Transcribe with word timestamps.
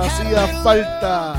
hacía 0.00 0.46
falta. 0.62 1.34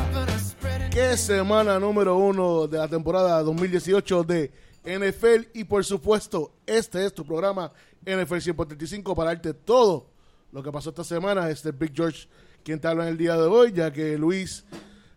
Qué 0.92 1.16
semana 1.16 1.80
número 1.80 2.18
uno 2.18 2.68
de 2.68 2.78
la 2.78 2.88
temporada 2.88 3.42
2018 3.42 4.24
de 4.24 4.52
NFL 4.84 5.50
y 5.54 5.64
por 5.64 5.86
supuesto 5.86 6.52
este 6.66 7.06
es 7.06 7.14
tu 7.14 7.24
programa 7.24 7.72
NFL 8.04 8.40
135 8.40 9.16
para 9.16 9.32
darte 9.32 9.54
todo 9.54 10.08
lo 10.52 10.62
que 10.62 10.72
pasó 10.72 10.90
esta 10.90 11.04
semana. 11.04 11.50
Este 11.50 11.70
es 11.70 11.78
Big 11.78 11.94
George 11.96 12.28
quien 12.64 12.80
te 12.80 12.88
habla 12.88 13.04
en 13.04 13.10
el 13.10 13.18
día 13.18 13.38
de 13.38 13.44
hoy, 13.44 13.72
ya 13.72 13.94
que 13.94 14.18
Luis 14.18 14.66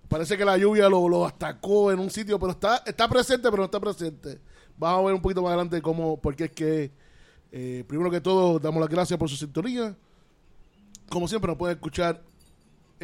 parece 0.09 0.37
que 0.37 0.45
la 0.45 0.57
lluvia 0.57 0.89
lo, 0.89 1.09
lo 1.09 1.27
atacó 1.27 1.91
en 1.91 1.99
un 1.99 2.11
sitio, 2.11 2.39
pero 2.39 2.53
está, 2.53 2.83
está 2.87 3.09
presente, 3.09 3.51
pero 3.51 3.59
no 3.59 3.65
está 3.65 3.81
presente. 3.81 4.41
Vamos 4.77 5.01
a 5.01 5.07
ver 5.07 5.15
un 5.15 5.23
poquito 5.23 5.43
más 5.43 5.51
adelante 5.51 5.83
cómo, 5.83 6.17
porque 6.21 6.45
es 6.45 6.53
que, 6.53 6.93
eh, 7.51 7.85
primero 7.89 8.11
que 8.11 8.21
todo, 8.21 8.59
damos 8.59 8.81
las 8.81 8.91
gracias 8.91 9.19
por 9.19 9.29
su 9.29 9.37
sintonía. 9.37 9.97
Como 11.09 11.27
siempre, 11.27 11.49
nos 11.49 11.59
pueden 11.59 11.77
escuchar 11.77 12.23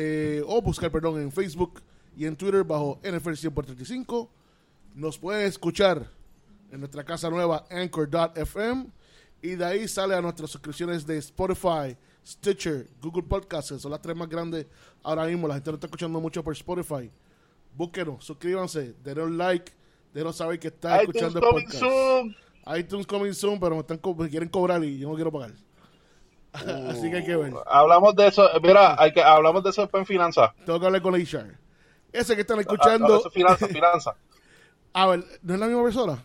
eh, 0.00 0.42
o 0.46 0.62
buscar, 0.62 0.90
perdón, 0.92 1.20
en 1.20 1.32
Facebook 1.32 1.82
y 2.16 2.24
en 2.24 2.36
Twitter 2.36 2.62
bajo 2.62 3.00
NFL 3.02 3.34
135. 3.34 4.30
Nos 4.94 5.18
pueden 5.18 5.46
escuchar 5.46 6.08
en 6.70 6.78
nuestra 6.80 7.04
casa 7.04 7.28
nueva, 7.30 7.66
Anchor.fm. 7.70 8.86
Y 9.42 9.50
de 9.56 9.64
ahí 9.64 9.88
sale 9.88 10.14
a 10.14 10.20
nuestras 10.20 10.50
suscripciones 10.50 11.06
de 11.06 11.18
Spotify, 11.18 11.96
Stitcher, 12.26 12.88
Google 13.00 13.22
Podcasts, 13.24 13.80
son 13.80 13.90
las 13.90 14.00
tres 14.02 14.16
más 14.16 14.28
grandes 14.28 14.66
ahora 15.02 15.26
mismo. 15.26 15.46
La 15.48 15.54
gente 15.54 15.70
lo 15.70 15.74
está 15.76 15.86
escuchando 15.86 16.20
mucho 16.20 16.42
por 16.42 16.52
Spotify. 16.54 17.10
Búsquenos, 17.76 18.24
suscríbanse, 18.24 18.94
denle 19.04 19.22
un 19.24 19.38
like, 19.38 19.72
denos 20.12 20.36
saber 20.36 20.58
que 20.58 20.68
está 20.68 21.02
iTunes 21.02 21.16
escuchando 21.22 21.38
el 21.38 21.44
coming 21.44 21.64
podcast. 21.66 21.80
soon. 21.84 22.36
iTunes 22.78 23.06
coming 23.06 23.32
soon, 23.32 23.60
pero 23.60 23.74
me, 23.76 23.80
están 23.80 23.98
co- 23.98 24.14
me 24.14 24.28
quieren 24.28 24.48
cobrar 24.48 24.82
y 24.84 24.98
yo 24.98 25.08
no 25.08 25.14
quiero 25.14 25.30
pagar. 25.32 25.52
Así 26.90 27.10
que 27.10 27.16
hay 27.18 27.24
que 27.24 27.36
ver. 27.36 27.52
Hablamos 27.66 28.14
de 28.16 28.26
eso, 28.28 28.48
mira, 28.62 29.00
hay 29.00 29.12
que, 29.12 29.22
hablamos 29.22 29.62
de 29.62 29.70
eso 29.70 29.82
después 29.82 30.00
en 30.02 30.06
finanzas. 30.06 30.50
Tengo 30.64 30.80
que 30.80 30.86
hablar 30.86 31.02
con 31.02 31.14
HR. 31.14 31.56
Ese 32.12 32.34
que 32.34 32.40
están 32.42 32.58
Ah, 32.58 32.62
escuchando. 32.62 33.16
eso 33.18 33.28
es 33.28 33.34
finanzas, 33.34 33.68
finanzas. 33.68 34.14
A 34.94 35.06
ver, 35.06 35.24
¿no 35.42 35.54
es 35.54 35.60
la 35.60 35.66
misma 35.66 35.82
persona? 35.84 36.24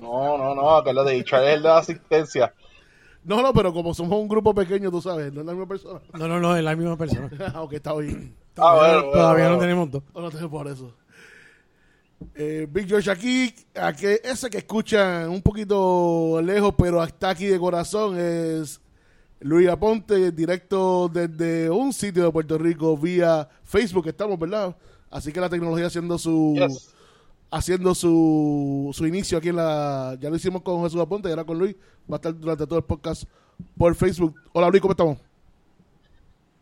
No, 0.00 0.38
no, 0.38 0.54
no, 0.54 0.82
que 0.84 0.90
es 0.90 0.94
lo 0.94 1.04
de 1.04 1.16
HR 1.18 1.48
es 1.48 1.56
el 1.56 1.62
de 1.62 1.68
la 1.68 1.78
asistencia. 1.78 2.54
No, 3.24 3.42
no, 3.42 3.52
pero 3.52 3.72
como 3.72 3.92
somos 3.92 4.18
un 4.20 4.28
grupo 4.28 4.54
pequeño, 4.54 4.90
tú 4.90 5.02
sabes, 5.02 5.32
no 5.32 5.40
es 5.40 5.46
la 5.46 5.52
misma 5.52 5.66
persona. 5.66 6.00
No, 6.12 6.28
no, 6.28 6.38
no, 6.38 6.56
es 6.56 6.62
la 6.62 6.76
misma 6.76 6.96
persona. 6.96 7.28
Ah, 7.54 7.62
ok, 7.62 7.72
está 7.72 7.92
bien. 7.96 8.36
Ah, 8.38 8.52
Todavía, 8.54 8.80
bueno, 8.80 9.00
bueno, 9.02 9.12
todavía 9.12 9.44
no 9.44 9.50
bueno. 9.56 9.60
tenemos 9.62 9.90
dos. 9.90 10.02
No, 10.14 10.20
no 10.20 10.30
tengo 10.30 10.48
por 10.50 10.68
eso. 10.68 10.94
Eh, 12.34 12.66
Big 12.70 12.86
George 12.88 13.10
aquí, 13.10 13.54
a 13.74 13.92
que 13.92 14.20
ese 14.24 14.48
que 14.48 14.58
escuchan 14.58 15.28
un 15.28 15.42
poquito 15.42 16.40
lejos, 16.42 16.72
pero 16.78 17.02
está 17.02 17.30
aquí 17.30 17.46
de 17.46 17.58
corazón, 17.58 18.16
es 18.18 18.80
Luis 19.46 19.68
Aponte, 19.68 20.32
directo 20.32 21.08
desde 21.08 21.70
un 21.70 21.92
sitio 21.92 22.24
de 22.24 22.32
Puerto 22.32 22.58
Rico 22.58 22.96
vía 22.96 23.48
Facebook, 23.62 24.08
estamos, 24.08 24.36
¿verdad? 24.40 24.76
Así 25.08 25.32
que 25.32 25.40
la 25.40 25.48
tecnología 25.48 25.86
haciendo 25.86 26.18
su 26.18 26.54
Yes. 26.56 26.92
haciendo 27.50 27.94
su, 27.94 28.90
su 28.92 29.06
inicio 29.06 29.38
aquí 29.38 29.50
en 29.50 29.56
la... 29.56 30.16
Ya 30.20 30.30
lo 30.30 30.36
hicimos 30.36 30.62
con 30.62 30.82
Jesús 30.82 31.00
Aponte 31.00 31.28
y 31.28 31.30
ahora 31.30 31.44
con 31.44 31.58
Luis. 31.58 31.76
Va 32.10 32.16
a 32.16 32.16
estar 32.16 32.36
durante 32.36 32.66
todo 32.66 32.80
el 32.80 32.84
podcast 32.84 33.22
por 33.78 33.94
Facebook. 33.94 34.34
Hola 34.52 34.68
Luis, 34.68 34.82
¿cómo 34.82 34.92
estamos? 34.92 35.18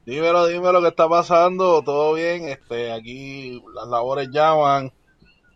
Dímelo, 0.05 0.47
dímelo 0.47 0.83
qué 0.83 0.89
está 0.89 1.09
pasando, 1.09 1.81
todo 1.83 2.13
bien, 2.13 2.47
este, 2.51 2.92
aquí 2.92 3.63
las 3.75 3.89
labores 3.89 4.29
llaman, 4.31 4.92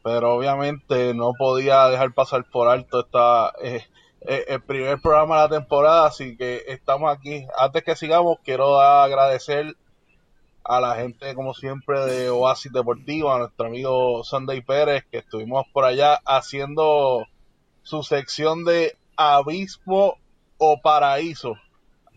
pero 0.02 0.32
obviamente 0.36 1.12
no 1.12 1.32
podía 1.38 1.88
dejar 1.88 2.14
pasar 2.14 2.47
por 2.50 2.69
alto 2.69 3.00
esta, 3.00 3.52
eh, 3.62 3.82
eh, 4.22 4.44
el 4.48 4.62
primer 4.62 5.00
programa 5.00 5.36
de 5.36 5.42
la 5.42 5.60
temporada, 5.60 6.06
así 6.06 6.36
que 6.36 6.64
estamos 6.68 7.10
aquí. 7.10 7.46
Antes 7.56 7.84
que 7.84 7.96
sigamos, 7.96 8.38
quiero 8.44 8.80
agradecer 8.80 9.76
a 10.64 10.80
la 10.80 10.96
gente, 10.96 11.34
como 11.34 11.54
siempre, 11.54 12.00
de 12.06 12.30
Oasis 12.30 12.72
Deportivo, 12.72 13.32
a 13.32 13.38
nuestro 13.38 13.66
amigo 13.66 14.24
Sunday 14.24 14.60
Pérez, 14.60 15.04
que 15.10 15.18
estuvimos 15.18 15.66
por 15.72 15.84
allá 15.84 16.20
haciendo 16.26 17.26
su 17.82 18.02
sección 18.02 18.64
de 18.64 18.96
Abismo 19.16 20.18
o 20.58 20.80
Paraíso. 20.80 21.54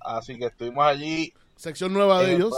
Así 0.01 0.37
que 0.37 0.45
estuvimos 0.47 0.83
allí 0.83 1.33
Sección 1.61 1.93
nueva 1.93 2.23
de 2.23 2.33
el 2.33 2.41
ellos. 2.41 2.55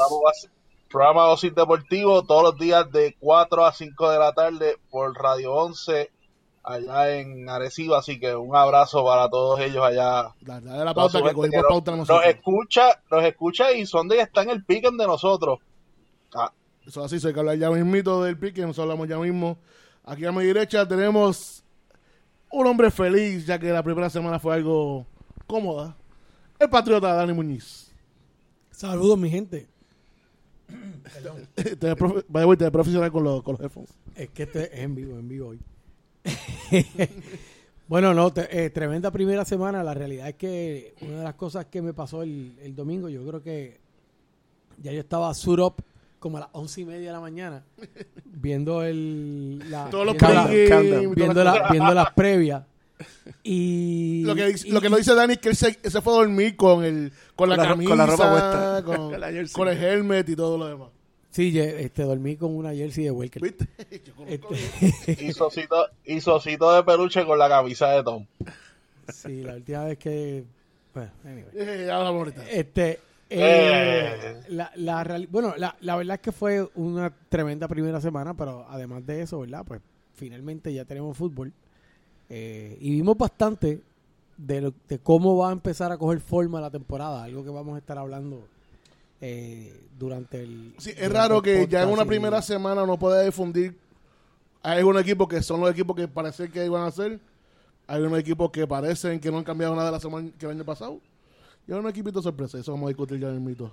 programa 0.90 1.28
Oasis 1.28 1.54
Deportivo 1.54 2.24
todos 2.24 2.44
los 2.44 2.58
días 2.58 2.90
de 2.90 3.18
4 3.20 3.66
a 3.66 3.74
5 3.74 4.10
de 4.10 4.18
la 4.18 4.32
tarde 4.32 4.78
por 4.90 5.14
Radio 5.14 5.54
11 5.54 6.10
allá 6.64 7.12
en 7.18 7.50
Arecibo, 7.50 7.96
así 7.96 8.20
que 8.20 8.36
un 8.36 8.56
abrazo 8.56 9.04
para 9.06 9.30
todos 9.30 9.60
ellos 9.60 9.84
allá. 9.84 10.34
Dale, 10.42 10.66
dale 10.66 10.86
la 10.86 10.94
pauta 10.94 11.20
que 11.22 11.34
nos- 11.34 11.66
pauta 11.68 11.96
nos 11.96 12.10
escucha, 12.26 13.02
nos 13.12 13.24
escucha 13.24 13.72
y 13.74 13.86
son 13.86 14.08
de 14.08 14.20
está 14.22 14.44
en 14.44 14.50
el 14.50 14.64
piquen 14.64 14.98
de 14.98 15.06
nosotros. 15.06 15.60
Ah, 16.34 16.52
Eso 16.86 17.00
es 17.02 17.06
así, 17.06 17.20
soy 17.20 17.34
que 17.34 17.40
hablar 17.40 17.58
ya 17.58 17.70
mismito 17.70 18.24
del 18.24 18.38
pique, 18.38 18.62
nos 18.66 18.80
hablamos 18.80 19.08
ya 19.08 19.18
mismo. 19.18 19.58
Aquí 20.06 20.26
a 20.26 20.32
mi 20.32 20.44
derecha 20.46 20.88
tenemos 20.88 21.64
un 22.52 22.68
hombre 22.68 22.92
feliz, 22.92 23.46
ya 23.46 23.58
que 23.60 23.70
la 23.72 23.84
primera 23.84 24.10
semana 24.10 24.40
fue 24.40 24.56
algo 24.56 25.06
cómoda. 25.48 25.96
El 26.60 26.70
patriota 26.70 27.14
Dani 27.14 27.34
Muñiz. 27.34 27.92
Saludos, 28.72 29.18
mi 29.18 29.30
gente. 29.30 29.68
te 31.56 31.76
te 31.76 31.94
ves 31.94 32.72
profesional 32.72 33.12
con 33.12 33.24
los, 33.24 33.44
con 33.44 33.54
los 33.54 33.62
headphones. 33.62 33.94
Es 34.16 34.30
que 34.30 34.44
este 34.44 34.74
es 34.76 34.80
en 34.84 34.96
vivo, 34.96 35.18
en 35.20 35.28
vivo 35.28 35.50
hoy. 35.50 35.60
bueno, 37.88 38.14
no, 38.14 38.32
te- 38.32 38.66
eh, 38.66 38.70
tremenda 38.70 39.12
primera 39.12 39.46
semana. 39.46 39.84
La 39.84 39.94
realidad 39.94 40.30
es 40.30 40.36
que 40.36 40.96
una 41.02 41.18
de 41.20 41.24
las 41.24 41.36
cosas 41.36 41.66
que 41.66 41.82
me 41.82 41.94
pasó 41.94 42.24
el, 42.24 42.54
el 42.62 42.76
domingo, 42.76 43.10
yo 43.10 43.26
creo 43.26 43.42
que 43.42 43.80
ya 44.82 44.92
yo 44.92 45.00
estaba 45.00 45.34
suit 45.34 45.60
up 45.60 45.76
como 46.20 46.38
a 46.38 46.42
las 46.42 46.50
once 46.54 46.82
y 46.82 46.86
media 46.86 47.08
de 47.08 47.14
la 47.14 47.20
mañana 47.20 47.64
viendo 48.26 48.82
el 48.84 49.60
la, 49.70 49.90
Todos 49.92 50.06
los 50.06 50.16
viendo, 50.18 50.34
la- 50.34 50.48
viendo, 51.16 51.44
las 51.44 51.56
la- 51.56 51.70
viendo 51.70 51.94
las 51.94 52.12
previas 52.14 52.64
y 53.44 54.24
Lo 54.26 54.34
que, 54.34 54.48
dice- 54.48 54.68
y- 54.70 54.72
lo 54.72 54.80
que 54.82 54.90
nos 54.90 55.00
dice 55.00 55.14
Dani 55.14 55.34
es 55.34 55.40
que 55.40 55.50
él 55.50 55.56
se, 55.58 55.74
se 55.84 56.02
fue 56.02 56.14
a 56.14 56.18
dormir 56.18 56.56
con 56.56 56.84
el 56.86 57.12
con 57.36 57.50
la, 57.50 57.56
Con 57.56 57.64
la 57.64 57.70
ro- 57.70 57.70
camisa, 57.76 57.90
con 57.90 57.98
la 57.98 58.06
ropa 58.06 58.32
puesta. 58.32 58.84
con, 58.86 59.48
con 59.54 59.68
el 59.68 59.78
helmet 59.84 60.30
y 60.30 60.36
todo 60.36 60.58
lo 60.58 60.68
demás. 60.68 60.90
Sí, 61.34 61.60
este 61.60 62.04
dormí 62.04 62.38
con 62.38 62.56
una 62.56 62.74
jersey 62.74 63.04
de 63.04 63.12
Welker. 63.12 63.42
¿Viste? 63.42 63.68
Este, 64.28 65.24
y 66.06 66.22
Sosito 66.22 66.72
de 66.74 66.84
peluche 66.84 67.26
con 67.26 67.38
la 67.38 67.50
camisa 67.50 67.90
de 67.90 68.04
Tom. 68.04 68.26
sí, 69.10 69.42
la 69.44 69.56
última 69.56 69.84
vez 69.86 69.98
que 69.98 70.44
bueno, 70.94 71.12
anyway. 71.26 71.46
Eh, 71.56 71.84
ya 71.88 71.98
hablamos 71.98 72.20
ahorita. 72.20 72.50
Este, 72.50 72.92
eh, 72.92 73.00
Eh. 73.30 74.44
la, 74.50 74.72
la 74.76 75.04
real- 75.04 75.28
bueno, 75.32 75.56
la, 75.58 75.76
la 75.82 75.96
verdad 75.96 76.16
es 76.16 76.22
que 76.22 76.32
fue 76.32 76.68
una 76.76 77.12
tremenda 77.30 77.68
primera 77.68 78.00
semana, 78.00 78.34
pero 78.36 78.66
además 78.70 79.06
de 79.06 79.22
eso, 79.24 79.40
¿verdad? 79.40 79.64
Pues 79.68 79.82
finalmente 80.14 80.72
ya 80.74 80.86
tenemos 80.86 81.18
fútbol. 81.18 81.52
Eh, 82.30 82.78
y 82.80 82.92
vimos 82.92 83.18
bastante 83.18 83.82
de, 84.38 84.62
lo- 84.62 84.74
de 84.88 85.00
cómo 85.00 85.36
va 85.38 85.50
a 85.50 85.52
empezar 85.54 85.92
a 85.92 85.98
coger 85.98 86.20
forma 86.20 86.62
la 86.62 86.70
temporada, 86.70 87.24
algo 87.24 87.44
que 87.44 87.50
vamos 87.50 87.76
a 87.76 87.80
estar 87.80 87.98
hablando 87.98 88.48
eh, 89.26 89.74
durante 89.98 90.42
el... 90.44 90.76
Sí, 90.80 90.92
es 90.98 91.10
raro 91.10 91.38
el 91.38 91.44
que 91.44 91.68
ya 91.70 91.84
en 91.84 91.90
una 91.90 92.04
y- 92.04 92.08
primera 92.08 92.42
semana 92.42 92.86
no 92.86 93.00
pueda 93.00 93.22
difundir. 93.22 93.78
Hay 94.62 94.80
algunos 94.80 95.02
equipos 95.02 95.30
que 95.30 95.42
son 95.42 95.62
los 95.62 95.72
equipos 95.72 95.96
que 95.96 96.10
parece 96.10 96.50
que 96.50 96.66
iban 96.66 96.84
a 96.86 96.92
ser. 96.92 97.20
Hay 97.88 98.02
unos 98.02 98.20
equipos 98.20 98.52
que 98.52 98.68
parecen 98.68 99.22
que 99.22 99.32
no 99.32 99.38
han 99.38 99.46
cambiado 99.46 99.74
nada 99.76 99.86
de 99.88 99.92
la 99.94 100.00
semana 100.02 100.30
que 100.38 100.46
el 100.46 100.52
año 100.52 100.66
pasado. 100.66 101.00
Y 101.66 101.72
hay 101.72 101.80
un 101.80 101.88
equipito 101.88 102.22
sorpresa. 102.22 102.58
Eso 102.58 102.74
vamos 102.74 102.88
a 102.88 102.90
discutir 102.90 103.18
ya 103.18 103.30
mismo. 103.30 103.72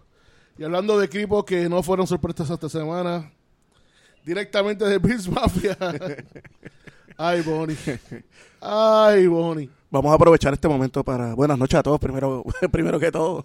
Y 0.57 0.63
hablando 0.63 0.97
de 0.99 1.07
equipos 1.07 1.45
que 1.45 1.69
no 1.69 1.83
fueron 1.83 2.07
sorpresas 2.07 2.49
esta 2.49 2.69
semana, 2.69 3.29
directamente 4.25 4.85
de 4.85 4.99
Bills 4.99 5.29
Mafia. 5.29 5.77
Ay, 7.17 7.43
Bonnie. 7.43 7.77
Ay, 8.61 9.27
Bonnie. 9.27 9.69
Vamos 9.91 10.13
a 10.13 10.15
aprovechar 10.15 10.53
este 10.55 10.69
momento 10.69 11.03
para. 11.03 11.35
Buenas 11.35 11.59
noches 11.59 11.79
a 11.79 11.83
todos, 11.83 11.99
primero, 11.99 12.45
primero 12.71 13.01
que 13.01 13.11
todo. 13.11 13.45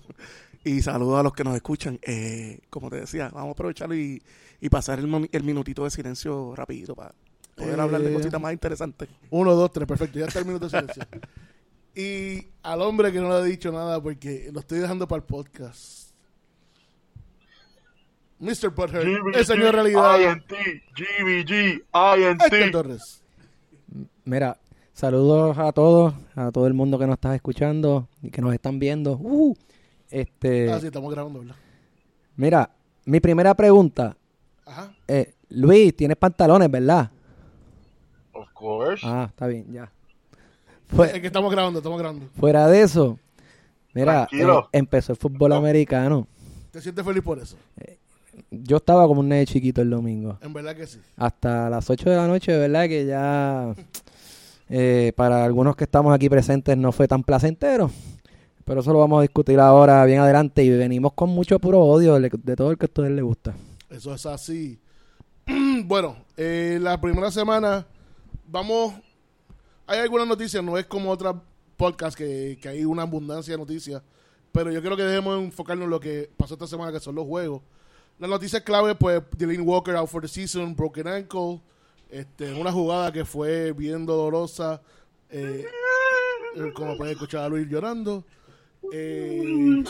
Y 0.66 0.82
saludos 0.82 1.20
a 1.20 1.24
los 1.24 1.32
que 1.34 1.44
nos 1.44 1.56
escuchan. 1.56 2.00
Eh, 2.02 2.60
como 2.72 2.90
te 2.90 2.98
decía, 3.02 3.30
vamos 3.32 3.50
a 3.50 3.52
aprovecharlo 3.52 3.96
y, 3.96 4.22
y 4.60 4.70
pasar 4.70 5.00
el, 5.00 5.44
minutito 5.44 5.84
de 5.84 5.92
silencio 5.92 6.56
rapidito 6.56 6.96
para 6.96 7.14
poder 7.56 7.78
Eh. 7.78 7.82
hablar 7.82 8.02
de 8.02 8.12
cositas 8.12 8.42
más 8.42 8.52
interesantes. 8.52 9.08
Uno, 9.30 9.54
dos, 9.54 9.72
tres, 9.72 9.88
perfecto. 9.88 10.18
Ya 10.18 10.26
está 10.26 10.40
el 10.40 10.46
minuto 10.46 10.68
de 10.68 10.72
silencio. 10.72 11.04
Y 11.98 12.50
al 12.62 12.82
hombre 12.82 13.10
que 13.14 13.22
no 13.22 13.30
le 13.30 13.48
he 13.48 13.52
dicho 13.52 13.72
nada 13.72 14.04
porque 14.04 14.50
lo 14.52 14.60
estoy 14.60 14.80
dejando 14.80 15.08
para 15.08 15.20
el 15.22 15.24
podcast. 15.24 16.10
Mr. 18.40 18.70
Butthurt, 18.76 19.34
el 19.34 19.46
señor 19.46 19.76
realidad. 19.76 20.20
INT, 20.20 20.52
GBG, 20.94 21.84
INT. 22.18 22.72
Torres. 22.74 23.24
Mira, 24.26 24.58
saludos 24.92 25.58
a 25.58 25.72
todos, 25.72 26.14
a 26.36 26.52
todo 26.52 26.68
el 26.68 26.74
mundo 26.74 27.00
que 27.00 27.06
nos 27.08 27.14
está 27.14 27.34
escuchando 27.34 28.10
y 28.22 28.30
que 28.30 28.42
nos 28.42 28.54
están 28.54 28.78
viendo. 28.78 29.14
Uh, 29.14 29.56
este, 30.10 30.72
Ah, 30.72 30.80
sí, 30.80 30.88
estamos 30.88 31.12
grabando, 31.14 31.40
¿verdad? 31.40 31.56
Mira, 32.36 32.70
mi 33.06 33.20
primera 33.20 33.54
pregunta. 33.54 34.16
Ajá. 34.66 34.94
Eh, 35.08 35.34
Luis, 35.50 35.96
tienes 35.96 36.18
pantalones, 36.18 36.70
¿verdad? 36.70 37.10
Of 38.34 38.52
course. 38.54 39.06
Ah, 39.08 39.28
está 39.30 39.48
bien, 39.48 39.72
ya. 39.72 39.92
Es 41.04 41.20
que 41.20 41.28
estamos 41.28 41.52
grabando, 41.52 41.80
estamos 41.80 41.98
grabando. 42.00 42.28
fuera 42.40 42.68
de 42.68 42.82
eso, 42.82 43.18
mira, 43.94 44.28
eh, 44.32 44.46
empezó 44.72 45.14
el 45.14 45.18
fútbol 45.18 45.50
No. 45.50 45.56
americano. 45.56 46.28
¿Te 46.72 46.82
sientes 46.82 47.04
feliz 47.06 47.24
por 47.24 47.40
eso? 47.40 47.58
yo 48.52 48.78
estaba 48.78 49.08
como 49.08 49.22
un 49.22 49.30
nene 49.30 49.46
chiquito 49.46 49.82
el 49.82 49.90
domingo. 49.90 50.38
En 50.42 50.52
verdad 50.52 50.76
que 50.76 50.86
sí. 50.86 51.00
Hasta 51.16 51.70
las 51.70 51.90
8 51.90 52.10
de 52.10 52.16
la 52.18 52.28
noche, 52.28 52.52
de 52.52 52.58
verdad 52.60 52.88
que 52.88 53.06
ya 53.06 53.74
eh, 54.70 55.14
para 55.16 55.46
algunos 55.46 55.76
que 55.78 55.86
estamos 55.86 56.14
aquí 56.14 56.28
presentes 56.30 56.76
no 56.78 56.92
fue 56.92 57.08
tan 57.08 57.24
placentero. 57.24 57.90
Pero 58.66 58.82
eso 58.82 58.92
lo 58.92 59.00
vamos 59.00 59.20
a 59.20 59.22
discutir 59.22 59.60
ahora 59.60 60.04
bien 60.06 60.20
adelante 60.20 60.64
y 60.64 60.70
venimos 60.70 61.14
con 61.14 61.30
mucho 61.30 61.60
puro 61.60 61.80
odio 61.82 62.20
de, 62.20 62.32
de 62.32 62.56
todo 62.56 62.72
el 62.72 62.78
que 62.78 62.86
a 62.86 62.88
ustedes 62.88 63.12
les 63.12 63.24
gusta. 63.24 63.56
Eso 63.90 64.14
es 64.14 64.26
así. 64.26 64.80
bueno, 65.86 66.18
eh, 66.36 66.80
la 66.82 67.00
primera 67.00 67.32
semana 67.32 67.86
vamos... 68.48 68.94
Hay 69.88 70.00
algunas 70.00 70.28
noticias, 70.28 70.64
no 70.64 70.80
es 70.80 70.88
como 70.88 71.12
otras 71.12 71.36
podcasts 71.78 72.18
que, 72.18 72.58
que 72.60 72.70
hay 72.70 72.86
una 72.86 73.04
abundancia 73.04 73.54
de 73.54 73.60
noticias, 73.60 74.02
pero 74.52 74.72
yo 74.72 74.82
creo 74.82 74.98
que 74.98 75.04
debemos 75.04 75.40
enfocarnos 75.44 75.86
en 75.86 75.92
lo 75.92 76.00
que 76.00 76.28
pasó 76.36 76.56
esta 76.56 76.66
semana, 76.66 76.92
que 76.92 77.00
son 77.00 77.14
los 77.14 77.28
juegos. 77.28 77.62
La 78.18 78.28
noticia 78.28 78.64
clave, 78.64 78.96
pues, 78.96 79.22
Dylan 79.38 79.62
Walker 79.62 79.96
out 79.96 80.10
for 80.10 80.24
the 80.24 80.28
season, 80.28 80.76
broken 80.76 81.08
ankle, 81.08 81.62
este, 82.10 82.52
una 82.54 82.72
jugada 82.72 83.12
que 83.12 83.26
fue 83.26 83.74
bien 83.74 84.08
dolorosa, 84.08 84.82
eh, 85.30 85.66
como 86.74 86.98
puede 86.98 87.12
escuchar 87.12 87.44
a 87.44 87.50
Luis 87.50 87.68
llorando. 87.68 88.24
Eh, 88.94 89.84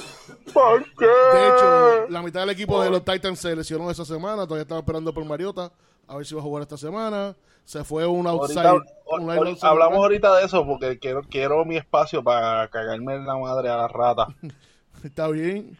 de 0.56 1.48
hecho, 1.48 2.08
la 2.10 2.22
mitad 2.22 2.42
del 2.42 2.50
equipo 2.52 2.82
de 2.82 2.90
los 2.90 3.04
Titans 3.04 3.40
se 3.40 3.56
lesionó 3.56 3.90
esa 3.92 4.06
semana. 4.06 4.44
Todavía 4.44 4.62
estaba 4.64 4.80
esperando 4.80 5.14
por 5.14 5.26
Mariota. 5.26 5.72
A 6.08 6.18
ver 6.18 6.26
si 6.26 6.36
va 6.36 6.42
a 6.42 6.44
jugar 6.44 6.62
esta 6.64 6.78
semana. 6.78 7.36
Se 7.64 7.84
fue 7.84 8.06
un 8.06 8.28
outside. 8.28 8.60
Ahorita- 8.66 8.94
un 9.08 9.22
ahorita- 9.30 9.50
outside 9.50 9.68
hablamos 9.70 9.92
back. 9.98 10.02
ahorita 10.04 10.36
de 10.38 10.46
eso 10.46 10.66
porque 10.66 11.00
quiero, 11.00 11.22
quiero 11.24 11.66
mi 11.66 11.78
espacio 11.78 12.24
para 12.24 12.68
cagarme 12.70 13.16
en 13.16 13.26
la 13.26 13.36
madre 13.38 13.70
a 13.70 13.78
la 13.78 13.88
rata. 13.88 14.28
Está 15.04 15.28
bien. 15.28 15.78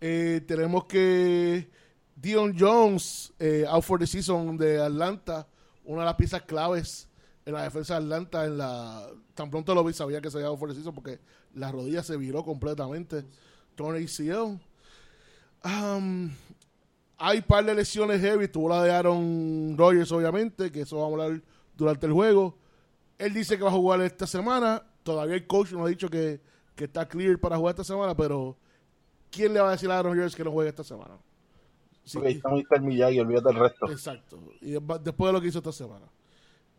Eh, 0.00 0.40
tenemos 0.46 0.84
que 0.84 1.68
Dion 2.16 2.54
Jones, 2.58 3.32
eh, 3.38 3.64
out 3.68 3.82
for 3.84 3.98
the 3.98 4.06
season 4.06 4.56
de 4.56 4.80
Atlanta, 4.82 5.46
una 5.84 6.00
de 6.00 6.06
las 6.06 6.14
piezas 6.16 6.42
claves 6.42 7.08
en 7.46 7.54
la 7.54 7.62
defensa 7.62 7.94
de 7.94 8.00
Atlanta. 8.04 8.44
En 8.44 8.58
la, 8.58 9.06
tan 9.34 9.48
pronto 9.50 9.74
lo 9.74 9.84
vi, 9.84 9.92
sabía 9.92 10.20
que 10.20 10.30
se 10.30 10.38
había 10.38 10.48
out 10.48 10.58
for 10.58 10.68
the 10.68 10.74
season 10.74 10.94
porque 10.94 11.18
la 11.58 11.70
rodilla 11.72 12.02
se 12.02 12.16
viró 12.16 12.44
completamente. 12.44 13.24
Torn 13.74 13.96
ACL. 13.96 14.58
Um, 15.64 16.30
hay 17.18 17.40
par 17.42 17.64
de 17.64 17.74
lesiones 17.74 18.20
heavy. 18.20 18.48
Tuvo 18.48 18.68
la 18.68 18.82
de 18.84 18.90
Aaron 18.92 19.74
Rodgers, 19.76 20.10
obviamente, 20.12 20.70
que 20.70 20.82
eso 20.82 20.96
vamos 21.00 21.20
a 21.20 21.24
hablar 21.24 21.42
durante 21.76 22.06
el 22.06 22.12
juego. 22.12 22.56
Él 23.18 23.34
dice 23.34 23.56
que 23.56 23.64
va 23.64 23.70
a 23.70 23.72
jugar 23.72 24.00
esta 24.02 24.26
semana. 24.26 24.82
Todavía 25.02 25.34
el 25.36 25.46
coach 25.46 25.72
nos 25.72 25.86
ha 25.86 25.88
dicho 25.88 26.08
que, 26.08 26.40
que 26.74 26.84
está 26.84 27.08
clear 27.08 27.38
para 27.38 27.56
jugar 27.56 27.72
esta 27.72 27.84
semana, 27.84 28.16
pero 28.16 28.56
¿quién 29.30 29.52
le 29.54 29.60
va 29.60 29.68
a 29.68 29.72
decir 29.72 29.90
a 29.90 29.98
Aaron 29.98 30.12
Rodgers 30.14 30.36
que 30.36 30.44
no 30.44 30.52
juegue 30.52 30.68
esta 30.70 30.84
semana? 30.84 31.16
Sí, 32.04 32.18
Ok, 32.18 32.24
está 32.26 32.48
Mr. 32.50 32.80
Miyagi, 32.80 33.20
olvídate 33.20 33.48
del 33.48 33.58
resto. 33.58 33.90
Exacto. 33.90 34.38
Y 34.60 34.70
de- 34.72 34.80
después 35.02 35.28
de 35.28 35.32
lo 35.32 35.40
que 35.40 35.48
hizo 35.48 35.58
esta 35.58 35.72
semana. 35.72 36.06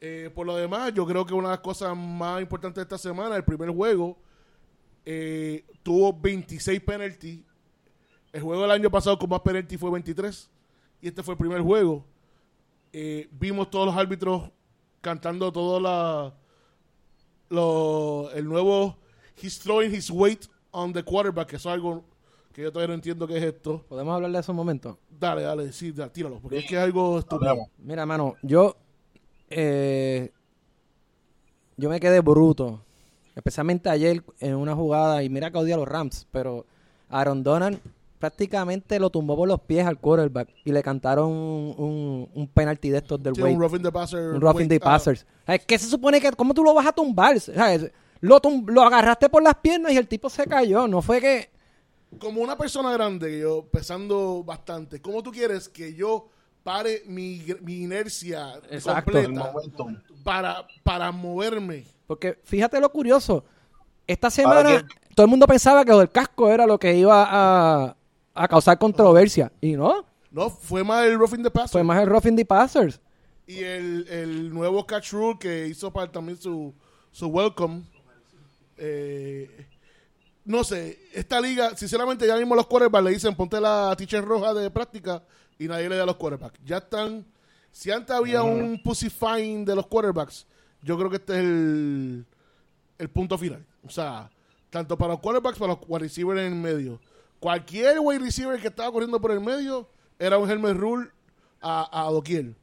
Eh, 0.02 0.32
por 0.34 0.48
lo 0.48 0.56
demás, 0.56 0.94
yo 0.94 1.06
creo 1.06 1.26
que 1.26 1.34
una 1.34 1.50
de 1.50 1.54
las 1.56 1.60
cosas 1.64 1.96
más 1.96 2.42
importantes 2.42 2.76
de 2.78 2.84
esta 2.84 2.98
semana, 2.98 3.36
el 3.36 3.44
primer 3.44 3.70
juego, 3.70 4.18
eh, 5.12 5.66
tuvo 5.82 6.14
26 6.14 6.82
penalties. 6.82 7.40
El 8.32 8.42
juego 8.44 8.62
del 8.62 8.70
año 8.72 8.92
pasado 8.92 9.18
con 9.18 9.28
más 9.28 9.40
penalty 9.40 9.76
fue 9.76 9.90
23. 9.90 10.52
Y 11.02 11.08
este 11.08 11.24
fue 11.24 11.34
el 11.34 11.38
primer 11.40 11.62
juego. 11.62 12.06
Eh, 12.94 13.28
vimos 13.32 13.72
todos 13.72 13.88
los 13.88 13.96
árbitros 13.96 14.52
cantando 15.02 15.52
todo 15.52 15.80
la, 15.80 16.36
lo, 17.50 18.30
el 18.34 18.46
nuevo 18.46 18.98
He's 19.42 19.58
throwing 19.58 19.92
his 19.96 20.12
weight 20.12 20.46
on 20.72 20.92
the 20.94 21.02
quarterback, 21.02 21.48
que 21.48 21.56
es 21.56 21.66
algo 21.66 22.04
que 22.54 22.62
yo 22.62 22.72
todavía 22.72 22.90
no 22.90 22.94
entiendo 22.96 23.26
qué 23.26 23.38
es 23.38 23.44
esto. 23.44 23.84
¿Podemos 23.88 24.14
hablar 24.14 24.32
de 24.32 24.40
eso 24.40 24.52
un 24.52 24.58
momento? 24.58 25.00
Dale, 25.10 25.42
dale, 25.44 25.72
sí, 25.72 25.92
da- 25.92 26.12
tíralo, 26.12 26.40
porque 26.40 26.58
es 26.60 26.66
que 26.66 26.76
es 26.76 26.82
algo 26.82 27.18
estúpido. 27.20 27.56
Mira, 27.80 28.06
mano, 28.06 28.36
yo. 28.44 28.76
eh, 29.50 30.32
yo 31.78 31.90
me 31.90 32.00
quedé 32.00 32.20
bruto. 32.20 32.84
Especialmente 33.36 33.90
ayer 33.90 34.24
en 34.40 34.56
una 34.56 34.76
jugada. 34.76 35.24
Y 35.24 35.30
mira 35.30 35.52
que 35.52 35.58
odio 35.58 35.76
a 35.76 35.78
los 35.78 35.88
Rams. 35.88 36.28
Pero 36.32 36.66
Aaron 37.10 37.44
Donald 37.44 37.80
prácticamente 38.20 39.00
lo 39.00 39.10
tumbó 39.10 39.38
por 39.38 39.48
los 39.48 39.62
pies 39.62 39.86
al 39.86 39.98
quarterback. 39.98 40.50
Y 40.66 40.72
le 40.72 40.84
cantaron 40.84 41.30
un, 41.30 41.76
un, 41.78 42.30
un 42.34 42.48
penalty 42.48 42.90
de 42.90 42.98
estos 42.98 43.22
del 43.24 43.36
Sí, 43.36 43.42
un 43.42 43.60
roughing 43.60 43.82
the 43.84 43.92
passer. 43.92 44.34
Un 44.34 44.42
roughing 44.42 44.70
wait, 44.70 44.82
the 44.82 44.88
ah, 44.88 44.92
passers. 44.92 45.26
¿Sabes? 45.46 45.66
¿Qué 45.66 45.78
se 45.78 45.88
supone 45.88 46.20
que.? 46.20 46.32
¿Cómo 46.34 46.54
tú 46.54 46.64
lo 46.64 46.74
vas 46.74 46.88
a 46.88 46.92
tumbar? 46.92 47.40
¿Sabes? 47.40 47.92
Lo, 48.22 48.42
tum- 48.42 48.68
lo 48.70 48.82
agarraste 48.84 49.30
por 49.30 49.42
las 49.42 49.56
piernas 49.56 49.94
y 49.94 49.98
el 49.98 50.08
tipo 50.08 50.30
se 50.30 50.46
cayó. 50.46 50.88
No 50.88 51.02
fue 51.02 51.22
que. 51.22 51.50
como 52.20 52.42
una 52.42 52.58
persona 52.58 52.92
grande, 52.92 53.30
que 53.30 53.40
yo 53.40 53.66
pesando 53.72 54.44
bastante, 54.44 55.02
¿cómo 55.02 55.24
tú 55.24 55.32
quieres 55.32 55.70
que 55.70 55.94
yo 55.94 56.28
pare 56.64 57.04
mi, 57.06 57.42
mi 57.62 57.84
inercia 57.84 58.56
Exacto. 58.70 59.14
Completa 59.14 59.54
para, 60.24 60.68
para 60.84 61.12
moverme? 61.14 61.86
Porque 62.10 62.40
fíjate 62.44 62.80
lo 62.82 62.92
curioso. 62.92 63.46
Esta 64.08 64.32
semana 64.32 64.64
¿Para 64.64 64.88
todo 65.14 65.26
el 65.26 65.30
mundo 65.30 65.46
pensaba 65.46 65.86
que 65.86 65.92
lo 65.92 66.00
del 66.00 66.10
casco 66.10 66.50
era 66.50 66.66
lo 66.66 66.80
que 66.80 66.96
iba 66.96 67.24
a, 67.30 67.96
a 68.34 68.48
causar 68.48 68.80
controversia. 68.80 69.52
Y 69.62 69.74
no, 69.74 70.04
No, 70.32 70.50
fue 70.50 70.84
más 70.84 71.06
el 71.06 71.20
roughing 71.20 71.44
the 71.44 71.52
passer. 71.52 71.70
fue 71.70 71.84
más 71.84 72.02
el 72.02 72.10
roughing 72.10 72.36
the 72.36 72.44
passers. 72.46 73.00
Y 73.46 73.60
el, 73.64 74.08
el 74.10 74.52
nuevo 74.52 74.88
catch 74.88 75.12
rule 75.12 75.38
que 75.40 75.68
hizo 75.68 75.94
para 75.94 76.12
también 76.12 76.40
su, 76.42 76.74
su 77.12 77.28
welcome. 77.28 77.84
Eh, 78.78 79.68
no 80.46 80.64
sé, 80.64 80.98
esta 81.14 81.40
liga, 81.40 81.78
sinceramente, 81.78 82.26
ya 82.26 82.38
mismo 82.38 82.56
los 82.56 82.66
quarterbacks 82.66 83.06
le 83.06 83.12
dicen 83.12 83.36
ponte 83.36 83.62
la 83.62 83.94
teacher 83.96 84.26
roja 84.26 84.56
de 84.56 84.72
práctica 84.72 85.22
y 85.60 85.68
nadie 85.68 85.88
le 85.88 85.96
da 85.96 86.04
a 86.04 86.06
los 86.08 86.16
quarterbacks. 86.16 86.60
Ya 86.66 86.78
están. 86.78 87.24
Si 87.72 87.92
antes 87.92 88.16
había 88.16 88.42
un 88.42 88.82
pussy 88.82 89.12
fine 89.12 89.64
de 89.64 89.76
los 89.76 89.86
quarterbacks, 89.86 90.48
yo 90.82 90.98
creo 90.98 91.10
que 91.10 91.18
este 91.18 91.34
es 91.34 91.40
el, 91.40 92.26
el 92.98 93.10
punto 93.10 93.38
final. 93.38 93.66
O 93.86 93.90
sea, 93.90 94.30
tanto 94.70 94.98
para 94.98 95.14
los 95.14 95.22
quarterbacks, 95.22 95.58
para 95.58 95.74
los 95.74 95.82
wide 95.88 96.00
receivers 96.00 96.40
en 96.42 96.54
el 96.54 96.56
medio. 96.56 97.00
Cualquier 97.40 98.00
wide 98.00 98.20
receiver 98.20 98.60
que 98.60 98.68
estaba 98.68 98.92
corriendo 98.92 99.20
por 99.20 99.32
el 99.32 99.40
medio 99.40 99.88
era 100.18 100.38
un 100.38 100.50
helmet 100.50 100.76
rule 100.76 101.10
a, 101.62 102.08
a 102.08 102.12
doquier. 102.12 102.54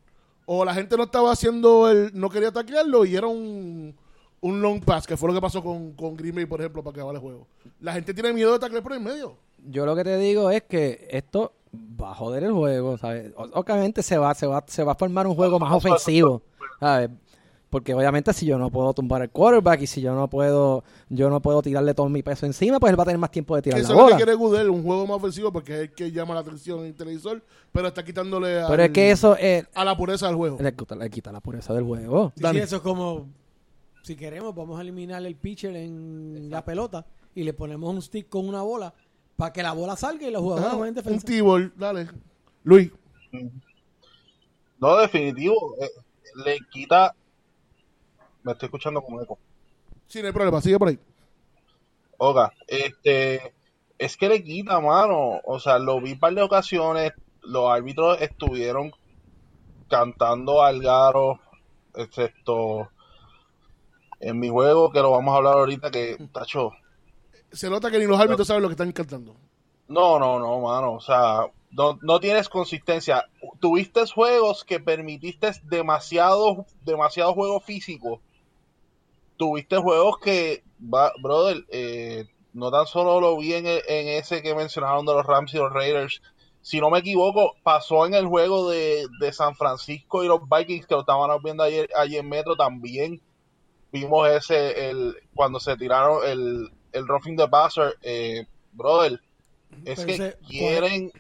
O 0.44 0.64
la 0.64 0.75
gente 0.75 0.96
no 0.96 1.04
estaba 1.04 1.32
haciendo 1.32 1.90
el. 1.90 2.11
no 2.14 2.30
quería 2.30 2.52
taclearlo 2.52 3.04
y 3.04 3.16
era 3.16 3.26
un, 3.26 3.96
un 4.40 4.62
long 4.62 4.80
pass, 4.80 5.06
que 5.06 5.16
fue 5.16 5.28
lo 5.28 5.35
que 5.35 5.40
pasó 5.40 5.62
con, 5.62 5.92
con 5.92 6.16
Green 6.16 6.35
Bay, 6.35 6.46
por 6.46 6.61
ejemplo, 6.61 6.82
para 6.82 6.94
que 6.94 7.00
acabar 7.00 7.16
el 7.16 7.20
juego. 7.20 7.46
La 7.80 7.92
gente 7.94 8.14
tiene 8.14 8.32
miedo 8.32 8.52
de 8.52 8.58
taclear 8.58 8.82
por 8.82 8.92
el 8.92 9.00
medio. 9.00 9.37
Yo 9.68 9.85
lo 9.85 9.96
que 9.96 10.04
te 10.04 10.16
digo 10.18 10.50
es 10.50 10.62
que 10.62 11.08
esto 11.11 11.52
va 12.00 12.12
a 12.12 12.14
joder 12.14 12.44
el 12.44 12.52
juego, 12.52 12.96
¿sabes? 12.99 13.32
Obviamente 13.37 14.02
se 14.02 14.18
va, 14.18 14.35
se 14.35 14.46
va, 14.46 14.64
se 14.66 14.85
va 14.85 14.92
a 14.92 14.94
formar 14.94 15.26
un 15.26 15.35
juego 15.35 15.58
más 15.58 15.73
ofensivo, 15.73 16.42
¿sabes? 16.78 17.11
Porque 17.76 17.92
obviamente 17.92 18.33
si 18.33 18.47
yo 18.47 18.56
no 18.56 18.71
puedo 18.71 18.95
tumbar 18.95 19.21
el 19.21 19.28
quarterback 19.28 19.83
y 19.83 19.87
si 19.87 20.00
yo 20.00 20.14
no 20.14 20.28
puedo, 20.30 20.83
yo 21.11 21.28
no 21.28 21.42
puedo 21.42 21.61
tirarle 21.61 21.92
todo 21.92 22.09
mi 22.09 22.23
peso 22.23 22.47
encima, 22.47 22.80
pues 22.80 22.90
él 22.90 22.99
va 22.99 23.02
a 23.02 23.04
tener 23.04 23.18
más 23.18 23.30
tiempo 23.30 23.54
de 23.54 23.61
tirar 23.61 23.78
eso 23.80 23.88
la 23.90 23.95
es 23.95 23.99
lo 23.99 24.06
que 24.06 24.12
bola. 24.14 24.16
quiere 24.16 24.35
Goodell, 24.35 24.71
un 24.71 24.83
juego 24.83 25.06
más 25.06 25.18
ofensivo, 25.18 25.52
porque 25.52 25.75
es 25.75 25.80
el 25.80 25.92
que 25.92 26.11
llama 26.11 26.33
la 26.33 26.40
atención 26.40 26.78
en 26.80 26.87
el 26.87 26.95
televisor, 26.95 27.45
pero 27.73 27.88
está 27.88 28.02
quitándole 28.02 28.62
Pero 28.66 28.83
es 28.83 28.90
que 28.92 29.11
eso 29.11 29.37
es, 29.37 29.66
a 29.75 29.85
la 29.85 29.95
pureza 29.95 30.26
del 30.28 30.37
juego. 30.37 30.56
le, 30.59 30.73
quita, 30.75 30.97
le 30.97 31.11
quita 31.11 31.30
la 31.33 31.40
pureza 31.40 31.75
del 31.75 31.85
juego. 31.85 32.33
Sí, 32.35 32.56
eso 32.56 32.76
es 32.76 32.83
como, 32.83 33.26
si 34.00 34.16
queremos, 34.16 34.54
vamos 34.54 34.78
a 34.78 34.80
eliminar 34.80 35.23
el 35.26 35.37
pitcher 35.37 35.76
en 35.76 36.49
la 36.49 36.64
pelota 36.64 37.04
y 37.35 37.45
le 37.45 37.52
ponemos 37.52 37.92
un 37.92 38.00
stick 38.00 38.30
con 38.30 38.49
una 38.49 38.62
bola 38.62 38.95
para 39.37 39.52
que 39.52 39.62
la 39.62 39.75
bola 39.75 39.97
salga 39.97 40.26
y 40.26 40.30
los 40.30 40.40
jugadores 40.40 40.68
Ajá, 40.68 40.76
jueguen 40.78 40.97
un 40.97 41.04
defensa. 41.04 41.26
T-ball, 41.26 41.75
dale. 41.76 42.09
Luis, 42.64 42.90
No, 44.80 44.97
definitivo. 44.97 45.75
eh, 45.83 45.90
le 46.45 46.59
quita. 46.71 47.14
Me 48.46 48.52
estoy 48.52 48.68
escuchando 48.68 49.02
como 49.02 49.20
eco. 49.20 49.40
sí, 50.06 50.20
no 50.20 50.28
hay 50.28 50.32
problema, 50.32 50.60
sigue 50.60 50.78
por 50.78 50.86
ahí. 50.86 51.00
Oiga, 52.16 52.52
este. 52.68 53.52
Es 53.98 54.16
que 54.16 54.28
le 54.28 54.44
quita, 54.44 54.78
mano. 54.78 55.40
O 55.44 55.58
sea, 55.58 55.80
lo 55.80 56.00
vi 56.00 56.12
un 56.12 56.20
par 56.20 56.32
de 56.32 56.42
ocasiones. 56.42 57.12
Los 57.42 57.68
árbitros 57.68 58.20
estuvieron 58.20 58.92
cantando 59.88 60.62
al 60.62 60.80
garo, 60.80 61.40
excepto 61.96 62.88
en 64.20 64.38
mi 64.38 64.48
juego, 64.48 64.92
que 64.92 65.00
lo 65.00 65.10
vamos 65.10 65.34
a 65.34 65.38
hablar 65.38 65.54
ahorita, 65.54 65.90
que, 65.90 66.16
tacho, 66.32 66.70
Se 67.50 67.68
nota 67.68 67.90
que 67.90 67.98
ni 67.98 68.06
los 68.06 68.20
árbitros 68.20 68.46
saben 68.46 68.62
lo 68.62 68.68
que 68.68 68.74
están 68.74 68.92
cantando. 68.92 69.34
No, 69.88 70.20
no, 70.20 70.38
no, 70.38 70.60
mano. 70.60 70.92
O 70.92 71.00
sea, 71.00 71.50
no, 71.72 71.98
no 72.00 72.20
tienes 72.20 72.48
consistencia. 72.48 73.28
Tuviste 73.58 74.06
juegos 74.06 74.62
que 74.62 74.78
permitiste 74.78 75.50
demasiado, 75.64 76.64
demasiado 76.84 77.34
juego 77.34 77.58
físico. 77.58 78.20
Tuviste 79.36 79.76
juegos 79.76 80.18
que, 80.18 80.64
va- 80.82 81.12
brother, 81.20 81.64
eh, 81.70 82.24
no 82.52 82.70
tan 82.70 82.86
solo 82.86 83.20
lo 83.20 83.36
vi 83.36 83.54
en, 83.54 83.66
e- 83.66 83.82
en 83.86 84.08
ese 84.08 84.42
que 84.42 84.54
mencionaron 84.54 85.04
de 85.04 85.12
los 85.12 85.26
Rams 85.26 85.52
y 85.54 85.58
los 85.58 85.72
Raiders. 85.72 86.22
Si 86.62 86.80
no 86.80 86.90
me 86.90 86.98
equivoco, 87.00 87.54
pasó 87.62 88.06
en 88.06 88.14
el 88.14 88.26
juego 88.26 88.70
de, 88.70 89.06
de 89.20 89.32
San 89.32 89.54
Francisco 89.54 90.24
y 90.24 90.28
los 90.28 90.40
Vikings 90.48 90.86
que 90.86 90.94
lo 90.94 91.00
estaban 91.00 91.30
viendo 91.42 91.62
ayer, 91.62 91.88
ayer 91.96 92.20
en 92.20 92.28
Metro 92.28 92.56
también. 92.56 93.20
Vimos 93.92 94.28
ese, 94.28 94.90
el, 94.90 95.16
cuando 95.34 95.60
se 95.60 95.76
tiraron 95.76 96.26
el, 96.26 96.70
el 96.92 97.06
roughing 97.06 97.36
the 97.36 97.46
passer. 97.48 97.94
Eh, 98.02 98.46
brother, 98.72 99.20
es 99.84 99.96
Pero 99.96 100.06
que 100.06 100.14
ese- 100.14 100.36
quieren. 100.48 101.12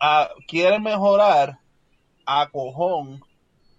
ah, 0.00 0.28
quieren 0.46 0.82
mejorar 0.82 1.58
a 2.26 2.48
cojón, 2.50 3.22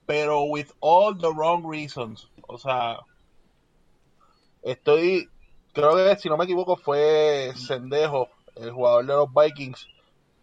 pero 0.10 0.42
with 0.46 0.72
all 0.80 1.16
the 1.16 1.32
wrong 1.32 1.64
reasons. 1.64 2.28
O 2.48 2.58
sea, 2.58 2.98
estoy, 4.64 5.30
creo 5.72 5.96
que 5.96 6.16
si 6.18 6.28
no 6.28 6.36
me 6.36 6.46
equivoco 6.46 6.78
fue 6.78 7.54
Sendejo, 7.56 8.28
el 8.56 8.72
jugador 8.72 9.06
de 9.06 9.14
los 9.14 9.28
Vikings. 9.32 9.88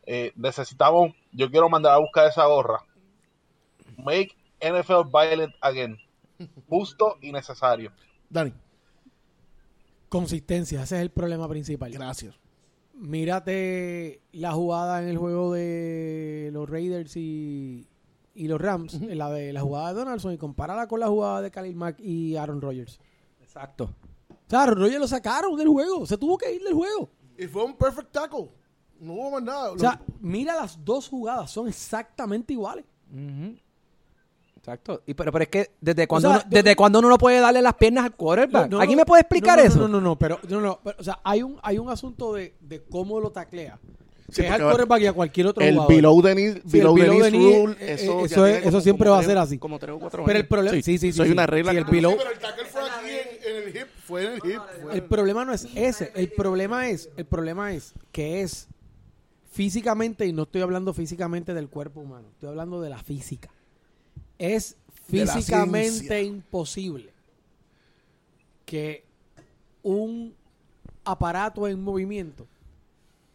Eh, 0.04 0.32
necesitamos, 0.36 1.12
yo 1.32 1.50
quiero 1.50 1.68
mandar 1.68 1.94
a 1.94 1.98
buscar 1.98 2.28
esa 2.28 2.46
gorra. 2.46 2.78
Make 3.96 4.36
NFL 4.60 5.10
violent 5.12 5.52
again. 5.60 5.98
Justo 6.68 7.16
y 7.20 7.32
necesario. 7.32 7.90
Dani, 8.30 8.52
Consistencia, 10.08 10.84
ese 10.84 10.94
es 10.94 11.02
el 11.02 11.10
problema 11.10 11.48
principal. 11.48 11.90
gracias. 11.90 12.38
Mírate 12.94 14.20
la 14.30 14.52
jugada 14.52 15.02
en 15.02 15.08
el 15.08 15.18
juego 15.18 15.52
de 15.52 16.50
los 16.52 16.70
Raiders 16.70 17.16
y, 17.16 17.88
y 18.36 18.48
los 18.48 18.60
Rams, 18.60 18.94
en 18.94 19.18
la 19.18 19.30
de 19.30 19.52
la 19.52 19.60
jugada 19.62 19.88
de 19.88 19.94
Donaldson, 20.00 20.32
y 20.32 20.38
compárala 20.38 20.86
con 20.86 21.00
la 21.00 21.08
jugada 21.08 21.42
de 21.42 21.50
Khalil 21.50 21.74
Mack 21.76 21.98
y 22.00 22.36
Aaron 22.36 22.60
Rodgers. 22.60 23.00
Exacto. 23.40 23.90
O 24.30 24.48
sea, 24.50 24.62
Aaron 24.62 24.78
Rodgers 24.78 25.00
lo 25.00 25.08
sacaron 25.08 25.56
del 25.56 25.68
juego, 25.68 26.06
se 26.06 26.16
tuvo 26.16 26.36
que 26.38 26.52
ir 26.54 26.62
del 26.62 26.74
juego. 26.74 27.08
Y 27.38 27.46
fue 27.46 27.64
un 27.64 27.74
perfect 27.76 28.12
tackle. 28.12 28.48
No 29.00 29.12
hubo 29.14 29.30
más 29.32 29.42
nada. 29.42 29.72
O 29.72 29.78
sea, 29.78 30.00
mira 30.20 30.54
las 30.54 30.82
dos 30.84 31.08
jugadas, 31.08 31.50
son 31.50 31.68
exactamente 31.68 32.52
iguales. 32.52 32.84
Exacto. 34.56 35.02
Y, 35.06 35.14
pero, 35.14 35.30
pero 35.30 35.42
es 35.44 35.48
que 35.48 35.70
desde 35.80 36.08
cuando, 36.08 36.28
sea, 36.30 36.38
uno, 36.38 36.44
yo- 36.44 36.50
desde 36.50 36.74
cuando 36.76 36.98
uno 36.98 37.08
no 37.08 37.18
puede 37.18 37.38
darle 37.40 37.62
las 37.62 37.74
piernas 37.74 38.04
al 38.04 38.16
quarterback. 38.16 38.70
No, 38.70 38.78
no, 38.78 38.82
¿Aquí 38.82 38.92
no, 38.94 38.98
me 38.98 39.06
puede 39.06 39.20
explicar 39.20 39.58
no, 39.58 39.62
no, 39.64 39.68
eso? 39.68 39.78
No, 39.80 39.88
no, 39.88 40.00
no, 40.00 40.18
pero, 40.18 40.38
no, 40.48 40.60
no, 40.60 40.80
pero, 40.82 40.96
o 40.98 41.04
sea, 41.04 41.20
hay 41.22 41.42
un, 41.42 41.58
hay 41.62 41.78
un 41.78 41.88
asunto 41.88 42.32
de, 42.32 42.56
de 42.60 42.82
cómo 42.84 43.20
lo 43.20 43.30
taclea. 43.30 43.78
Sí, 44.28 44.42
que 44.42 44.46
es 44.48 44.52
al 44.54 44.62
quarterback 44.62 45.00
y 45.02 45.06
a 45.06 45.12
cualquier 45.12 45.46
otro 45.46 45.62
El 45.64 45.74
jugador. 45.74 45.94
below 45.94 46.22
the 46.22 46.34
knee, 46.34 46.52
Sí, 46.52 46.58
el 46.58 46.62
below 46.72 46.94
the 46.96 47.02
below 47.02 47.30
knee 47.30 47.58
rule, 47.60 47.76
eh, 47.80 47.92
eso, 47.94 48.20
eh, 48.20 48.24
eso 48.24 48.46
es- 48.46 48.56
como- 48.58 48.68
eso 48.68 48.80
siempre 48.80 49.04
como 49.06 49.14
va 49.16 49.20
a 49.20 49.24
ser 49.24 49.38
así. 49.38 49.58
Como 49.58 49.78
tres 49.78 49.94
o 49.94 49.98
cuatro 50.00 50.24
Pero 50.24 50.32
el 50.38 50.42
años. 50.42 50.48
problema, 50.48 50.74
sí, 50.76 50.82
sí, 50.82 50.98
sí, 50.98 51.12
Soy 51.12 51.26
sí. 51.26 51.32
una 51.32 51.46
regla. 51.46 51.70
Sí, 51.72 51.78
el 51.78 51.84
que- 51.84 51.90
below, 51.92 52.12
Sí, 52.12 52.18
pero 52.18 52.30
el 52.32 52.38
tackle 52.40 52.64
fue 52.64 52.80
aquí 52.82 53.10
en, 53.10 53.56
en 53.56 53.62
el 53.62 53.76
hip. 53.76 53.86
Fue 54.04 54.24
en 54.26 54.32
el 54.32 54.36
hip. 54.50 54.60
fue- 54.82 54.94
El 54.96 55.02
problema 55.04 55.44
no 55.44 55.52
es 55.52 55.68
ese. 55.76 56.10
El 56.16 56.28
problema 56.32 56.88
es, 56.88 57.08
el 57.16 57.24
problema 57.24 57.72
es 57.72 57.92
que 58.10 58.40
es 58.42 58.66
físicamente, 59.52 60.26
y 60.26 60.32
no 60.32 60.42
estoy 60.42 60.62
hablando 60.62 60.92
físicamente 60.92 61.54
del 61.54 61.68
cuerpo 61.68 62.00
humano, 62.00 62.28
estoy 62.32 62.48
hablando 62.48 62.80
de 62.80 62.90
la 62.90 62.98
física. 62.98 63.48
Es 64.38 64.76
físicamente 65.08 66.22
imposible 66.24 67.10
que 68.64 69.04
un 69.82 70.34
aparato 71.04 71.68
en 71.68 71.80
movimiento 71.80 72.46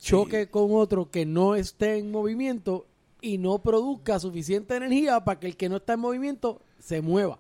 choque 0.02 0.50
con 0.50 0.70
otro 0.72 1.10
que 1.10 1.26
no 1.26 1.56
esté 1.56 1.98
en 1.98 2.12
movimiento 2.12 2.88
y 3.22 3.38
no 3.38 3.60
produzca 3.60 4.20
suficiente 4.20 4.76
energía 4.76 5.24
para 5.24 5.40
que 5.40 5.48
el 5.48 5.56
que 5.56 5.70
no 5.70 5.78
está 5.78 5.94
en 5.94 6.00
movimiento 6.00 6.60
se 6.80 7.02
mueva. 7.02 7.40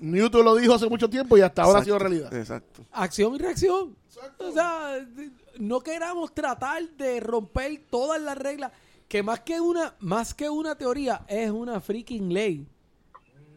Newton 0.00 0.44
lo 0.44 0.54
dijo 0.56 0.74
hace 0.74 0.88
mucho 0.88 1.08
tiempo 1.10 1.36
y 1.36 1.40
hasta 1.40 1.62
ahora 1.62 1.80
ha 1.80 1.84
sido 1.84 1.96
Exacto, 1.96 2.08
realidad. 2.14 2.34
Exacto. 2.34 2.84
acción 2.92 3.34
y 3.34 3.38
reacción. 3.38 3.96
O 4.38 4.52
sea, 4.52 4.94
de- 5.04 5.30
no 5.58 5.80
queramos 5.80 6.32
tratar 6.34 6.82
de 6.96 7.20
romper 7.20 7.80
todas 7.90 8.20
las 8.20 8.36
reglas, 8.38 8.72
que 9.08 9.22
más 9.22 9.40
que 9.40 9.60
una, 9.60 9.94
más 10.00 10.34
que 10.34 10.48
una 10.50 10.76
teoría, 10.76 11.24
es 11.28 11.50
una 11.50 11.80
freaking 11.80 12.32
ley 12.32 12.66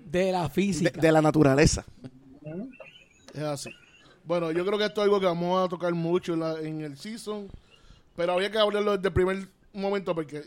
de 0.05 0.31
la 0.31 0.43
De, 0.43 0.50
física. 0.50 1.00
de 1.01 1.12
la 1.12 1.21
naturaleza. 1.21 1.86
Es 3.33 3.41
así. 3.41 3.69
Bueno, 4.24 4.51
yo 4.51 4.65
creo 4.65 4.77
que 4.77 4.86
esto 4.86 5.01
es 5.01 5.05
algo 5.05 5.19
que 5.19 5.25
vamos 5.25 5.65
a 5.65 5.69
tocar 5.69 5.93
mucho 5.93 6.33
en, 6.33 6.39
la- 6.41 6.60
en 6.60 6.81
el 6.81 6.98
season. 6.98 7.48
Pero 8.15 8.34
había 8.34 8.51
que 8.51 8.58
hablarlo 8.60 8.96
desde 8.98 9.08
el 9.08 9.13
primer 9.13 9.48
momento 9.74 10.13
porque 10.13 10.44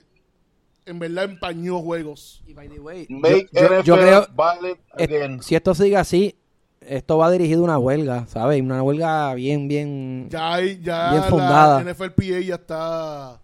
en 0.87 0.99
verdad 0.99 1.25
empañó 1.25 1.79
juegos. 1.81 2.43
Y 2.47 2.53
by 2.55 2.69
the 2.69 2.79
way, 2.81 3.07
Make 3.09 3.49
yo, 3.53 3.61
yo- 3.61 3.69
NFL 3.69 3.85
yo 3.85 3.97
creo, 3.97 4.27
violent 4.37 4.81
eh, 4.99 5.05
again. 5.05 5.43
si 5.43 5.55
esto 5.55 5.75
sigue 5.75 5.97
así, 5.97 6.37
esto 6.81 7.17
va 7.17 7.31
dirigido 7.31 7.61
a 7.63 7.65
una 7.65 7.79
huelga, 7.79 8.27
¿sabes? 8.27 8.61
Una 8.61 8.83
huelga 8.83 9.33
bien, 9.35 9.67
bien... 9.69 10.29
Ya 10.29 10.53
hay, 10.55 10.81
ya 10.83 11.11
Bien 11.13 11.23
la 11.23 11.29
fundada. 11.29 11.83
NFLPA 11.83 12.41
ya 12.45 12.55
está. 12.57 13.41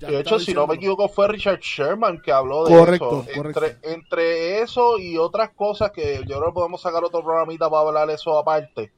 ya 0.00 0.08
De 0.08 0.18
hecho, 0.18 0.40
si 0.40 0.52
no 0.52 0.66
me 0.66 0.74
equivoco, 0.74 1.08
fue 1.08 1.28
Richard 1.28 1.60
Sherman 1.60 2.20
que 2.20 2.32
habló 2.32 2.64
de 2.64 2.76
Correcto, 2.76 3.24
eso. 3.28 3.36
correcto. 3.36 3.64
Entre, 3.64 3.92
entre 3.94 4.58
eso 4.62 4.98
y 4.98 5.16
otras 5.16 5.50
cosas 5.50 5.92
que 5.92 6.16
yo 6.26 6.38
creo 6.38 6.46
que 6.46 6.54
podemos 6.54 6.82
sacar 6.82 7.04
otro 7.04 7.22
programita 7.22 7.70
para 7.70 7.86
hablar 7.86 8.10
eso 8.10 8.36
aparte, 8.36 8.90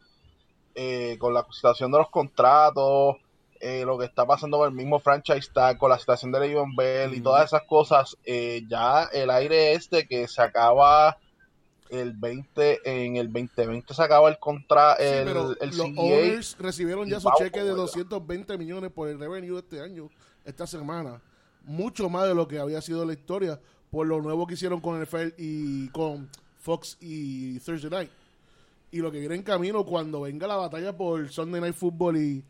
eh, 0.75 1.17
con 1.19 1.35
la 1.35 1.45
situación 1.51 1.93
de 1.93 1.99
los 1.99 2.09
contratos, 2.09 3.17
eh, 3.67 3.85
lo 3.85 3.99
que 3.99 4.05
está 4.05 4.25
pasando 4.25 4.59
con 4.59 4.69
el 4.69 4.75
mismo 4.75 5.01
franchise 5.01 5.51
tag, 5.53 5.77
con 5.77 5.91
la 5.91 5.99
situación 5.99 6.31
de 6.31 6.39
Le'Veon 6.39 6.77
Bell 6.77 7.15
y 7.15 7.21
todas 7.21 7.47
esas 7.47 7.63
cosas, 7.65 8.17
eh, 8.25 8.63
ya 8.69 9.05
el 9.13 9.29
aire 9.29 9.73
este 9.73 10.07
que 10.07 10.29
se 10.29 10.41
acaba 10.41 11.19
el 11.91 12.13
20, 12.13 12.81
en 12.85 13.17
el 13.17 13.27
2020 13.33 13.93
se 13.93 14.03
acaba 14.03 14.29
el 14.29 14.39
contra, 14.39 14.95
Sí, 14.97 15.03
el, 15.03 15.25
pero 15.25 15.57
el 15.61 15.77
los 15.77 15.91
CBA. 15.91 16.01
owners 16.01 16.57
recibieron 16.61 17.09
ya 17.09 17.19
su 17.19 17.29
cheque 17.37 17.59
de 17.59 17.71
huelga. 17.71 17.83
220 17.83 18.57
millones 18.57 18.93
por 18.93 19.09
el 19.09 19.19
revenue 19.19 19.59
este 19.59 19.81
año, 19.81 20.11
esta 20.45 20.69
semana. 20.69 21.21
Mucho 21.65 22.09
más 22.09 22.29
de 22.29 22.37
lo 22.37 22.47
que 22.47 22.61
había 22.61 22.81
sido 22.81 23.05
la 23.05 23.15
historia 23.15 23.59
por 23.91 24.07
lo 24.07 24.23
nuevo 24.23 24.47
que 24.47 24.55
hicieron 24.55 24.81
con 24.81 25.05
FEL 25.05 25.35
y 25.39 25.89
con 25.89 26.31
Fox 26.61 26.99
y 27.01 27.59
Thursday 27.59 27.91
Night. 27.91 28.11
Y 28.93 28.99
lo 28.99 29.11
que 29.11 29.19
viene 29.19 29.35
en 29.35 29.43
camino 29.43 29.85
cuando 29.85 30.21
venga 30.21 30.47
la 30.47 30.55
batalla 30.55 30.97
por 30.97 31.29
Sunday 31.31 31.61
Night 31.61 31.75
Football 31.75 32.17
y, 32.17 32.45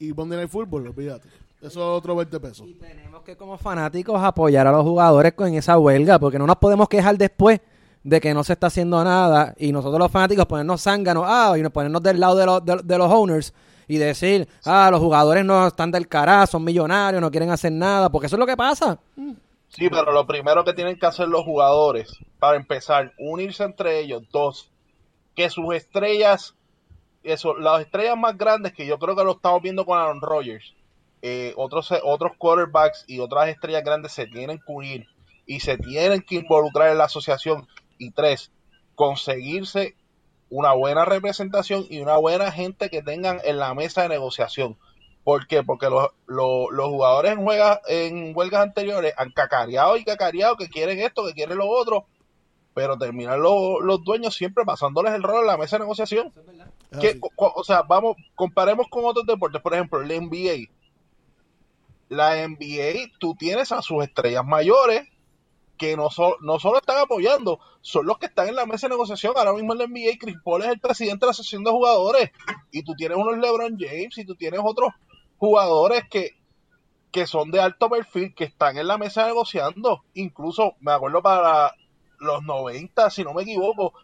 y 0.00 0.12
Monday 0.12 0.38
Night 0.38 0.50
Football, 0.50 0.88
olvídate. 0.88 1.28
Eso 1.60 1.68
es 1.68 1.76
otro 1.76 2.16
20 2.16 2.40
pesos. 2.40 2.66
Y 2.66 2.74
tenemos 2.74 3.22
que 3.22 3.36
como 3.36 3.58
fanáticos 3.58 4.20
apoyar 4.20 4.66
a 4.66 4.72
los 4.72 4.82
jugadores 4.82 5.34
con 5.34 5.52
esa 5.54 5.78
huelga, 5.78 6.18
porque 6.18 6.38
no 6.38 6.46
nos 6.46 6.56
podemos 6.56 6.88
quejar 6.88 7.18
después 7.18 7.60
de 8.02 8.18
que 8.18 8.32
no 8.32 8.42
se 8.42 8.54
está 8.54 8.68
haciendo 8.68 9.04
nada 9.04 9.54
y 9.58 9.70
nosotros 9.72 9.98
los 9.98 10.10
fanáticos 10.10 10.46
ponernos 10.46 10.82
zánganos 10.82 11.24
ah, 11.26 11.54
y 11.58 11.62
nos 11.62 11.70
ponernos 11.70 12.02
del 12.02 12.18
lado 12.18 12.34
de 12.34 12.46
los, 12.46 12.64
de, 12.64 12.80
de 12.82 12.98
los 12.98 13.12
owners 13.12 13.52
y 13.86 13.98
decir, 13.98 14.48
ah, 14.64 14.88
los 14.90 15.00
jugadores 15.00 15.44
no 15.44 15.66
están 15.66 15.90
del 15.90 16.08
carajo, 16.08 16.46
son 16.46 16.64
millonarios, 16.64 17.20
no 17.20 17.30
quieren 17.30 17.50
hacer 17.50 17.72
nada, 17.72 18.08
porque 18.08 18.26
eso 18.28 18.36
es 18.36 18.40
lo 18.40 18.46
que 18.46 18.56
pasa. 18.56 18.98
Sí, 19.68 19.90
pero 19.90 20.12
lo 20.12 20.26
primero 20.26 20.64
que 20.64 20.72
tienen 20.72 20.98
que 20.98 21.06
hacer 21.06 21.28
los 21.28 21.44
jugadores, 21.44 22.16
para 22.38 22.56
empezar, 22.56 23.12
unirse 23.18 23.64
entre 23.64 24.00
ellos. 24.00 24.22
Dos, 24.32 24.70
que 25.34 25.50
sus 25.50 25.74
estrellas, 25.74 26.54
eso, 27.22 27.54
las 27.54 27.82
estrellas 27.82 28.16
más 28.16 28.36
grandes 28.36 28.72
que 28.72 28.86
yo 28.86 28.98
creo 28.98 29.16
que 29.16 29.24
lo 29.24 29.32
estamos 29.32 29.62
viendo 29.62 29.84
con 29.84 29.98
Aaron 29.98 30.20
Rodgers, 30.20 30.74
eh, 31.22 31.52
otros, 31.56 31.92
otros 32.02 32.32
quarterbacks 32.38 33.04
y 33.06 33.20
otras 33.20 33.48
estrellas 33.48 33.84
grandes 33.84 34.12
se 34.12 34.26
tienen 34.26 34.58
que 34.58 34.72
unir 34.72 35.06
y 35.46 35.60
se 35.60 35.76
tienen 35.76 36.22
que 36.22 36.36
involucrar 36.36 36.90
en 36.90 36.98
la 36.98 37.04
asociación. 37.04 37.66
Y 37.98 38.12
tres, 38.12 38.50
conseguirse 38.94 39.94
una 40.48 40.72
buena 40.72 41.04
representación 41.04 41.86
y 41.90 42.00
una 42.00 42.16
buena 42.16 42.50
gente 42.50 42.88
que 42.88 43.02
tengan 43.02 43.40
en 43.44 43.58
la 43.58 43.74
mesa 43.74 44.02
de 44.02 44.08
negociación. 44.08 44.78
¿Por 45.22 45.46
qué? 45.46 45.62
Porque 45.62 45.90
los, 45.90 46.08
los, 46.26 46.66
los 46.70 46.88
jugadores 46.88 47.32
en, 47.32 47.44
juega, 47.44 47.80
en 47.86 48.32
huelgas 48.34 48.62
anteriores 48.62 49.12
han 49.16 49.30
cacareado 49.30 49.96
y 49.96 50.04
cacareado 50.04 50.56
que 50.56 50.68
quieren 50.68 50.98
esto, 51.00 51.26
que 51.26 51.34
quieren 51.34 51.58
lo 51.58 51.68
otro, 51.68 52.06
pero 52.74 52.96
terminan 52.96 53.42
los, 53.42 53.80
los 53.82 54.02
dueños 54.02 54.34
siempre 54.34 54.64
pasándoles 54.64 55.12
el 55.12 55.22
rol 55.22 55.42
en 55.42 55.46
la 55.46 55.58
mesa 55.58 55.76
de 55.76 55.80
negociación. 55.80 56.32
Es 56.36 56.69
Que, 57.00 57.20
co- 57.20 57.52
o 57.54 57.62
sea, 57.64 57.82
vamos, 57.82 58.16
comparemos 58.34 58.86
con 58.88 59.04
otros 59.04 59.26
deportes, 59.26 59.60
por 59.62 59.74
ejemplo, 59.74 60.00
la 60.02 60.14
NBA. 60.14 60.68
La 62.08 62.34
NBA, 62.48 63.12
tú 63.20 63.34
tienes 63.36 63.70
a 63.70 63.82
sus 63.82 64.02
estrellas 64.02 64.44
mayores 64.44 65.06
que 65.78 65.96
no, 65.96 66.10
so- 66.10 66.36
no 66.42 66.58
solo 66.58 66.78
están 66.78 66.98
apoyando, 66.98 67.58
son 67.80 68.04
los 68.06 68.18
que 68.18 68.26
están 68.26 68.48
en 68.48 68.56
la 68.56 68.66
mesa 68.66 68.86
de 68.88 68.90
negociación. 68.94 69.32
Ahora 69.36 69.52
mismo 69.54 69.72
en 69.72 69.78
la 69.78 69.84
NBA, 69.86 70.18
Chris 70.18 70.36
Paul 70.44 70.62
es 70.62 70.68
el 70.68 70.80
presidente 70.80 71.20
de 71.20 71.26
la 71.28 71.30
asociación 71.30 71.64
de 71.64 71.70
jugadores. 71.70 72.30
Y 72.72 72.82
tú 72.82 72.94
tienes 72.96 73.16
unos 73.16 73.38
LeBron 73.38 73.76
James 73.78 74.18
y 74.18 74.24
tú 74.26 74.34
tienes 74.34 74.60
otros 74.62 74.92
jugadores 75.38 76.02
que, 76.10 76.32
que 77.12 77.26
son 77.26 77.50
de 77.50 77.60
alto 77.60 77.88
perfil, 77.88 78.34
que 78.34 78.44
están 78.44 78.76
en 78.76 78.88
la 78.88 78.98
mesa 78.98 79.24
negociando. 79.26 80.02
Incluso, 80.14 80.74
me 80.80 80.92
acuerdo 80.92 81.22
para 81.22 81.74
los 82.18 82.42
90, 82.42 83.08
si 83.08 83.24
no 83.24 83.32
me 83.32 83.42
equivoco, 83.42 83.94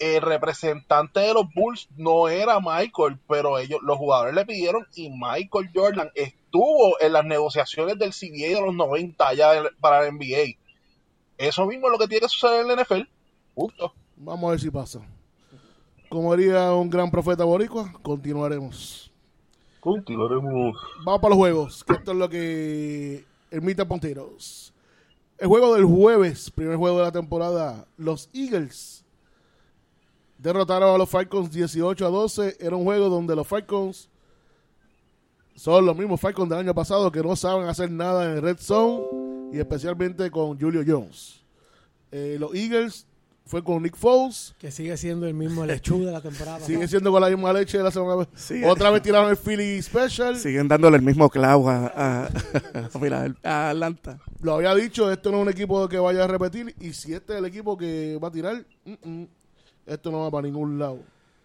el 0.00 0.22
representante 0.22 1.20
de 1.20 1.34
los 1.34 1.44
Bulls 1.54 1.88
no 1.96 2.28
era 2.28 2.58
Michael, 2.58 3.18
pero 3.28 3.58
ellos, 3.58 3.78
los 3.82 3.96
jugadores 3.98 4.34
le 4.34 4.44
pidieron 4.46 4.86
y 4.96 5.10
Michael 5.10 5.70
Jordan 5.74 6.10
estuvo 6.14 6.98
en 7.00 7.12
las 7.12 7.24
negociaciones 7.24 7.98
del 7.98 8.12
CBA 8.12 8.48
de 8.56 8.60
los 8.66 8.74
90 8.74 9.28
allá 9.28 9.58
en- 9.58 9.68
para 9.78 10.00
la 10.00 10.08
NBA. 10.08 10.56
Eso 11.38 11.66
mismo 11.66 11.86
es 11.86 11.92
lo 11.92 11.98
que 11.98 12.08
tiene 12.08 12.22
que 12.22 12.28
suceder 12.28 12.62
en 12.62 12.66
la 12.68 12.72
NFL. 12.74 13.06
Punto. 13.54 13.92
Vamos 14.16 14.48
a 14.48 14.50
ver 14.52 14.60
si 14.60 14.70
pasa. 14.70 15.00
Como 16.08 16.34
diría 16.34 16.72
un 16.72 16.90
gran 16.90 17.10
profeta 17.10 17.44
boricua, 17.44 17.92
continuaremos. 18.02 19.10
Continuaremos. 19.80 20.76
Vamos 21.04 21.20
para 21.20 21.30
los 21.30 21.38
juegos, 21.38 21.84
que 21.84 21.92
esto 21.94 22.12
es 22.12 22.16
lo 22.18 22.28
que 22.28 23.24
emite 23.50 23.84
Ponteros. 23.86 24.72
El 25.38 25.48
juego 25.48 25.74
del 25.74 25.84
jueves, 25.86 26.50
primer 26.50 26.76
juego 26.76 26.98
de 26.98 27.04
la 27.04 27.12
temporada, 27.12 27.86
los 27.96 28.28
Eagles 28.34 28.99
derrotaron 30.40 30.94
a 30.94 30.98
los 30.98 31.08
Falcons 31.08 31.50
18 31.50 32.06
a 32.06 32.10
12. 32.10 32.56
Era 32.60 32.76
un 32.76 32.84
juego 32.84 33.08
donde 33.08 33.36
los 33.36 33.46
Falcons 33.46 34.08
son 35.54 35.84
los 35.84 35.96
mismos 35.96 36.20
Falcons 36.20 36.48
del 36.48 36.58
año 36.60 36.74
pasado 36.74 37.12
que 37.12 37.22
no 37.22 37.36
saben 37.36 37.68
hacer 37.68 37.90
nada 37.90 38.24
en 38.24 38.36
el 38.36 38.42
Red 38.42 38.58
Zone. 38.58 39.02
y 39.52 39.58
especialmente 39.58 40.30
con 40.30 40.58
Julio 40.58 40.82
Jones. 40.86 41.40
Eh, 42.12 42.36
los 42.38 42.54
Eagles 42.54 43.06
fue 43.44 43.64
con 43.64 43.82
Nick 43.82 43.96
Foles, 43.96 44.54
Que 44.58 44.70
sigue 44.70 44.96
siendo 44.96 45.26
el 45.26 45.34
mismo 45.34 45.66
lechuga 45.66 46.06
de 46.06 46.12
la 46.12 46.20
temporada. 46.20 46.60
sigue 46.66 46.86
siendo 46.86 47.10
con 47.10 47.20
la 47.20 47.28
misma 47.28 47.52
leche 47.52 47.78
de 47.78 47.84
la 47.84 47.90
semana 47.90 48.14
vez. 48.14 48.28
Sí. 48.36 48.62
Otra 48.64 48.90
vez 48.90 49.02
tiraron 49.02 49.28
el 49.28 49.36
Philly 49.36 49.82
Special. 49.82 50.36
Siguen 50.36 50.68
dándole 50.68 50.96
el 50.98 51.02
mismo 51.02 51.28
clavo 51.28 51.68
a, 51.68 51.92
a, 52.24 52.28
mira, 53.00 53.34
a 53.42 53.70
Atlanta. 53.70 54.20
Lo 54.40 54.54
había 54.54 54.72
dicho, 54.76 55.10
esto 55.10 55.32
no 55.32 55.38
es 55.38 55.42
un 55.42 55.48
equipo 55.50 55.88
que 55.88 55.98
vaya 55.98 56.24
a 56.24 56.26
repetir. 56.28 56.74
Y 56.80 56.92
si 56.92 57.12
este 57.12 57.32
es 57.32 57.38
el 57.40 57.44
equipo 57.44 57.76
que 57.76 58.18
va 58.22 58.28
a 58.28 58.32
tirar, 58.32 58.64
mm, 58.84 59.08
mm, 59.10 59.26
esto 59.86 60.10
no 60.10 60.20
va 60.20 60.30
para 60.30 60.46
ningún 60.46 60.78
lado. 60.78 60.98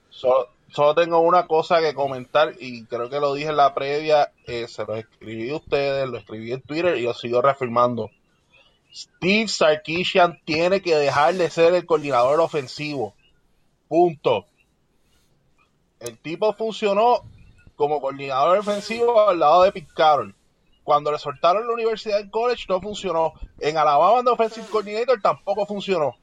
Solo, 0.10 0.50
solo 0.70 0.96
tengo 0.96 1.20
una 1.20 1.48
cosa 1.48 1.82
que 1.82 1.94
comentar 1.94 2.54
y 2.60 2.86
creo 2.86 3.10
que 3.10 3.20
lo 3.20 3.34
dije 3.34 3.50
en 3.50 3.58
la 3.58 3.74
previa, 3.74 4.32
eh, 4.46 4.68
se 4.68 4.86
lo 4.86 4.96
escribí 4.96 5.50
a 5.50 5.58
ustedes, 5.58 6.10
lo 6.10 6.18
escribí 6.18 6.52
en 6.52 6.62
Twitter 6.62 6.98
y 6.98 7.04
lo 7.04 7.14
sigo 7.14 7.42
reafirmando. 7.42 8.10
Steve 8.94 9.48
Sarkisian 9.48 10.40
tiene 10.46 10.82
que 10.82 10.96
dejar 10.96 11.34
de 11.34 11.50
ser 11.50 11.74
el 11.74 11.86
coordinador 11.86 12.40
ofensivo. 12.40 13.14
Punto. 13.90 14.46
El 16.00 16.18
tipo 16.18 16.54
funcionó 16.54 17.24
como 17.76 18.00
coordinador 18.00 18.60
ofensivo 18.60 19.28
al 19.28 19.40
lado 19.40 19.64
de 19.64 19.72
Pete. 19.74 19.88
Cuando 20.84 21.12
le 21.12 21.18
soltaron 21.18 21.68
la 21.68 21.74
universidad 21.74 22.20
en 22.20 22.30
college 22.30 22.66
no 22.70 22.80
funcionó. 22.80 23.34
En 23.60 23.78
Alabama 23.78 24.22
de 24.22 24.30
Offensive 24.32 24.68
Coordinator 24.68 25.20
tampoco 25.22 25.66
funcionó. 25.66 26.16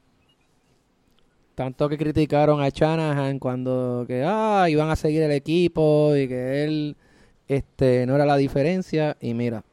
Tanto 1.55 1.87
que 1.87 1.97
criticaron 1.97 2.61
a 2.61 2.69
Shanahan 2.69 3.37
cuando 3.39 4.05
que 4.07 4.23
ah, 4.25 4.65
iban 4.69 4.89
a 4.89 4.95
seguir 4.95 5.21
el 5.21 5.31
equipo 5.31 6.15
y 6.15 6.27
que 6.27 6.63
él 6.63 6.97
este 7.47 8.05
no 8.07 8.15
era 8.15 8.25
la 8.25 8.37
diferencia 8.37 9.17
y 9.21 9.33
mira, 9.33 9.63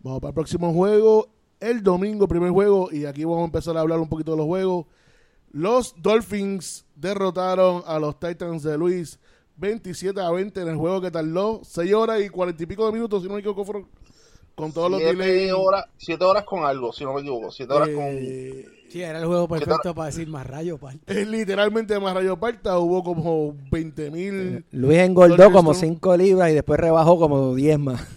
Vamos 0.00 0.20
para 0.20 0.30
el 0.30 0.34
próximo 0.34 0.72
juego. 0.72 1.28
El 1.58 1.82
domingo, 1.82 2.28
primer 2.28 2.50
juego. 2.50 2.90
Y 2.92 3.06
aquí 3.06 3.24
vamos 3.24 3.40
a 3.42 3.44
empezar 3.46 3.76
a 3.76 3.80
hablar 3.80 3.98
un 3.98 4.08
poquito 4.08 4.32
de 4.32 4.36
los 4.36 4.46
juegos. 4.46 4.86
Los 5.50 5.94
Dolphins 6.00 6.84
derrotaron 6.94 7.82
a 7.86 7.98
los 7.98 8.18
Titans 8.20 8.62
de 8.62 8.78
Luis 8.78 9.18
27 9.56 10.20
a 10.20 10.30
20 10.30 10.60
en 10.60 10.68
el 10.68 10.76
juego 10.76 11.00
que 11.00 11.10
tardó 11.10 11.60
6 11.64 11.92
horas 11.94 12.20
y 12.22 12.28
40 12.28 12.62
y 12.62 12.66
pico 12.66 12.86
de 12.86 12.92
minutos, 12.92 13.22
si 13.22 13.28
no 13.28 13.34
me 13.34 13.40
equivoco, 13.40 13.64
fueron 13.64 13.88
con 14.54 14.72
todos 14.72 14.90
los 14.90 15.00
Siete 15.00 15.16
delays. 15.16 15.52
horas, 15.52 15.84
siete 15.96 16.24
horas 16.24 16.44
con 16.44 16.64
algo, 16.64 16.92
si 16.92 17.04
no 17.04 17.12
me 17.14 17.20
equivoco. 17.20 17.50
Siete 17.50 17.72
horas 17.72 17.88
con... 17.88 18.04
Eh, 18.04 18.64
Sí, 18.88 19.02
era 19.02 19.18
el 19.18 19.26
juego 19.26 19.48
perfecto 19.48 19.94
para 19.94 20.06
decir 20.06 20.28
más 20.28 20.46
rayo, 20.46 20.78
parte. 20.78 21.20
es 21.20 21.26
literalmente 21.26 21.98
más 21.98 22.14
rayo 22.14 22.36
parta. 22.38 22.78
Hubo 22.78 23.02
como 23.02 23.54
20 23.70 24.10
mil. 24.10 24.64
Luis 24.70 24.98
engordó 24.98 25.50
como 25.50 25.74
son- 25.74 25.88
5 25.90 26.16
libras 26.16 26.50
y 26.50 26.54
después 26.54 26.78
rebajó 26.80 27.18
como 27.18 27.54
10 27.54 27.78
más. 27.78 28.06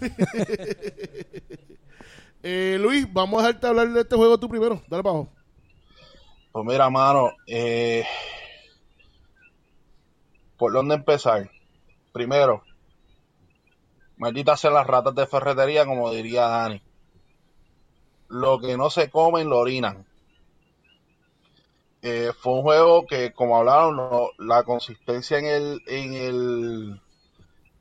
Eh, 2.42 2.78
Luis, 2.80 3.06
vamos 3.12 3.42
a 3.42 3.48
dejarte 3.48 3.66
hablar 3.66 3.90
de 3.90 4.00
este 4.00 4.16
juego 4.16 4.38
tú 4.40 4.48
primero. 4.48 4.80
Dale 4.88 5.02
para 5.02 5.14
abajo. 5.16 5.28
Pues 6.52 6.64
mira, 6.64 6.88
mano, 6.88 7.32
eh, 7.46 8.02
¿por 10.56 10.72
dónde 10.72 10.94
empezar? 10.94 11.50
Primero, 12.12 12.62
malditas 14.16 14.58
sean 14.58 14.72
las 14.72 14.86
ratas 14.86 15.14
de 15.14 15.26
ferretería, 15.26 15.84
como 15.84 16.10
diría 16.12 16.46
Dani. 16.48 16.82
Lo 18.28 18.58
que 18.58 18.76
no 18.78 18.88
se 18.88 19.10
comen, 19.10 19.50
lo 19.50 19.58
orinan. 19.58 20.06
Eh, 22.02 22.32
fue 22.38 22.54
un 22.54 22.62
juego 22.62 23.06
que, 23.06 23.32
como 23.32 23.56
hablaron, 23.56 23.98
la 24.38 24.62
consistencia 24.62 25.38
en 25.38 25.46
el, 25.46 25.82
en 25.86 26.14
el, 26.14 27.00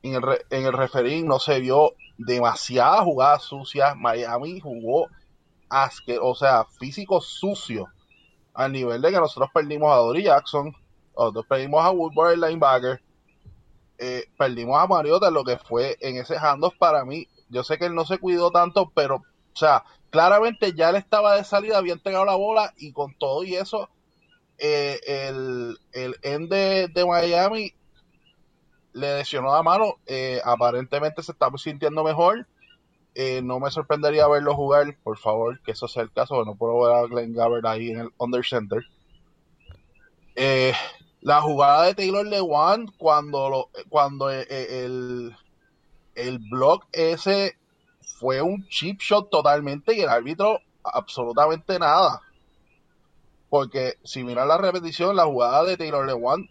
en 0.04 0.16
el, 0.16 0.24
en 0.50 0.66
el 0.66 0.74
referín 0.74 1.28
no 1.28 1.40
se 1.40 1.60
vio 1.60 1.94
demasiadas 2.18 3.02
jugadas 3.02 3.44
sucias. 3.44 3.96
Miami 3.96 4.60
jugó 4.60 5.08
asque, 5.70 6.18
o 6.22 6.36
sea, 6.36 6.66
físico 6.66 7.22
sucio 7.22 7.88
al 8.54 8.74
nivel 8.74 9.02
de 9.02 9.12
que 9.12 9.20
nosotros 9.20 9.50
perdimos 9.54 9.94
a 9.94 9.98
Dory 9.98 10.24
Jackson, 10.24 10.76
nosotros 11.16 11.46
perdimos 11.48 11.86
a 11.86 11.92
Woodward, 11.92 12.38
linebacker, 12.38 13.02
eh, 13.98 14.26
perdimos 14.38 14.82
a 14.82 14.88
Mariota, 14.88 15.30
lo 15.32 15.44
que 15.44 15.58
fue 15.58 15.98
en 16.02 16.18
ese 16.18 16.38
handoff 16.38 16.76
para 16.78 17.06
mí. 17.06 17.28
Yo 17.50 17.64
sé 17.64 17.78
que 17.78 17.86
él 17.86 17.96
no 17.96 18.06
se 18.06 18.18
cuidó 18.18 18.52
tanto, 18.52 18.92
pero, 18.94 19.16
o 19.18 19.56
sea, 19.56 19.84
claramente 20.10 20.74
ya 20.74 20.90
él 20.90 20.96
estaba 20.96 21.36
de 21.36 21.44
salida, 21.44 21.78
había 21.78 21.94
entregado 21.94 22.26
la 22.26 22.36
bola 22.36 22.74
y 22.78 22.92
con 22.92 23.14
todo 23.16 23.44
y 23.44 23.56
eso, 23.56 23.90
eh, 24.60 25.00
el, 25.06 25.78
el 25.94 26.16
end 26.24 26.50
de, 26.52 26.88
de 26.90 27.06
Miami 27.06 27.74
le 28.94 29.18
lesionó 29.18 29.54
la 29.54 29.64
mano. 29.64 29.96
eh, 30.06 30.42
aparentemente 30.44 31.24
se 31.24 31.32
está 31.32 31.50
sintiendo 31.58 32.04
mejor. 32.04 32.48
Eh, 33.16 33.42
no 33.44 33.60
me 33.60 33.72
sorprendería 33.72 34.28
verlo 34.28 34.56
jugar, 34.56 34.98
por 35.04 35.18
favor, 35.18 35.62
que 35.64 35.72
eso 35.74 35.88
sea 35.88 36.04
el 36.04 36.12
caso. 36.12 36.46
No 36.46 36.56
puedo 36.56 36.80
ver 36.82 36.96
a 36.96 37.08
Glenn 37.08 37.34
Gabbard 37.34 37.66
ahí 37.68 37.90
en 37.92 38.00
el 38.02 38.10
Under 38.18 38.46
Center. 38.46 38.84
La 41.22 41.42
jugada 41.42 41.84
de 41.86 41.96
Taylor 41.96 42.26
Lewan 42.26 42.88
cuando 42.98 43.50
lo, 43.50 43.70
cuando 43.90 44.32
eh, 44.32 44.46
el, 44.86 45.36
el 46.16 46.40
block 46.40 46.86
ese 46.94 47.58
fue 48.20 48.42
un 48.42 48.68
chip 48.70 49.00
shot 49.02 49.30
totalmente 49.30 49.96
y 49.96 50.02
el 50.02 50.10
árbitro 50.10 50.60
absolutamente 50.84 51.78
nada. 51.80 52.22
Porque 53.50 53.96
si 54.04 54.24
miran 54.24 54.48
la 54.48 54.58
repetición, 54.58 55.16
la 55.16 55.26
jugada 55.26 55.64
de 55.64 55.76
Taylor 55.78 56.06
Lewan 56.06 56.48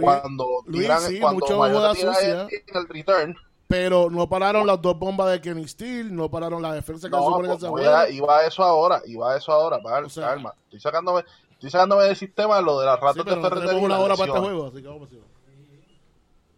cuando 0.00 0.46
Luis, 0.66 0.82
tiran, 0.82 1.00
sí, 1.00 1.20
cuando 1.20 1.46
jugada 1.46 1.92
tira 1.94 2.14
sucia. 2.14 2.42
el, 2.42 2.76
el 2.76 2.88
return, 2.88 3.36
Pero 3.68 4.08
no 4.10 4.28
pararon 4.28 4.66
las 4.66 4.80
dos 4.80 4.98
bombas 4.98 5.30
de 5.30 5.40
Kenny 5.42 5.66
Steele, 5.68 6.10
no 6.10 6.30
pararon 6.30 6.62
la 6.62 6.72
defensa 6.72 7.08
que 7.08 7.14
se 7.14 7.20
No, 7.20 7.26
supone 7.26 7.42
que 7.44 7.48
pues, 7.48 7.60
se 7.60 7.68
voy 7.68 7.82
juega. 7.82 8.00
a- 8.02 8.08
iba 8.10 8.38
a 8.38 8.46
eso 8.46 8.62
ahora, 8.64 9.02
iba 9.06 9.32
a 9.32 9.36
eso 9.36 9.52
ahora, 9.52 9.78
para, 9.82 10.06
O 10.06 10.08
sea- 10.08 10.28
calma. 10.28 10.54
Estoy 10.64 10.80
sacándome, 10.80 11.24
estoy 11.52 11.70
sacándome 11.70 12.04
del 12.04 12.16
sistema 12.16 12.60
lo 12.62 12.80
de 12.80 12.86
las 12.86 12.96
Sí, 12.98 13.04
ratas 13.04 13.22
pero 13.24 13.36
de 13.36 13.42
no 13.42 13.48
ferretería. 13.48 13.68
tenemos 13.72 13.90
una 13.90 13.98
hora 14.00 14.16
para 14.16 14.28
este 14.32 14.40
juego, 14.40 14.66
así 14.66 14.82
que 14.82 14.88
vamos 14.88 15.08
a. 15.10 15.14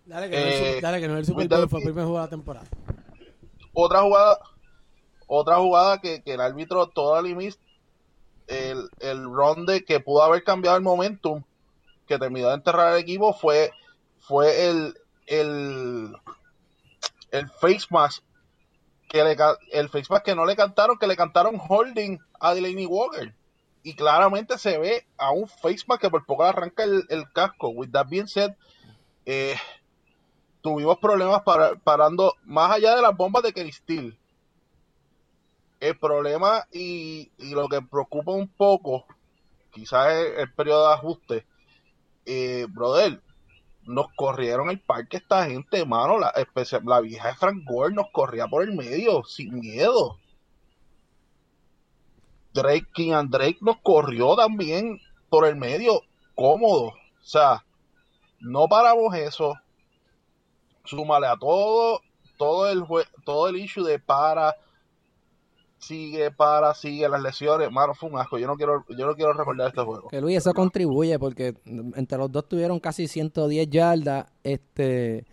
Dale, 0.07 0.31
que, 0.31 0.37
no 0.41 0.47
es 0.47 0.55
el, 0.61 0.65
Eh, 0.67 0.81
dale, 0.81 1.01
que 1.01 1.09
no 1.09 1.15
es 1.15 1.19
el 1.21 1.27
Super 1.27 1.49
Bowl, 1.49 1.69
fue 1.69 1.79
el 1.81 1.85
primer 1.87 2.05
juego 2.05 2.19
de 2.19 2.25
la 2.25 2.31
temporada. 2.31 2.67
Otra 3.73 4.03
jugada, 4.03 4.39
otra 5.27 5.57
jugada 5.57 6.01
que, 6.01 6.23
que 6.23 6.35
el 6.35 6.41
árbitro 6.41 6.87
toda 6.89 7.21
limis, 7.23 7.59
el, 8.47 8.89
el 9.01 9.85
que 9.85 10.01
pudo 10.01 10.23
haber 10.23 10.45
cambiado 10.45 10.77
el 10.77 10.83
momentum, 10.83 11.43
que 12.07 12.19
terminó 12.19 12.49
de 12.49 12.55
enterrar 12.55 12.93
el 12.93 13.01
equipo, 13.01 13.33
fue, 13.33 13.73
fue 14.19 14.69
el, 14.69 14.95
el, 15.27 16.17
el 17.31 17.51
face 17.51 17.87
mask 17.91 18.23
que 19.09 19.25
le, 19.25 19.37
el 19.73 19.89
face 19.89 20.07
mask 20.11 20.25
que 20.25 20.35
no 20.35 20.45
le 20.45 20.57
cantaron, 20.57 20.99
que 20.99 21.07
le 21.07 21.17
cantaron 21.17 21.61
holding 21.69 22.19
a 22.41 22.55
Delaney 22.55 22.87
Walker. 22.87 23.35
Y 23.83 23.95
claramente 23.95 24.59
se 24.59 24.79
ve 24.79 25.07
a 25.17 25.31
un 25.31 25.47
face 25.47 25.85
mask 25.87 26.03
que 26.03 26.11
por 26.11 26.27
poco 26.27 26.45
arranca 26.45 26.83
el, 26.83 27.05
el 27.09 27.31
casco. 27.33 27.69
With 27.69 27.91
that 27.93 28.09
being 28.09 28.27
said, 28.27 28.57
eh, 29.25 29.57
tuvimos 30.61 30.99
problemas 30.99 31.43
para, 31.43 31.77
parando 31.77 32.35
más 32.45 32.73
allá 32.73 32.97
de 32.97 33.03
las 33.03 33.17
bombas 33.17 33.45
de 33.45 33.73
Steele. 33.73 34.19
El 35.81 35.99
problema 35.99 36.67
y, 36.73 37.31
y 37.39 37.51
lo 37.51 37.69
que 37.69 37.83
preocupa 37.83 38.33
un 38.33 38.49
poco, 38.49 39.05
quizás 39.71 40.13
es 40.13 40.39
el 40.39 40.53
periodo 40.53 40.89
de 40.89 40.95
ajuste, 40.95 41.47
eh, 42.25 42.67
brother, 42.69 43.21
nos 43.85 44.07
corrieron 44.17 44.71
el 44.71 44.81
parque 44.81 45.19
esta 45.19 45.47
gente, 45.47 45.85
mano, 45.85 46.19
la, 46.19 46.33
la 46.85 47.01
vieja 47.01 47.29
de 47.29 47.35
Frank 47.35 47.63
Gore 47.65 47.95
nos 47.95 48.07
corría 48.13 48.49
por 48.49 48.63
el 48.63 48.75
medio, 48.75 49.25
sin 49.25 49.61
miedo. 49.61 50.19
Drake, 52.53 52.87
King 52.95 53.13
and 53.13 53.31
Drake 53.31 53.59
nos 53.61 53.77
corrió 53.83 54.35
también 54.35 54.99
por 55.29 55.47
el 55.47 55.57
medio, 55.57 56.01
cómodo. 56.35 56.87
O 56.87 56.95
sea, 57.23 57.65
no 58.41 58.67
paramos 58.67 59.15
eso. 59.15 59.55
Súmale 60.85 61.27
a 61.27 61.37
todo, 61.37 62.01
todo 62.39 62.69
el 62.69 62.85
todo 63.25 63.49
el 63.49 63.57
issue 63.57 63.85
de 63.85 63.99
para, 63.99 64.57
sigue, 65.87 66.31
para, 66.31 66.75
sigue 66.75 67.09
las 67.09 67.23
lesiones. 67.23 67.71
Mano, 67.71 67.95
fue 67.95 68.11
un 68.11 68.19
asco. 68.19 68.39
Yo 68.39 68.47
no 68.47 68.57
quiero, 68.57 68.85
yo 68.89 69.07
no 69.07 69.15
quiero 69.15 69.33
recordar 69.33 69.69
este 69.69 69.83
juego. 69.83 70.09
Que 70.09 70.21
Luis, 70.21 70.39
eso 70.39 70.53
contribuye 70.55 71.19
porque 71.19 71.55
entre 71.95 72.19
los 72.19 72.31
dos 72.33 72.49
tuvieron 72.49 72.81
casi 72.81 73.09
110 73.09 73.69
yardas. 73.71 74.27
Este. 74.43 75.25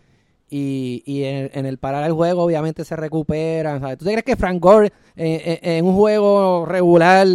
Y, 0.56 1.02
y 1.08 1.24
en, 1.24 1.50
en 1.54 1.66
el 1.66 1.80
parar 1.80 2.04
el 2.04 2.12
juego, 2.14 2.44
obviamente 2.44 2.86
se 2.86 2.96
recuperan. 2.96 3.80
¿sabes? 3.82 3.98
¿Tú 3.98 4.06
te 4.06 4.12
crees 4.12 4.24
que 4.24 4.36
Frank 4.36 4.62
Gore 4.62 4.88
eh, 5.16 5.60
eh, 5.64 5.78
en 5.78 5.86
un 5.86 5.96
juego 5.96 6.66
regular 6.68 7.26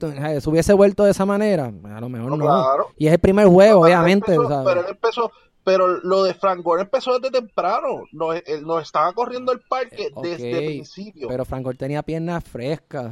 ¿sabes? 0.00 0.42
se 0.42 0.48
hubiese 0.48 0.72
vuelto 0.72 1.04
de 1.04 1.10
esa 1.10 1.26
manera? 1.26 1.66
A 1.66 2.00
lo 2.00 2.08
mejor 2.08 2.30
No, 2.30 2.36
no. 2.38 2.44
claro. 2.44 2.86
Y 2.96 3.08
es 3.08 3.12
el 3.12 3.18
primer 3.18 3.46
juego, 3.48 3.82
Pero 3.82 3.92
él 3.92 3.98
obviamente. 3.98 4.32
empezó- 4.34 4.48
¿sabes? 4.48 4.64
pero 4.66 4.80
él 4.80 4.86
empezó, 4.88 5.30
pero 5.64 6.00
lo 6.02 6.24
de 6.24 6.34
Frank 6.34 6.62
Gore 6.62 6.82
empezó 6.82 7.18
desde 7.18 7.30
temprano. 7.40 8.04
Nos, 8.12 8.36
él- 8.46 8.66
nos 8.66 8.82
estaba 8.82 9.12
corriendo 9.12 9.52
el 9.52 9.60
parque 9.60 10.06
Eh, 10.06 10.10
desde 10.22 10.50
el 10.58 10.64
principio. 10.66 11.28
Pero 11.28 11.44
Frank 11.44 11.62
Gore 11.64 11.76
tenía 11.76 12.02
piernas 12.02 12.42
frescas. 12.44 13.10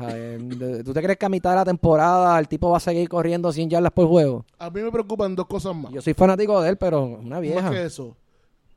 ¿Tú 0.84 0.92
te 0.92 1.02
crees 1.02 1.18
que 1.18 1.26
a 1.26 1.28
mitad 1.28 1.50
de 1.50 1.56
la 1.56 1.64
temporada 1.64 2.38
el 2.38 2.48
tipo 2.48 2.70
va 2.70 2.78
a 2.78 2.80
seguir 2.80 3.08
corriendo 3.08 3.52
100 3.52 3.70
yardas 3.70 3.92
por 3.92 4.06
juego? 4.08 4.44
A 4.58 4.68
mí 4.70 4.80
me 4.82 4.90
preocupan 4.90 5.34
dos 5.36 5.46
cosas 5.46 5.74
más. 5.76 5.92
Yo 5.92 6.02
soy 6.02 6.14
fanático 6.14 6.60
de 6.60 6.70
él, 6.70 6.76
pero 6.76 7.02
una 7.04 7.38
vieja. 7.40 7.62
Más 7.62 7.70
que 7.72 7.84
eso. 7.84 8.16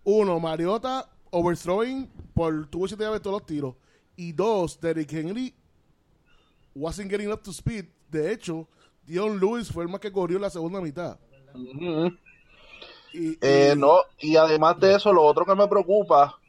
Uno, 0.03 0.39
Mariota 0.39 1.09
overthrowing 1.31 2.09
por 2.33 2.67
tuvo 2.67 2.87
siete 2.87 3.03
llaves 3.03 3.21
todos 3.21 3.39
los 3.39 3.45
tiros. 3.47 3.75
Y 4.15 4.33
dos, 4.33 4.79
Derrick 4.79 5.11
Henry 5.13 5.53
wasn't 6.75 7.09
getting 7.09 7.31
up 7.31 7.41
to 7.41 7.51
speed. 7.51 7.85
De 8.11 8.31
hecho, 8.31 8.67
Dion 9.05 9.39
Lewis 9.39 9.71
fue 9.71 9.83
el 9.83 9.89
más 9.89 9.99
que 9.99 10.11
corrió 10.11 10.37
en 10.37 10.43
la 10.43 10.49
segunda 10.49 10.79
mitad. 10.81 11.17
Ujú. 11.55 12.11
Y, 13.13 13.37
Eh, 13.41 13.73
y- 13.75 13.79
no, 13.79 13.99
y 14.19 14.35
además 14.37 14.79
de 14.79 14.95
eso, 14.95 15.13
lo 15.13 15.23
otro 15.23 15.45
que 15.45 15.55
me 15.55 15.67
preocupa, 15.67 16.39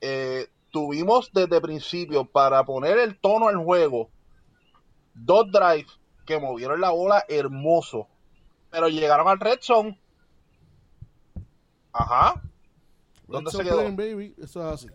eh, 0.00 0.48
tuvimos 0.70 1.30
desde 1.32 1.60
principio 1.60 2.24
para 2.24 2.64
poner 2.64 2.98
el 2.98 3.18
tono 3.18 3.48
al 3.48 3.56
juego 3.56 4.08
dos 5.14 5.46
drives 5.50 5.90
que 6.24 6.38
movieron 6.38 6.80
la 6.80 6.90
bola 6.90 7.24
hermoso, 7.28 8.06
pero 8.70 8.88
llegaron 8.88 9.28
al 9.28 9.38
red 9.40 9.58
zone. 9.60 9.98
Ajá. 11.92 12.40
¿Dónde 13.26 13.50
se 13.50 13.62
quedó? 13.62 13.76
playing, 13.78 13.96
baby. 13.96 14.34
Eso 14.42 14.60
es 14.66 14.74
así. 14.74 14.88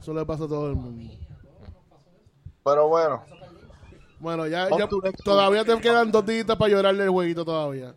Eso 0.00 0.14
le 0.14 0.24
pasa 0.24 0.44
a 0.44 0.48
todo 0.48 0.68
el 0.70 0.76
mundo. 0.76 1.12
Pero 2.64 2.88
bueno, 2.88 3.22
Bueno, 4.20 4.46
ya, 4.48 4.68
ya 4.76 4.88
todavía 5.24 5.64
te 5.64 5.80
quedan 5.80 6.10
dos 6.10 6.26
días 6.26 6.44
para 6.44 6.68
llorarle 6.68 7.04
el 7.04 7.10
jueguito 7.10 7.44
todavía. 7.44 7.94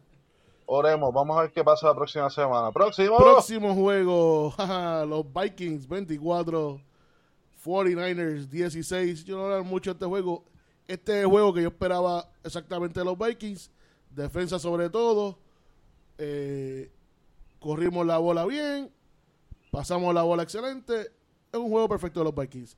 Oremos, 0.74 1.14
vamos 1.14 1.38
a 1.38 1.42
ver 1.42 1.52
qué 1.52 1.64
pasa 1.64 1.88
la 1.88 1.96
próxima 1.96 2.30
semana. 2.30 2.72
Próximo. 2.72 3.18
Próximo 3.18 3.74
juego, 3.76 4.52
jaja, 4.58 5.06
los 5.06 5.26
Vikings 5.34 5.88
24, 5.88 6.80
49ers 7.66 8.48
16. 8.50 9.26
Yo 9.26 9.38
no 9.38 9.44
hablar 9.46 9.64
mucho 9.64 9.92
de 9.92 9.94
este 9.96 10.06
juego. 10.06 10.44
Este 10.88 11.12
es 11.20 11.24
el 11.24 11.28
juego 11.30 11.54
que 11.54 11.62
yo 11.62 11.68
esperaba 11.70 12.26
exactamente 12.44 13.00
de 13.00 13.06
los 13.06 13.18
Vikings. 13.18 13.72
Defensa 14.10 14.60
sobre 14.60 14.90
todo. 14.90 15.38
Eh, 16.18 16.92
corrimos 17.60 18.06
la 18.06 18.18
bola 18.18 18.46
bien. 18.46 18.92
Pasamos 19.72 20.14
la 20.14 20.24
bola 20.24 20.44
excelente. 20.44 21.12
Es 21.52 21.60
un 21.60 21.70
juego 21.70 21.88
perfecto 21.88 22.20
de 22.22 22.26
los 22.26 22.36
Vikings. 22.36 22.78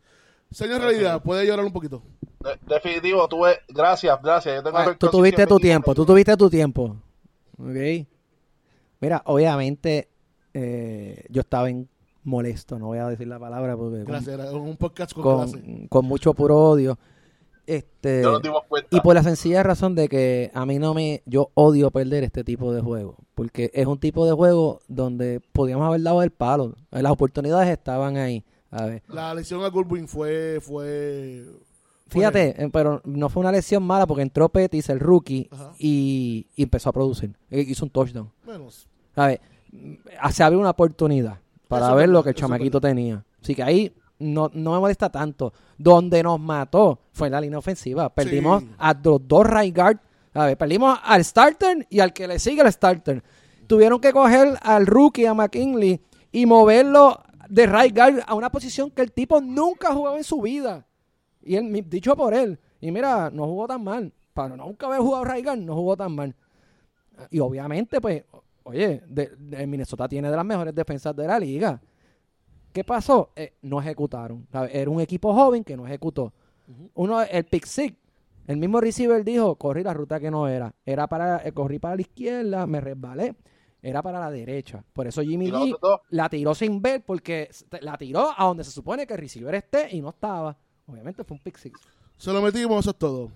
Señor 0.51 0.81
Realidad, 0.81 1.21
puede 1.23 1.45
llorar 1.47 1.65
un 1.65 1.73
poquito. 1.73 2.03
De- 2.39 2.59
definitivo, 2.67 3.27
tuve. 3.27 3.59
Gracias, 3.69 4.19
gracias. 4.21 4.55
Yo 4.55 4.63
tengo 4.63 4.77
Ah, 4.77 4.95
tú 4.97 5.09
tuviste 5.09 5.43
tu 5.47 5.57
120. 5.57 5.61
tiempo, 5.61 5.95
tú 5.95 6.05
tuviste 6.05 6.37
tu 6.37 6.49
tiempo. 6.49 6.95
Ok. 7.57 8.07
Mira, 9.01 9.21
obviamente 9.25 10.09
eh, 10.53 11.25
yo 11.29 11.41
estaba 11.41 11.69
en 11.69 11.89
molesto, 12.23 12.79
no 12.79 12.87
voy 12.87 12.99
a 12.99 13.07
decir 13.09 13.27
la 13.27 13.37
palabra 13.39 13.75
porque 13.75 13.97
con- 13.97 14.05
Gracias, 14.05 14.39
era 14.39 14.51
un 14.51 14.77
podcast 14.77 15.13
con, 15.13 15.51
con, 15.51 15.87
con 15.87 16.05
mucho 16.05 16.33
puro 16.33 16.57
odio. 16.57 16.97
Este, 17.65 18.21
Ya 18.21 18.29
nos 18.31 18.41
dimos 18.41 18.63
cuenta. 18.67 18.89
y 18.95 18.99
por 18.99 19.15
la 19.15 19.23
sencilla 19.23 19.63
razón 19.63 19.95
de 19.95 20.09
que 20.09 20.51
a 20.53 20.65
mí 20.65 20.79
no 20.79 20.93
me, 20.93 21.21
yo 21.25 21.49
odio 21.53 21.91
perder 21.91 22.23
este 22.25 22.43
tipo 22.43 22.73
de 22.73 22.81
juego, 22.81 23.15
porque 23.35 23.71
es 23.73 23.85
un 23.87 23.99
tipo 23.99 24.25
de 24.25 24.33
juego 24.33 24.79
donde 24.89 25.39
podíamos 25.53 25.87
haber 25.87 26.01
dado 26.01 26.23
el 26.23 26.31
palo, 26.31 26.75
las 26.91 27.11
oportunidades 27.11 27.69
estaban 27.69 28.17
ahí. 28.17 28.43
A 28.69 28.85
ver. 28.87 29.03
La 29.07 29.33
lesión 29.33 29.63
a 29.63 29.67
Goldwyn 29.69 30.07
fue, 30.07 30.59
fue 30.61 31.45
Fíjate, 32.19 32.63
eh, 32.63 32.69
pero 32.71 33.01
no 33.05 33.29
fue 33.29 33.41
una 33.41 33.51
lesión 33.51 33.83
mala 33.83 34.05
porque 34.07 34.21
entró 34.23 34.49
Petis, 34.49 34.89
el 34.89 34.99
rookie, 34.99 35.49
y, 35.79 36.47
y 36.55 36.63
empezó 36.63 36.89
a 36.89 36.93
producir. 36.93 37.35
Eh, 37.49 37.65
Hizo 37.67 37.85
un 37.85 37.91
touchdown. 37.91 38.31
menos. 38.45 38.87
A 39.15 39.27
ver, 39.27 39.41
mm, 39.71 39.93
se 40.31 40.43
abrió 40.43 40.59
una 40.59 40.71
oportunidad 40.71 41.37
para 41.67 41.85
Eso 41.87 41.95
ver 41.95 42.07
verdad, 42.07 42.13
lo 42.13 42.23
que 42.23 42.29
el 42.29 42.35
chamaquito 42.35 42.79
tenía. 42.81 43.23
Así 43.41 43.55
que 43.55 43.63
ahí 43.63 43.93
no, 44.19 44.49
no 44.53 44.73
me 44.73 44.79
molesta 44.79 45.09
tanto. 45.09 45.53
Donde 45.77 46.23
nos 46.23 46.39
mató 46.39 46.99
fue 47.11 47.27
en 47.27 47.33
la 47.33 47.41
línea 47.41 47.59
ofensiva. 47.59 48.09
Perdimos 48.13 48.61
Sí. 48.63 48.69
a 48.77 48.93
los 49.03 49.27
dos 49.27 49.45
right 49.49 49.75
guard. 49.75 49.97
A 50.33 50.45
ver, 50.47 50.57
perdimos 50.57 50.97
al 51.03 51.23
starter 51.23 51.85
y 51.89 51.99
al 51.99 52.13
que 52.13 52.27
le 52.27 52.39
sigue 52.39 52.61
el 52.61 52.71
starter. 52.71 53.23
Tuvieron 53.67 53.99
que 53.99 54.11
coger 54.11 54.57
al 54.61 54.85
rookie, 54.87 55.25
a 55.25 55.33
McKinley, 55.33 56.01
y 56.31 56.45
moverlo 56.45 57.21
de 57.49 57.67
right 57.67 57.95
guard 57.95 58.19
a 58.25 58.33
una 58.33 58.51
posición 58.51 58.89
que 58.89 59.01
el 59.01 59.11
tipo 59.11 59.41
nunca 59.41 59.89
ha 59.89 59.93
jugado 59.93 60.17
en 60.17 60.23
su 60.23 60.41
vida. 60.41 60.85
Y 61.45 61.55
él, 61.55 61.89
dicho 61.89 62.15
por 62.15 62.33
él. 62.33 62.59
Y 62.79 62.91
mira, 62.91 63.29
no 63.29 63.45
jugó 63.45 63.67
tan 63.67 63.83
mal. 63.83 64.13
Para 64.33 64.55
nunca 64.55 64.87
haber 64.87 64.99
jugado 64.99 65.23
guard, 65.25 65.57
no 65.59 65.75
jugó 65.75 65.95
tan 65.95 66.13
mal. 66.13 66.35
Y 67.29 67.39
obviamente, 67.39 68.01
pues, 68.01 68.23
oye, 68.63 69.03
de, 69.07 69.31
de 69.37 69.67
Minnesota 69.67 70.07
tiene 70.07 70.29
de 70.29 70.35
las 70.35 70.45
mejores 70.45 70.73
defensas 70.73 71.15
de 71.15 71.27
la 71.27 71.39
liga. 71.39 71.79
¿Qué 72.73 72.83
pasó? 72.83 73.31
Eh, 73.35 73.53
no 73.61 73.79
ejecutaron. 73.79 74.47
¿sabes? 74.51 74.71
Era 74.73 74.89
un 74.89 74.99
equipo 74.99 75.33
joven 75.33 75.63
que 75.63 75.77
no 75.77 75.85
ejecutó. 75.85 76.33
Uno, 76.95 77.21
el 77.21 77.43
pick 77.45 77.65
six, 77.65 77.95
el 78.47 78.57
mismo 78.57 78.81
receiver 78.81 79.23
dijo, 79.23 79.55
corrí 79.55 79.83
la 79.83 79.93
ruta 79.93 80.19
que 80.19 80.31
no 80.31 80.47
era. 80.47 80.73
Era 80.85 81.07
para, 81.07 81.47
eh, 81.47 81.51
corrí 81.51 81.77
para 81.77 81.95
la 81.95 82.01
izquierda, 82.01 82.65
me 82.65 82.81
resbalé. 82.81 83.35
Era 83.81 84.01
para 84.01 84.19
la 84.19 84.31
derecha. 84.31 84.83
Por 84.93 85.07
eso 85.07 85.21
Jimmy 85.21 85.51
G 85.51 85.77
la 86.09 86.29
tiró 86.29 86.55
sin 86.55 86.81
ver 86.81 87.03
porque 87.05 87.49
la 87.81 87.97
tiró 87.97 88.29
a 88.35 88.45
donde 88.45 88.63
se 88.63 88.71
supone 88.71 89.05
que 89.05 89.13
el 89.13 89.19
receiver 89.19 89.53
esté 89.55 89.93
y 89.95 90.01
no 90.01 90.09
estaba. 90.09 90.57
Obviamente 90.85 91.23
fue 91.23 91.37
un 91.37 91.43
pick 91.43 91.57
six. 91.57 91.79
Se 92.17 92.31
lo 92.31 92.41
metimos, 92.41 92.79
eso 92.79 92.91
es 92.91 92.97
todo. 92.97 93.31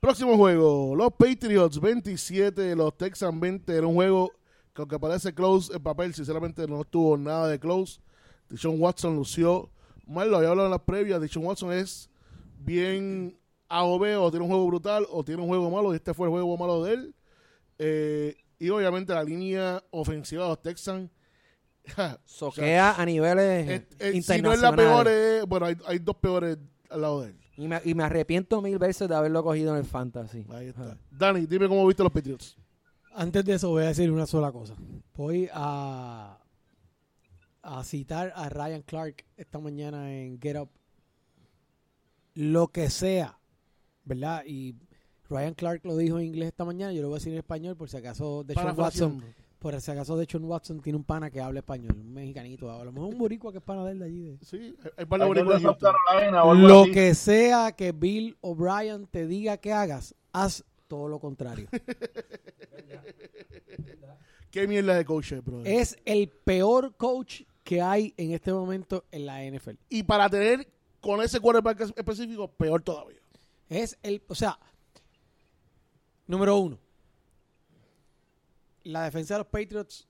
Próximo 0.00 0.36
juego, 0.36 0.94
los 0.94 1.12
Patriots 1.12 1.80
27, 1.80 2.76
los 2.76 2.96
Texans 2.96 3.40
20. 3.40 3.74
Era 3.74 3.86
un 3.86 3.94
juego 3.94 4.32
que 4.74 4.82
aunque 4.82 4.98
parece 4.98 5.32
close 5.32 5.74
en 5.74 5.82
papel, 5.82 6.12
sinceramente 6.14 6.66
no 6.66 6.84
tuvo 6.84 7.16
nada 7.16 7.48
de 7.48 7.58
close. 7.58 8.00
Dishon 8.50 8.80
Watson 8.80 9.16
lució 9.16 9.70
mal, 10.06 10.30
lo 10.30 10.36
había 10.36 10.50
hablado 10.50 10.66
en 10.66 10.72
las 10.72 10.82
previas. 10.82 11.22
Dishon 11.22 11.44
Watson 11.46 11.72
es 11.72 12.10
bien 12.58 13.38
A 13.68 13.84
o 13.84 13.96
o 13.96 14.30
tiene 14.30 14.44
un 14.44 14.50
juego 14.50 14.66
brutal, 14.66 15.06
o 15.10 15.24
tiene 15.24 15.42
un 15.42 15.48
juego 15.48 15.70
malo, 15.70 15.92
y 15.92 15.96
este 15.96 16.12
fue 16.12 16.26
el 16.26 16.32
juego 16.32 16.56
malo 16.56 16.82
de 16.82 16.94
él. 16.94 17.14
Eh, 17.78 18.36
y 18.58 18.70
obviamente 18.70 19.14
la 19.14 19.24
línea 19.24 19.82
ofensiva 19.90 20.44
de 20.44 20.48
los 20.50 20.62
Texans. 20.62 21.10
Soquea 22.24 22.92
a 23.00 23.04
niveles 23.06 23.68
es- 23.68 23.82
es- 23.98 24.10
si 24.10 24.16
internacionales. 24.18 24.42
no 24.42 24.52
es 24.52 24.60
la 24.60 24.74
peor, 24.76 25.08
es- 25.08 25.44
bueno, 25.46 25.66
hay, 25.66 25.76
hay 25.86 25.98
dos 25.98 26.16
peores 26.16 26.58
al 26.90 27.00
lado 27.02 27.20
de 27.22 27.28
él. 27.30 27.36
y, 27.56 27.68
me, 27.68 27.80
y 27.84 27.94
me 27.94 28.04
arrepiento 28.04 28.60
mil 28.62 28.78
veces 28.78 29.08
de 29.08 29.14
haberlo 29.14 29.42
cogido 29.44 29.72
en 29.72 29.78
el 29.78 29.84
fantasy. 29.84 30.44
Ahí 30.50 30.68
está. 30.68 30.96
Dani, 31.10 31.46
dime 31.46 31.68
cómo 31.68 31.86
viste 31.86 32.02
los 32.02 32.12
Patriots. 32.12 32.56
Antes 33.16 33.44
de 33.44 33.54
eso 33.54 33.68
voy 33.70 33.84
a 33.84 33.88
decir 33.88 34.10
una 34.10 34.26
sola 34.26 34.50
cosa. 34.50 34.74
Voy 35.14 35.48
a, 35.52 36.36
a 37.62 37.84
citar 37.84 38.32
a 38.34 38.48
Ryan 38.48 38.82
Clark 38.82 39.24
esta 39.36 39.58
mañana 39.60 40.12
en 40.12 40.40
Get 40.40 40.56
Up. 40.58 40.68
Lo 42.34 42.68
que 42.68 42.90
sea, 42.90 43.38
¿verdad? 44.04 44.42
Y 44.46 44.74
Ryan 45.30 45.54
Clark 45.54 45.82
lo 45.84 45.96
dijo 45.96 46.18
en 46.18 46.26
inglés 46.26 46.48
esta 46.48 46.64
mañana, 46.64 46.92
yo 46.92 47.02
lo 47.02 47.08
voy 47.08 47.16
a 47.16 47.18
decir 47.18 47.32
en 47.32 47.38
español 47.38 47.76
por 47.76 47.88
si 47.88 47.96
acaso 47.96 48.42
de 48.42 48.54
Watson, 48.54 48.74
Parafraseando. 48.76 49.26
Por 49.64 49.80
si 49.80 49.90
acaso 49.90 50.14
de 50.18 50.26
Watson 50.44 50.80
tiene 50.82 50.98
un 50.98 51.04
pana 51.04 51.30
que 51.30 51.40
habla 51.40 51.60
español, 51.60 51.96
un 51.98 52.12
mexicanito, 52.12 52.70
a 52.70 52.84
lo 52.84 52.92
mejor 52.92 53.08
un 53.08 53.18
boricua 53.18 53.50
que 53.50 53.58
es 53.58 53.64
pana 53.64 53.82
de 53.86 53.92
él 53.92 53.98
de 53.98 54.04
allí. 54.04 54.20
de- 54.20 54.38
Sí, 54.44 54.76
hay- 54.84 54.90
hay 54.98 55.04
par 55.06 55.20
de 55.20 55.26
en. 55.26 55.78
Carolina 55.78 56.44
o 56.44 56.50
algo 56.52 56.68
Lo 56.68 56.82
así. 56.82 56.90
que 56.92 57.14
sea 57.14 57.72
que 57.72 57.92
Bill 57.92 58.36
O'Brien 58.42 59.06
te 59.06 59.26
diga 59.26 59.56
que 59.56 59.72
hagas, 59.72 60.14
haz 60.32 60.64
todo 60.86 61.08
lo 61.08 61.18
contrario. 61.18 61.66
Qué 64.50 64.68
mierda 64.68 64.94
de 64.94 65.04
coach 65.04 65.32
es, 65.32 65.44
bro. 65.44 65.62
es 65.64 65.96
el 66.04 66.28
peor 66.28 66.94
coach 66.96 67.42
que 67.64 67.80
hay 67.80 68.14
en 68.16 68.32
este 68.32 68.52
momento 68.52 69.04
en 69.10 69.26
la 69.26 69.42
NFL. 69.44 69.76
Y 69.88 70.02
para 70.04 70.28
tener 70.28 70.68
con 71.00 71.20
ese 71.22 71.40
quarterback 71.40 71.80
es- 71.80 71.92
específico, 71.96 72.48
peor 72.48 72.82
todavía. 72.82 73.18
Es 73.68 73.98
el, 74.02 74.22
o 74.28 74.34
sea, 74.34 74.58
número 76.26 76.56
uno, 76.58 76.78
la 78.84 79.04
defensa 79.04 79.34
de 79.34 79.38
los 79.38 79.48
Patriots, 79.48 80.08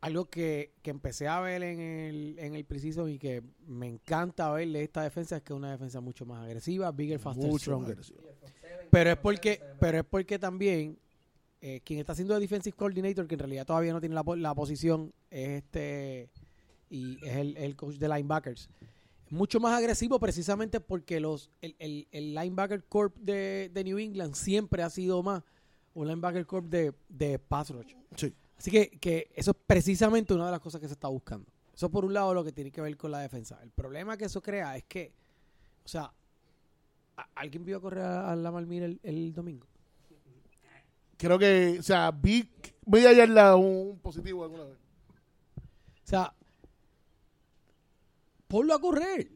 algo 0.00 0.26
que, 0.26 0.74
que 0.82 0.90
empecé 0.90 1.26
a 1.26 1.40
ver 1.40 1.62
en 1.62 1.80
el, 1.80 2.38
en 2.38 2.54
el 2.54 2.64
preciso 2.64 3.08
y 3.08 3.18
que 3.18 3.42
me 3.66 3.88
encanta 3.88 4.50
verle 4.52 4.82
esta 4.82 5.02
defensa 5.02 5.36
es 5.36 5.42
que 5.42 5.52
es 5.52 5.56
una 5.56 5.72
defensa 5.72 6.00
mucho 6.00 6.24
más 6.24 6.44
agresiva, 6.44 6.90
bigger, 6.92 7.18
faster, 7.18 7.46
Mucho 7.46 7.58
stronger. 7.58 7.98
Pero 8.90 9.10
es 9.10 9.16
porque, 9.16 9.60
pero 9.80 9.98
es 9.98 10.04
porque 10.04 10.38
también 10.38 10.98
eh, 11.60 11.80
quien 11.84 11.98
está 11.98 12.12
haciendo 12.12 12.34
de 12.34 12.40
defensive 12.40 12.76
coordinator, 12.76 13.26
que 13.26 13.34
en 13.34 13.40
realidad 13.40 13.66
todavía 13.66 13.92
no 13.92 14.00
tiene 14.00 14.14
la, 14.14 14.22
la 14.36 14.54
posición, 14.54 15.12
es 15.30 15.62
este 15.62 16.30
y 16.88 17.18
es 17.26 17.36
el, 17.36 17.56
el 17.56 17.74
coach 17.74 17.96
de 17.96 18.08
linebackers. 18.08 18.70
Mucho 19.30 19.58
más 19.58 19.76
agresivo 19.76 20.20
precisamente 20.20 20.78
porque 20.80 21.18
los 21.18 21.50
el, 21.60 21.74
el, 21.80 22.06
el 22.12 22.34
linebacker 22.34 22.84
corp 22.84 23.16
de, 23.16 23.70
de 23.74 23.84
New 23.84 23.98
England 23.98 24.34
siempre 24.34 24.84
ha 24.84 24.90
sido 24.90 25.20
más 25.24 25.42
un 25.96 26.06
linebacker 26.06 26.46
corp 26.46 26.66
de, 26.66 26.92
de 27.08 27.38
pass 27.38 27.70
rush. 27.70 27.94
Sí. 28.16 28.32
Así 28.58 28.70
que, 28.70 28.90
que 28.90 29.30
eso 29.34 29.50
es 29.50 29.56
precisamente 29.66 30.32
una 30.34 30.46
de 30.46 30.52
las 30.52 30.60
cosas 30.60 30.80
que 30.80 30.86
se 30.88 30.94
está 30.94 31.08
buscando. 31.08 31.46
Eso 31.74 31.90
por 31.90 32.04
un 32.04 32.14
lado 32.14 32.32
lo 32.32 32.42
que 32.44 32.52
tiene 32.52 32.70
que 32.70 32.80
ver 32.80 32.96
con 32.96 33.10
la 33.10 33.18
defensa. 33.20 33.58
El 33.62 33.70
problema 33.70 34.16
que 34.16 34.24
eso 34.26 34.40
crea 34.42 34.76
es 34.76 34.84
que, 34.84 35.12
o 35.84 35.88
sea, 35.88 36.10
¿a- 37.16 37.28
¿alguien 37.34 37.64
vio 37.64 37.80
correr 37.80 38.04
a, 38.04 38.32
a 38.32 38.36
Miller 38.36 38.90
el, 38.90 39.00
el 39.02 39.32
domingo? 39.34 39.66
Creo 41.18 41.38
que, 41.38 41.76
o 41.78 41.82
sea, 41.82 42.10
vi 42.10 42.48
media 42.86 43.12
yarda 43.12 43.56
un 43.56 43.98
positivo 44.00 44.44
alguna 44.44 44.64
vez. 44.64 44.76
O 46.04 46.08
sea, 46.08 46.32
ponlo 48.48 48.74
a 48.74 48.80
correr. 48.80 49.28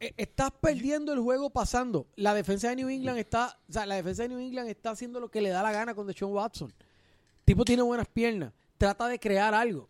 Te- 0.00 0.06
e- 0.06 0.14
Estás 0.16 0.50
perdiendo 0.60 1.12
el 1.12 1.20
juego 1.20 1.50
pasando. 1.50 2.06
La 2.16 2.34
defensa 2.34 2.70
de 2.70 2.76
New 2.76 2.88
England 2.88 3.18
está, 3.18 3.58
o 3.68 3.72
sea, 3.72 3.84
la 3.86 3.96
defensa 3.96 4.22
de 4.24 4.30
New 4.30 4.38
England 4.38 4.68
está 4.68 4.90
haciendo 4.90 5.20
lo 5.20 5.30
que 5.30 5.40
le 5.40 5.50
da 5.50 5.62
la 5.62 5.72
gana 5.72 5.94
con 5.94 6.06
Deshaun 6.06 6.32
Watson. 6.32 6.72
El 6.78 7.44
tipo 7.44 7.64
tiene 7.64 7.82
buenas 7.82 8.08
piernas. 8.08 8.52
Trata 8.78 9.06
de 9.08 9.18
crear 9.20 9.52
algo. 9.54 9.88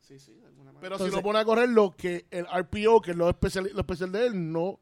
Sí, 0.00 0.18
sí, 0.18 0.34
de 0.34 0.46
alguna 0.46 0.72
manera. 0.72 0.80
Pero 0.80 0.94
Entonces- 0.96 1.12
si 1.14 1.16
lo 1.16 1.22
pone 1.22 1.38
a 1.38 1.44
correr, 1.44 1.68
lo 1.68 1.96
que 1.96 2.26
el 2.30 2.44
RPO, 2.46 3.00
que 3.00 3.12
es 3.12 3.16
lo 3.16 3.28
especial, 3.30 3.70
lo 3.72 3.80
especial 3.80 4.12
de 4.12 4.26
él, 4.26 4.52
no 4.52 4.78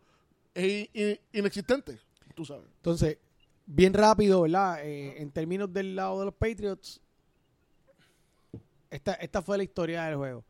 es 0.54 0.88
in- 0.94 1.20
inexistente, 1.32 2.00
tú 2.34 2.44
sabes. 2.44 2.66
Entonces, 2.76 3.18
bien 3.66 3.94
rápido, 3.94 4.42
¿verdad? 4.42 4.84
Eh, 4.84 5.22
en 5.22 5.30
términos 5.30 5.72
del 5.72 5.94
lado 5.94 6.18
de 6.18 6.24
los 6.24 6.34
Patriots, 6.34 7.00
esta, 8.90 9.14
esta 9.14 9.42
fue 9.42 9.56
la 9.58 9.62
historia 9.62 10.04
del 10.04 10.16
juego. 10.16 10.44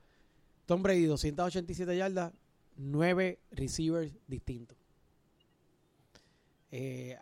Tom 0.67 0.83
Brady, 0.83 1.05
287 1.05 1.97
yardas, 1.97 2.33
9 2.81 3.39
receivers 3.53 4.13
distintos. 4.27 4.77
Eh, 6.71 7.17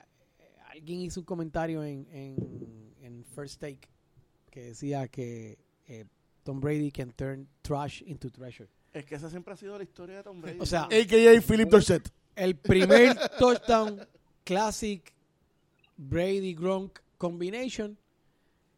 alguien 0.70 1.00
hizo 1.00 1.20
un 1.20 1.26
comentario 1.26 1.82
en, 1.82 2.06
en, 2.12 2.94
en 3.02 3.24
First 3.24 3.60
Take 3.60 3.88
que 4.50 4.62
decía 4.64 5.08
que 5.08 5.58
eh, 5.86 6.04
Tom 6.44 6.60
Brady 6.60 6.90
can 6.90 7.12
turn 7.12 7.48
trash 7.62 8.02
into 8.06 8.30
treasure. 8.30 8.68
Es 8.92 9.04
que 9.04 9.16
esa 9.16 9.28
siempre 9.30 9.52
ha 9.54 9.56
sido 9.56 9.76
la 9.76 9.84
historia 9.84 10.16
de 10.18 10.22
Tom 10.22 10.40
Brady. 10.42 10.58
O 10.60 10.66
sea, 10.66 10.84
A.K.A. 10.84 11.40
Philip 11.40 11.68
Dorset. 11.68 12.10
El 12.36 12.56
primer 12.56 13.16
touchdown 13.38 14.00
classic 14.44 15.12
Brady 15.96 16.54
Gronk 16.54 17.00
combination 17.18 17.98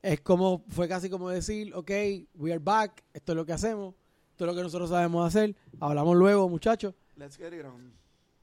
es 0.02 0.20
como 0.20 0.64
fue 0.68 0.88
casi 0.88 1.10
como 1.10 1.28
decir, 1.28 1.74
ok, 1.74 1.90
we 2.36 2.50
are 2.50 2.58
back, 2.58 3.04
esto 3.12 3.32
es 3.32 3.36
lo 3.36 3.44
que 3.44 3.52
hacemos, 3.52 3.94
esto 4.40 4.46
es 4.46 4.56
lo 4.56 4.56
que 4.56 4.62
nosotros 4.62 4.88
sabemos 4.88 5.26
hacer, 5.26 5.54
hablamos 5.80 6.16
luego, 6.16 6.48
muchachos. 6.48 6.94
Let's 7.16 7.36
get 7.36 7.52
it 7.52 7.62
on. 7.62 7.92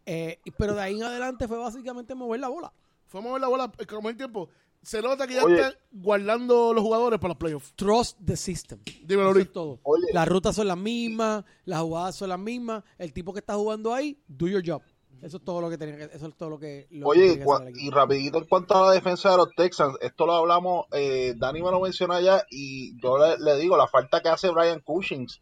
Eh, 0.06 0.40
pero 0.56 0.76
de 0.76 0.82
ahí 0.82 0.96
en 0.96 1.02
adelante 1.02 1.48
fue 1.48 1.58
básicamente 1.58 2.14
mover 2.14 2.40
la 2.40 2.50
bola. 2.50 2.72
Fue 3.08 3.20
a 3.20 3.24
mover 3.24 3.42
la 3.42 3.48
bola 3.48 3.72
eh, 3.80 3.86
como 3.88 4.08
el 4.08 4.16
tiempo. 4.16 4.48
Se 4.84 5.02
nota 5.02 5.26
que 5.26 5.34
ya 5.34 5.44
Oye. 5.44 5.56
están 5.56 5.74
guardando 5.92 6.72
los 6.72 6.84
jugadores 6.84 7.18
para 7.20 7.30
los 7.30 7.38
playoffs. 7.38 7.74
Trust 7.76 8.20
the 8.24 8.38
system. 8.38 8.80
Dímelo, 9.06 9.34
Luis. 9.34 9.48
es 9.48 9.52
todo. 9.52 9.80
Oye. 9.82 10.06
Las 10.14 10.28
rutas 10.28 10.56
son 10.56 10.68
las 10.68 10.78
mismas, 10.78 11.44
las 11.66 11.82
jugadas 11.82 12.16
son 12.16 12.30
las 12.30 12.40
mismas, 12.40 12.84
el 13.00 13.12
tipo 13.12 13.34
que 13.34 13.40
está 13.40 13.56
jugando 13.56 13.92
ahí, 13.92 14.22
do 14.28 14.48
your 14.48 14.62
job. 14.64 14.84
Eso 15.24 15.38
es 15.38 15.44
todo 15.44 15.62
lo 15.62 15.70
que 15.72 15.80
tenía 15.80 15.98
que, 15.98 16.16
eso 16.16 16.28
es 16.28 16.36
todo 16.36 16.52
lo 16.52 16.60
que, 16.60 16.86
lo 16.92 17.10
que 17.10 17.20
Oye, 17.20 17.28
que 17.30 17.34
equipo. 17.42 17.60
y 17.74 17.90
rapidito 17.90 18.38
en 18.38 18.46
cuanto 18.46 18.76
a 18.78 18.86
la 18.86 18.92
defensa 18.92 19.32
de 19.32 19.38
los 19.38 19.50
Texans, 19.56 19.98
esto 20.02 20.28
lo 20.28 20.34
hablamos, 20.34 20.86
eh, 20.92 21.34
Dani 21.36 21.64
me 21.64 21.72
lo 21.72 21.80
mencionó 21.80 22.14
allá 22.14 22.46
y 22.52 22.96
yo 23.02 23.18
le, 23.18 23.36
le 23.40 23.58
digo, 23.58 23.76
la 23.76 23.88
falta 23.88 24.22
que 24.22 24.30
hace 24.30 24.52
Brian 24.52 24.80
Cushings, 24.82 25.42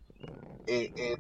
eh, 0.67 0.93
eh, 0.95 1.17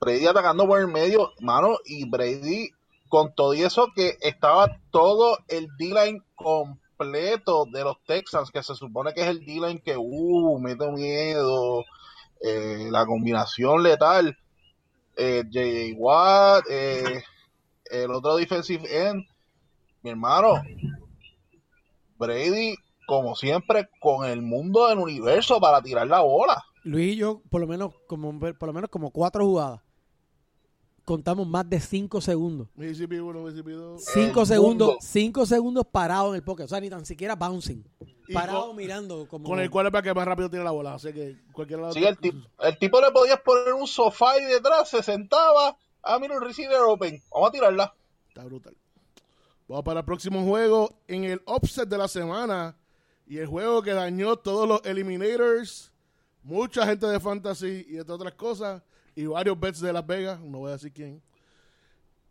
Brady 0.00 0.26
atacando 0.26 0.66
por 0.66 0.80
el 0.80 0.88
medio, 0.88 1.32
mano, 1.40 1.78
y 1.84 2.08
Brady 2.08 2.70
con 3.08 3.34
todo 3.34 3.54
y 3.54 3.62
eso 3.62 3.88
que 3.94 4.16
estaba 4.20 4.80
todo 4.90 5.38
el 5.48 5.68
D-line 5.78 6.22
completo 6.34 7.66
de 7.66 7.84
los 7.84 8.02
Texans, 8.04 8.50
que 8.50 8.62
se 8.62 8.74
supone 8.74 9.14
que 9.14 9.22
es 9.22 9.28
el 9.28 9.44
D-line 9.44 9.80
que, 9.80 9.96
uh, 9.96 10.58
mete 10.58 10.90
miedo, 10.90 11.84
eh, 12.40 12.88
la 12.90 13.06
combinación 13.06 13.82
letal, 13.82 14.36
eh, 15.16 15.42
J.J. 15.44 15.94
Watt, 15.96 16.64
el 16.68 18.10
otro 18.10 18.36
defensive 18.36 19.08
end, 19.08 19.24
mi 20.02 20.10
hermano, 20.10 20.62
Brady, 22.18 22.74
como 23.06 23.36
siempre, 23.36 23.88
con 24.00 24.26
el 24.26 24.42
mundo 24.42 24.88
del 24.88 24.98
universo 24.98 25.60
para 25.60 25.80
tirar 25.80 26.08
la 26.08 26.20
bola. 26.20 26.64
Luis 26.86 27.14
y 27.14 27.16
yo, 27.16 27.42
por 27.50 27.60
lo 27.60 27.66
menos 27.66 27.92
como, 28.06 28.38
por 28.38 28.66
lo 28.68 28.72
menos 28.72 28.88
como 28.90 29.10
cuatro 29.10 29.44
jugadas, 29.44 29.80
contamos 31.04 31.46
más 31.46 31.68
de 31.68 31.80
cinco 31.80 32.20
segundos. 32.20 32.68
Mississippi 32.74 33.16
1, 33.18 33.40
Mississippi 33.42 33.72
2. 33.72 34.04
Cinco 34.04 34.40
El 34.42 34.46
segundos, 34.46 34.88
mundo. 34.88 35.00
cinco 35.02 35.46
segundos 35.46 35.86
parado 35.90 36.30
en 36.30 36.36
el 36.36 36.42
pocket. 36.42 36.64
O 36.64 36.68
sea, 36.68 36.80
ni 36.80 36.90
tan 36.90 37.04
siquiera 37.06 37.36
bouncing. 37.36 37.84
Y 38.28 38.32
Parado 38.32 38.68
con- 38.68 38.76
mirando 38.76 39.26
como. 39.28 39.48
Con 39.48 39.60
el 39.60 39.70
quarterback 39.70 40.04
que 40.04 40.14
más 40.14 40.26
rápido 40.26 40.50
tiene 40.50 40.64
la 40.64 40.72
bola. 40.72 40.94
Así 40.94 41.12
que 41.12 41.36
cualquiera 41.52 41.82
de 41.82 41.86
los 41.88 41.94
Sí, 41.94 42.04
el, 42.04 42.18
tipo, 42.18 42.38
el 42.60 42.78
tipo 42.78 43.00
le 43.00 43.10
podías 43.12 43.40
poner 43.40 43.72
un 43.74 43.86
sofá 43.86 44.32
ahí 44.32 44.44
detrás, 44.44 44.88
se 44.90 45.02
sentaba, 45.02 45.76
ah, 46.02 46.18
mira 46.20 46.36
un 46.36 46.42
receiver 46.42 46.78
open, 46.88 47.22
vamos 47.30 47.48
a 47.48 47.52
tirarla. 47.52 47.94
Está 48.28 48.44
brutal. 48.44 48.76
Vamos 49.68 49.84
para 49.84 50.00
el 50.00 50.06
próximo 50.06 50.44
juego 50.44 50.98
en 51.08 51.24
el 51.24 51.40
offset 51.46 51.88
de 51.88 51.98
la 51.98 52.08
semana. 52.08 52.76
Y 53.28 53.38
el 53.38 53.46
juego 53.46 53.82
que 53.82 53.92
dañó 53.92 54.36
todos 54.36 54.68
los 54.68 54.80
eliminators. 54.84 55.92
Mucha 56.46 56.86
gente 56.86 57.04
de 57.06 57.18
fantasy 57.18 57.84
y 57.88 57.94
de 57.94 58.12
otras 58.12 58.34
cosas. 58.34 58.80
Y 59.16 59.26
varios 59.26 59.58
bets 59.58 59.80
de 59.80 59.92
Las 59.92 60.06
Vegas. 60.06 60.38
No 60.40 60.58
voy 60.58 60.68
a 60.68 60.74
decir 60.74 60.92
quién. 60.92 61.20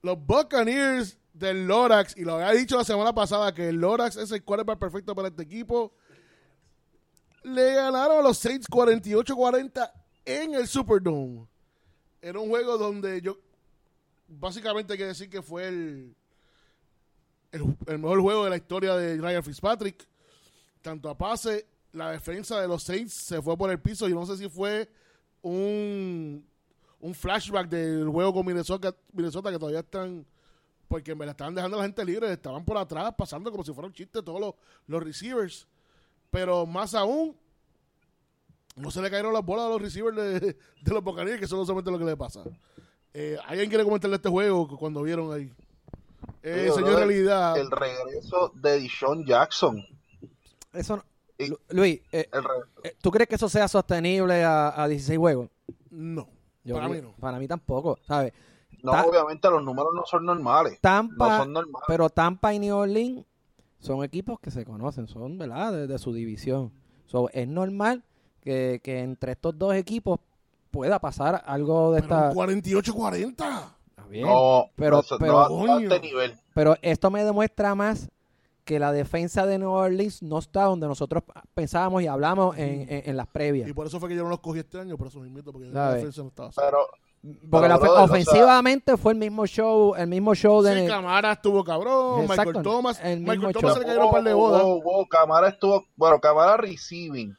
Los 0.02 0.18
Buccaneers 0.26 1.18
del 1.34 1.68
Lorax. 1.68 2.16
Y 2.16 2.24
lo 2.24 2.36
había 2.36 2.52
dicho 2.52 2.78
la 2.78 2.86
semana 2.86 3.14
pasada 3.14 3.54
que 3.54 3.68
el 3.68 3.76
Lorax 3.76 4.16
es 4.16 4.32
el 4.32 4.42
quarterback 4.42 4.80
perfecto 4.80 5.14
para 5.14 5.28
este 5.28 5.44
equipo. 5.44 5.94
Le 7.44 7.74
ganaron 7.74 8.20
a 8.20 8.22
los 8.22 8.38
Saints 8.38 8.70
48-40 8.70 9.92
en 10.24 10.54
el 10.54 10.66
Superdome. 10.66 11.46
Era 12.22 12.40
un 12.40 12.48
juego 12.48 12.78
donde 12.78 13.22
yo 13.22 13.38
básicamente 14.30 14.94
hay 14.94 15.00
que 15.00 15.08
decir 15.08 15.30
que 15.30 15.42
fue 15.42 15.68
el, 15.68 16.16
el, 17.52 17.78
el 17.88 18.00
mejor 18.00 18.22
juego 18.22 18.46
de 18.46 18.50
la 18.50 18.56
historia 18.56 18.96
de 18.96 19.18
Ryan 19.18 19.44
Fitzpatrick. 19.44 20.08
Tanto 20.82 21.10
a 21.10 21.18
pase, 21.18 21.68
la 21.96 22.12
defensa 22.12 22.60
de 22.62 22.68
los 22.68 22.84
Saints 22.84 23.14
se 23.14 23.42
fue 23.42 23.58
por 23.58 23.72
el 23.72 23.80
piso. 23.80 24.08
Y 24.08 24.14
no 24.14 24.26
sé 24.26 24.38
si 24.38 24.50
fue 24.50 24.90
un, 25.42 26.46
un 27.00 27.14
flashback 27.16 27.68
del 27.70 28.08
juego 28.10 28.34
con 28.34 28.46
Minnesota, 28.46 28.96
Minnesota 29.14 29.52
que 29.52 29.60
todavía 29.60 29.80
están. 29.80 30.26
Porque 30.88 31.16
me 31.16 31.26
la 31.26 31.32
estaban 31.32 31.56
dejando 31.56 31.78
a 31.78 31.80
la 31.80 31.86
gente 31.86 32.06
libre. 32.06 32.32
Estaban 32.32 32.64
por 32.64 32.78
atrás 32.78 33.14
pasando 33.18 33.52
como 33.52 33.64
si 33.64 33.74
fuera 33.74 33.88
un 33.88 33.94
chiste 33.94 34.22
todos 34.22 34.40
los, 34.40 34.54
los 34.88 35.02
receivers. 35.04 35.68
Pero 36.30 36.66
más 36.66 36.94
aún, 36.94 37.36
no 38.76 38.92
se 38.92 39.02
le 39.02 39.10
cayeron 39.10 39.34
las 39.34 39.44
bolas 39.44 39.66
a 39.66 39.70
los 39.70 39.82
receivers 39.82 40.16
de, 40.16 40.40
de 40.40 40.92
los 40.94 41.04
Buccaneers, 41.04 41.40
que 41.40 41.46
eso 41.46 41.56
no 41.56 41.66
solamente 41.66 41.90
lo 41.92 41.98
que 41.98 42.06
le 42.06 42.16
pasa. 42.18 42.44
Eh, 43.14 43.38
¿Alguien 43.48 43.70
quiere 43.70 43.84
comentarle 43.86 44.18
este 44.18 44.30
juego 44.30 44.68
cu- 44.68 44.78
cuando 44.78 45.02
vieron 45.02 45.34
ahí? 45.34 45.52
Eh, 46.44 46.70
señor 46.76 46.96
Realidad. 46.96 47.58
El 47.58 47.72
regreso 47.72 48.52
de 48.56 48.78
Dishon 48.80 49.26
Jackson. 49.26 49.84
Eso 50.74 50.98
no- 50.98 51.06
Y- 51.38 51.54
Luis, 51.76 52.02
eh, 52.12 52.30
eh, 52.84 52.96
¿tú 53.02 53.12
crees 53.12 53.28
que 53.28 53.36
eso 53.36 53.50
sea 53.50 53.68
sostenible 53.68 54.44
a, 54.44 54.82
a 54.82 54.88
16 54.88 55.18
juegos? 55.20 55.50
No, 55.90 56.28
Yo 56.64 56.76
para 56.76 56.88
creo- 56.88 57.02
mí 57.04 57.08
no. 57.10 57.14
Para 57.20 57.40
mí 57.40 57.48
tampoco, 57.48 57.98
¿sabes? 58.08 58.34
no, 58.84 58.92
Ta- 58.92 59.06
obviamente 59.06 59.50
los 59.50 59.64
números 59.64 59.92
no 59.96 60.06
son 60.06 60.26
normales. 60.26 60.80
Tampa, 60.80 61.30
No 61.30 61.38
son 61.44 61.54
normales. 61.54 61.86
pero 61.88 62.10
Tampa 62.10 62.54
y 62.54 62.60
New 62.60 62.76
Orleans 62.76 63.26
son 63.80 64.04
equipos 64.04 64.40
que 64.40 64.52
se 64.52 64.64
conocen, 64.66 65.08
son, 65.08 65.38
¿verdad? 65.38 65.72
De, 65.74 65.88
de 65.88 65.98
su 65.98 66.14
división. 66.14 66.72
So, 67.06 67.30
es 67.34 67.48
normal 67.48 68.04
que, 68.42 68.80
que 68.84 69.00
entre 69.02 69.32
estos 69.34 69.58
dos 69.58 69.74
equipos 69.76 70.20
pueda 70.72 71.00
pasar 71.00 71.42
algo 71.46 71.92
de 71.94 72.02
Pero 72.02 72.16
esta... 72.16 72.30
un 72.30 72.36
48-40. 72.36 73.30
Está 73.32 74.06
bien, 74.10 74.28
No, 74.28 74.66
pero- 74.76 75.00
eso- 75.00 75.18
pero- 75.20 75.50
no 75.50 75.74
a- 75.76 75.82
este 75.82 76.00
nivel. 76.00 76.34
Pero 76.54 76.76
esto 76.82 77.10
me 77.12 77.24
demuestra 77.24 77.74
más 77.76 78.10
que 78.66 78.80
la 78.80 78.92
defensa 78.92 79.46
de 79.46 79.58
New 79.60 79.70
Orleans 79.72 80.22
no 80.24 80.40
está 80.40 80.64
donde 80.64 80.88
nosotros 80.88 81.24
pensábamos 81.54 82.02
y 82.02 82.08
hablamos 82.08 82.58
en, 82.58 82.82
en- 82.92 83.10
en 83.10 83.16
las 83.18 83.28
previas. 83.28 83.70
Y 83.70 83.74
por 83.74 83.88
eso 83.88 84.00
fue 84.00 84.10
que 84.10 84.16
yo 84.16 84.24
no 84.24 84.30
los 84.30 84.40
cogí 84.40 84.60
este 84.60 84.80
año, 84.80 84.98
por 84.98 85.08
eso 85.08 85.20
mismo, 85.20 85.42
porque 85.44 85.68
la 85.70 85.94
defensa 85.94 86.22
no 86.24 86.28
estaba 86.30 86.50
así. 86.50 86.60
Pero 86.60 86.80
Porque 87.50 87.68
la, 87.68 87.78
o 87.78 88.04
ofensivamente 88.04 88.98
fue 88.98 89.14
el 89.14 89.20
mismo 89.20 89.46
show, 89.48 89.96
el 89.96 90.08
mismo 90.08 90.34
show 90.36 90.62
de... 90.62 90.82
Sí, 90.82 90.88
Camara 90.88 91.32
estuvo 91.34 91.64
cabrón, 91.64 92.22
Exacto, 92.24 92.44
Michael 92.46 92.64
Thomas. 92.64 93.00
el 93.04 93.20
mismo 93.20 93.34
Michael 93.34 93.54
show. 93.54 93.62
Thomas 93.62 93.74
se 93.76 93.80
le 93.80 93.86
cayeron 93.86 94.06
un 94.08 94.12
par 94.12 94.24
de 94.24 94.34
bodas. 94.34 94.62
Wow, 94.64 94.82
wow, 94.84 95.08
Camara 95.08 95.48
estuvo, 95.50 95.86
bueno, 95.96 96.20
Camara 96.20 96.58
receiving. 96.58 97.36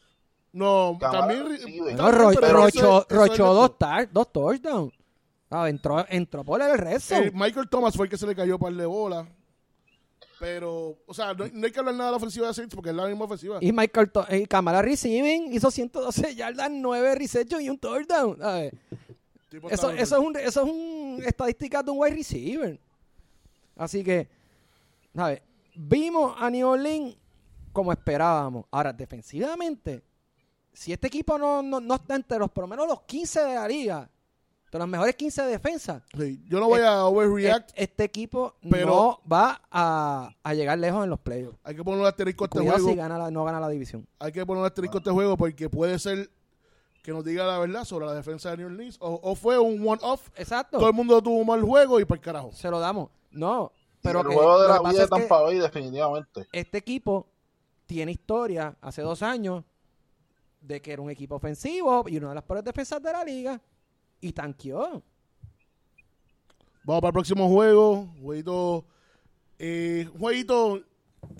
No, 0.53 0.97
Camara 1.01 1.27
también. 1.27 1.59
también, 1.61 1.97
No, 1.97 2.11
Rocho, 2.11 3.53
dos, 3.53 3.79
tar- 3.79 4.09
dos 4.13 4.33
touchdowns. 4.33 4.93
Ah, 5.51 5.69
entró, 5.69 6.05
entró 6.09 6.43
por 6.45 6.61
el 6.63 6.77
resto. 6.79 7.15
Eh, 7.15 7.31
Michael 7.35 7.69
Thomas 7.69 7.95
fue 7.97 8.07
el 8.07 8.11
que 8.11 8.17
se 8.17 8.27
le 8.27 8.35
cayó 8.35 8.55
un 8.55 8.61
par 8.61 8.73
de 8.73 8.87
bolas. 8.87 9.27
Pero, 10.39 10.99
o 11.07 11.15
sea, 11.15 11.33
no, 11.33 11.47
no 11.51 11.67
hay 11.67 11.73
que 11.73 11.79
hablar 11.79 11.95
nada 11.95 12.07
de 12.07 12.11
la 12.13 12.17
ofensiva 12.19 12.47
de 12.49 12.55
Saints 12.55 12.75
porque 12.75 12.91
es 12.91 12.97
la 12.97 13.07
misma 13.07 13.25
ofensiva. 13.25 13.59
Y 13.63 13.73
Michael 13.73 14.11
To- 14.11 14.27
y 14.31 14.47
Camara 14.47 14.83
Receiving 14.83 15.53
hizo 15.55 15.71
112 15.71 16.35
yardas, 16.35 16.71
9 16.71 17.15
receptions 17.15 17.63
y 17.63 17.71
un 17.71 17.79
touchdown. 17.79 18.37
¿sabes? 18.39 18.73
Tipo, 19.49 19.71
Eso, 19.71 19.91
eso 19.91 20.17
es 20.17 20.23
un, 20.23 20.37
eso 20.37 20.63
es 20.65 20.69
un 20.71 21.23
estadística 21.25 21.83
de 21.83 21.91
un 21.91 21.99
wide 22.01 22.15
receiver. 22.17 22.79
Así 23.77 24.05
que, 24.05 24.29
¿sabes? 25.15 25.41
Vimos 25.75 26.35
a 26.39 26.51
New 26.51 26.67
Orleans 26.69 27.17
como 27.73 27.93
esperábamos. 27.93 28.67
Ahora, 28.71 28.93
defensivamente, 28.93 30.03
si 30.73 30.93
este 30.93 31.07
equipo 31.07 31.39
no, 31.39 31.63
no, 31.63 31.81
no 31.81 31.95
está 31.95 32.15
entre 32.17 32.39
los, 32.39 32.51
por 32.51 32.65
lo 32.65 32.69
menos 32.69 32.87
los 32.87 33.03
15 33.03 33.41
de 33.41 33.55
la 33.55 33.69
liga, 33.69 34.11
de 34.73 34.79
los 34.79 34.89
mejores 34.89 35.15
15 35.15 35.43
de 35.43 35.49
defensa, 35.49 36.03
Sí, 36.19 36.43
yo 36.49 36.59
no 36.61 36.67
voy 36.69 36.81
a 36.81 37.05
overreact. 37.07 37.71
este, 37.71 37.83
este 37.85 38.05
equipo 38.05 38.55
pero- 38.71 38.87
no 38.87 39.21
va 39.31 39.63
a, 39.71 40.29
a 40.43 40.55
llegar 40.55 40.79
lejos 40.79 41.05
en 41.05 41.11
los 41.11 41.21
playoffs. 41.21 41.57
Hay 41.65 41.75
que 41.77 41.85
poner 41.85 42.01
un 42.01 42.07
asterisco 42.07 42.45
a 42.45 42.47
este 42.47 42.59
Cuidado 42.59 42.79
juego. 42.79 42.91
si 42.91 42.97
gana 42.97 43.17
la- 43.19 43.31
no 43.31 43.45
gana 43.45 43.61
la 43.61 43.69
división. 43.69 44.07
Hay 44.19 44.33
que 44.33 44.45
poner 44.45 44.61
un 44.61 44.67
asterisco 44.67 44.99
a 44.99 45.01
este 45.01 45.11
juego 45.11 45.37
porque 45.37 45.71
puede 45.71 45.99
ser 45.99 46.31
que 47.03 47.13
nos 47.13 47.25
diga 47.25 47.47
la 47.47 47.59
verdad 47.61 47.85
sobre 47.85 48.05
la 48.07 48.15
defensa 48.15 48.51
de 48.51 48.57
New 48.59 48.67
Orleans. 48.67 48.97
O, 49.01 49.21
o 49.23 49.35
fue 49.37 49.57
un 49.59 49.81
one-off. 49.87 50.29
Exacto. 50.37 50.79
Todo 50.79 50.89
el 50.89 50.95
mundo 50.95 51.23
tuvo 51.23 51.37
un 51.37 51.47
mal 51.47 51.63
juego 51.63 52.01
y 52.01 52.05
para 52.05 52.19
el 52.19 52.25
carajo. 52.25 52.51
Se 52.53 52.69
lo 52.69 52.81
damos. 52.81 53.11
No, 53.31 53.71
Pero 54.03 54.21
el 54.23 54.27
que 54.29 54.35
juego 54.35 54.61
de 54.63 54.69
la 54.69 54.81
vida 54.91 55.03
de 55.03 55.09
Tampa 55.09 55.41
Bay, 55.43 55.59
definitivamente. 55.59 56.47
este 56.53 56.79
equipo 56.79 57.29
tiene 57.87 58.11
historia 58.11 58.75
hace 58.81 59.03
dos 59.03 59.23
años 59.23 59.63
de 60.61 60.83
que 60.83 60.93
era 60.93 61.01
un 61.03 61.11
equipo 61.11 61.37
ofensivo 61.37 62.05
y 62.09 62.17
una 62.17 62.31
de 62.31 62.35
las 62.35 62.45
peores 62.45 62.65
defensas 62.65 63.01
de 63.01 63.13
la 63.13 63.23
liga 63.23 63.61
y 64.21 64.33
tanqueó. 64.33 65.03
Vamos 66.85 67.01
para 67.01 67.09
el 67.09 67.13
próximo 67.13 67.49
juego. 67.49 68.09
Jueguito, 68.21 68.85
eh, 69.59 70.09
jueguito 70.19 70.83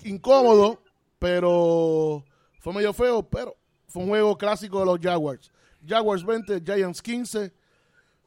incómodo, 0.03 0.81
pero 1.19 2.23
fue 2.59 2.73
medio 2.73 2.93
feo, 2.93 3.23
pero 3.23 3.55
fue 3.87 4.03
un 4.03 4.09
juego 4.09 4.37
clásico 4.37 4.79
de 4.79 4.85
los 4.85 4.99
Jaguars. 4.99 5.51
Jaguars 5.85 6.25
20, 6.25 6.61
Giants 6.61 7.01
15. 7.01 7.53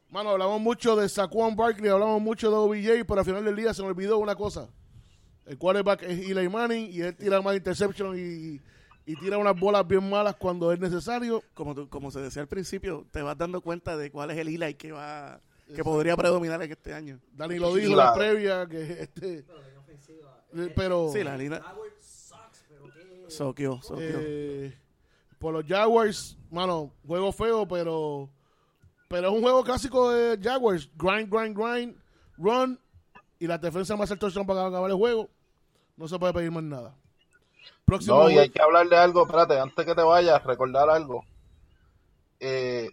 Mano, 0.09 0.31
hablamos 0.31 0.61
mucho 0.61 0.97
de 0.97 1.09
Saquon 1.09 1.55
Barkley, 1.55 1.91
hablamos 1.91 2.21
mucho 2.21 2.51
de 2.51 2.57
OBJ, 2.57 3.05
pero 3.07 3.21
al 3.21 3.27
final 3.27 3.45
del 3.45 3.55
día 3.55 3.73
se 3.75 3.83
me 3.83 3.89
olvidó 3.89 4.19
una 4.19 4.35
cosa. 4.35 4.69
El 5.47 5.59
quarterback 5.59 6.03
es 6.03 6.31
Eli 6.31 6.49
Manning 6.49 6.91
y 6.91 7.03
él 7.03 7.17
tira 7.17 7.41
más 7.43 7.57
interception 7.57 8.19
y, 8.19 8.61
y 9.13 9.17
tira 9.17 9.39
unas 9.39 9.59
bolas 9.59 9.87
bien 9.87 10.09
malas 10.09 10.37
cuando 10.37 10.73
es 10.73 10.79
necesario. 10.81 11.43
Como, 11.55 11.75
tú- 11.75 11.89
como 11.89 12.11
se 12.11 12.21
decía 12.21 12.43
al 12.43 12.49
principio, 12.49 13.07
te 13.11 13.23
vas 13.23 13.37
dando 13.37 13.61
cuenta 13.61 13.97
de 13.97 14.11
cuál 14.11 14.31
es 14.31 14.39
el 14.39 14.49
Eli 14.49 14.75
que 14.75 14.93
va 14.93 15.41
que 15.75 15.85
podría 15.85 16.17
predominar 16.17 16.61
en 16.63 16.73
este 16.73 16.93
año. 16.93 17.21
Dani 17.33 17.59
lo 17.59 17.73
dijo 17.75 17.91
en 17.93 17.97
la 17.97 18.13
previa, 18.15 18.67
que 18.67 19.03
este... 19.03 19.45
eh, 20.57 20.73
Pero... 20.75 21.11
Sí, 21.13 21.23
la 21.23 21.37
línea. 21.37 21.63
Soquio, 23.29 23.81
soquio. 23.83 24.17
Eh, 24.21 24.77
por 25.39 25.53
los 25.55 25.65
Jaguars, 25.65 26.37
mano, 26.51 26.93
juego 27.07 27.33
feo, 27.33 27.67
pero 27.69 28.29
pero 29.09 29.29
es 29.29 29.35
un 29.35 29.43
juego 29.43 29.63
clásico 29.65 30.11
de 30.11 30.39
Jaguars. 30.43 30.89
Grind, 30.97 31.33
grind, 31.33 31.57
grind, 31.57 31.97
run. 32.37 32.79
Y 33.39 33.47
la 33.47 33.57
defensa 33.59 33.97
más 33.97 34.11
el 34.11 34.19
touchdown 34.19 34.47
para 34.47 34.67
acabar 34.67 34.91
el 34.91 34.97
juego. 34.97 35.29
No 35.97 36.07
se 36.09 36.19
puede 36.19 36.33
pedir 36.33 36.51
más 36.51 36.63
nada. 36.63 36.95
Próximo 37.91 38.23
No, 38.23 38.31
y 38.31 38.39
hay 38.39 38.51
que 38.51 38.63
hablar 38.63 38.89
de 38.89 38.97
algo, 38.97 39.27
espérate, 39.27 39.59
antes 39.59 39.85
que 39.85 39.95
te 39.97 40.03
vayas, 40.03 40.45
recordar 40.45 40.89
algo. 40.89 41.25
Eh, 42.39 42.89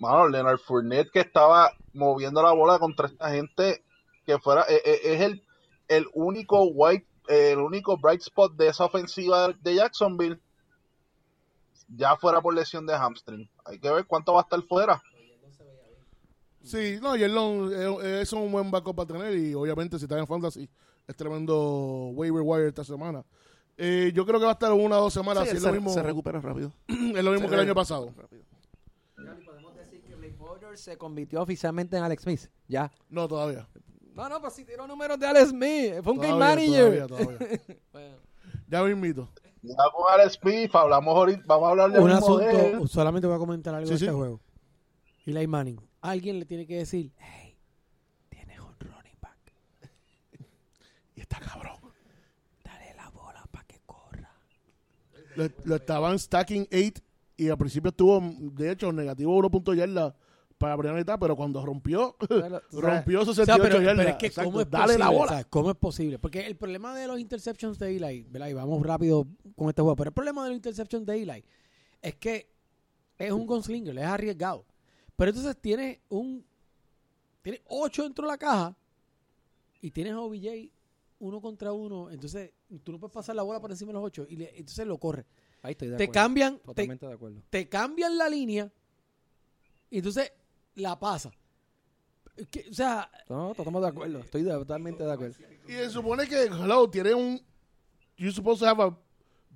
mano, 0.00 0.26
Leonard 0.28 0.58
Fournette 0.58 1.12
que 1.12 1.20
estaba 1.20 1.70
moviendo 1.92 2.42
la 2.42 2.50
bola 2.50 2.80
contra 2.80 3.06
esta 3.06 3.30
gente 3.30 3.84
que 4.26 4.40
fuera, 4.40 4.62
eh, 4.68 4.82
eh, 4.84 5.00
es 5.04 5.20
el, 5.20 5.44
el 5.86 6.06
único 6.14 6.64
white, 6.64 7.06
el 7.28 7.58
único 7.58 7.96
bright 7.96 8.22
spot 8.22 8.54
de 8.56 8.66
esa 8.66 8.86
ofensiva 8.86 9.52
de 9.52 9.76
Jacksonville, 9.76 10.40
ya 11.86 12.16
fuera 12.16 12.40
por 12.40 12.52
lesión 12.52 12.84
de 12.86 12.94
hamstring. 12.94 13.48
Hay 13.64 13.78
que 13.78 13.88
ver 13.88 14.04
cuánto 14.04 14.32
va 14.32 14.40
a 14.40 14.42
estar 14.42 14.60
fuera. 14.62 15.00
Sí, 16.64 16.98
no, 17.00 17.14
y 17.14 17.22
él 17.22 17.32
no- 17.32 17.70
eh, 18.02 18.22
es 18.22 18.32
un 18.32 18.50
buen 18.50 18.68
backup 18.68 18.96
para 18.96 19.06
tener. 19.06 19.36
Y 19.36 19.54
obviamente, 19.54 19.96
si 19.96 20.06
está 20.06 20.18
en 20.18 20.26
fantasy, 20.26 20.68
es 21.06 21.16
tremendo 21.16 22.08
waiver 22.14 22.42
wire 22.44 22.66
esta 22.68 22.82
semana. 22.82 23.24
Eh, 23.82 24.12
yo 24.14 24.26
creo 24.26 24.38
que 24.38 24.44
va 24.44 24.50
a 24.50 24.54
estar 24.54 24.72
una 24.72 24.98
o 24.98 25.02
dos 25.04 25.14
semanas. 25.14 25.44
Sí, 25.44 25.48
así 25.48 25.56
es, 25.56 25.62
se, 25.62 25.68
lo 25.68 25.74
mismo, 25.74 25.90
se 25.90 26.02
recupera 26.02 26.38
rápido. 26.40 26.72
es 26.88 27.24
lo 27.24 27.30
mismo 27.32 27.48
que 27.48 27.54
el 27.54 27.60
año 27.60 27.74
pasado. 27.74 28.12
Rápido. 28.14 28.42
podemos 29.46 29.74
decir 29.74 30.02
que 30.02 30.14
Blake 30.14 30.36
Borders 30.38 30.80
se 30.80 30.98
convirtió 30.98 31.40
oficialmente 31.40 31.96
en 31.96 32.02
Alex 32.02 32.22
Smith. 32.24 32.42
Ya. 32.68 32.92
No, 33.08 33.26
todavía. 33.26 33.66
No, 34.14 34.28
no, 34.28 34.40
pues 34.40 34.52
si 34.52 34.64
tiró 34.64 34.86
números 34.86 35.18
de 35.18 35.26
Alex 35.26 35.48
Smith. 35.48 35.94
Fue 36.02 36.12
un 36.12 36.18
game 36.18 36.34
manager. 36.38 37.06
todavía, 37.06 37.36
todavía. 37.38 37.60
Bueno. 37.92 38.16
Ya 38.68 38.82
me 38.82 38.90
invito. 38.90 39.28
Ya 39.62 39.74
con 39.94 40.12
Alex 40.12 40.34
Smith, 40.40 40.74
hablamos 40.74 41.14
ahorita, 41.16 41.42
vamos 41.46 41.66
a 41.66 41.70
hablar 41.70 41.92
de 41.92 41.98
Un 42.00 42.08
de 42.08 42.14
asunto, 42.14 42.86
solamente 42.88 43.26
voy 43.26 43.36
a 43.36 43.38
comentar 43.38 43.74
algo 43.74 43.86
Sí, 43.86 43.92
de 43.94 43.98
sí. 43.98 44.04
este 44.04 44.16
juego. 44.16 44.40
Eli 45.26 45.46
Manning. 45.46 45.80
Alguien 46.00 46.38
le 46.38 46.44
tiene 46.46 46.66
que 46.66 46.76
decir, 46.78 47.12
hey, 47.18 47.56
tienes 48.28 48.58
un 48.60 48.74
running 48.78 49.16
back. 49.20 49.38
Y 51.16 51.20
está 51.20 51.40
cabrón. 51.40 51.76
Dale 52.64 52.94
la 52.96 53.10
bola 53.10 53.44
para 53.50 53.66
que 53.66 53.80
corra. 53.84 54.30
Lo, 55.36 55.48
lo 55.64 55.76
estaban 55.76 56.18
stacking 56.18 56.66
8 56.72 57.02
y 57.36 57.48
al 57.48 57.56
principio 57.58 57.88
estuvo, 57.90 58.20
de 58.22 58.70
hecho, 58.72 58.92
negativo 58.92 59.34
1 59.36 59.50
punto 59.50 59.72
yarda 59.74 60.14
para 60.58 60.74
la 60.74 60.78
primera 60.78 60.98
mitad, 60.98 61.18
pero 61.18 61.34
cuando 61.36 61.64
rompió, 61.64 62.16
Pero, 62.28 62.60
rompió 62.70 63.22
O 63.22 63.24
sea, 63.24 63.34
68 63.46 63.62
pero, 63.62 63.80
yardas. 63.82 63.96
pero 63.96 64.08
es 64.10 64.16
que 64.16 64.26
Exacto, 64.26 64.50
¿cómo 64.50 64.60
es 64.60 64.70
dale 64.70 64.84
posible? 64.84 65.04
la 65.04 65.10
O 65.10 65.14
bola. 65.14 65.32
sea, 65.32 65.44
¿Cómo 65.44 65.70
es 65.70 65.76
posible? 65.76 66.18
Porque 66.18 66.46
el 66.46 66.56
problema 66.56 66.94
de 66.94 67.06
los 67.06 67.18
interceptions 67.18 67.78
de 67.78 67.96
Eli, 67.96 68.26
¿verdad? 68.28 68.48
Y 68.48 68.52
vamos 68.52 68.82
rápido 68.86 69.26
con 69.56 69.68
este 69.70 69.80
juego, 69.80 69.96
pero 69.96 70.08
el 70.10 70.14
problema 70.14 70.42
de 70.44 70.50
los 70.50 70.56
interceptions 70.56 71.06
de 71.06 71.22
Eli 71.22 71.44
es 72.02 72.14
que 72.16 72.50
es 73.16 73.32
un 73.32 73.46
gunslinger, 73.46 73.96
es 73.98 74.04
arriesgado. 74.04 74.66
Pero 75.16 75.30
entonces 75.30 75.56
tienes 75.60 75.98
un... 76.10 76.44
Tienes 77.42 77.62
8 77.68 78.02
dentro 78.02 78.26
de 78.26 78.32
la 78.32 78.36
caja 78.38 78.76
y 79.80 79.90
tienes 79.90 80.12
a 80.12 80.20
OBJ 80.20 80.70
uno 81.20 81.40
contra 81.40 81.72
uno, 81.72 82.10
entonces 82.10 82.52
tú 82.82 82.92
no 82.92 82.98
puedes 82.98 83.14
pasar 83.14 83.36
la 83.36 83.42
bola 83.42 83.60
por 83.60 83.70
encima 83.70 83.90
de 83.90 83.94
los 83.94 84.04
8 84.04 84.26
y 84.28 84.36
le- 84.36 84.50
entonces 84.58 84.86
lo 84.86 84.98
corre. 84.98 85.24
Ahí 85.62 85.72
estoy 85.72 85.88
de 85.88 85.96
Te 85.96 86.04
acuerdo. 86.04 86.12
cambian, 86.20 86.58
te, 86.58 86.64
Totalmente 86.64 87.06
de 87.06 87.12
acuerdo. 87.12 87.42
te 87.50 87.68
cambian 87.68 88.16
la 88.18 88.28
línea 88.28 88.72
y 89.90 89.98
entonces 89.98 90.32
la 90.74 90.98
pasa. 90.98 91.30
Que- 92.50 92.66
o 92.70 92.74
sea, 92.74 93.10
No, 93.28 93.54
totalmente 93.54 93.80
de 93.84 93.88
acuerdo. 93.88 94.18
Estoy 94.20 94.42
de- 94.42 94.50
totalmente 94.52 95.04
de 95.04 95.12
acuerdo. 95.12 95.36
Y 95.68 95.72
se 95.72 95.90
supone 95.90 96.26
que, 96.26 96.44
hello, 96.44 96.88
tiene 96.88 97.12
un... 97.14 97.40
You're 98.16 98.34
supposed 98.34 98.60
to 98.60 98.66
have 98.66 98.82
a 98.82 98.96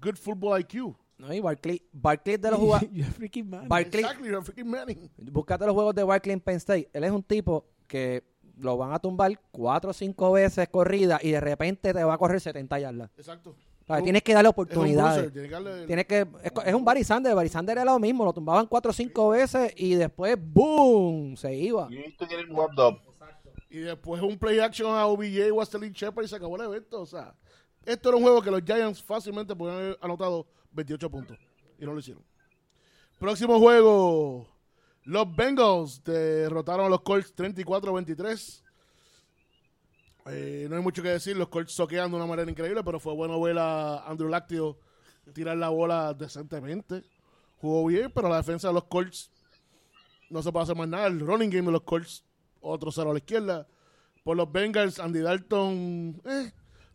good 0.00 0.16
football 0.16 0.58
IQ. 0.60 0.94
No, 1.16 1.32
y 1.32 1.40
Barkley, 1.40 1.82
Barkley 1.92 2.36
de 2.36 2.50
los 2.50 2.58
jugadores. 2.60 2.90
You're 2.92 3.10
freaking 3.12 3.54
Exactly, 3.54 4.26
you're 4.28 4.38
a 4.38 4.42
freaking 4.42 4.66
Manning. 4.68 5.10
búscate 5.16 5.64
los 5.64 5.74
juegos 5.74 5.94
de 5.94 6.02
Barkley 6.02 6.32
en 6.34 6.40
Penn 6.40 6.56
State. 6.56 6.90
Él 6.92 7.04
es 7.04 7.10
un 7.10 7.22
tipo 7.22 7.64
que 7.86 8.22
lo 8.58 8.76
van 8.76 8.92
a 8.92 8.98
tumbar 8.98 9.38
cuatro 9.50 9.90
o 9.90 9.92
cinco 9.92 10.32
veces 10.32 10.68
corrida 10.68 11.18
y 11.22 11.30
de 11.30 11.40
repente 11.40 11.92
te 11.92 12.04
va 12.04 12.14
a 12.14 12.18
correr 12.18 12.40
70 12.40 12.78
yardas. 12.78 13.10
Exacto. 13.16 13.50
O 13.50 13.86
sea, 13.86 13.96
Un- 13.98 14.04
tienes 14.04 14.22
que 14.22 14.32
darle 14.32 14.48
Es 14.48 14.56
un 14.56 14.62
oportunidades. 14.62 15.16
bruiser, 15.16 15.32
tiene 15.32 15.48
que 15.48 15.54
darle- 15.54 15.86
Tienes 15.86 16.06
que, 16.06 16.26
es, 16.66 16.74
un 16.74 16.84
Barry 16.84 17.04
Sanders. 17.04 17.34
Barry 17.36 17.48
Sanders 17.50 17.82
era 17.82 17.84
lo 17.92 17.98
mismo. 17.98 18.24
Lo 18.24 18.32
tumbaban 18.32 18.66
cuatro 18.66 18.90
o 18.90 18.94
cinco 18.94 19.28
veces 19.30 19.72
y 19.76 19.94
después 19.94 20.36
¡boom! 20.40 21.36
Se 21.36 21.54
iba. 21.54 21.88
You 21.90 21.98
need 21.98 22.16
to 22.16 22.26
get 22.26 22.40
him 22.40 22.56
warmed 22.56 22.78
up. 22.78 23.00
Y 23.68 23.78
después 23.80 24.22
un 24.22 24.38
play 24.38 24.60
action 24.60 24.94
a 24.96 25.04
OBJ 25.06 25.50
o 25.52 25.60
a 25.60 25.66
Sterling 25.66 25.90
Shepard 25.92 26.24
y 26.24 26.28
se 26.28 26.36
acabó 26.36 26.56
el 26.56 26.62
evento. 26.62 27.00
O 27.00 27.06
sea, 27.06 27.34
esto 27.84 28.08
era 28.08 28.16
un 28.16 28.22
juego 28.22 28.40
que 28.40 28.50
los 28.50 28.62
Giants 28.62 29.02
fácilmente 29.02 29.54
podían 29.56 29.76
haber 29.78 29.98
anotado 30.00 30.46
28 30.70 31.10
puntos. 31.10 31.38
Y 31.78 31.84
no 31.84 31.92
lo 31.92 31.98
hicieron. 31.98 32.22
Próximo 33.18 33.58
juego. 33.58 34.46
Los 35.04 35.34
Bengals 35.34 36.02
derrotaron 36.02 36.86
a 36.86 36.88
los 36.88 37.02
Colts 37.02 37.34
34-23. 37.36 38.62
Eh, 40.26 40.66
no 40.70 40.76
hay 40.76 40.82
mucho 40.82 41.02
que 41.02 41.10
decir. 41.10 41.36
Los 41.36 41.48
Colts 41.48 41.72
soquean 41.72 42.10
de 42.10 42.16
una 42.16 42.26
manera 42.26 42.50
increíble, 42.50 42.82
pero 42.82 42.98
fue 42.98 43.12
bueno 43.14 43.40
ver 43.40 43.58
a 43.58 44.06
Andrew 44.08 44.28
Lactio 44.28 44.78
tirar 45.34 45.56
la 45.56 45.68
bola 45.68 46.14
decentemente. 46.14 47.02
Jugó 47.58 47.86
bien, 47.86 48.10
pero 48.14 48.28
la 48.28 48.38
defensa 48.38 48.68
de 48.68 48.74
los 48.74 48.84
Colts 48.84 49.30
no 50.30 50.42
se 50.42 50.50
puede 50.50 50.64
hacer 50.64 50.76
más 50.76 50.88
nada. 50.88 51.06
El 51.06 51.20
running 51.20 51.50
game 51.50 51.66
de 51.66 51.72
los 51.72 51.82
Colts, 51.82 52.24
otro 52.60 52.90
cero 52.90 53.10
a 53.10 53.12
la 53.12 53.18
izquierda. 53.18 53.66
Por 54.22 54.36
los 54.36 54.50
Bengals, 54.50 54.98
Andy 54.98 55.20
Dalton, 55.20 56.20
eh. 56.24 56.52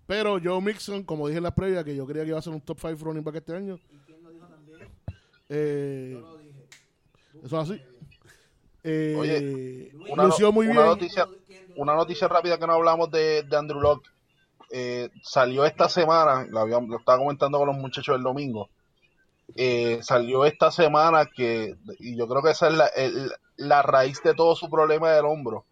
Pero 0.08 0.40
Joe 0.44 0.60
Mixon, 0.60 1.04
como 1.04 1.28
dije 1.28 1.38
en 1.38 1.44
la 1.44 1.54
previa, 1.54 1.84
que 1.84 1.96
yo 1.96 2.08
creía 2.08 2.24
que 2.24 2.30
iba 2.30 2.40
a 2.40 2.42
ser 2.42 2.54
un 2.54 2.62
top 2.62 2.80
5 2.80 2.96
running 3.06 3.24
back 3.24 3.36
este 3.36 3.56
año. 3.56 3.80
Eh, 5.50 6.20
Eso 7.44 7.62
es 7.62 7.70
así. 7.72 7.82
Eh, 8.84 9.16
Oye, 9.18 9.92
Una, 10.12 10.24
lució 10.24 10.48
no- 10.48 10.52
muy 10.54 10.68
una 10.68 10.82
bien. 10.82 10.86
noticia, 10.88 11.28
una 11.76 11.96
noticia 11.96 12.28
rápida 12.28 12.58
que 12.58 12.68
no 12.68 12.74
hablamos 12.74 13.12
de, 13.12 13.44
de 13.44 13.58
Andrew 13.58 13.82
Locke. 13.82 14.10
Eh, 14.72 15.10
salió 15.24 15.66
esta 15.66 15.90
semana, 15.90 16.46
lo, 16.50 16.66
estaba 16.98 17.18
comentando 17.18 17.58
con 17.58 17.68
los 17.68 17.78
muchachos 17.78 18.16
el 18.16 18.24
domingo. 18.24 18.70
Eh, 19.56 20.00
salió 20.04 20.46
esta 20.46 20.72
semana 20.72 21.26
que, 21.26 21.76
y 22.00 22.16
yo 22.16 22.28
creo 22.28 22.44
que 22.44 22.52
esa 22.52 22.68
es 22.68 22.74
la, 22.76 22.86
el- 22.88 23.32
la 23.58 23.82
raíz 23.82 24.22
de 24.24 24.34
todo 24.36 24.56
su 24.56 24.70
problema 24.70 25.12
del 25.12 25.26
hombro. 25.26 25.66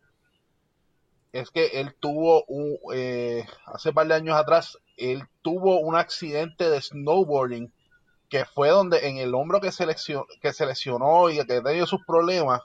Es 1.31 1.51
que 1.51 1.67
él 1.79 1.93
tuvo 1.99 2.43
un, 2.47 2.77
eh, 2.93 3.45
hace 3.67 3.93
par 3.93 4.07
de 4.07 4.15
años 4.15 4.35
atrás, 4.35 4.77
él 4.97 5.23
tuvo 5.43 5.79
un 5.79 5.95
accidente 5.95 6.69
de 6.69 6.81
snowboarding 6.81 7.71
que 8.29 8.45
fue 8.45 8.69
donde 8.69 9.07
en 9.07 9.17
el 9.17 9.35
hombro 9.35 9.61
que 9.61 9.71
se, 9.71 9.85
lesionó, 9.85 10.25
que 10.41 10.51
se 10.53 10.65
lesionó 10.65 11.29
y 11.29 11.37
que 11.45 11.61
tenía 11.61 11.85
sus 11.85 12.03
problemas, 12.05 12.61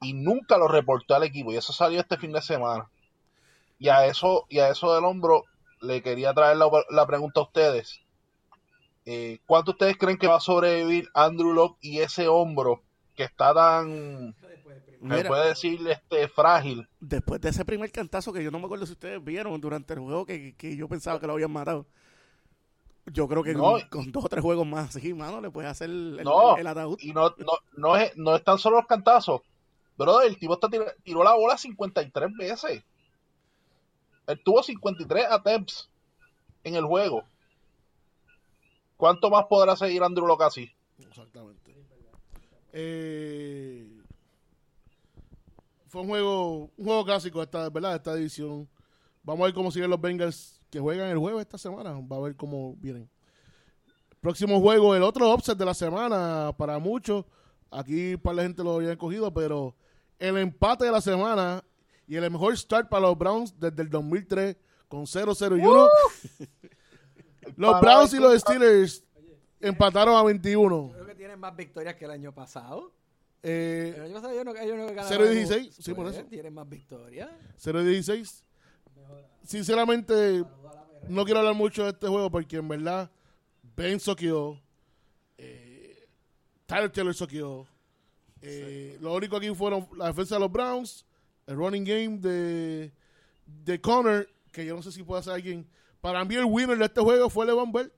y 0.00 0.12
nunca 0.12 0.58
lo 0.58 0.68
reportó 0.68 1.14
al 1.14 1.22
equipo. 1.24 1.52
Y 1.52 1.56
eso 1.56 1.72
salió 1.72 2.00
este 2.00 2.16
fin 2.18 2.32
de 2.32 2.42
semana. 2.42 2.88
Y 3.78 3.88
a 3.88 4.06
eso 4.06 4.46
y 4.48 4.58
a 4.58 4.68
eso 4.70 4.94
del 4.94 5.04
hombro 5.04 5.44
le 5.80 6.02
quería 6.02 6.32
traer 6.34 6.56
la, 6.56 6.68
la 6.90 7.06
pregunta 7.06 7.40
a 7.40 7.44
ustedes. 7.44 8.00
Eh, 9.04 9.38
¿cuánto 9.46 9.70
ustedes 9.72 9.96
creen 9.96 10.18
que 10.18 10.26
va 10.26 10.36
a 10.36 10.40
sobrevivir 10.40 11.08
Andrew 11.14 11.52
Locke 11.52 11.78
y 11.80 12.00
ese 12.00 12.26
hombro 12.26 12.82
que 13.14 13.22
está 13.22 13.54
tan 13.54 14.34
me 15.00 15.24
puede 15.24 15.48
decir 15.50 15.78
este 15.88 16.26
frágil 16.26 16.88
después 16.98 17.40
de 17.40 17.50
ese 17.50 17.64
primer 17.64 17.92
cantazo 17.92 18.32
que 18.32 18.42
yo 18.42 18.50
no 18.50 18.58
me 18.58 18.64
acuerdo 18.64 18.84
si 18.84 18.92
ustedes 18.92 19.22
vieron 19.22 19.60
durante 19.60 19.94
el 19.94 20.00
juego 20.00 20.26
que, 20.26 20.56
que 20.56 20.76
yo 20.76 20.88
pensaba 20.88 21.20
que 21.20 21.26
lo 21.28 21.34
habían 21.34 21.52
matado. 21.52 21.86
Yo 23.06 23.28
creo 23.28 23.44
que 23.44 23.54
No. 23.54 23.72
con, 23.72 23.80
con 23.88 24.12
dos 24.12 24.24
o 24.24 24.28
tres 24.28 24.42
juegos 24.42 24.66
más 24.66 24.96
así, 24.96 25.14
mano, 25.14 25.40
le 25.40 25.50
puedes 25.50 25.70
hacer 25.70 25.88
el, 25.88 26.18
el 26.58 26.66
ataúd. 26.66 26.98
y 27.00 27.12
no 27.12 27.32
no 27.38 27.52
no 27.76 27.96
es 27.96 28.16
no 28.16 28.34
es 28.34 28.42
tan 28.42 28.58
solo 28.58 28.78
los 28.78 28.86
cantazos 28.86 29.42
pero 29.96 30.20
el 30.22 30.38
tipo 30.38 30.54
está 30.54 30.68
tir- 30.68 30.94
tiró 31.02 31.22
la 31.24 31.34
bola 31.34 31.56
53 31.56 32.30
veces 32.36 32.82
él 34.26 34.40
tuvo 34.44 34.62
53 34.62 35.26
attempts 35.30 35.88
en 36.64 36.74
el 36.74 36.84
juego 36.84 37.22
¿cuánto 38.96 39.30
más 39.30 39.44
podrá 39.46 39.76
seguir 39.76 40.02
Andrew 40.02 40.26
Locke 40.26 40.42
así? 40.44 40.70
Exactamente. 40.98 41.74
Eh, 42.72 43.86
fue 45.88 46.00
un 46.02 46.08
juego, 46.08 46.70
un 46.76 46.84
juego 46.84 47.04
clásico 47.04 47.42
esta, 47.42 47.68
¿verdad? 47.70 47.94
Esta 47.96 48.14
división. 48.14 48.68
Vamos 49.22 49.42
a 49.42 49.46
ver 49.46 49.54
cómo 49.54 49.70
siguen 49.70 49.90
los 49.90 50.00
Bengals 50.00 50.60
que 50.70 50.80
juegan 50.80 51.08
el 51.10 51.18
jueves 51.18 51.42
esta 51.42 51.58
semana. 51.58 51.92
Va 52.00 52.16
a 52.16 52.20
ver 52.20 52.36
cómo 52.36 52.74
vienen. 52.76 53.08
Próximo 54.20 54.60
juego, 54.60 54.94
el 54.94 55.02
otro 55.02 55.32
upset 55.32 55.56
de 55.56 55.64
la 55.64 55.74
semana 55.74 56.52
para 56.56 56.78
muchos. 56.78 57.24
Aquí 57.70 58.16
para 58.16 58.36
la 58.36 58.42
gente 58.42 58.62
lo 58.64 58.74
habían 58.76 58.96
cogido, 58.96 59.32
pero 59.32 59.74
el 60.18 60.36
empate 60.38 60.84
de 60.84 60.92
la 60.92 61.00
semana 61.00 61.62
y 62.06 62.16
el 62.16 62.30
mejor 62.30 62.56
start 62.56 62.88
para 62.88 63.02
los 63.06 63.18
Browns 63.18 63.58
desde 63.58 63.82
el 63.82 63.90
2003 63.90 64.56
con 64.88 65.02
0-0 65.02 65.58
y 65.58 65.66
1. 65.66 65.88
los 67.56 67.72
Para 67.72 67.80
Browns 67.80 68.14
y 68.14 68.18
los 68.18 68.40
Steelers 68.40 69.04
empataron 69.60 70.16
a 70.16 70.22
21. 70.22 70.90
Creo 70.92 71.06
que 71.06 71.14
tienen 71.14 71.38
más 71.40 71.54
victorias 71.56 71.94
que 71.96 72.04
el 72.04 72.10
año 72.12 72.32
pasado. 72.32 72.92
Eh, 73.42 73.92
El 73.96 74.02
año 74.04 74.14
pasado 74.14 74.32
ellos 74.32 74.44
no, 74.44 74.56
ellos 74.56 74.76
no 74.76 74.86
ganaron. 74.86 75.08
0 75.08 75.32
y 75.32 75.34
16, 75.36 75.74
sí, 75.78 75.94
por 75.94 76.04
Pues, 76.06 76.16
eso. 76.16 76.26
Tienen 76.26 76.54
más 76.54 76.68
victorias. 76.68 77.30
0 77.56 77.82
y 77.82 77.84
16. 77.86 78.44
Sinceramente, 79.44 80.44
no 81.08 81.24
quiero 81.24 81.40
hablar 81.40 81.54
mucho 81.54 81.84
de 81.84 81.90
este 81.90 82.08
juego 82.08 82.30
porque 82.30 82.56
en 82.56 82.66
verdad 82.68 83.10
Ben 83.76 84.00
soqueó, 84.00 84.60
eh, 85.38 86.08
Tyler 86.66 86.90
Taylor 86.90 87.14
soqueó. 87.14 87.66
Eh, 88.48 88.98
Lo 89.00 89.14
único 89.14 89.36
aquí 89.36 89.54
fueron 89.54 89.88
la 89.96 90.06
defensa 90.06 90.36
de 90.36 90.40
los 90.40 90.52
Browns, 90.52 91.04
el 91.46 91.56
running 91.56 91.84
game 91.84 92.18
de, 92.18 92.92
de 93.46 93.80
Connor, 93.80 94.28
que 94.52 94.64
yo 94.64 94.74
no 94.76 94.82
sé 94.82 94.92
si 94.92 95.02
puede 95.02 95.22
ser 95.22 95.34
alguien. 95.34 95.66
Para 96.00 96.24
mí 96.24 96.34
el 96.36 96.44
winner 96.44 96.78
de 96.78 96.84
este 96.84 97.00
juego 97.00 97.28
fue 97.28 97.46
Levon 97.46 97.72
Bell. 97.72 97.92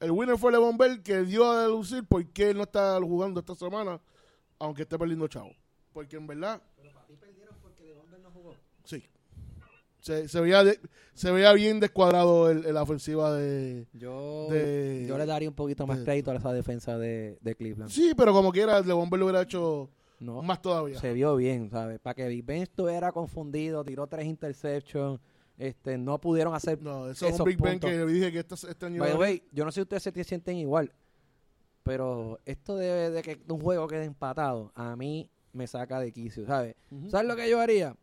El 0.00 0.10
winner 0.12 0.36
fue 0.38 0.50
Levon 0.50 0.76
Bell 0.76 1.02
que 1.02 1.22
dio 1.22 1.50
a 1.50 1.62
deducir 1.62 2.04
por 2.04 2.26
qué 2.26 2.50
él 2.50 2.56
no 2.56 2.62
está 2.64 2.98
jugando 3.00 3.40
esta 3.40 3.54
semana, 3.54 4.00
aunque 4.58 4.82
esté 4.82 4.98
perdiendo 4.98 5.28
chavo. 5.28 5.54
Porque 5.92 6.16
en 6.16 6.26
verdad... 6.26 6.60
Sí. 8.84 9.04
Se, 10.00 10.28
se 10.28 10.40
veía 10.40 10.64
de- 10.64 10.80
se 11.14 11.30
veía 11.30 11.52
bien 11.52 11.78
descuadrado 11.80 12.50
el, 12.50 12.64
el- 12.64 12.74
la 12.74 12.82
ofensiva 12.82 13.32
de... 13.34 13.86
Yo, 13.92 14.48
De- 14.50 15.04
yo 15.08 15.18
le 15.18 15.26
daría 15.26 15.48
un 15.48 15.54
poquito 15.54 15.86
más 15.86 15.98
de- 15.98 16.04
crédito 16.04 16.30
a 16.30 16.36
esa 16.36 16.52
defensa 16.52 16.96
de, 16.98 17.38
de 17.40 17.54
Cleveland. 17.54 17.90
Sí, 17.90 18.12
pero 18.16 18.32
como 18.32 18.50
quiera, 18.52 18.80
Bell 18.80 18.88
lo 18.96 19.24
hubiera 19.26 19.42
hecho 19.42 19.90
No, 20.18 20.40
más 20.42 20.62
todavía. 20.62 20.98
se 20.98 21.12
vio 21.12 21.36
bien, 21.36 21.70
¿sabes? 21.70 21.98
Para 22.00 22.14
que 22.14 22.28
Big 22.28 22.44
Ben 22.44 22.62
estuviera 22.62 23.12
confundido, 23.12 23.84
tiró 23.84 24.06
tres 24.06 24.26
interceptions, 24.26 25.20
este, 25.58 25.98
no 25.98 26.18
pudieron 26.18 26.54
hacer 26.54 26.80
No, 26.82 27.10
eso 27.10 27.26
es 27.26 27.38
un 27.38 27.44
Big 27.44 27.60
Ben 27.60 27.78
que 27.78 28.06
dije 28.06 28.32
que 28.32 28.38
este, 28.38 28.54
este 28.54 28.86
año... 28.86 29.00
By 29.00 29.08
the 29.10 29.14
era- 29.16 29.20
way, 29.20 29.42
yo 29.52 29.64
no 29.66 29.70
sé 29.70 29.76
si 29.76 29.82
ustedes 29.82 30.02
se 30.02 30.24
sienten 30.24 30.56
igual, 30.56 30.90
pero 31.82 32.38
esto 32.46 32.76
de, 32.76 33.10
de 33.10 33.22
que 33.22 33.38
un 33.48 33.60
juego 33.60 33.86
quede 33.86 34.04
empatado, 34.04 34.72
a 34.74 34.96
mí 34.96 35.28
me 35.52 35.66
saca 35.66 35.98
de 36.00 36.12
quicio, 36.12 36.46
¿sabes? 36.46 36.76
¿Sabes 37.10 37.26
lo 37.26 37.36
que 37.36 37.48
yo 37.50 37.60
haría? 37.60 37.96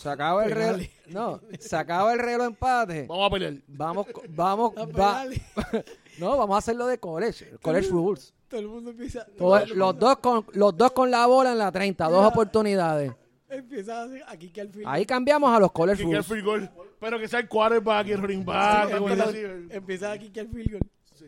Sacaba 0.00 0.44
el 0.46 0.50
reloj, 0.52 0.80
no, 1.08 1.40
sacaba 1.60 2.12
el 2.14 2.18
reloj 2.20 2.46
empate. 2.46 3.06
Vamos 3.06 3.26
a 3.26 3.30
pelear. 3.30 3.54
Vamos, 3.68 4.06
vamos, 4.30 4.72
A 4.76 4.84
va- 4.86 5.26
no, 6.18 6.36
vamos 6.38 6.54
a 6.54 6.58
hacerlo 6.58 6.86
de 6.86 6.98
college, 6.98 7.58
college 7.60 7.88
rules. 7.88 8.32
Todo 8.48 8.60
el 8.60 8.68
mundo 8.68 8.90
empieza. 8.92 9.26
Todo- 9.36 9.64
los 9.66 9.98
dos 9.98 10.16
con 10.18 10.46
los 10.54 10.74
dos 10.76 10.92
con 10.92 11.10
la 11.10 11.26
bola 11.26 11.52
en 11.52 11.58
la 11.58 11.70
30, 11.70 12.08
dos 12.08 12.26
oportunidades. 12.26 13.12
Empieza 13.48 14.00
a 14.00 14.04
hacer 14.04 14.24
aquí 14.28 14.48
que 14.50 14.60
al 14.62 14.70
fin. 14.70 14.84
Ahí 14.86 15.04
cambiamos 15.04 15.54
a 15.54 15.58
los 15.60 15.70
college 15.72 15.98
Que 15.98 16.04
rules. 16.04 16.26
free 16.26 16.40
goal. 16.40 16.70
Pero 16.98 17.18
que 17.18 17.28
sea 17.28 17.40
el 17.40 17.48
quarterback 17.48 18.06
y 18.06 18.12
el 18.12 18.22
running 18.22 18.44
back. 18.44 18.88
Sí, 18.88 18.94
empieza, 18.96 19.24
así. 19.24 19.38
empieza 19.70 20.12
aquí 20.12 20.30
que 20.30 20.40
al 20.40 20.48
field 20.48 20.70
goal. 20.70 20.82
Sí, 21.14 21.26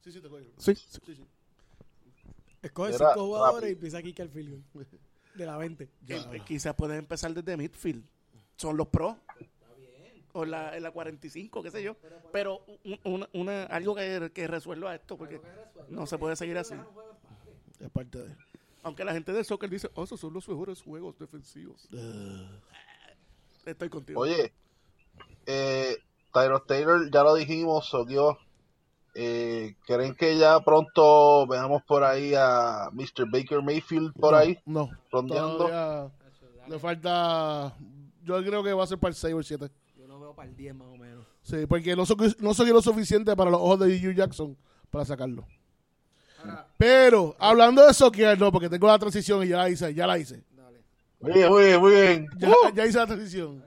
sí, 0.00 0.12
sí, 0.12 0.20
te 0.20 0.28
cojo. 0.28 0.40
Sí. 0.58 0.74
Sí, 0.74 1.00
sí. 1.14 1.24
Escoge 2.62 2.92
cinco 2.92 3.12
jugadores 3.16 3.54
rápido. 3.54 3.68
y 3.68 3.72
empieza 3.72 3.98
aquí 3.98 4.12
que 4.14 4.22
al 4.22 4.28
field 4.30 4.62
goal. 4.72 4.86
De 5.34 5.46
la 5.46 5.56
20. 5.56 5.88
Eh, 6.08 6.40
Quizás 6.46 6.74
pueden 6.74 6.98
empezar 6.98 7.34
desde 7.34 7.56
midfield. 7.56 8.04
Son 8.56 8.76
los 8.76 8.88
pros. 8.88 9.16
O 10.36 10.44
la, 10.44 10.76
en 10.76 10.82
la 10.82 10.90
45, 10.90 11.62
qué 11.62 11.70
sé 11.70 11.82
yo. 11.82 11.96
Pero 12.32 12.64
un- 12.84 12.98
una, 13.04 13.28
una- 13.32 13.62
algo 13.64 13.94
que, 13.94 14.30
que 14.34 14.46
resuelva 14.48 14.92
esto, 14.94 15.16
porque 15.16 15.40
no 15.88 16.06
se 16.06 16.18
puede 16.18 16.34
seguir 16.34 16.58
así. 16.58 16.74
Es 17.78 17.88
parte 17.90 18.18
de... 18.18 18.36
Aunque 18.82 19.04
la 19.04 19.12
gente 19.12 19.32
del 19.32 19.44
soccer 19.44 19.70
dice, 19.70 19.88
oh, 19.94 20.02
esos 20.04 20.18
son 20.20 20.32
los 20.34 20.48
mejores 20.48 20.82
juegos 20.82 21.16
defensivos. 21.18 21.88
Estoy 23.64 23.88
contigo. 23.88 24.20
Oye, 24.20 24.52
eh, 25.46 25.96
Tyrod 26.32 26.62
Taylor, 26.62 27.10
ya 27.10 27.22
lo 27.22 27.34
dijimos, 27.34 27.86
soqueó. 27.86 28.36
Eh, 29.14 29.76
¿Creen 29.86 30.14
que 30.16 30.36
ya 30.36 30.58
pronto 30.60 31.46
veamos 31.46 31.82
por 31.84 32.02
ahí 32.02 32.34
a 32.36 32.88
Mr. 32.92 33.30
Baker 33.30 33.62
Mayfield 33.62 34.12
por 34.14 34.32
No, 34.32 34.38
ahí? 34.38 34.58
No. 34.66 34.90
rondeando? 35.12 35.58
Todavía 35.58 36.10
le 36.68 36.78
falta... 36.80 37.74
Yo 38.24 38.42
creo 38.42 38.62
que 38.64 38.72
va 38.72 38.84
a 38.84 38.86
ser 38.86 38.98
para 38.98 39.10
el 39.10 39.14
6 39.14 39.34
o 39.34 39.38
el 39.38 39.44
7. 39.44 39.70
Yo 39.96 40.06
lo 40.06 40.18
veo 40.20 40.34
para 40.34 40.48
el 40.48 40.56
10 40.56 40.74
más 40.74 40.88
o 40.88 40.96
menos. 40.96 41.24
Sí, 41.42 41.66
porque 41.66 41.94
no, 41.94 42.04
so- 42.06 42.16
no 42.38 42.54
soy 42.54 42.70
lo 42.70 42.80
suficiente 42.82 43.36
para 43.36 43.50
los 43.50 43.60
ojos 43.60 43.80
de 43.80 43.86
Hugh 43.96 44.14
Jackson 44.14 44.56
para 44.90 45.04
sacarlo. 45.04 45.46
Pero, 46.76 47.34
hablando 47.38 47.86
de 47.86 47.94
soquear, 47.94 48.38
no, 48.38 48.52
porque 48.52 48.68
tengo 48.68 48.86
la 48.86 48.98
transición 48.98 49.42
y 49.44 49.48
ya 49.48 49.58
la 49.58 49.70
hice, 49.70 49.94
ya 49.94 50.06
la 50.06 50.18
hice. 50.18 50.42
Muy 51.20 51.32
bien, 51.32 51.48
muy 51.48 51.64
bien, 51.64 51.80
muy 51.80 51.90
bien. 51.92 52.28
Ya, 52.36 52.48
Uh, 52.50 52.74
ya 52.74 52.86
hice 52.86 52.98
la 52.98 53.06
transición. 53.06 53.64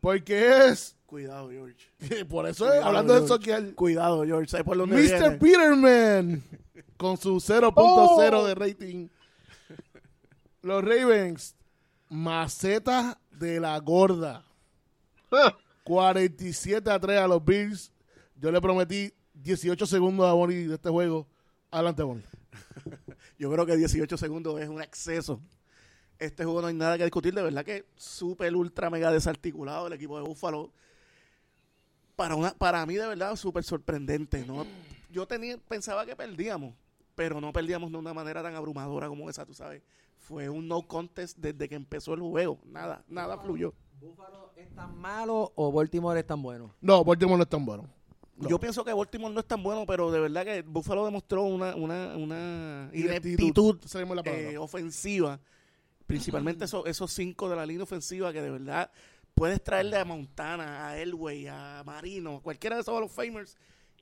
Porque 0.00 0.66
es, 0.68 0.96
Cuidado, 1.06 1.50
George. 1.50 2.24
por 2.28 2.46
eso 2.48 2.64
es, 2.66 2.70
Cuidado, 2.70 2.86
hablando 2.86 3.12
de 3.14 3.18
George. 3.20 3.34
soquear, 3.34 3.74
Cuidado, 3.74 4.24
George. 4.24 4.48
¿Sabes 4.48 4.64
por 4.64 4.76
dónde 4.76 4.96
Mr. 4.96 5.02
viene? 5.02 5.30
Peterman 5.38 6.42
con 6.96 7.16
su 7.16 7.36
0.0 7.40 7.72
Oh. 7.76 8.46
de 8.46 8.54
rating. 8.54 9.08
Los 10.62 10.84
Ravens, 10.84 11.56
maceta 12.08 13.18
de 13.38 13.60
la 13.60 13.78
gorda. 13.78 14.44
47 15.84 16.90
a 16.90 16.98
3 16.98 17.18
a 17.18 17.28
los 17.28 17.44
Bills. 17.44 17.92
Yo 18.36 18.50
le 18.50 18.60
prometí 18.60 19.12
18 19.34 19.86
segundos 19.86 20.26
a 20.26 20.32
Bonnie 20.32 20.66
de 20.66 20.74
este 20.74 20.90
juego. 20.90 21.26
Adelante, 21.70 22.02
Bonnie. 22.02 22.24
Yo 23.38 23.50
creo 23.50 23.66
que 23.66 23.76
18 23.76 24.16
segundos 24.16 24.60
es 24.60 24.68
un 24.68 24.82
exceso. 24.82 25.40
Este 26.18 26.44
juego 26.44 26.62
no 26.62 26.68
hay 26.68 26.74
nada 26.74 26.98
que 26.98 27.04
discutir. 27.04 27.34
De 27.34 27.42
verdad 27.42 27.64
que 27.64 27.86
súper, 27.96 28.54
ultra, 28.54 28.90
mega 28.90 29.10
desarticulado 29.10 29.86
el 29.86 29.94
equipo 29.94 30.16
de 30.16 30.24
Búfalo. 30.24 30.72
Para, 32.14 32.36
una, 32.36 32.54
para 32.54 32.84
mí, 32.86 32.94
de 32.94 33.06
verdad, 33.06 33.34
súper 33.36 33.64
sorprendente. 33.64 34.44
¿no? 34.46 34.66
Yo 35.10 35.26
tenía, 35.26 35.56
pensaba 35.56 36.06
que 36.06 36.14
perdíamos, 36.14 36.74
pero 37.14 37.40
no 37.40 37.52
perdíamos 37.52 37.90
de 37.90 37.98
una 37.98 38.14
manera 38.14 38.42
tan 38.42 38.54
abrumadora 38.54 39.08
como 39.08 39.28
esa, 39.28 39.44
tú 39.44 39.54
sabes. 39.54 39.82
Fue 40.32 40.48
un 40.48 40.66
no 40.66 40.80
contest 40.88 41.36
desde 41.36 41.68
que 41.68 41.74
empezó 41.74 42.14
el 42.14 42.20
juego. 42.20 42.58
Nada, 42.64 43.04
nada 43.06 43.36
fluyó. 43.36 43.74
¿Búfalo 44.00 44.50
es 44.56 44.74
tan 44.74 44.96
malo 44.96 45.52
o 45.56 45.70
Baltimore 45.70 46.18
es 46.18 46.26
tan 46.26 46.40
bueno? 46.40 46.74
No, 46.80 47.04
Baltimore 47.04 47.36
no 47.36 47.42
es 47.42 47.50
tan 47.50 47.66
bueno. 47.66 47.86
No. 48.38 48.48
Yo 48.48 48.58
pienso 48.58 48.82
que 48.82 48.94
Baltimore 48.94 49.34
no 49.34 49.40
es 49.40 49.46
tan 49.46 49.62
bueno, 49.62 49.84
pero 49.84 50.10
de 50.10 50.20
verdad 50.20 50.46
que 50.46 50.62
Buffalo 50.62 51.04
demostró 51.04 51.42
una, 51.42 51.76
una, 51.76 52.16
una 52.16 52.88
Ineptitud. 52.94 53.78
eh, 54.24 54.56
ofensiva, 54.56 55.38
principalmente 56.06 56.64
esos, 56.64 56.86
esos 56.86 57.12
cinco 57.12 57.50
de 57.50 57.56
la 57.56 57.66
línea 57.66 57.82
ofensiva 57.82 58.32
que 58.32 58.40
de 58.40 58.50
verdad 58.50 58.90
puedes 59.34 59.62
traerle 59.62 59.98
a 59.98 60.06
Montana, 60.06 60.88
a 60.88 60.98
Elway, 60.98 61.46
a 61.48 61.82
Marino, 61.84 62.40
cualquiera 62.40 62.76
de 62.76 62.80
esos 62.80 62.94
Hall 62.94 63.04
of 63.04 63.14
Famers 63.14 63.58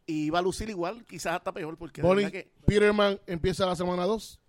y 0.07 0.31
va 0.31 0.39
a 0.39 0.43
lucir 0.43 0.71
igual, 0.71 1.05
quizás 1.07 1.35
hasta 1.35 1.53
peor, 1.53 1.77
porque 1.77 2.03
Bonnie, 2.03 2.31
que 2.31 2.53
Peterman 2.67 3.19
empieza 3.27 3.67
la 3.67 3.75
semana 3.75 4.05
2. 4.05 4.40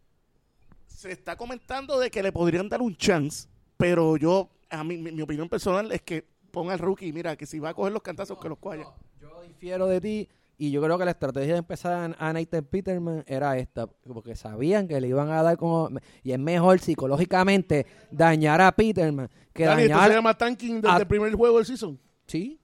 Se 1.02 1.12
está 1.12 1.36
comentando 1.36 1.99
de 1.99 2.12
que 2.12 2.22
le 2.22 2.32
podrían 2.32 2.70
dar 2.70 2.82
un 2.82 2.95
chance, 2.95 3.47
pero 3.78 4.18
yo, 4.18 4.49
a 4.70 4.84
mí, 4.84 4.97
mi, 4.97 5.12
mi 5.12 5.22
opinión 5.24 5.49
personal 5.49 5.91
es 5.91 6.02
que 6.04 6.24
ponga 6.52 6.74
al 6.74 6.80
rookie, 6.80 7.12
mira, 7.12 7.36
que 7.36 7.45
si 7.47 7.58
va 7.60 7.70
a 7.70 7.74
coger 7.74 7.91
los 7.91 8.04
cantazos, 8.04 8.38
que 8.39 8.47
los 8.49 8.60
coja. 8.60 8.78
Yo 9.20 9.41
difiero 9.47 9.88
de 9.88 9.99
ti 9.99 10.30
y 10.60 10.70
yo 10.70 10.80
creo 10.82 10.99
que 10.99 11.06
la 11.06 11.12
estrategia 11.12 11.54
de 11.54 11.60
empezar 11.60 12.14
a 12.20 12.34
Nathan 12.34 12.64
Peterman 12.66 13.24
era 13.26 13.58
esta, 13.58 13.88
porque 13.88 14.36
sabían 14.36 14.88
que 14.88 15.02
le 15.02 15.08
iban 15.08 15.30
a 15.32 15.41
dar 15.41 15.58
como... 15.58 15.89
Y 16.24 16.34
es 16.34 16.38
mejor 16.39 16.80
psicológicamente 16.80 17.88
dañar 18.12 18.62
a 18.62 18.72
Peterman 18.72 19.28
que 19.54 19.64
Dani, 19.66 19.84
esto 19.84 19.95
se 19.95 19.99
dañar... 20.02 20.16
llama 20.18 20.38
tanking 20.38 20.82
desde 20.82 20.95
a- 20.95 20.99
el 20.99 21.08
primer 21.08 21.34
juego 21.34 21.58
del 21.58 21.66
season. 21.66 21.99
Sí, 22.28 22.60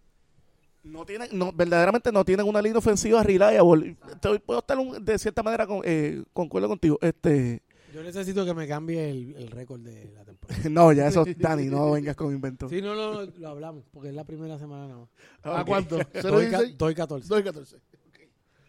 no 0.84 1.06
tienen, 1.06 1.30
no, 1.34 1.52
verdaderamente 1.52 2.12
no 2.12 2.24
tienen 2.24 2.48
una 2.48 2.62
línea 2.62 2.78
ofensiva 2.78 3.24
reliable. 3.24 3.98
Estoy- 4.12 4.40
puedo 4.40 4.60
estar 4.60 4.78
un- 4.78 5.04
de 5.04 5.18
cierta 5.18 5.42
manera 5.42 5.66
con, 5.66 5.82
eh, 5.84 6.24
concuerdo 6.34 6.68
contigo. 6.70 6.98
Este, 7.02 7.64
Yo 7.94 8.04
necesito 8.04 8.46
que 8.46 8.54
me 8.54 8.68
cambie 8.68 9.10
el, 9.10 9.36
el 9.38 9.50
récord 9.50 9.80
de 9.82 10.12
la 10.14 10.24
temporada. 10.26 10.62
no, 10.70 10.92
ya 10.92 11.08
eso, 11.08 11.26
Dani, 11.38 11.66
no 11.68 11.92
vengas 11.92 12.16
con 12.16 12.34
inventos. 12.34 12.70
Sí, 12.70 12.82
no, 12.82 12.96
no, 12.96 13.26
no, 13.26 13.32
lo 13.38 13.48
hablamos, 13.50 13.86
porque 13.92 14.10
es 14.10 14.16
la 14.16 14.24
primera 14.26 14.60
semana 14.60 14.88
nada 14.88 15.00
más. 15.00 15.10
¿A 15.44 15.62
Ok. 15.62 15.68
cuánto? 15.68 15.96
Doy, 15.96 16.50
ca- 16.50 16.62
0-16? 16.62 16.76
doy 16.78 16.96
14. 16.96 17.28
2 17.30 17.40
y 17.40 17.44
14. 17.44 17.78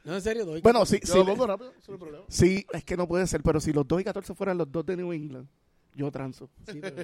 No, 0.04 0.14
en 0.14 0.22
serio, 0.22 0.46
doy 0.46 0.60
Bueno, 0.62 0.86
sí, 0.86 0.98
Yo 1.04 1.12
sí, 1.12 1.18
lo 1.18 1.26
pongo 1.26 1.46
rápido, 1.46 1.70
ese 1.70 1.80
es 1.80 1.88
el 1.90 1.98
problema. 1.98 2.24
sí, 2.28 2.64
es 2.72 2.84
que 2.84 2.96
no 2.96 3.06
puede 3.06 3.26
ser, 3.26 3.42
pero 3.42 3.60
si 3.60 3.72
los 3.72 3.86
2 3.86 4.00
y 4.00 4.04
14 4.04 4.34
fueran 4.34 4.56
los 4.56 4.70
dos 4.72 4.86
de 4.86 4.96
New 4.96 5.12
England, 5.12 5.46
yo 5.94 6.10
transo. 6.12 6.48
Sí, 6.70 6.78
pero, 6.80 6.96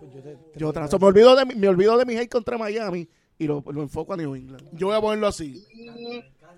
pues 0.00 0.12
yo 0.12 0.20
te- 0.22 0.36
te 0.36 0.58
Yo 0.58 0.66
doy 0.66 0.74
transo. 0.74 0.98
Me 0.98 1.06
olvido 1.06 1.34
de, 1.36 1.46
mi- 1.46 1.54
me 1.54 1.68
olvido 1.68 1.96
de 1.96 2.04
mi 2.04 2.16
hate 2.16 2.28
contra 2.30 2.58
Miami 2.58 3.08
y 3.38 3.46
lo, 3.46 3.62
lo 3.72 3.80
enfoco 3.80 4.12
a 4.12 4.16
New 4.16 4.34
England. 4.34 4.68
Yo 4.72 4.88
voy 4.88 4.96
a 4.96 5.00
ponerlo 5.00 5.28
así. 5.28 5.64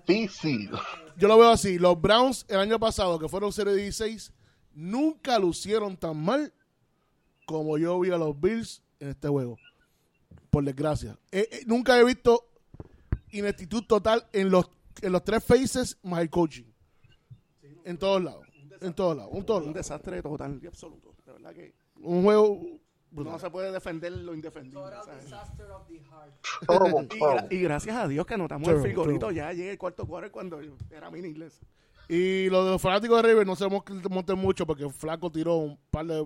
Difícil. 0.05 0.69
Yo 1.17 1.27
lo 1.27 1.37
veo 1.37 1.49
así. 1.49 1.77
Los 1.79 1.99
Browns 2.01 2.45
el 2.49 2.57
año 2.59 2.79
pasado, 2.79 3.19
que 3.19 3.27
fueron 3.29 3.51
0 3.53 3.73
16, 3.73 4.33
nunca 4.77 5.39
lucieron 5.39 5.97
tan 5.97 6.23
mal 6.23 6.53
como 7.45 7.77
yo 7.79 7.99
vi 7.99 8.11
a 8.11 8.17
los 8.17 8.39
Bills 8.39 8.83
en 8.99 9.09
este 9.09 9.27
juego. 9.27 9.57
Por 10.51 10.63
desgracia. 10.63 11.17
Eh, 11.31 11.47
eh, 11.51 11.63
nunca 11.65 11.99
he 11.99 12.03
visto 12.03 12.45
ineptitud 13.31 13.83
total 13.85 14.25
en 14.33 14.49
los, 14.51 14.69
en 15.01 15.11
los 15.11 15.23
tres 15.23 15.43
faces 15.43 15.97
más 16.03 16.21
el 16.21 16.29
coaching. 16.29 16.65
En 17.83 17.97
todos 17.97 18.23
lados. 18.23 18.45
En 18.81 18.93
todos 18.93 19.17
lados. 19.17 19.31
Un 19.33 19.73
desastre 19.73 20.21
total 20.21 20.59
y 20.61 20.67
absoluto. 20.67 21.15
De 21.25 21.31
verdad 21.33 21.53
que 21.53 21.73
Un 22.01 22.23
juego. 22.23 22.61
no 23.11 23.39
se 23.39 23.49
puede 23.49 23.71
defender 23.71 24.11
lo 24.11 24.33
indefendible. 24.35 24.79
Y, 26.61 27.19
gra- 27.19 27.47
y 27.49 27.59
gracias 27.61 27.95
a 27.95 28.07
Dios 28.07 28.25
que 28.25 28.33
anotamos 28.35 28.65
True, 28.67 28.77
el 28.77 28.81
frigorito 28.83 29.27
true. 29.27 29.35
ya 29.35 29.53
llega 29.53 29.71
el 29.71 29.77
cuarto 29.77 30.05
cuadro 30.05 30.31
cuando 30.31 30.59
era 30.91 31.09
mini 31.11 31.29
inglés. 31.29 31.59
Y 32.09 32.49
lo 32.49 32.63
de 32.63 32.71
los 32.71 32.81
fanáticos 32.81 33.21
de 33.21 33.27
River 33.27 33.45
no 33.45 33.55
se 33.55 33.67
monten 33.67 34.37
mucho 34.37 34.65
porque 34.65 34.89
Flaco 34.89 35.31
tiró 35.31 35.57
un 35.57 35.77
par 35.91 36.05
de 36.05 36.25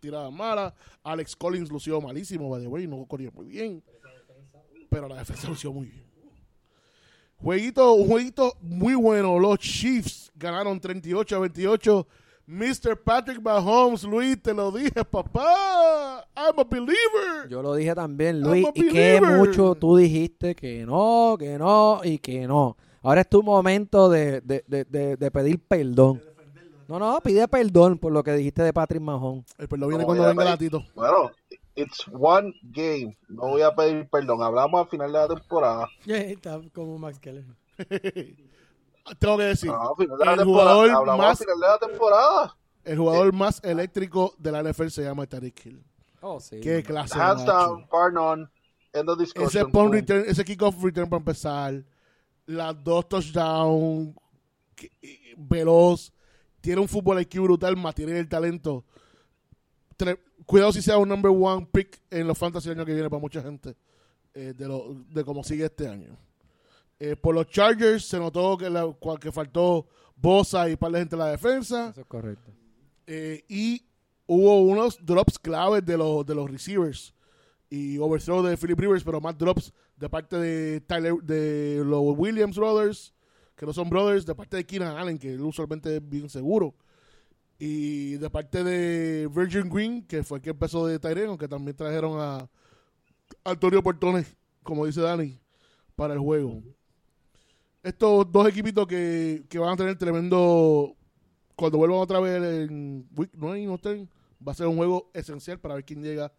tiradas 0.00 0.32
malas. 0.32 0.72
Alex 1.02 1.36
Collins 1.36 1.70
lució 1.70 2.00
malísimo, 2.00 2.48
by 2.48 2.62
the 2.62 2.68
way, 2.68 2.86
no 2.86 3.04
corría 3.06 3.30
muy 3.32 3.46
bien. 3.46 3.82
Pero 4.88 5.08
la 5.08 5.16
defensa 5.16 5.48
lució 5.48 5.72
muy 5.72 5.86
bien. 5.86 6.12
Jueguito, 7.36 7.92
un 7.94 8.08
jueguito 8.08 8.56
muy 8.60 8.94
bueno. 8.94 9.38
Los 9.38 9.58
Chiefs 9.58 10.30
ganaron 10.34 10.80
38 10.80 11.36
a 11.36 11.38
28. 11.40 12.06
Mr. 12.46 13.00
Patrick 13.02 13.40
Mahomes, 13.40 14.04
Luis, 14.04 14.40
te 14.40 14.52
lo 14.52 14.70
dije, 14.70 15.04
papá. 15.04 16.26
I'm 16.36 16.58
a 16.58 16.64
believer. 16.64 17.48
Yo 17.48 17.62
lo 17.62 17.74
dije 17.74 17.94
también, 17.94 18.40
Luis, 18.40 18.66
y 18.74 18.88
que 18.88 19.20
mucho 19.20 19.74
tú 19.74 19.96
dijiste 19.96 20.54
que 20.54 20.84
no, 20.84 21.36
que 21.38 21.56
no 21.58 22.00
y 22.04 22.18
que 22.18 22.46
no. 22.46 22.76
Ahora 23.02 23.22
es 23.22 23.28
tu 23.28 23.42
momento 23.42 24.08
de, 24.08 24.40
de, 24.42 24.64
de, 24.66 24.84
de, 24.84 25.16
de 25.16 25.30
pedir 25.30 25.60
perdón. 25.60 26.22
No, 26.88 26.98
no, 26.98 27.20
pide 27.20 27.48
perdón 27.48 27.98
por 27.98 28.12
lo 28.12 28.22
que 28.22 28.32
dijiste 28.32 28.62
de 28.62 28.72
Patrick 28.72 29.00
Mahon. 29.02 29.44
El 29.58 29.68
perdón 29.68 29.88
viene 29.88 30.02
No, 30.02 30.06
cuando 30.06 30.26
venga 30.26 30.44
Latito. 30.44 30.84
Bueno, 30.94 31.30
it's 31.74 32.04
one 32.12 32.52
game. 32.62 33.16
No 33.28 33.48
voy 33.48 33.62
a 33.62 33.74
pedir 33.74 34.08
perdón. 34.10 34.42
Hablamos 34.42 34.82
al 34.82 34.88
final 34.88 35.10
de 35.12 35.18
la 35.18 35.28
temporada. 35.28 35.88
Está 36.06 36.60
como 36.72 36.98
Max 36.98 37.18
Keller. 37.18 37.44
Tengo 39.18 39.36
que 39.38 39.44
decir, 39.44 39.70
No, 39.70 39.90
al 39.90 39.96
final 39.96 40.18
de 40.18 40.24
la 40.24 40.32
el 40.32 40.38
temporada. 40.38 40.44
jugador 40.44 40.90
Hablamos 40.90 41.18
más 41.18 41.40
al 41.40 41.46
final 41.46 41.60
de 41.60 41.66
la 41.66 41.78
temporada. 41.78 42.56
El 42.84 42.98
jugador 42.98 43.32
más 43.32 43.60
eléctrico 43.64 44.34
de 44.38 44.52
la 44.52 44.62
NFL 44.62 44.88
se 44.88 45.02
llama 45.02 45.26
Tariq 45.26 45.66
Hill. 45.66 45.84
Oh, 46.20 46.40
sí. 46.40 46.60
Qué 46.60 46.82
clase 46.82 47.16
de 47.16 47.24
Hands 47.24 47.44
down, 47.44 47.86
bar 47.90 48.12
none. 48.12 48.48
End 48.92 49.08
of 49.08 49.18
discussion. 49.18 49.48
Ese 49.48 49.64
punt 49.66 49.92
return, 49.92 50.24
ese 50.26 50.44
kickoff 50.44 50.82
return 50.82 51.08
para 51.08 51.18
empezar. 51.18 51.82
Las 52.46 52.82
dos 52.82 53.08
touchdowns. 53.08 54.14
Veloz. 55.36 56.12
Tiene 56.60 56.80
un 56.80 56.88
fútbol 56.88 57.20
IQ 57.20 57.42
brutal, 57.42 57.76
más 57.76 57.94
tiene 57.94 58.18
el 58.18 58.28
talento. 58.28 58.84
Cuidado 60.46 60.72
si 60.72 60.82
sea 60.82 60.98
un 60.98 61.08
number 61.08 61.30
one 61.34 61.66
pick 61.72 62.00
en 62.10 62.26
los 62.26 62.36
fantasy 62.36 62.68
el 62.68 62.76
año 62.76 62.84
que 62.86 62.94
viene 62.94 63.08
para 63.10 63.20
mucha 63.20 63.42
gente. 63.42 63.76
eh, 64.34 64.54
de, 64.56 64.66
lo, 64.66 64.94
de 65.10 65.24
cómo 65.24 65.44
sigue 65.44 65.66
este 65.66 65.86
año. 65.88 66.16
Eh, 66.98 67.16
por 67.16 67.34
los 67.34 67.46
Chargers 67.48 68.04
se 68.06 68.18
notó 68.18 68.56
que, 68.56 68.70
la- 68.70 68.94
que 69.20 69.30
faltó 69.30 69.86
Bosa 70.16 70.70
y 70.70 70.76
par 70.76 70.90
de 70.92 71.00
gente 71.00 71.16
en 71.16 71.18
la 71.20 71.26
defensa. 71.28 71.90
Eso 71.90 72.00
es 72.00 72.06
correcto. 72.06 72.50
Eh, 73.06 73.44
y 73.48 73.84
hubo 74.26 74.62
unos 74.62 75.04
drops 75.04 75.38
claves 75.38 75.84
de 75.84 75.98
los, 75.98 76.24
de 76.24 76.34
los 76.34 76.50
receivers 76.50 77.12
y 77.68 77.98
overthrow 77.98 78.42
de 78.42 78.56
Philip 78.56 78.78
Rivers, 78.80 79.04
pero 79.04 79.20
más 79.20 79.36
drops 79.36 79.72
de 80.02 80.08
parte 80.08 80.36
de 80.36 80.80
Tyler, 80.80 81.14
de 81.22 81.80
los 81.84 82.02
Williams 82.18 82.56
Brothers, 82.56 83.14
que 83.54 83.64
no 83.64 83.72
son 83.72 83.88
brothers, 83.88 84.26
de 84.26 84.34
parte 84.34 84.56
de 84.56 84.66
Keenan 84.66 84.96
Allen, 84.96 85.16
que 85.16 85.36
usualmente 85.36 85.98
es 85.98 86.08
bien 86.08 86.28
seguro, 86.28 86.74
y 87.56 88.14
de 88.14 88.28
parte 88.28 88.64
de 88.64 89.28
Virgin 89.28 89.70
Green, 89.70 90.02
que 90.02 90.24
fue 90.24 90.38
el 90.38 90.42
que 90.42 90.50
empezó 90.50 90.88
de 90.88 90.98
Tyreno, 90.98 91.38
que 91.38 91.46
también 91.46 91.76
trajeron 91.76 92.18
a 92.18 92.50
Antonio 93.44 93.80
Portones, 93.80 94.36
como 94.64 94.86
dice 94.86 95.02
Dani, 95.02 95.38
para 95.94 96.14
el 96.14 96.18
juego. 96.18 96.64
Estos 97.84 98.32
dos 98.32 98.48
equipitos 98.48 98.88
que, 98.88 99.44
que 99.48 99.60
van 99.60 99.74
a 99.74 99.76
tener 99.76 99.96
tremendo 99.96 100.96
cuando 101.54 101.78
vuelvan 101.78 102.00
otra 102.00 102.18
vez 102.18 102.42
en 102.42 103.06
Week 103.16 103.30
9 103.34 103.68
o 103.68 103.78
10, 103.78 104.08
va 104.44 104.50
a 104.50 104.54
ser 104.56 104.66
un 104.66 104.78
juego 104.78 105.12
esencial 105.14 105.60
para 105.60 105.76
ver 105.76 105.84
quién 105.84 106.02
llega 106.02 106.32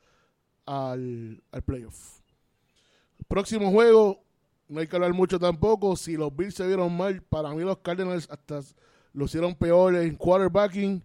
al, 0.65 1.41
al 1.49 1.61
playoff. 1.61 2.22
Próximo 3.27 3.71
juego, 3.71 4.23
no 4.67 4.79
hay 4.79 4.87
que 4.87 4.95
hablar 4.95 5.13
mucho 5.13 5.39
tampoco. 5.39 5.95
Si 5.95 6.17
los 6.17 6.35
Bills 6.35 6.55
se 6.55 6.67
vieron 6.67 6.95
mal, 6.95 7.21
para 7.21 7.49
mí 7.49 7.63
los 7.63 7.77
Cardinals 7.79 8.27
hasta 8.29 8.61
lo 9.13 9.25
hicieron 9.25 9.55
peor 9.55 9.95
en 9.95 10.15
quarterbacking. 10.15 11.03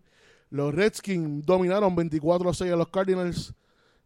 Los 0.51 0.75
Redskins 0.75 1.45
dominaron 1.45 1.95
24 1.95 2.49
a 2.49 2.55
6 2.55 2.73
a 2.73 2.77
los 2.77 2.89
Cardinals 2.89 3.55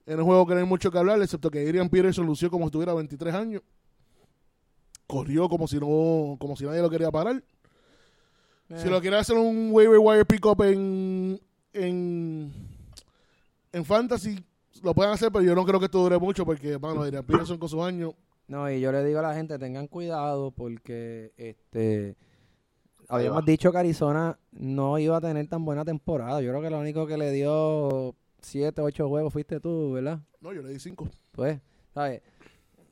en 0.07 0.19
un 0.19 0.27
juego 0.27 0.47
que 0.47 0.55
no 0.55 0.61
hay 0.61 0.67
mucho 0.67 0.91
que 0.91 0.99
hablar, 0.99 1.23
excepto 1.23 1.51
que 1.51 1.61
Adrian 1.61 1.89
Peterson 1.89 2.27
lució 2.27 2.51
como 2.51 2.67
si 2.67 2.73
tuviera 2.73 2.95
23 2.95 3.35
años. 3.35 3.63
Corrió 5.07 5.49
como 5.49 5.69
si 5.69 5.79
no, 5.79 6.37
como 6.41 6.57
si 6.57 6.65
nadie 6.65 6.83
lo 6.83 6.91
quería 6.91 7.11
parar. 7.11 7.43
Si 8.77 8.89
lo 8.89 9.01
quieren 9.03 9.21
hacer 9.21 9.37
un 9.37 9.69
waiver 9.71 9.99
wire 9.99 10.25
pickup 10.25 10.63
en, 10.63 11.39
en, 11.75 12.51
en 13.71 13.85
Fantasy, 13.85 14.43
lo 14.83 14.95
pueden 14.95 15.13
hacer, 15.13 15.31
pero 15.33 15.45
yo 15.45 15.55
no 15.55 15.65
creo 15.65 15.79
que 15.79 15.87
esto 15.87 16.03
dure 16.03 16.19
mucho 16.19 16.45
porque, 16.45 16.79
mano, 16.79 17.03
Adrian 17.03 17.25
Peterson 17.25 17.59
con 17.59 17.69
sus 17.69 17.83
años. 17.83 18.15
No, 18.49 18.71
y 18.71 18.81
yo 18.81 18.93
le 18.93 19.05
digo 19.05 19.21
a 19.21 19.23
la 19.23 19.35
gente, 19.35 19.59
tengan 19.59 19.87
cuidado 19.87 20.51
porque 20.51 21.33
este 21.37 22.17
habíamos 23.09 23.45
dicho 23.45 23.71
que 23.71 23.79
Arizona 23.79 24.39
no 24.53 24.99
iba 24.99 25.17
a 25.17 25.21
tener 25.21 25.47
tan 25.47 25.65
buena 25.65 25.85
temporada. 25.85 26.41
Yo 26.41 26.51
creo 26.51 26.63
que 26.63 26.71
lo 26.71 26.79
único 26.79 27.07
que 27.07 27.17
le 27.17 27.31
dio 27.31 28.15
siete, 28.41 28.81
ocho 28.81 29.09
juegos 29.09 29.33
fuiste 29.33 29.61
tú, 29.61 29.93
¿verdad? 29.93 30.21
No, 30.41 30.53
yo 30.53 30.63
le 30.63 30.71
di 30.71 30.81
cinco. 30.81 31.09
Pues, 31.31 31.61
¿sabes? 31.95 32.23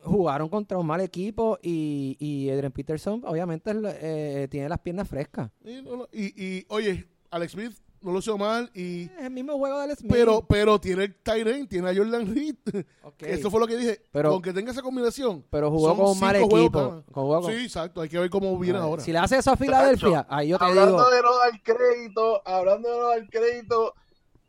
Jugaron 0.02 0.48
contra 0.48 0.78
un 0.78 0.86
mal 0.86 1.00
equipo 1.00 1.58
y, 1.62 2.16
y 2.18 2.48
Adrian 2.50 2.72
Peterson 2.72 3.22
obviamente 3.26 3.70
eh, 3.84 4.48
tiene 4.50 4.68
las 4.68 4.78
piernas 4.78 5.08
frescas. 5.08 5.50
Y, 5.62 5.82
no, 5.82 5.96
no, 5.96 6.08
y, 6.12 6.42
y, 6.42 6.64
oye, 6.68 7.06
Alex 7.30 7.52
Smith 7.52 7.72
no 8.02 8.12
lo 8.12 8.18
hizo 8.20 8.38
mal, 8.38 8.70
y, 8.74 9.02
Es 9.04 9.24
el 9.24 9.30
mismo 9.30 9.58
juego 9.58 9.78
del 9.80 9.96
Smith. 9.96 10.10
pero, 10.10 10.42
pero 10.48 10.80
tiene 10.80 11.04
el 11.04 11.68
tiene 11.68 11.90
a 11.90 11.94
Jordan 11.94 12.34
Reed. 12.34 12.56
Eso 13.18 13.50
fue 13.50 13.60
lo 13.60 13.66
que 13.66 13.76
dije. 13.76 14.00
Pero- 14.10 14.30
con 14.30 14.42
que 14.42 14.52
tenga 14.52 14.70
esa 14.72 14.80
combinación. 14.82 15.44
Pero 15.50 15.70
jugó 15.70 15.94
con 15.94 16.06
un 16.06 16.18
mal 16.20 16.36
equipo. 16.36 17.02
Con- 17.12 17.44
Sí, 17.44 17.64
exacto. 17.64 18.00
Hay 18.00 18.08
que 18.08 18.18
ver 18.18 18.30
cómo 18.30 18.58
viene 18.58 18.78
ahora. 18.78 19.02
Si 19.02 19.12
le 19.12 19.18
hace 19.18 19.36
eso 19.36 19.50
a 19.50 19.56
Filadelfia, 19.56 20.26
ahí 20.30 20.48
yo 20.48 20.58
te 20.58 20.64
hablando 20.64 20.96
digo. 20.96 21.10
de 21.10 21.22
no 21.22 21.36
dar 21.38 21.62
crédito, 21.62 22.42
hablando 22.46 22.88
de 22.90 22.98
no 22.98 23.06
dar 23.08 23.28
crédito, 23.28 23.94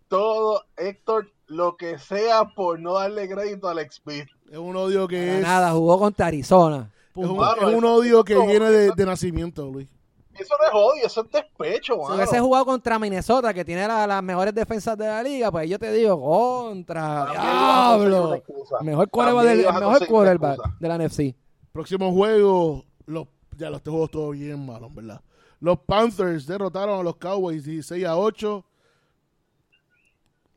todo, 0.08 0.64
Héctor, 0.78 1.32
lo 1.48 1.76
que 1.78 1.98
sea 2.00 2.46
por 2.56 2.80
no 2.80 2.94
darle 2.94 3.28
crédito 3.30 3.68
a 3.68 3.72
Alex 3.72 4.02
Smith. 4.04 4.28
Es 4.50 4.58
un 4.58 4.76
odio 4.76 5.08
que 5.08 5.18
para 5.18 5.38
es. 5.38 5.42
nada, 5.44 5.72
jugó 5.72 6.00
contra 6.00 6.28
Arizona. 6.28 6.92
Es 7.16 7.28
un, 7.28 7.38
Claro, 7.38 7.70
es 7.70 7.76
un 7.76 7.84
eso- 7.84 7.94
odio 7.96 8.24
que 8.24 8.36
viene 8.38 8.70
de, 8.72 8.92
de 8.96 9.06
nacimiento, 9.06 9.70
Luis. 9.70 9.88
Eso 10.40 10.56
no 10.60 10.68
es 10.68 10.74
odio, 10.74 11.06
eso 11.08 11.22
es 11.26 11.32
despecho, 11.32 11.94
Si 11.94 12.00
mano. 12.00 12.16
hubiese 12.16 12.40
jugado 12.40 12.66
contra 12.66 12.98
Minnesota, 12.98 13.54
que 13.54 13.66
tiene 13.66 13.88
la- 13.88 14.08
las 14.08 14.24
mejores 14.24 14.54
defensas 14.56 14.98
de 14.98 15.06
la 15.08 15.22
liga, 15.22 15.52
pues 15.52 15.70
yo 15.70 15.78
te 15.78 15.92
digo, 15.92 16.20
contra, 16.22 17.28
diablo. 17.32 18.42
Mejor 18.82 19.10
quarterback 19.10 19.46
del, 19.46 19.58
mejor 19.66 20.08
quarterback 20.08 20.80
de 20.80 20.88
la 20.88 20.96
NFC. 20.98 21.36
Próximo 21.72 22.12
juego, 22.14 22.86
los, 23.06 23.28
ya 23.58 23.70
los 23.70 23.78
este 23.78 23.90
juego 23.90 24.06
estuvo 24.06 24.30
bien 24.32 24.66
malo, 24.66 24.88
en 24.88 24.96
verdad. 24.96 25.22
Los 25.60 25.80
Panthers 25.80 26.48
derrotaron 26.48 27.00
a 27.00 27.04
los 27.04 27.18
Cowboys 27.18 27.64
16 27.64 28.06
a 28.06 28.18
8. 28.18 28.66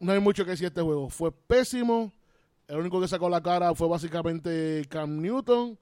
No 0.00 0.12
hay 0.12 0.20
mucho 0.20 0.44
que 0.44 0.52
decir 0.52 0.64
de 0.64 0.68
este 0.68 0.82
juego. 0.82 1.08
Fue 1.10 1.30
pésimo. 1.32 2.12
El 2.66 2.78
único 2.78 3.00
que 3.00 3.08
sacó 3.08 3.28
la 3.28 3.42
cara 3.42 3.74
fue 3.74 3.86
básicamente 3.88 4.82
Cam 4.88 5.20
Newton. 5.20 5.78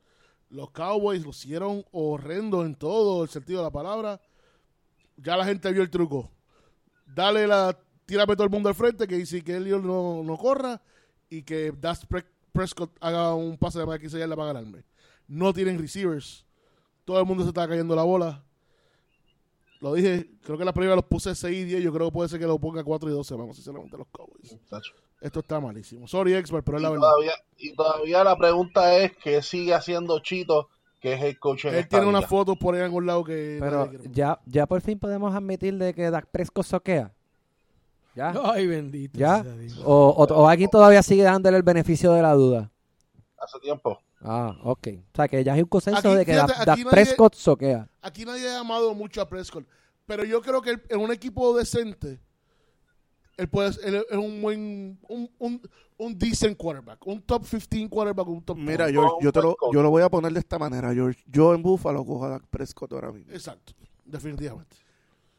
Los 0.53 0.71
Cowboys 0.71 1.23
lo 1.25 1.31
hicieron 1.31 1.85
horrendo 1.93 2.65
en 2.65 2.75
todo 2.75 3.23
el 3.23 3.29
sentido 3.31 3.61
de 3.61 3.65
la 3.65 3.71
palabra. 3.71 4.21
Ya 5.17 5.37
la 5.37 5.45
gente 5.47 5.73
vio 5.73 5.83
el 5.83 5.91
truco. 5.91 6.31
Dale 7.07 7.47
la. 7.47 7.77
Tírame 8.07 8.35
todo 8.35 8.45
el 8.45 8.51
mundo 8.51 8.69
al 8.69 8.75
frente, 8.75 9.07
que 9.09 9.25
si 9.25 9.41
que 9.43 9.57
Elliot 9.57 9.83
no, 9.83 10.23
no 10.23 10.37
corra 10.37 10.83
y 11.31 11.43
que 11.43 11.73
Das 11.73 12.05
Pre- 12.05 12.27
Prescott 12.53 12.91
haga 13.01 13.35
un 13.35 13.57
pase 13.57 13.79
de 13.79 13.87
más 13.87 13.99
15 13.99 14.19
yardas 14.19 14.37
para 14.37 14.53
ganarme. 14.53 14.85
No 15.27 15.55
tienen 15.55 15.79
receivers. 15.79 16.45
Todo 17.07 17.19
el 17.21 17.27
mundo 17.27 17.45
se 17.45 17.49
está 17.49 17.67
cayendo 17.67 17.97
la 17.97 18.03
bola. 18.03 18.45
Lo 19.81 19.95
dije, 19.95 20.31
creo 20.43 20.59
que 20.59 20.65
la 20.65 20.73
primera 20.75 20.95
los 20.95 21.05
puse 21.07 21.35
6 21.35 21.57
y 21.57 21.65
10. 21.65 21.83
Yo 21.83 21.93
creo 21.93 22.09
que 22.09 22.13
puede 22.13 22.29
ser 22.29 22.39
que 22.39 22.47
lo 22.47 22.59
ponga 22.59 22.85
4 22.85 23.09
y 23.09 23.13
12. 23.13 23.35
Vamos, 23.37 23.57
sinceramente, 23.57 23.97
los 23.97 24.07
Cowboys. 24.09 24.53
Esto 25.23 25.41
está 25.41 25.61
malísimo. 25.61 26.09
Sorry, 26.09 26.35
expert, 26.35 26.65
pero 26.65 26.79
es 26.79 26.83
Y 26.83 26.85
la 26.85 26.91
verdad. 26.91 27.09
todavía, 27.09 27.33
y 27.57 27.75
todavía 27.75 28.25
la 28.25 28.37
pregunta 28.37 28.97
es 28.97 29.17
que 29.17 29.41
sigue 29.41 29.73
haciendo 29.73 30.19
Chito, 30.19 30.69
que 31.01 31.13
es 31.15 31.23
el 31.23 31.39
coach 31.39 31.67
en 31.67 31.75
Él 31.77 31.89
tiene 31.89 32.07
unas 32.07 32.27
fotos 32.27 32.57
por 32.59 32.75
ahí 32.75 32.81
en 32.81 32.87
algún 32.87 33.07
lado 33.07 33.23
que. 33.23 33.59
Pero 33.61 33.91
ya, 34.11 34.41
ya 34.47 34.67
por 34.67 34.81
fin 34.81 34.99
podemos 34.99 35.35
admitir 35.35 35.79
de 35.79 35.95
que 35.95 36.11
Dak 36.11 36.27
Prescott 36.27 36.67
soquea. 36.67 37.13
¿Ya? 38.15 38.35
Ay, 38.45 38.67
bendito. 38.67 39.19
¿Ya? 39.19 39.45
O, 39.85 40.09
o, 40.09 40.25
o 40.25 40.49
alguien 40.49 40.69
todavía 40.69 41.03
sigue 41.03 41.23
dándole 41.23 41.57
el 41.57 41.63
beneficio 41.63 42.13
de 42.13 42.23
la 42.23 42.35
duda. 42.35 42.71
Hace 43.39 43.59
tiempo. 43.61 43.99
Ah, 44.21 44.57
ok. 44.65 44.89
O 45.13 45.17
sea, 45.17 45.29
que 45.29 45.43
ya 45.43 45.55
hay 45.55 45.63
un 45.63 45.69
consenso 45.69 46.09
Aquí, 46.11 46.19
de 46.19 46.25
que 46.27 46.33
fíjate, 46.35 46.53
Dak, 46.53 46.69
aquí 46.69 46.85
Prescott 46.85 47.35
soquea. 47.35 47.89
Aquí 48.03 48.25
nadie 48.25 48.49
ha 48.51 48.61
amado 48.61 48.95
mucho 48.95 49.21
a 49.23 49.29
Prescott. 49.29 49.65
Pero 50.05 50.25
yo 50.25 50.43
creo 50.43 50.61
que 50.63 50.79
en 50.89 51.01
un 51.01 51.11
equipo 51.13 51.57
decente, 51.57 52.21
él, 53.37 53.49
puede, 53.49 53.71
él 53.85 54.05
es 54.09 54.17
un 54.17 54.41
buen, 54.43 54.99
un, 55.09 55.31
un, 55.39 55.61
un 55.99 56.19
decent 56.19 56.57
quarterback. 56.57 57.07
Un 57.07 57.23
top 57.23 57.45
15 57.47 57.89
quarterback, 57.89 58.29
un 58.29 58.43
top 58.43 58.57
Mira, 58.59 58.87
20. 58.87 58.93
George, 58.93 59.15
yo, 59.23 59.33
te 59.33 59.41
lo, 59.43 59.57
yo 59.73 59.83
lo 59.83 59.91
voy 59.91 60.03
a 60.03 60.09
poner 60.11 60.33
de 60.33 60.41
esta 60.41 60.59
manera, 60.59 60.93
George. 60.93 61.23
Yo 61.27 61.55
en 61.55 61.63
Buffalo 61.63 62.05
cojo 62.05 62.25
a 62.27 62.29
Dak 62.31 62.47
Prescott 62.49 62.93
ahora 62.93 63.13
mismo. 63.13 63.33
Exacto, 63.33 63.73
definitivamente. 64.05 64.77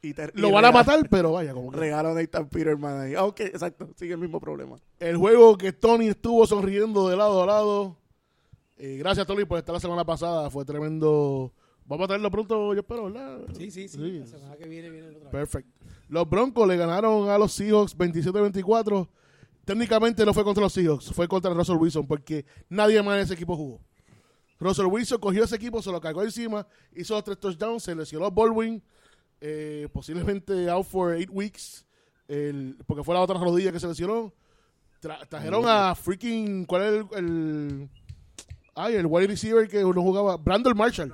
Y 0.02 0.14
te- 0.14 0.32
Lo 0.34 0.50
y 0.50 0.52
van 0.52 0.66
a 0.66 0.72
matar, 0.72 1.08
pero 1.10 1.32
vaya, 1.32 1.54
como 1.54 1.72
que. 1.72 1.78
Regalo 1.78 2.10
a 2.10 2.14
Nathan 2.14 2.50
Peterman 2.50 3.00
ahí. 3.02 3.16
Aunque, 3.16 3.46
exacto, 3.46 3.88
sigue 3.96 4.14
el 4.14 4.20
mismo 4.20 4.40
problema. 4.42 4.78
El 5.00 5.16
juego 5.16 5.58
que 5.58 5.72
Tony 5.72 6.08
estuvo 6.10 6.46
sonriendo 6.46 7.08
de 7.08 7.16
lado 7.16 7.42
a 7.44 7.46
lado. 7.46 7.98
Eh, 8.78 8.98
gracias, 8.98 9.26
Tony, 9.26 9.46
por 9.46 9.60
estar 9.60 9.72
la 9.72 9.80
semana 9.80 10.04
pasada. 10.04 10.50
Fue 10.50 10.66
tremendo. 10.66 11.54
Vamos 11.86 12.06
a 12.06 12.08
tenerlo 12.08 12.32
pronto, 12.32 12.74
yo 12.74 12.80
espero, 12.82 13.06
¿verdad? 13.06 13.40
Sí, 13.58 13.72
sí, 13.72 13.88
sí. 13.88 13.98
Sí. 13.98 14.20
La 14.20 14.26
semana 14.26 14.56
que 14.58 14.68
viene 14.68 14.90
viene 14.90 15.08
otra 15.08 15.20
vez. 15.22 15.30
Perfecto. 15.32 15.83
Los 16.14 16.30
Broncos 16.30 16.68
le 16.68 16.78
ganaron 16.78 17.28
a 17.30 17.40
los 17.40 17.54
Seahawks 17.54 17.98
27-24. 17.98 19.08
Técnicamente 19.66 20.24
no 20.26 20.34
fue 20.34 20.44
contra 20.44 20.62
los 20.62 20.72
Seahawks, 20.74 21.12
fue 21.12 21.28
contra 21.28 21.52
Russell 21.54 21.78
Wilson, 21.78 22.06
porque 22.06 22.46
nadie 22.70 23.02
más 23.02 23.16
en 23.16 23.22
ese 23.24 23.34
equipo 23.34 23.56
jugó. 23.58 23.82
Russell 24.60 24.86
Wilson 24.86 25.20
cogió 25.20 25.44
ese 25.44 25.56
equipo, 25.56 25.82
se 25.82 25.92
lo 25.92 26.00
cargó 26.00 26.22
encima, 26.22 26.68
hizo 26.96 27.16
los 27.16 27.24
tres 27.24 27.40
touchdowns, 27.40 27.82
se 27.82 27.96
lesionó 27.96 28.26
a 28.28 28.30
Baldwin, 28.30 28.84
eh, 29.42 29.88
posiblemente 29.92 30.70
out 30.70 30.86
for 30.86 31.16
eight 31.16 31.30
weeks, 31.32 31.84
el- 32.28 32.78
porque 32.86 33.04
fue 33.04 33.16
la 33.16 33.22
otra 33.22 33.40
rodilla 33.40 33.72
que 33.72 33.80
se 33.80 33.88
lesionó. 33.88 34.32
Tra- 35.02 35.28
trajeron 35.28 35.64
a 35.68 35.96
freaking, 35.96 36.66
¿cuál 36.66 36.82
es 36.84 36.90
el, 36.94 37.08
el- 37.26 37.90
ay, 38.76 38.96
el 38.96 39.08
wide 39.08 39.28
receiver 39.28 39.68
que 39.68 39.82
no 39.82 39.94
jugaba? 40.02 40.38
Brandon 40.38 40.78
Marshall. 40.78 41.12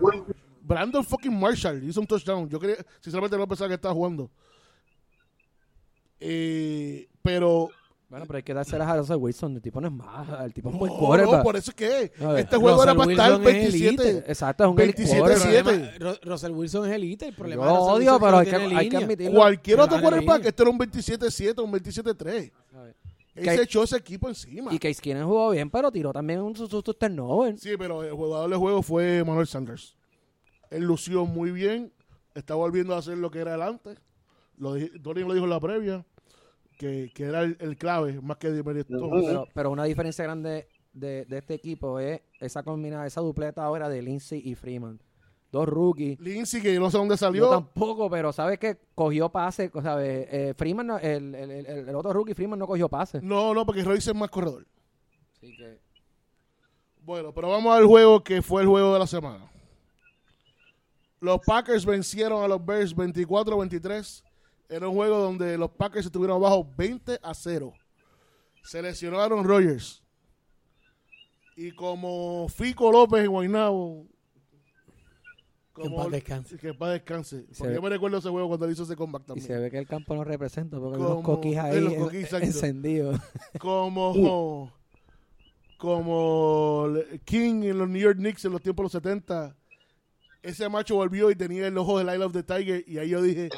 Brandon 0.62 1.04
fucking 1.06 1.40
Marshall 1.40 1.82
hizo 1.84 2.02
un 2.02 2.06
touchdown. 2.08 2.50
Yo 2.50 2.60
creía, 2.60 2.76
sinceramente 3.00 3.38
no 3.38 3.48
pensaba 3.48 3.70
que 3.70 3.76
estaba 3.76 3.94
jugando. 3.94 4.30
Eh, 6.20 7.08
pero 7.24 7.70
Bueno, 8.10 8.26
pero 8.26 8.38
hay 8.38 8.44
que 8.44 8.54
dárselas 8.54 8.88
a 8.88 8.98
Russell 8.98 9.18
Wilson. 9.18 9.56
El 9.56 9.62
tipo 9.62 9.80
no 9.80 9.88
es 9.88 9.94
más. 9.94 10.42
El 10.44 10.54
tipo 10.54 10.70
es 10.70 10.74
un 10.74 10.80
buen 10.80 10.92
no, 10.92 10.98
quarterback. 11.00 11.38
no, 11.38 11.44
por 11.44 11.56
eso 11.56 11.72
es 11.72 11.76
que 11.76 12.12
este 12.38 12.58
juego 12.58 12.84
era 12.84 12.94
Russell 12.94 12.98
para 12.98 13.12
estar 13.12 13.32
Wilson 13.40 13.48
es 13.56 13.72
27. 13.72 14.10
elite. 14.10 14.32
Exacto, 14.32 14.64
es 14.64 14.70
un 14.72 14.80
elite 14.82 15.04
27 15.04 15.20
quarterback. 15.22 15.46
El 15.46 15.52
siete. 15.52 15.64
problema- 16.00 16.14
Ru- 16.14 16.20
Russell 16.24 16.52
Wilson 16.52 16.86
es 16.88 16.92
elite. 16.96 17.26
El 17.26 17.32
Yo 17.32 17.38
problema 17.38 17.64
Russell 17.66 17.80
odio, 17.82 17.96
Wilson 18.14 18.20
pero 18.22 18.38
hay 18.38 18.48
es 18.48 18.54
que, 18.54 18.60
tiene 18.60 18.76
hay 18.80 18.90
que 18.90 18.98
admitirlo. 18.98 19.40
Cualquier 19.40 19.80
otro 19.80 20.02
quarterback, 20.02 20.46
este 20.46 20.64
era 20.64 20.72
un 20.72 20.78
27-7, 20.80 21.64
un 21.64 21.72
27-3. 21.72 22.52
Él 23.36 23.44
Que- 23.46 23.56
se 23.56 23.62
echó 23.64 23.84
ese 23.84 23.96
equipo 23.98 24.28
encima. 24.28 24.74
Y 24.74 24.80
Case 24.80 25.00
Keenum 25.02 25.26
jugó 25.26 25.52
bien, 25.52 25.70
pero 25.70 25.92
tiró 25.92 26.12
también 26.12 26.42
un 26.42 26.56
sus 26.56 26.70
sus 26.70 26.84
turnovers. 26.84 27.62
Sí, 27.62 27.72
pero 27.78 28.04
el 28.04 28.12
jugador 28.12 28.50
del 28.50 28.60
juego 28.60 28.82
fue 28.82 29.24
Manuel 29.24 29.48
Sanders. 29.48 29.96
Él 30.72 30.84
lució 30.84 31.26
muy 31.26 31.52
bien. 31.52 31.94
Está 32.36 32.56
volviendo 32.56 32.96
a 32.96 32.98
hacer 32.98 33.18
lo 33.18 33.32
que 33.32 33.40
era 33.40 33.56
el 33.56 33.62
antes. 33.62 33.98
Lo 34.58 34.74
Tony 35.02 35.22
lo 35.22 35.34
dijo 35.34 35.46
en 35.46 35.50
la 35.52 35.60
previa. 35.60 36.06
Que, 36.80 37.12
que 37.14 37.26
era 37.26 37.42
el, 37.42 37.58
el 37.60 37.76
clave, 37.78 38.22
más 38.22 38.38
que 38.38 38.50
Demerit 38.52 38.88
Pero, 38.88 39.46
pero 39.54 39.70
una 39.70 39.84
diferencia 39.84 40.24
grande 40.24 40.70
de, 40.94 41.26
de 41.26 41.38
este 41.40 41.54
equipo 41.56 42.00
es 42.00 42.22
esa 42.40 42.64
combinada, 42.64 43.06
esa 43.06 43.20
dupleta 43.20 43.66
ahora 43.66 43.90
de 43.90 44.02
Lindsey 44.02 44.42
y 44.46 44.56
Freeman. 44.56 44.98
Dos 45.52 45.68
rookies. 45.68 46.18
Lindsay, 46.22 46.62
que 46.62 46.80
no 46.80 46.90
sé 46.90 46.98
dónde 46.98 47.16
Yo 47.16 47.18
salió. 47.18 47.50
tampoco, 47.50 48.10
pero 48.10 48.32
¿sabes 48.32 48.60
qué? 48.60 48.78
Cogió 48.96 49.28
pase, 49.30 49.70
¿sabes? 49.84 50.28
Eh, 50.32 50.54
Freeman, 50.56 50.88
no- 50.88 50.98
el, 51.00 51.36
el, 51.36 51.52
el, 51.52 51.66
el 51.90 51.96
otro 51.96 52.14
rookie, 52.14 52.34
Freeman, 52.34 52.58
no 52.58 52.66
cogió 52.66 52.88
pase. 52.88 53.20
No, 53.22 53.54
no, 53.54 53.66
porque 53.66 53.84
Royce 53.84 54.12
es 54.12 54.16
más 54.16 54.30
corredor. 54.30 54.66
Así 55.36 55.54
que... 55.58 55.80
Bueno, 57.04 57.34
pero 57.34 57.50
vamos 57.50 57.76
al 57.76 57.86
juego 57.88 58.24
que 58.24 58.42
fue 58.42 58.62
el 58.62 58.70
juego 58.70 58.94
de 58.94 59.00
la 59.00 59.08
semana. 59.08 59.52
Los 61.20 61.40
Packers 61.46 61.86
vencieron 61.86 62.42
a 62.42 62.48
los 62.48 62.66
Bears 62.66 62.96
24-23. 62.96 64.24
Era 64.70 64.88
un 64.88 64.96
juego 64.96 65.18
donde 65.18 65.58
los 65.58 65.72
Packers 65.72 66.06
estuvieron 66.06 66.38
abajo 66.38 66.70
20 66.78 67.20
a 67.24 67.34
0. 67.34 67.74
Se 68.64 68.82
lesionó 68.82 69.20
Aaron 69.20 69.44
Rodgers. 69.44 70.04
Y 71.56 71.72
como 71.72 72.48
Fico 72.50 72.92
López 72.92 73.24
en 73.26 73.32
Guaynabo. 73.32 74.06
Que 75.76 75.84
en 75.88 75.96
paz 75.96 76.12
descanse. 76.12 76.58
Que 76.58 76.68
en 76.70 76.78
paz 76.78 76.92
descanse. 76.92 77.42
se 77.52 77.58
Porque 77.58 77.68
ve- 77.70 77.76
yo 77.76 77.82
me 77.82 77.90
recuerdo 77.90 78.18
ese 78.18 78.30
juego 78.30 78.48
cuando 78.48 78.66
él 78.66 78.74
hizo 78.74 78.84
ese 78.84 78.96
comeback 78.96 79.24
Y 79.24 79.26
también. 79.28 79.48
se 79.48 79.58
ve 79.58 79.72
que 79.72 79.78
el 79.80 79.88
campo 79.88 80.14
no 80.16 80.24
representa 80.24 80.78
porque 80.78 80.98
hay 80.98 81.02
Como- 81.04 81.14
unos 81.16 81.26
coquis 81.26 81.58
ahí 81.58 81.82
los 81.82 81.94
en- 81.94 82.00
coquis, 82.02 82.24
exacto. 82.26 82.46
encendidos. 82.46 83.20
como 83.60 84.72
como 85.78 86.90
le- 86.94 87.20
King 87.20 87.64
en 87.64 87.78
los 87.78 87.88
New 87.90 88.02
York 88.02 88.18
Knicks 88.18 88.44
en 88.46 88.52
los 88.52 88.62
tiempos 88.62 88.84
de 88.84 88.86
los 88.86 88.92
70 88.92 89.56
ese 90.44 90.68
macho 90.70 90.96
volvió 90.96 91.32
y 91.32 91.36
tenía 91.36 91.68
el 91.68 91.78
ojo 91.78 91.98
del 91.98 92.08
Isle 92.14 92.26
of 92.26 92.34
the 92.34 92.44
Tiger 92.44 92.84
y 92.88 92.98
ahí 92.98 93.10
yo 93.10 93.22
dije 93.22 93.50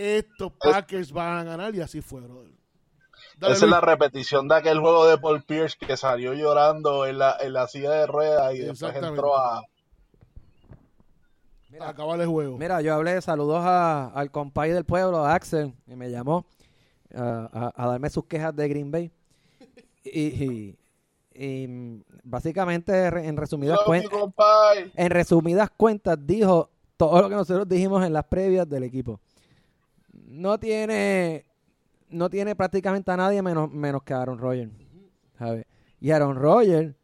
estos 0.00 0.52
Packers 0.52 1.12
van 1.12 1.38
a 1.38 1.44
ganar 1.44 1.74
y 1.74 1.80
así 1.80 2.00
fue 2.00 2.20
brother. 2.20 2.52
Dale, 3.38 3.54
Esa 3.54 3.64
es 3.66 3.70
la 3.70 3.80
repetición 3.80 4.48
de 4.48 4.54
aquel 4.56 4.80
juego 4.80 5.06
de 5.06 5.16
Paul 5.18 5.42
Pierce 5.44 5.76
que 5.78 5.96
salió 5.96 6.34
llorando 6.34 7.06
en 7.06 7.18
la, 7.18 7.36
en 7.40 7.52
la 7.52 7.66
silla 7.68 7.90
de 7.92 8.06
ruedas 8.06 8.54
y 8.54 8.58
después 8.58 8.92
entró 9.10 9.36
a... 9.38 9.62
Mira, 11.70 11.88
acabar 11.88 12.20
el 12.20 12.26
juego. 12.26 12.58
Mira, 12.58 12.80
yo 12.82 12.94
hablé, 12.94 13.20
saludos 13.22 13.62
a- 13.64 14.08
al 14.08 14.30
compay 14.30 14.70
del 14.72 14.84
pueblo, 14.84 15.24
a 15.24 15.34
Axel, 15.34 15.72
que 15.86 15.94
me 15.96 16.10
llamó 16.10 16.44
a, 17.14 17.48
a- 17.76 17.84
a 17.84 17.86
darme 17.88 18.10
sus 18.10 18.24
quejas 18.26 18.54
de 18.56 18.68
Green 18.68 18.90
Bay. 18.90 19.10
Y, 20.04 20.20
y- 20.44 20.76
y, 21.32 22.02
básicamente, 22.24 23.06
en 23.06 23.36
resumidas, 23.36 23.78
en 24.96 25.10
resumidas 25.10 25.70
cuentas, 25.76 26.18
dijo 26.20 26.70
todo 26.96 27.22
lo 27.22 27.28
que 27.28 27.36
nosotros 27.36 27.68
dijimos 27.68 28.04
en 28.04 28.12
las 28.12 28.24
previas 28.24 28.68
del 28.68 28.82
equipo. 28.82 29.20
No 30.32 30.58
tiene, 30.60 31.44
no 32.08 32.30
tiene 32.30 32.54
prácticamente 32.54 33.10
a 33.10 33.16
nadie 33.16 33.42
menos, 33.42 33.68
menos 33.70 34.04
que 34.04 34.14
a 34.14 34.22
Aaron 34.22 34.38
Rodgers. 34.38 34.70
¿sabes? 35.36 35.66
Y 36.00 36.12
Aaron 36.12 36.36
Rodgers 36.36 36.94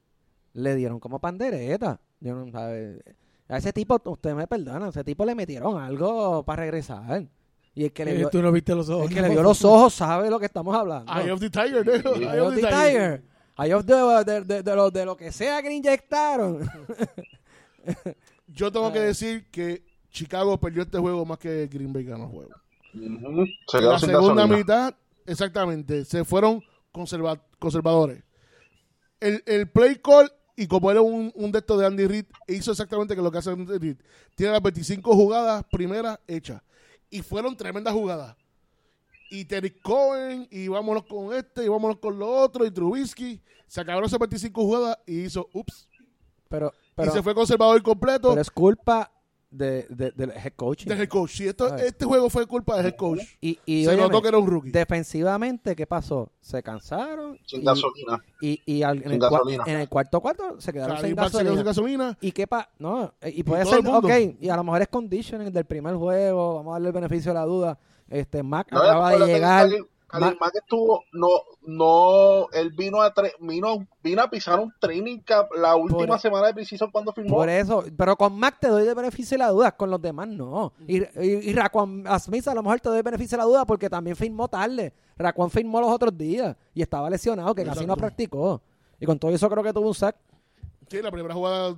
le 0.53 0.74
dieron 0.77 1.01
como 1.01 1.18
pandereta. 1.18 2.01
Yo 2.20 2.35
no, 2.37 2.51
¿sabe? 2.53 3.03
A 3.49 3.59
ese 3.59 3.72
tipo, 3.72 4.01
usted 4.05 4.33
me 4.35 4.47
perdona, 4.47 4.87
a 4.87 4.89
ese 4.91 5.03
tipo 5.03 5.24
le 5.24 5.35
metieron 5.35 5.77
algo 5.83 6.45
para 6.45 6.62
regresar. 6.62 7.27
Y 7.74 7.85
el 7.85 7.93
que 7.93 8.05
le 8.05 8.12
Eh, 8.12 8.16
vio, 8.18 8.31
Tú 8.31 8.41
no 8.41 8.53
viste 8.53 8.74
los 8.77 8.89
ojos. 8.89 9.09
el 9.09 9.14
que 9.14 9.20
le 9.22 9.29
vio 9.31 9.43
los 9.43 9.64
ojos 9.64 9.93
sabe 9.95 10.31
lo 10.31 10.39
que 10.39 10.47
estamos 10.47 10.74
hablando. 10.74 11.12
Eye 11.12 11.31
of 11.33 11.41
the 11.41 11.51
Tiger 11.51 11.85
¿no? 12.05 12.14
Eye 12.14 12.24
Eye 12.33 12.41
of 12.41 12.55
the 12.55 12.61
Tiger. 12.62 13.22
Eye 13.59 13.74
of 13.74 13.87
the- 13.87 14.24
de, 14.33 14.41
de- 14.45 14.62
de 14.62 14.77
lo, 14.77 14.91
de 14.91 15.05
lo 15.05 15.16
que 15.16 15.33
sea 15.33 15.61
que 15.62 15.68
le 15.68 15.74
inyectaron. 15.74 16.61
yo 18.49 18.70
tengo 18.72 18.93
que 18.93 19.01
decir 19.01 19.47
que 19.51 19.83
Chicago 20.11 20.59
perdió 20.59 20.83
este 20.83 20.99
juego 20.99 21.24
más 21.24 21.39
que 21.39 21.66
Green 21.66 21.93
Bay 21.93 22.05
ganó 22.05 22.24
el 22.24 22.31
juego 22.31 22.51
Se 23.66 23.78
quedó 23.78 23.92
la 23.92 23.99
segunda 23.99 24.42
gasolina. 24.42 24.47
mitad, 24.57 24.94
exactamente, 25.26 26.05
se 26.05 26.24
fueron 26.24 26.62
conserva- 26.92 27.42
conservadores. 27.59 28.22
El, 29.20 29.42
el 29.47 29.68
play 29.70 29.97
call, 29.97 30.30
y 30.57 30.66
como 30.66 30.90
era 30.90 31.01
un, 31.03 31.32
un 31.34 31.53
de 31.53 31.59
estos 31.59 31.78
de 31.80 31.86
Andy 31.86 32.07
Reid, 32.07 32.26
hizo 32.49 32.70
exactamente 32.72 33.14
lo 33.16 33.30
que 33.30 33.38
hace 33.38 33.51
Andy 33.51 33.78
Reid. 33.78 33.97
Tiene 34.34 34.53
las 34.53 34.62
25 34.62 35.14
jugadas 35.14 35.64
primeras 35.70 36.18
hechas. 36.26 36.62
Y 37.11 37.22
fueron 37.22 37.57
tremendas 37.57 37.94
jugadas. 37.94 38.36
Y 39.30 39.44
Terry 39.44 39.70
Cohen, 39.80 40.47
y 40.51 40.68
vámonos 40.68 41.05
con 41.05 41.34
este, 41.34 41.64
y 41.64 41.68
vámonos 41.68 41.99
con 41.99 42.18
lo 42.18 42.28
otro, 42.30 42.64
y 42.64 42.70
Trubisky. 42.70 43.40
Se 43.66 43.80
acabaron 43.80 44.07
esas 44.07 44.18
25 44.18 44.62
jugadas 44.62 44.99
y 45.07 45.20
hizo, 45.22 45.49
ups. 45.53 45.88
Pero, 46.49 46.72
pero, 46.94 47.11
y 47.11 47.14
se 47.14 47.22
fue 47.22 47.34
conservador 47.34 47.82
completo 47.82 48.28
pero 48.30 48.40
es 48.40 48.51
culpa 48.51 49.11
de, 49.57 49.86
de- 49.88 50.11
del 50.12 50.30
head 50.30 50.52
coaching. 50.57 50.88
del 50.88 51.00
head 51.00 51.09
coach. 51.09 51.30
Si 51.32 51.46
esto, 51.48 51.74
este 51.76 52.04
juego 52.04 52.28
fue 52.30 52.46
culpa 52.46 52.76
del 52.76 52.86
head 52.86 52.96
coach. 52.96 53.20
Y, 53.40 53.59
y 53.66 53.84
se 53.84 53.90
óyeme, 53.90 54.02
notó 54.04 54.22
que 54.22 54.28
era 54.28 54.38
un 54.38 54.46
rookie. 54.46 54.70
defensivamente, 54.70 55.74
¿qué 55.74 55.86
pasó? 55.86 56.30
Se 56.40 56.62
cansaron. 56.62 57.38
Sin 57.46 57.62
y, 57.62 57.64
gasolina. 57.64 58.22
y, 58.40 58.61
y 58.66 58.82
al- 58.82 58.98
en, 58.98 59.02
Sin 59.04 59.12
el 59.12 59.18
gasolina. 59.18 59.64
en 59.66 59.76
el 59.80 59.88
cuarto 59.88 60.20
cuarto 60.20 60.61
se 60.61 60.72
quedaron 60.72 60.96
sin 60.98 61.14
quedó 61.14 61.24
sin 61.28 61.32
gasolina. 61.32 61.62
gasolina. 61.62 62.18
¿Y 62.20 62.32
qué 62.32 62.46
pa 62.46 62.68
No, 62.78 63.12
eh, 63.20 63.32
y 63.34 63.42
puede 63.42 63.64
ser, 63.64 63.80
ok, 63.86 64.11
y 64.40 64.48
a 64.48 64.57
lo 64.57 64.64
mejor 64.64 64.82
es 64.82 64.88
conditioning 64.88 65.52
del 65.52 65.64
primer 65.64 65.94
juego, 65.96 66.57
vamos 66.57 66.70
a 66.70 66.74
darle 66.74 66.88
el 66.88 66.94
beneficio 66.94 67.30
de 67.32 67.34
la 67.38 67.44
duda. 67.44 67.78
Este, 68.09 68.42
Mac 68.42 68.68
No, 68.70 68.78
acaba 68.78 69.16
de 69.16 69.26
llegar. 69.26 69.68
Khalil 70.09 70.36
Ma- 70.38 70.46
Mack 70.46 70.54
estuvo, 70.57 71.02
no, 71.12 71.26
no, 71.62 72.48
él 72.52 72.70
vino 72.72 73.02
a, 73.02 73.12
tre- 73.12 73.34
vino, 73.40 73.86
vino 74.02 74.22
a 74.22 74.30
pisar 74.30 74.61
un 74.61 74.72
training 74.80 75.18
camp 75.20 75.48
la 75.57 75.74
última 75.74 76.07
Por- 76.07 76.20
semana 76.20 76.46
de 76.46 76.54
preciso 76.54 76.88
cuando 76.92 77.12
firmó. 77.12 77.34
Por 77.36 77.48
eso, 77.48 77.84
pero 77.96 78.16
con 78.16 78.38
Mac 78.38 78.59
te 78.61 78.68
doy 78.68 78.84
de 78.84 78.94
beneficio 78.94 79.34
de 79.36 79.38
la 79.44 79.50
duda, 79.50 79.72
con 79.76 79.90
los 79.90 80.00
demás 80.00 80.28
no. 80.28 80.72
Y, 80.86 80.98
y, 81.02 81.50
y 81.50 81.52
Raquan 81.52 82.04
Smith 82.20 82.46
a 82.48 82.54
lo 82.54 82.62
mejor 82.62 82.80
te 82.80 82.88
doy 82.88 83.02
beneficio 83.02 83.36
de 83.36 83.42
la 83.42 83.48
duda 83.48 83.64
porque 83.64 83.90
también 83.90 84.14
firmó 84.16 84.46
tarde. 84.48 84.92
Raquan 85.18 85.50
firmó 85.50 85.80
los 85.80 85.90
otros 85.90 86.16
días 86.16 86.57
y 86.72 86.82
estaba 86.82 87.11
lesionado, 87.11 87.54
que 87.54 87.64
casi 87.64 87.84
no 87.86 87.96
practicó. 87.96 88.61
Y 89.00 89.07
con 89.07 89.18
todo 89.18 89.32
eso 89.32 89.50
creo 89.50 89.62
que 89.64 89.72
tuvo 89.72 89.88
un 89.88 89.94
sack. 89.94 90.16
Sí, 90.88 91.02
la 91.02 91.11
primera 91.11 91.34
jugada 91.34 91.74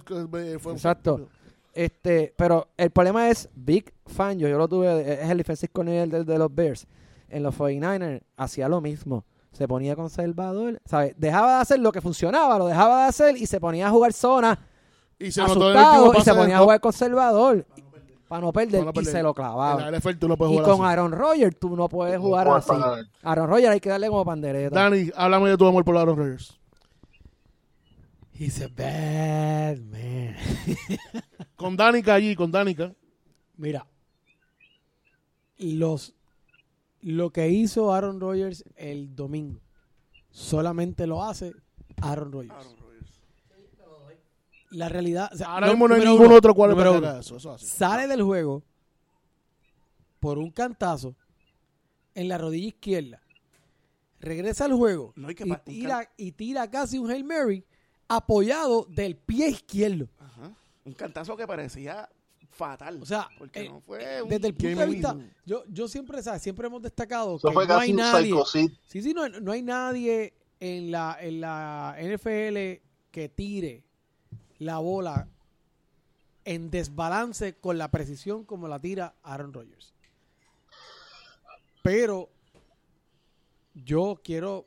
fue 0.60 0.72
Exacto. 0.72 1.28
Este, 1.72 2.34
pero 2.36 2.68
el 2.76 2.90
problema 2.90 3.30
es 3.30 3.48
Big 3.54 3.92
Fan, 4.06 4.38
yo, 4.38 4.48
yo 4.48 4.58
lo 4.58 4.68
tuve, 4.68 5.22
es 5.22 5.30
el 5.30 5.38
defensive 5.38 5.70
coordinator 5.72 6.24
de, 6.24 6.32
de 6.32 6.38
los 6.38 6.54
Bears. 6.54 6.86
En 7.28 7.42
los 7.42 7.56
49ers 7.56 8.22
hacía 8.36 8.68
lo 8.68 8.80
mismo. 8.80 9.24
Se 9.52 9.66
ponía 9.66 9.96
conservador, 9.96 10.80
¿sabes? 10.84 11.14
Dejaba 11.16 11.56
de 11.56 11.62
hacer 11.62 11.80
lo 11.80 11.90
que 11.90 12.00
funcionaba, 12.00 12.58
lo 12.58 12.66
dejaba 12.66 13.02
de 13.02 13.08
hacer 13.08 13.36
y 13.36 13.46
se 13.46 13.58
ponía 13.58 13.88
a 13.88 13.90
jugar 13.90 14.12
zona 14.12 14.58
Y 15.18 15.32
se 15.32 15.42
asustado 15.42 16.12
y 16.16 16.20
se 16.20 16.34
ponía 16.34 16.58
a 16.58 16.60
jugar 16.60 16.80
conservador. 16.80 17.66
para 18.28 18.42
no 18.42 18.52
perder, 18.52 18.84
Para 18.84 18.92
no 18.92 19.00
y 19.00 19.04
se 19.04 19.22
lo 19.22 19.32
NFL 19.32 20.18
tú 20.18 20.28
no 20.28 20.36
puedes 20.36 20.52
Y 20.52 20.58
jugar 20.58 20.70
con 20.70 20.84
así. 20.86 20.92
Aaron 20.92 21.12
Rodgers 21.12 21.58
tú 21.58 21.76
no 21.76 21.88
puedes 21.88 22.18
jugar 22.18 22.46
No 22.46 22.54
así. 22.56 22.70
Aaron 23.22 23.48
Rodgers 23.48 23.70
hay 23.70 23.80
que 23.80 23.88
darle 23.88 24.08
como 24.08 24.24
pandereta. 24.24 24.74
Dani, 24.74 25.10
háblame 25.16 25.50
de 25.50 25.56
tu 25.56 25.66
amor 25.66 25.84
por 25.84 25.96
Aaron 25.96 26.16
Rodgers. 26.16 26.58
He's 28.38 28.62
a 28.62 28.68
bad 28.68 29.78
man. 29.78 30.36
Con 31.56 31.76
Danica 31.76 32.14
allí, 32.14 32.36
con 32.36 32.52
Danica. 32.52 32.92
Mira, 33.56 33.84
los 35.58 36.14
lo 37.00 37.30
que 37.30 37.48
hizo 37.48 37.92
Aaron 37.92 38.20
Rodgers 38.20 38.64
el 38.76 39.14
domingo 39.14 39.60
solamente 40.30 41.06
lo 41.06 41.22
hace 41.24 41.52
Aaron 42.02 42.32
Rodgers. 42.32 42.52
Aaron 42.54 42.76
Rodgers. 42.78 43.20
La 44.70 44.88
realidad, 44.88 45.30
o 45.32 45.36
sea, 45.36 45.46
Ahora 45.48 45.66
no- 45.66 45.72
mismo 45.72 45.88
no 45.88 45.94
hay 45.94 46.04
ningún 46.04 46.26
uno, 46.26 46.34
otro 46.36 46.54
cual 46.54 46.72
eso. 47.20 47.36
Eso 47.36 47.58
sale 47.58 48.06
del 48.06 48.22
juego 48.22 48.62
por 50.20 50.38
un 50.38 50.50
cantazo 50.50 51.16
en 52.14 52.28
la 52.28 52.36
rodilla 52.38 52.68
izquierda. 52.68 53.22
Regresa 54.20 54.64
al 54.66 54.74
juego 54.74 55.12
No 55.16 55.28
tira, 55.64 56.10
y 56.16 56.32
tira 56.32 56.68
casi 56.70 56.98
un 56.98 57.10
Hail 57.10 57.24
Mary 57.24 57.64
apoyado 58.08 58.84
del 58.90 59.16
pie 59.16 59.48
izquierdo. 59.48 60.08
Ajá. 60.18 60.52
Un 60.84 60.92
cantazo 60.92 61.36
que 61.36 61.46
parecía 61.46 62.08
fatal. 62.58 63.00
O 63.00 63.06
sea, 63.06 63.28
porque 63.38 63.60
eh, 63.60 63.68
no 63.68 63.80
fue 63.80 64.22
un 64.22 64.28
Desde 64.28 64.48
el 64.48 64.54
punto 64.54 64.80
de 64.80 64.86
vista, 64.86 65.16
yo, 65.46 65.64
yo 65.68 65.88
siempre, 65.88 66.22
¿sabes? 66.22 66.42
siempre 66.42 66.66
hemos 66.66 66.82
destacado 66.82 67.36
Eso 67.36 67.48
que 67.48 67.54
fue 67.54 67.64
no 67.64 67.74
casi 67.74 67.86
hay 67.86 67.92
nadie. 67.94 68.34
Sí, 68.86 69.02
sí, 69.02 69.14
no, 69.14 69.28
no 69.28 69.52
hay 69.52 69.62
nadie 69.62 70.34
en 70.60 70.90
la, 70.90 71.16
en 71.20 71.40
la 71.40 71.96
NFL 71.98 72.82
que 73.10 73.28
tire 73.34 73.84
la 74.58 74.78
bola 74.78 75.28
en 76.44 76.70
desbalance 76.70 77.54
con 77.54 77.78
la 77.78 77.90
precisión 77.90 78.44
como 78.44 78.68
la 78.68 78.80
tira 78.80 79.14
Aaron 79.22 79.52
Rodgers. 79.52 79.94
Pero 81.82 82.28
yo 83.74 84.20
quiero 84.24 84.66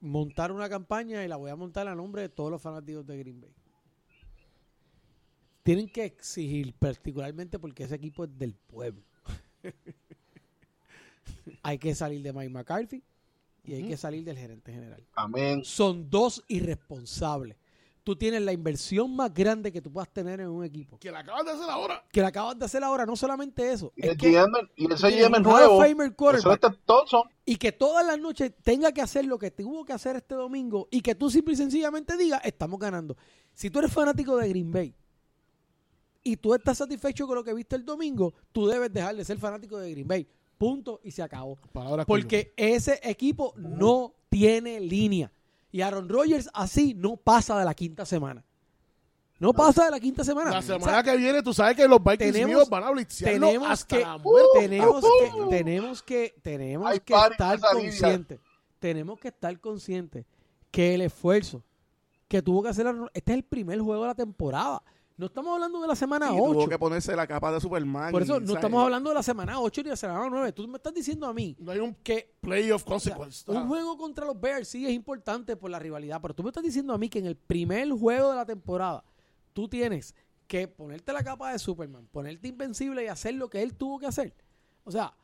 montar 0.00 0.50
una 0.50 0.68
campaña 0.68 1.24
y 1.24 1.28
la 1.28 1.36
voy 1.36 1.50
a 1.50 1.56
montar 1.56 1.86
a 1.86 1.94
nombre 1.94 2.22
de 2.22 2.28
todos 2.28 2.50
los 2.50 2.60
fanáticos 2.60 3.06
de 3.06 3.18
Green 3.18 3.40
Bay. 3.40 3.54
Tienen 5.62 5.88
que 5.88 6.04
exigir, 6.04 6.74
particularmente 6.74 7.58
porque 7.58 7.84
ese 7.84 7.94
equipo 7.94 8.24
es 8.24 8.36
del 8.36 8.54
pueblo. 8.54 9.02
hay 11.62 11.78
que 11.78 11.94
salir 11.94 12.22
de 12.22 12.32
Mike 12.32 12.50
McCarthy 12.50 13.02
y 13.64 13.74
hay 13.74 13.88
que 13.88 13.96
salir 13.96 14.24
del 14.24 14.36
gerente 14.36 14.72
general. 14.72 15.04
Amén. 15.14 15.64
Son 15.64 16.10
dos 16.10 16.44
irresponsables. 16.48 17.56
Tú 18.04 18.16
tienes 18.16 18.42
la 18.42 18.52
inversión 18.52 19.14
más 19.14 19.32
grande 19.32 19.70
que 19.70 19.80
tú 19.80 19.92
puedas 19.92 20.12
tener 20.12 20.40
en 20.40 20.48
un 20.48 20.64
equipo. 20.64 20.98
Que 20.98 21.12
la 21.12 21.20
acabas 21.20 21.44
de 21.44 21.52
hacer 21.52 21.70
ahora. 21.70 22.04
Que 22.10 22.20
la 22.20 22.28
acabas 22.28 22.58
de 22.58 22.64
hacer 22.64 22.82
ahora, 22.82 23.06
no 23.06 23.14
solamente 23.14 23.70
eso. 23.70 23.92
Y 23.94 24.02
es 24.02 24.08
el 24.10 24.16
que- 24.16 24.32
GM, 24.32 24.58
y 24.74 24.92
ese 24.92 25.08
GM 25.08 25.40
nuevo, 25.40 25.80
y 27.44 27.56
que 27.56 27.70
todas 27.70 28.04
las 28.04 28.18
noches 28.18 28.52
tenga 28.64 28.90
que 28.90 29.02
hacer 29.02 29.26
lo 29.26 29.38
que 29.38 29.52
tuvo 29.52 29.84
que 29.84 29.92
hacer 29.92 30.16
este 30.16 30.34
domingo 30.34 30.88
y 30.90 31.00
que 31.00 31.14
tú 31.14 31.30
simple 31.30 31.54
y 31.54 31.56
sencillamente 31.56 32.16
digas, 32.16 32.40
estamos 32.42 32.80
ganando. 32.80 33.16
Si 33.54 33.70
tú 33.70 33.78
eres 33.78 33.92
fanático 33.92 34.36
de 34.36 34.48
Green 34.48 34.72
Bay 34.72 34.96
y 36.24 36.36
tú 36.36 36.54
estás 36.54 36.78
satisfecho 36.78 37.26
con 37.26 37.36
lo 37.36 37.44
que 37.44 37.52
viste 37.54 37.76
el 37.76 37.84
domingo, 37.84 38.32
tú 38.52 38.66
debes 38.66 38.92
dejar 38.92 39.16
de 39.16 39.24
ser 39.24 39.38
fanático 39.38 39.78
de 39.78 39.90
Green 39.90 40.06
Bay. 40.08 40.26
Punto 40.58 41.00
y 41.02 41.10
se 41.10 41.22
acabó. 41.22 41.58
Porque 42.06 42.52
ese 42.56 43.00
equipo 43.02 43.52
no 43.56 44.14
tiene 44.28 44.78
línea. 44.80 45.32
Y 45.72 45.80
Aaron 45.80 46.08
Rodgers 46.08 46.48
así 46.54 46.94
no 46.94 47.16
pasa 47.16 47.58
de 47.58 47.64
la 47.64 47.74
quinta 47.74 48.04
semana. 48.06 48.44
No 49.40 49.52
pasa 49.52 49.86
de 49.86 49.90
la 49.90 49.98
quinta 49.98 50.22
semana. 50.22 50.50
La 50.52 50.58
O 50.60 50.62
sea, 50.62 50.78
semana 50.78 51.02
que 51.02 51.16
viene 51.16 51.42
tú 51.42 51.52
sabes 51.52 51.74
que 51.76 51.88
los 51.88 51.98
Vikings 51.98 52.32
tenemos- 52.32 52.48
míos 52.48 52.68
van 52.70 52.84
a 52.84 52.90
blitzearlo 52.92 53.46
tenemos 53.48 53.68
hasta 53.70 53.96
que- 53.96 54.02
la 54.04 54.18
muerte. 54.18 54.48
tenemos 54.60 55.02
que 55.02 55.48
tenemos 55.50 56.02
que 56.02 56.34
tenemos 56.42 56.92
estar 56.94 57.58
conscientes 57.60 58.40
tenemos 58.78 59.18
que 59.18 59.28
estar 59.28 59.58
conscientes 59.60 60.26
que 60.70 60.94
el 60.94 61.00
esfuerzo 61.00 61.64
que 62.28 62.40
tuvo 62.40 62.62
que 62.62 62.68
hacer 62.68 62.86
Aaron- 62.86 63.10
este 63.14 63.32
es 63.32 63.38
el 63.38 63.44
primer 63.44 63.80
juego 63.80 64.02
de 64.02 64.08
la 64.08 64.14
temporada 64.14 64.80
no 65.16 65.26
estamos 65.26 65.54
hablando 65.54 65.80
de 65.80 65.88
la 65.88 65.94
semana 65.96 66.28
tuvo 66.28 66.58
8 66.60 66.68
que 66.68 66.78
ponerse 66.78 67.14
la 67.16 67.26
capa 67.26 67.52
de 67.52 67.60
Superman. 67.60 68.10
por 68.12 68.22
eso 68.22 68.40
no 68.40 68.46
¿sabes? 68.46 68.56
estamos 68.56 68.82
hablando 68.84 69.10
de 69.10 69.14
la 69.14 69.22
semana 69.22 69.60
8 69.60 69.80
ni 69.80 69.84
de 69.84 69.90
la 69.90 69.96
semana 69.96 70.26
9 70.30 70.52
tú 70.52 70.66
me 70.68 70.76
estás 70.76 70.94
diciendo 70.94 71.26
a 71.26 71.32
mí 71.34 71.56
No 71.58 71.70
hay 71.72 71.78
un 71.80 71.94
que 71.94 72.34
play 72.40 72.70
of 72.70 72.82
o 72.86 72.98
sea, 73.00 73.14
consequence. 73.14 73.50
un 73.50 73.68
juego 73.68 73.96
contra 73.96 74.24
los 74.26 74.40
Bears 74.40 74.68
sí 74.68 74.84
es 74.86 74.92
importante 74.92 75.56
por 75.56 75.70
la 75.70 75.78
rivalidad, 75.78 76.20
pero 76.20 76.34
tú 76.34 76.42
me 76.42 76.48
estás 76.50 76.62
diciendo 76.64 76.92
a 76.94 76.98
mí 76.98 77.08
que 77.08 77.18
en 77.18 77.26
el 77.26 77.36
primer 77.36 77.90
juego 77.90 78.30
de 78.30 78.36
la 78.36 78.46
temporada 78.46 79.04
tú 79.52 79.68
tienes 79.68 80.14
que 80.46 80.68
ponerte 80.68 81.12
la 81.12 81.22
capa 81.22 81.52
de 81.52 81.58
Superman, 81.58 82.06
ponerte 82.12 82.48
invencible 82.48 83.04
y 83.04 83.06
hacer 83.06 83.34
lo 83.34 83.48
que 83.48 83.62
él 83.62 83.74
tuvo 83.74 83.98
que 83.98 84.06
hacer. 84.06 84.34
O 84.84 84.90
sea, 84.90 85.14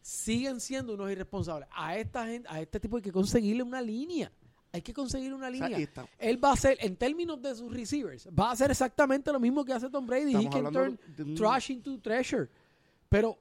siguen 0.00 0.60
siendo 0.60 0.94
unos 0.94 1.10
irresponsables. 1.10 1.68
A 1.72 1.96
esta 1.96 2.26
gente, 2.26 2.48
a 2.50 2.60
este 2.60 2.80
tipo 2.80 2.96
hay 2.96 3.02
que 3.02 3.12
conseguirle 3.12 3.62
una 3.62 3.80
línea. 3.80 4.32
Hay 4.74 4.80
que 4.82 4.94
conseguirle 4.94 5.34
una 5.34 5.48
O 5.48 5.54
sea, 5.54 5.68
línea. 5.68 5.78
está- 5.84 6.06
Él 6.18 6.42
va 6.42 6.50
a 6.50 6.52
hacer, 6.54 6.78
en 6.80 6.96
términos 6.96 7.40
de 7.42 7.54
sus 7.54 7.70
receivers, 7.72 8.26
va 8.28 8.48
a 8.48 8.52
hacer 8.52 8.70
exactamente 8.70 9.30
lo 9.30 9.38
mismo 9.38 9.64
que 9.64 9.72
hace 9.74 9.90
Tom 9.90 10.06
Brady. 10.06 10.34
He 10.34 10.38
Estamos 10.38 10.46
can 10.54 10.66
hablando 10.66 10.96
turn 10.96 11.26
de 11.28 11.34
trash 11.34 11.70
into 11.72 12.00
treasure. 12.00 12.48
Pero, 13.10 13.30
o 13.32 13.38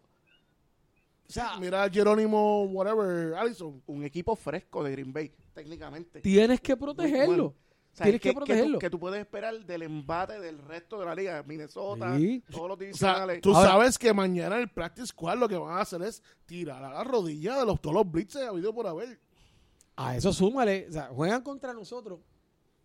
sea, 1.28 1.58
Mira 1.58 1.84
a 1.84 1.90
Jerónimo, 1.90 2.64
whatever, 2.66 3.34
Allison. 3.36 3.82
un 3.88 4.04
equipo 4.04 4.36
fresco 4.36 4.84
de 4.84 4.92
Green 4.92 5.14
Bay, 5.14 5.32
técnicamente. 5.54 6.20
tienes 6.22 6.60
que 6.60 6.76
protegerlo. 6.76 7.26
bueno. 7.28 7.44
O 7.46 7.94
sea, 7.94 8.06
Tienes 8.06 8.22
¿qué- 8.22 8.30
que 8.30 8.30
qué 8.30 8.34
tú- 8.34 8.40
protegerlo. 8.46 8.80
Que 8.80 8.90
tú, 8.90 9.00
puedes 9.00 9.20
esperar 9.20 9.66
del 9.66 9.82
embate 9.84 10.40
del 10.40 10.60
resto 10.60 10.98
de 10.98 11.06
la 11.06 11.14
liga. 11.14 11.44
Minnesota, 11.44 12.18
Sí. 12.18 12.42
todos 12.50 12.70
los 12.70 12.76
O 12.76 12.80
sea, 12.80 12.86
divisionales. 12.88 13.42
tú 13.42 13.54
Ahora- 13.54 13.70
sabes 13.70 13.98
que 13.98 14.14
mañana 14.14 14.56
en 14.56 14.62
el 14.62 14.70
practice 14.70 15.08
squad 15.08 15.38
lo 15.38 15.50
que 15.50 15.58
van 15.58 15.78
a 15.78 15.82
hacer 15.82 16.02
es 16.02 16.24
tirar 16.46 16.82
a 16.86 16.90
la 16.94 17.04
rodilla 17.04 17.60
de 17.60 17.66
los 17.66 17.82
todos 17.82 17.94
los 17.96 18.10
blitzes 18.10 18.44
habido 18.48 18.74
por 18.74 18.88
haber. 18.88 19.20
A 20.08 20.16
eso 20.18 20.32
súmale, 20.34 20.88
o 20.90 20.92
sea, 20.92 21.08
juegan 21.08 21.42
contra 21.42 21.74
nosotros 21.74 22.20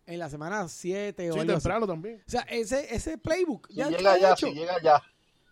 en 0.05 0.19
la 0.19 0.29
semana 0.29 0.67
7 0.67 1.29
o 1.31 1.33
Sí, 1.33 1.39
algo 1.39 1.51
así. 1.53 1.61
temprano 1.63 1.87
también. 1.87 2.21
O 2.25 2.29
sea, 2.29 2.41
ese, 2.43 2.93
ese 2.95 3.17
playbook 3.17 3.67
Si 3.67 3.75
ya 3.75 3.85
llega 3.89 3.97
está 3.97 4.17
ya, 4.19 4.31
hecho. 4.33 4.47
si 4.47 4.53
llega 4.53 4.81
ya. 4.81 5.01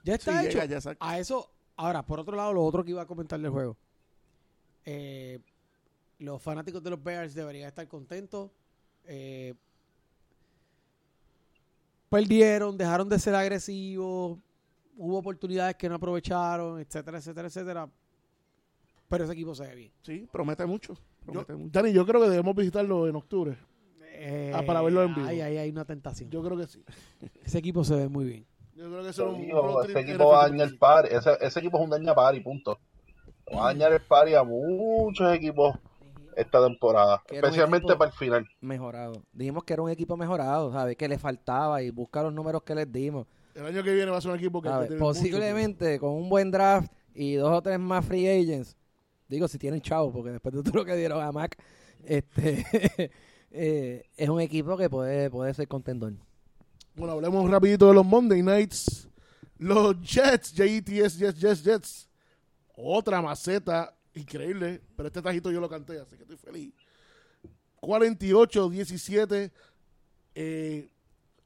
Ya 0.04 0.16
está 0.16 0.40
Sí, 0.42 0.48
hecho. 0.48 0.60
llega 0.62 0.80
ya, 0.80 0.96
a 1.00 1.20
eso, 1.20 1.52
ahora, 1.76 2.04
por 2.06 2.20
otro 2.20 2.36
lado, 2.36 2.54
lo 2.54 2.64
otro 2.64 2.84
que 2.84 2.92
iba 2.92 3.02
a 3.02 3.06
comentar 3.08 3.40
del 3.40 3.52
juego. 3.52 3.76
Eh, 4.86 5.40
los 6.20 6.42
fanáticos 6.42 6.82
de 6.84 6.90
los 6.92 7.04
Bears 7.04 7.34
deberían 7.34 7.68
estar 7.68 7.88
contentos. 7.88 8.50
Eh, 9.06 9.54
perdieron, 12.10 12.78
dejaron 12.78 13.10
de 13.10 13.20
ser 13.20 13.36
agresivos, 13.36 14.38
hubo 14.98 15.18
oportunidades 15.18 15.76
que 15.76 15.90
no 15.90 15.96
aprovecharon, 15.96 16.80
etcétera, 16.80 17.18
etcétera, 17.18 17.48
etcétera. 17.48 17.90
Pero 19.10 19.24
ese 19.24 19.34
equipo 19.34 19.54
se 19.54 19.68
ve 19.68 19.76
bien. 19.76 19.92
Sí, 20.02 20.28
promete 20.32 20.66
mucho. 20.66 20.98
Yo-. 21.32 21.46
Dani, 21.72 21.92
yo 21.94 22.06
creo 22.06 22.22
que 22.22 22.30
debemos 22.30 22.56
visitarlo 22.56 23.08
en 23.08 23.16
octubre. 23.16 23.58
Eh, 24.18 24.52
Ah, 24.56 24.64
para 24.66 24.82
verlo 24.82 25.04
en 25.04 25.14
vivo. 25.14 25.28
Ahí, 25.28 25.42
ahí 25.42 25.58
hay 25.58 25.70
una 25.70 25.86
tentación. 25.86 26.30
Yo 26.30 26.42
creo 26.42 26.58
que 26.58 26.68
sí. 26.68 26.84
Ese 27.44 27.58
equipo 27.60 27.84
se 27.84 27.96
ve 27.96 28.08
muy 28.08 28.26
bien. 28.26 28.46
Yo 28.76 28.90
creo 28.90 29.04
que 29.04 29.10
eso 29.10 29.28
es 29.30 29.34
un 29.38 29.50
road 29.52 29.90
ese 29.90 30.00
equipo 30.00 30.28
va 30.30 30.46
a 30.46 30.50
dañar 30.50 30.68
el 30.68 30.78
party. 30.78 31.16
Ese, 31.16 31.32
ese 31.42 31.60
equipo 31.60 31.78
es 31.78 31.84
un 31.84 31.90
daña 31.90 32.14
party, 32.16 32.40
punto. 32.42 32.80
Va 33.54 33.64
a 33.70 33.74
dañar 33.74 33.92
el 33.94 34.02
party 34.02 34.34
a 34.36 34.44
muchos 34.44 35.34
equipos 35.34 35.78
esta 36.36 36.66
temporada. 36.66 37.22
Especialmente 37.30 37.88
equipo- 37.88 37.98
para 37.98 38.12
el 38.12 38.18
final. 38.18 38.48
Mejorado. 38.62 39.24
Dijimos 39.32 39.64
que 39.64 39.74
era 39.74 39.82
un 39.82 39.90
equipo 39.90 40.18
mejorado, 40.18 40.72
¿sabes? 40.72 40.96
Que 40.98 41.08
le 41.08 41.18
faltaba 41.18 41.82
y 41.82 41.90
busca 41.90 42.24
los 42.24 42.34
números 42.34 42.64
que 42.64 42.76
les 42.76 42.92
dimos. 42.92 43.28
El 43.54 43.66
año 43.66 43.84
que 43.84 43.94
viene 43.94 44.12
va 44.12 44.18
a 44.18 44.22
ser 44.22 44.32
un 44.32 44.38
equipo 44.38 44.62
que 44.62 44.70
Posiblemente 45.00 46.00
con 46.00 46.12
un 46.12 46.28
buen 46.30 46.52
draft 46.52 46.92
y 47.14 47.36
dos 47.36 47.52
o 47.52 47.62
tres 47.62 47.80
más 47.80 48.06
free 48.06 48.28
agents. 48.28 48.76
Digo, 49.28 49.48
si 49.48 49.58
tienen 49.58 49.82
chavos, 49.82 50.14
porque 50.14 50.32
después 50.32 50.54
de 50.56 50.64
todo 50.64 50.80
lo 50.80 50.86
que 50.86 50.96
dieron 50.96 51.22
a 51.22 51.32
Mac, 51.32 51.58
este, 52.04 52.66
eh, 53.52 54.04
es 54.16 54.30
un 54.30 54.40
equipo 54.40 54.78
que 54.78 54.90
puede, 54.90 55.30
puede 55.30 55.54
ser 55.54 55.68
contendor. 55.68 56.14
Bueno, 56.96 57.14
hablemos 57.14 57.50
rapidito 57.50 57.88
de 57.88 57.94
los 57.94 58.06
Monday 58.06 58.42
Nights. 58.42 59.10
Los 59.58 60.00
Jets, 60.02 60.54
Jets, 60.54 61.18
Jets, 61.18 61.40
Jets, 61.40 61.64
Jets. 61.64 62.10
Otra 62.76 63.22
maceta 63.22 63.96
increíble, 64.14 64.82
pero 64.96 65.08
este 65.08 65.22
tajito 65.22 65.52
yo 65.52 65.60
lo 65.60 65.70
canté, 65.70 66.00
así 66.00 66.16
que 66.16 66.24
estoy 66.24 66.38
feliz. 66.38 66.74
48-17. 67.82 69.52
Eh, 70.36 70.90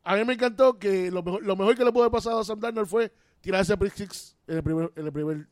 a 0.04 0.16
mí 0.16 0.24
me 0.24 0.34
encantó 0.34 0.80
que 0.80 1.12
lo 1.12 1.22
mejor, 1.22 1.44
lo 1.44 1.56
mejor 1.56 1.76
que 1.76 1.84
le 1.84 1.92
pudo 1.92 2.04
haber 2.04 2.12
pasado 2.12 2.40
a 2.40 2.44
Sam 2.44 2.60
Darnold 2.60 2.88
fue 2.88 3.12
tirar 3.42 3.62
ese 3.62 3.78
pick 3.78 3.94
six 3.94 4.36
en 4.48 4.58
el 4.58 4.64
primer, 4.64 4.92
en 4.96 5.06
el 5.06 5.12
primer. 5.12 5.48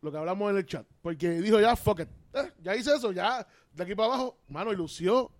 Lo 0.00 0.12
que 0.12 0.18
hablamos 0.18 0.50
en 0.50 0.58
el 0.58 0.66
chat. 0.66 0.86
Porque 1.02 1.30
dijo 1.40 1.60
ya, 1.60 1.76
fuck 1.76 2.00
it. 2.00 2.08
Eh, 2.34 2.52
ya 2.62 2.76
hice 2.76 2.94
eso, 2.94 3.12
ya 3.12 3.46
de 3.72 3.82
aquí 3.82 3.94
para 3.94 4.14
abajo. 4.14 4.38
Mano, 4.48 4.72
y 4.72 4.76
lució 4.76 5.30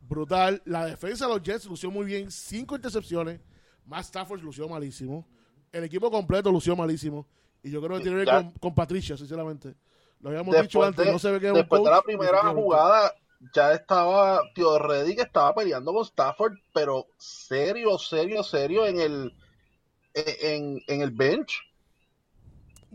brutal. 0.00 0.62
La 0.64 0.86
defensa 0.86 1.26
de 1.26 1.34
los 1.34 1.42
Jets 1.42 1.66
lució 1.66 1.90
muy 1.90 2.04
bien. 2.06 2.30
Cinco 2.30 2.76
intercepciones. 2.76 3.40
Más 3.86 4.06
Stafford 4.06 4.42
lució 4.42 4.68
malísimo. 4.68 5.26
El 5.72 5.84
equipo 5.84 6.10
completo 6.10 6.50
lució 6.50 6.76
malísimo. 6.76 7.26
Y 7.62 7.70
yo 7.70 7.80
creo 7.82 7.98
que 7.98 8.04
tiene 8.04 8.24
que 8.24 8.30
ver 8.30 8.42
con, 8.42 8.52
con 8.52 8.74
Patricia, 8.74 9.16
sinceramente. 9.16 9.74
Lo 10.20 10.30
habíamos 10.30 10.54
dicho 10.54 10.62
Después, 10.62 10.88
antes. 10.88 11.06
de, 11.06 11.12
no 11.12 11.18
se 11.18 11.30
ve 11.30 11.40
que 11.40 11.52
después 11.52 11.82
de 11.82 11.90
la 11.90 12.02
primera 12.02 12.40
jugada, 12.50 13.14
ya 13.54 13.72
estaba 13.72 14.40
Tío 14.54 14.78
Reddy 14.78 15.16
que 15.16 15.22
estaba 15.22 15.54
peleando 15.54 15.92
con 15.92 16.04
Stafford, 16.04 16.54
pero 16.72 17.06
serio, 17.18 17.98
serio, 17.98 18.42
serio 18.42 18.86
en 18.86 19.00
el 19.00 19.34
en, 20.14 20.82
en 20.86 21.00
el 21.02 21.10
bench. 21.10 21.58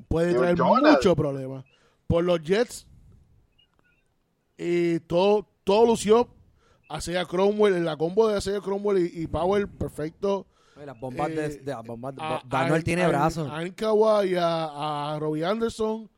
Puede 0.07 0.27
Pero 0.33 0.39
traer 0.55 0.57
muchos 0.93 1.15
problemas. 1.15 1.65
Por 2.07 2.23
los 2.23 2.41
Jets, 2.41 2.85
y 4.57 4.99
todo, 5.01 5.47
todo 5.63 5.85
lució 5.87 6.29
hacia 6.89 7.25
Cromwell, 7.25 7.75
en 7.75 7.85
la 7.85 7.97
combo 7.97 8.27
de 8.27 8.37
hacia 8.37 8.59
Cromwell 8.61 8.99
y, 8.99 9.23
y 9.23 9.27
Powell, 9.27 9.67
perfecto. 9.67 10.45
Oye, 10.77 10.85
Las 10.85 10.99
bombas 10.99 11.29
de, 11.29 11.45
Eh, 11.45 11.49
de- 11.59 11.71
las 11.71 11.83
bombas 11.83 12.15
de- 12.15 12.21
A- 12.21 12.41
a- 12.49 12.79
tiene 12.81 13.03
a- 13.03 13.07
brazos. 13.07 13.49
A 13.51 13.65
Incawa 13.65 14.25
y 14.25 14.35
a, 14.35 15.13
a 15.15 15.19
Robbie 15.19 15.45
Anderson. 15.45 16.09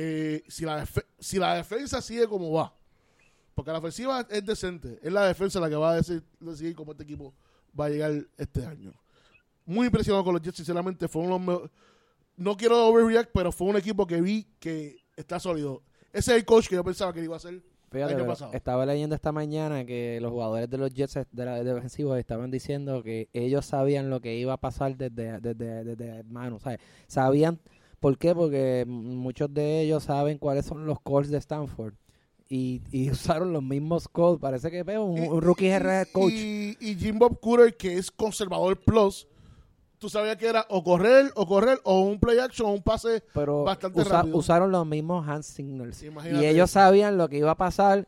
eh, 0.00 0.44
si, 0.46 0.64
la 0.64 0.86
si 1.18 1.38
la 1.38 1.54
defensa 1.54 2.00
sigue 2.00 2.28
como 2.28 2.52
va, 2.52 2.72
porque 3.54 3.72
la 3.72 3.78
ofensiva 3.78 4.24
es 4.30 4.44
decente, 4.44 5.00
es 5.02 5.12
la 5.12 5.24
defensa 5.26 5.58
la 5.58 5.68
que 5.68 5.74
va 5.74 5.90
a 5.92 5.96
decir, 5.96 6.22
decidir 6.38 6.76
cómo 6.76 6.92
este 6.92 7.02
equipo 7.02 7.34
va 7.78 7.86
a 7.86 7.88
llegar 7.88 8.12
este 8.36 8.64
año. 8.64 8.92
Muy 9.66 9.86
impresionado 9.86 10.22
con 10.22 10.34
los 10.34 10.42
Jets, 10.42 10.58
sinceramente, 10.58 11.08
fue 11.08 11.22
uno 11.22 11.32
de 11.32 11.38
los 11.38 11.46
mejores- 11.48 11.70
No 12.38 12.56
quiero 12.56 12.86
overreact, 12.86 13.30
pero 13.34 13.50
fue 13.52 13.66
un 13.68 13.76
equipo 13.76 14.06
que 14.06 14.20
vi 14.20 14.46
que 14.60 14.96
está 15.16 15.40
sólido. 15.40 15.82
Ese 16.12 16.32
es 16.32 16.38
el 16.38 16.44
coach 16.44 16.68
que 16.68 16.76
yo 16.76 16.84
pensaba 16.84 17.12
que 17.12 17.22
iba 17.22 17.36
a 17.36 17.40
ser 17.40 17.62
Fíjate, 17.90 18.12
el 18.14 18.20
año 18.20 18.28
pasado. 18.28 18.52
estaba 18.52 18.86
leyendo 18.86 19.14
esta 19.14 19.32
mañana 19.32 19.84
que 19.84 20.20
los 20.20 20.30
jugadores 20.30 20.70
de 20.70 20.78
los 20.78 20.92
Jets 20.94 21.18
de 21.32 21.44
la 21.44 21.56
de 21.62 21.74
defensivos 21.74 22.18
estaban 22.18 22.50
diciendo 22.50 23.02
que 23.02 23.28
ellos 23.32 23.66
sabían 23.66 24.08
lo 24.08 24.20
que 24.20 24.36
iba 24.36 24.52
a 24.52 24.56
pasar 24.58 24.96
desde, 24.96 25.40
desde, 25.40 25.84
desde 25.84 26.22
mano, 26.24 26.60
¿sabes? 26.60 26.78
Sabían, 27.08 27.58
¿por 27.98 28.16
qué? 28.18 28.34
Porque 28.34 28.84
muchos 28.86 29.52
de 29.52 29.80
ellos 29.80 30.04
saben 30.04 30.38
cuáles 30.38 30.64
son 30.66 30.86
los 30.86 31.00
calls 31.00 31.30
de 31.30 31.38
Stanford. 31.38 31.94
Y, 32.48 32.82
y 32.92 33.10
usaron 33.10 33.52
los 33.52 33.62
mismos 33.62 34.06
calls. 34.08 34.38
Parece 34.38 34.70
que 34.70 34.82
veo 34.82 35.04
un, 35.04 35.20
un 35.20 35.42
rookie 35.42 35.66
head 35.66 36.08
coach. 36.12 36.32
Y, 36.32 36.76
y 36.80 36.94
Jim 36.94 37.18
Bob 37.18 37.40
Cooter, 37.40 37.76
que 37.76 37.94
es 37.98 38.10
conservador 38.10 38.78
plus, 38.78 39.26
tú 39.98 40.08
sabías 40.08 40.36
que 40.36 40.46
era 40.48 40.64
o 40.68 40.82
correr, 40.82 41.30
o 41.34 41.46
correr, 41.46 41.80
o 41.84 42.00
un 42.00 42.18
play 42.18 42.38
action, 42.38 42.68
o 42.68 42.72
un 42.72 42.82
pase 42.82 43.22
pero 43.34 43.64
bastante 43.64 44.00
usa- 44.00 44.18
rápido. 44.18 44.36
usaron 44.36 44.70
los 44.72 44.86
mismos 44.86 45.26
hand 45.28 45.42
signals. 45.44 46.02
Imagínate 46.02 46.44
Y 46.44 46.48
ellos 46.48 46.70
sabían 46.70 47.18
lo 47.18 47.28
que 47.28 47.38
iba 47.38 47.50
a 47.50 47.56
pasar 47.56 48.06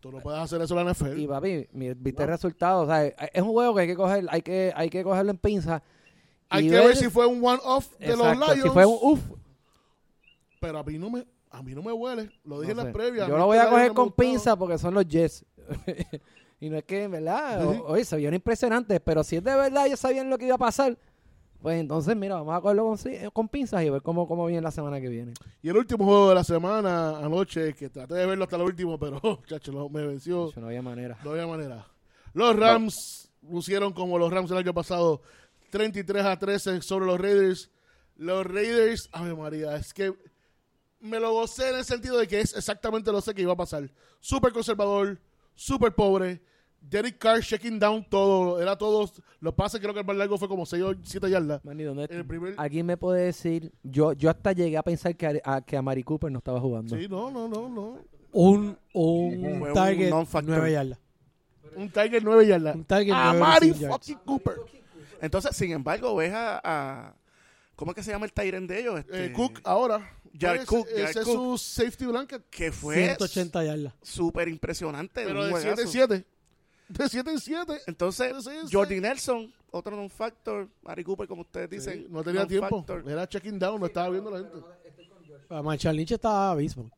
Tú 0.00 0.10
no 0.10 0.20
puedes 0.20 0.40
hacer 0.40 0.62
eso 0.62 0.78
en 0.80 0.86
la 0.86 0.92
NFL. 0.94 1.18
Y 1.18 1.26
papi, 1.26 1.68
viste 1.72 2.22
el 2.22 2.28
resultado. 2.30 2.84
O 2.84 2.86
sea, 2.86 3.04
es 3.06 3.42
un 3.42 3.50
juego 3.50 3.74
que 3.74 3.82
hay 3.82 3.86
que 3.86 3.96
coger, 3.96 4.26
hay 4.30 4.40
que, 4.40 4.72
hay 4.74 4.88
que 4.88 5.04
cogerlo 5.04 5.30
en 5.30 5.36
pinza. 5.36 5.82
Hay 6.48 6.70
que 6.70 6.74
ver 6.80 6.96
si 6.96 7.10
fue 7.10 7.26
un 7.26 7.44
one-off 7.44 7.90
de 7.98 8.06
Exacto, 8.06 8.24
los 8.40 8.48
Lions. 8.48 8.62
Si 8.62 8.68
fue 8.70 8.86
un 8.86 8.98
uff, 9.02 9.20
Pero 10.58 10.78
a 10.78 10.82
mí 10.84 10.98
no 10.98 11.10
me, 11.10 11.26
a 11.50 11.62
mí 11.62 11.74
no 11.74 11.82
me 11.82 11.92
huele. 11.92 12.30
Lo 12.44 12.60
dije 12.60 12.74
no 12.74 12.80
en 12.80 12.86
la 12.86 12.92
previa. 12.94 13.28
Yo 13.28 13.36
lo 13.36 13.44
voy 13.46 13.58
este 13.58 13.66
a 13.68 13.70
Lions 13.70 13.74
coger 13.76 13.88
no 13.88 13.94
con 13.94 14.12
pinza 14.12 14.56
porque 14.56 14.78
son 14.78 14.94
los 14.94 15.06
Jets. 15.06 15.44
y 16.60 16.70
no 16.70 16.78
es 16.78 16.84
que, 16.84 17.04
en 17.04 17.10
verdad, 17.10 17.60
Sí. 17.70 17.80
oye, 17.86 18.04
se 18.04 18.16
vieron 18.16 18.34
impresionantes, 18.34 19.00
pero 19.04 19.22
si 19.22 19.36
es 19.36 19.44
de 19.44 19.54
verdad 19.54 19.86
ellos 19.86 20.00
sabían 20.00 20.30
lo 20.30 20.38
que 20.38 20.46
iba 20.46 20.54
a 20.54 20.58
pasar, 20.58 20.96
pues 21.62 21.78
entonces, 21.78 22.16
mira, 22.16 22.36
vamos 22.36 22.56
a 22.56 22.60
cogerlo 22.60 22.86
con, 22.86 23.30
con 23.32 23.48
pinzas 23.48 23.82
y 23.82 23.90
ver 23.90 24.02
cómo, 24.02 24.26
cómo 24.26 24.46
viene 24.46 24.62
la 24.62 24.70
semana 24.70 25.00
que 25.00 25.08
viene. 25.08 25.34
Y 25.62 25.68
el 25.68 25.76
último 25.76 26.04
juego 26.04 26.30
de 26.30 26.34
la 26.34 26.44
semana, 26.44 27.18
anoche, 27.18 27.74
que 27.74 27.90
traté 27.90 28.14
de 28.14 28.26
verlo 28.26 28.44
hasta 28.44 28.56
lo 28.56 28.64
último, 28.64 28.98
pero, 28.98 29.20
chacho, 29.46 29.88
me 29.90 30.06
venció. 30.06 30.50
No 30.56 30.66
había 30.66 30.82
manera. 30.82 31.18
No 31.22 31.32
había 31.32 31.46
manera. 31.46 31.86
Los 32.32 32.56
Rams 32.56 33.30
lucieron 33.42 33.92
como 33.92 34.18
los 34.18 34.32
Rams 34.32 34.50
el 34.50 34.56
año 34.58 34.72
pasado, 34.72 35.20
33 35.70 36.24
a 36.24 36.38
13 36.38 36.82
sobre 36.82 37.06
los 37.06 37.20
Raiders. 37.20 37.70
Los 38.16 38.46
Raiders, 38.46 39.08
Ave 39.12 39.34
María, 39.34 39.76
es 39.76 39.92
que 39.92 40.14
me 41.00 41.18
lo 41.18 41.32
gocé 41.32 41.70
en 41.70 41.76
el 41.76 41.84
sentido 41.84 42.18
de 42.18 42.26
que 42.26 42.40
es 42.40 42.54
exactamente 42.54 43.12
lo 43.12 43.20
sé 43.20 43.34
que 43.34 43.42
iba 43.42 43.52
a 43.52 43.56
pasar. 43.56 43.90
Súper 44.20 44.52
conservador, 44.52 45.18
súper 45.54 45.94
pobre. 45.94 46.42
Derek 46.80 47.18
Carr 47.18 47.40
checking 47.42 47.78
down 47.78 48.04
todo, 48.08 48.60
era 48.60 48.76
todo. 48.76 49.10
Los 49.40 49.54
pases 49.54 49.80
creo 49.80 49.92
que 49.92 50.00
el 50.00 50.06
más 50.06 50.16
largo 50.16 50.38
fue 50.38 50.48
como 50.48 50.64
6 50.66 50.82
o 50.82 50.94
7 51.02 51.30
yardas. 51.30 51.64
Manny, 51.64 51.84
¿dónde- 51.84 52.04
En 52.10 52.16
el 52.18 52.26
primer- 52.26 52.54
¿Alguien 52.56 52.86
me 52.86 52.96
puede 52.96 53.26
decir? 53.26 53.70
Yo 53.82 54.12
yo 54.14 54.30
hasta 54.30 54.52
llegué 54.52 54.76
a 54.76 54.82
pensar 54.82 55.14
que 55.16 55.26
a, 55.26 55.32
a- 55.44 55.60
que 55.62 55.76
a 55.76 55.82
Mari 55.82 56.02
Cooper 56.02 56.32
no 56.32 56.38
estaba 56.38 56.60
jugando. 56.60 56.96
Sí, 56.96 57.06
no, 57.08 57.30
no, 57.30 57.46
no, 57.48 57.68
no. 57.68 57.98
Un, 58.32 58.78
un 58.94 59.44
un 59.62 59.72
target. 59.72 60.10
9 60.44 60.72
yardas. 60.72 60.98
Un 61.76 61.90
Tiger 61.90 62.24
9 62.24 62.46
yardas. 62.46 62.74
Un 62.74 62.84
target 62.84 63.12
a 63.12 63.32
Mari 63.34 63.72
fucking 63.72 64.18
Cooper. 64.24 64.56
Entonces, 65.20 65.54
sin 65.56 65.70
embargo, 65.72 66.16
ves 66.16 66.32
a, 66.32 66.60
a- 66.64 67.14
¿cómo 67.76 67.92
es 67.92 67.94
que 67.96 68.02
se 68.02 68.10
llama 68.10 68.24
el 68.26 68.32
Tyrant 68.32 68.68
de 68.68 68.80
ellos? 68.80 68.98
Este, 69.00 69.26
Eh, 69.26 69.32
Cook 69.32 69.60
ahora. 69.64 70.16
Jared 70.38 70.62
Ese- 70.62 70.66
Cook, 70.66 70.86
Ese 70.88 71.02
Jared 71.02 71.16
es 71.18 71.24
su 71.26 71.58
safety 71.58 72.06
blanket. 72.06 72.42
que 72.50 72.72
fue 72.72 72.94
180 72.96 73.64
yardas. 73.64 73.94
súper 74.02 74.48
impresionante. 74.48 75.24
Pero 75.24 75.40
un 75.42 75.52
de 75.52 75.60
7 75.60 75.68
en 75.68 75.74
juegazo. 75.88 75.92
7. 75.92 76.24
De 76.90 77.08
7 77.08 77.30
en 77.30 77.38
7. 77.38 77.72
Entonces, 77.86 78.44
Sí, 78.44 78.50
sí. 78.66 78.68
Jordi 78.76 79.00
Nelson, 79.00 79.52
otro 79.70 79.96
non-factor, 79.96 80.68
Mari 80.82 81.04
Cooper, 81.04 81.26
como 81.28 81.42
ustedes 81.42 81.70
dicen. 81.70 82.06
no 82.10 82.22
tenía 82.22 82.46
tiempo. 82.46 82.84
Era 83.06 83.28
checking 83.28 83.58
down, 83.58 83.80
no 83.80 83.86
estaba 83.86 84.10
viendo 84.10 84.30
la 84.30 84.38
gente. 84.38 84.58
Para 85.48 85.62
Marshall 85.62 85.96
Lynch 85.96 86.12
estaba 86.12 86.50
abismo. 86.52 86.90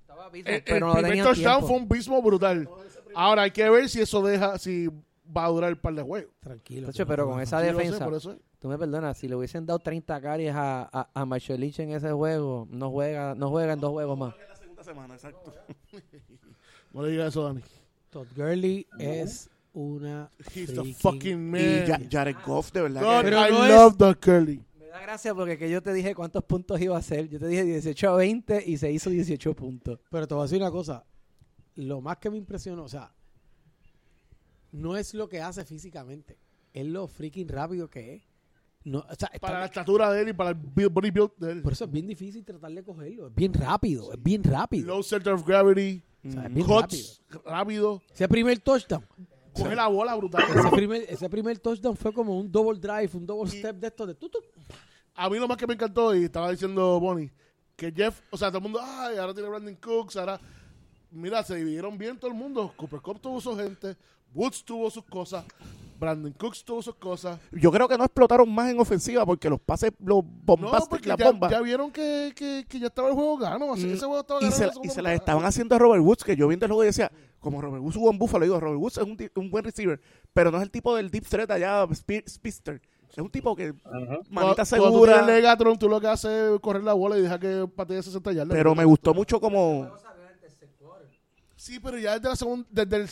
Estaba 0.00 0.26
El, 0.32 0.42
pero 0.64 0.76
el 0.76 0.80
no 0.80 0.92
primer 0.92 1.10
tenía 1.10 1.24
touchdown 1.24 1.58
tiempo. 1.58 1.66
fue 1.68 1.76
un 1.76 1.88
bismo 1.88 2.22
brutal. 2.22 2.68
Ahora 3.14 3.42
hay 3.42 3.50
que 3.50 3.68
ver 3.70 3.88
si 3.88 4.00
eso 4.00 4.22
deja, 4.22 4.58
si 4.58 4.88
va 4.88 5.44
a 5.44 5.48
durar 5.48 5.70
el 5.70 5.78
par 5.78 5.94
de 5.94 6.02
juegos. 6.02 6.32
Tranquilo. 6.40 6.90
Pero 7.06 7.26
con 7.28 7.40
esa 7.40 7.60
sé, 7.60 7.66
defensa, 7.66 8.08
tú 8.58 8.68
me 8.68 8.78
perdonas, 8.78 9.16
si 9.18 9.28
le 9.28 9.36
hubiesen 9.36 9.66
dado 9.66 9.78
30 9.78 10.20
carries 10.20 10.54
a, 10.54 10.88
a, 10.92 11.08
a 11.14 11.24
Marshall 11.26 11.60
Lynch 11.60 11.80
en 11.80 11.90
ese 11.92 12.10
juego, 12.12 12.66
no 12.70 12.90
juega, 12.90 13.34
no 13.34 13.50
juega 13.50 13.72
en 13.74 13.80
dos 13.80 13.90
juegos 13.90 14.18
más. 14.18 14.34
La 14.48 14.56
segunda 14.56 14.84
semana, 14.84 15.14
exacto. 15.14 15.52
No 16.92 17.02
le 17.02 17.08
digas 17.10 17.28
eso, 17.28 17.44
Dani. 17.44 17.62
Todd 18.12 18.26
Gurley 18.36 18.86
es 18.98 19.48
una 19.72 20.30
He's 20.54 20.74
the 20.74 20.92
fucking 20.92 21.50
man. 21.50 21.60
Y 21.62 21.86
Ja- 21.86 21.98
Jared 22.10 22.36
Goff, 22.44 22.70
de 22.72 22.82
verdad. 22.82 23.00
God, 23.02 23.22
Pero 23.24 23.48
I 23.48 23.50
no 23.50 23.66
love 23.68 23.96
the 23.96 24.14
curly. 24.20 24.62
Me 24.78 24.86
da 24.88 25.00
gracia 25.00 25.34
porque 25.34 25.56
que 25.56 25.70
yo 25.70 25.82
te 25.82 25.94
dije 25.94 26.14
cuántos 26.14 26.44
puntos 26.44 26.78
iba 26.78 26.94
a 26.94 26.98
hacer. 26.98 27.26
Yo 27.30 27.38
te 27.38 27.48
dije 27.48 27.64
18 27.64 28.10
a 28.10 28.16
20 28.16 28.64
y 28.66 28.76
se 28.76 28.92
hizo 28.92 29.08
18 29.08 29.54
puntos. 29.56 29.98
Pero 30.10 30.28
te 30.28 30.34
voy 30.34 30.42
a 30.42 30.44
decir 30.44 30.58
una 30.60 30.70
cosa. 30.70 31.06
Lo 31.76 32.02
más 32.02 32.18
que 32.18 32.28
me 32.28 32.36
impresionó, 32.36 32.84
o 32.84 32.88
sea, 32.88 33.14
no 34.72 34.96
es 34.98 35.14
lo 35.14 35.26
que 35.30 35.40
hace 35.40 35.64
físicamente, 35.64 36.36
es 36.74 36.84
lo 36.86 37.06
freaking 37.06 37.48
rápido 37.48 37.88
que 37.88 38.16
es. 38.16 38.22
No, 38.84 38.98
o 39.08 39.14
sea, 39.14 39.30
Para 39.40 39.60
la 39.60 39.66
estatura 39.66 40.10
de 40.12 40.22
él 40.22 40.28
y 40.30 40.32
para 40.32 40.50
el 40.50 40.56
body 40.56 41.10
build 41.10 41.30
de 41.38 41.52
él. 41.52 41.62
por 41.62 41.72
eso 41.72 41.84
es 41.84 41.90
bien 41.90 42.06
difícil 42.06 42.44
tratar 42.44 42.72
de 42.72 42.82
cogerlo. 42.82 43.28
Es 43.28 43.34
bien 43.34 43.52
rápido, 43.54 44.12
es 44.12 44.22
bien 44.22 44.42
rápido. 44.42 44.86
Low 44.88 45.02
center 45.02 45.32
of 45.34 45.46
gravity. 45.46 46.02
O 46.26 46.30
sea, 46.32 46.46
es 46.46 46.54
bien 46.54 46.66
Cuts 46.66 47.22
rápido. 47.28 47.42
rápido. 47.50 48.02
Ese 48.12 48.28
primer 48.28 48.58
touchdown, 48.60 49.04
Coge 49.54 49.76
la 49.76 49.86
bola 49.88 50.14
brutal. 50.14 50.44
ese 50.56 50.68
primer, 50.70 51.04
ese 51.08 51.28
primer 51.28 51.58
touchdown 51.58 51.96
fue 51.96 52.12
como 52.12 52.38
un 52.38 52.50
double 52.50 52.78
drive, 52.80 53.10
un 53.14 53.26
double 53.26 53.50
step 53.50 53.76
de 53.76 53.86
estos 53.88 54.06
de 54.08 54.14
tutu. 54.14 54.38
A 55.14 55.28
mí 55.28 55.38
lo 55.38 55.46
más 55.46 55.56
que 55.58 55.66
me 55.66 55.74
encantó, 55.74 56.14
y 56.16 56.24
estaba 56.24 56.50
diciendo 56.50 56.98
Bonnie, 56.98 57.30
que 57.76 57.92
Jeff, 57.92 58.20
o 58.30 58.36
sea, 58.38 58.48
todo 58.48 58.58
el 58.58 58.62
mundo, 58.64 58.80
ay, 58.82 59.18
ahora 59.18 59.34
tiene 59.34 59.48
Brandon 59.48 59.76
Cooks, 59.76 60.16
ahora, 60.16 60.40
mira, 61.10 61.42
se 61.42 61.54
dividieron 61.56 61.98
bien 61.98 62.18
todo 62.18 62.30
el 62.30 62.36
mundo. 62.36 62.72
Cooper 62.76 63.00
Cup 63.00 63.20
tuvo 63.20 63.38
su 63.40 63.54
gente, 63.54 63.94
Woods 64.32 64.64
tuvo 64.64 64.90
sus 64.90 65.04
cosas, 65.04 65.44
Brandon 66.02 66.32
Cooks 66.32 66.64
tuvo 66.64 66.82
sus 66.82 66.96
cosas. 66.96 67.38
Yo 67.52 67.70
creo 67.70 67.86
que 67.86 67.96
no 67.96 68.04
explotaron 68.04 68.52
más 68.52 68.70
en 68.70 68.80
ofensiva 68.80 69.24
porque 69.24 69.48
los 69.48 69.60
pases, 69.60 69.92
los 70.00 70.24
No, 70.24 70.30
bombastic, 70.44 70.90
porque 70.90 71.08
las 71.08 71.16
ya, 71.18 71.30
bombas. 71.30 71.50
ya 71.50 71.60
vieron 71.60 71.92
que, 71.92 72.32
que, 72.34 72.66
que 72.68 72.78
ya 72.80 72.88
estaba 72.88 73.08
el 73.08 73.14
juego 73.14 73.38
gano. 73.38 73.72
Ese 73.74 73.86
Mm, 73.86 73.90
ese 73.92 74.04
juego 74.06 74.20
estaba 74.20 74.40
y 74.40 74.50
ganado. 74.50 74.72
se, 74.72 74.86
y 74.86 74.90
se 74.90 75.00
las 75.02 75.14
estaban 75.14 75.44
haciendo 75.44 75.76
a 75.76 75.78
Robert 75.78 76.02
Woods, 76.02 76.24
que 76.24 76.34
yo 76.34 76.48
viendo 76.48 76.66
el 76.66 76.72
juego 76.72 76.82
y 76.82 76.86
decía, 76.86 77.10
como 77.38 77.60
Robert 77.62 77.82
Woods 77.82 77.94
jugó 77.96 78.10
en 78.10 78.18
Buffalo, 78.18 78.44
digo, 78.44 78.58
Robert 78.58 78.80
Woods 78.80 78.98
es 78.98 79.04
un, 79.04 79.16
un 79.36 79.50
buen 79.50 79.64
receiver, 79.64 80.00
pero 80.32 80.50
no 80.50 80.56
es 80.58 80.64
el 80.64 80.70
tipo 80.72 80.94
del 80.96 81.10
deep 81.10 81.24
threat 81.28 81.50
allá, 81.52 81.84
speed- 81.90 82.28
speedster. 82.28 82.82
Es 83.10 83.18
un 83.18 83.30
tipo 83.30 83.54
que, 83.54 83.72
manita 83.74 83.84
Cuando- 83.84 84.30
Cuando 84.32 84.54
tú 84.56 84.64
segura, 84.66 85.12
tienes 85.24 85.34
Legatron, 85.36 85.78
tú 85.78 85.88
lo 85.88 86.00
que 86.00 86.06
haces 86.08 86.30
es 86.54 86.60
correr 86.60 86.82
la 86.82 86.94
bola 86.94 87.16
y 87.18 87.22
deja 87.22 87.38
que 87.38 87.68
patee 87.76 88.02
60 88.02 88.32
yardas. 88.32 88.56
pero 88.56 88.74
me 88.74 88.84
gustó 88.84 89.14
mucho 89.14 89.38
como... 89.40 89.88
Sí, 91.56 91.78
pero 91.78 91.96
ya 91.98 92.14
desde 92.14 92.28
la 92.28 92.36
segunda, 92.36 92.66
desde 92.70 92.96
el, 92.96 93.08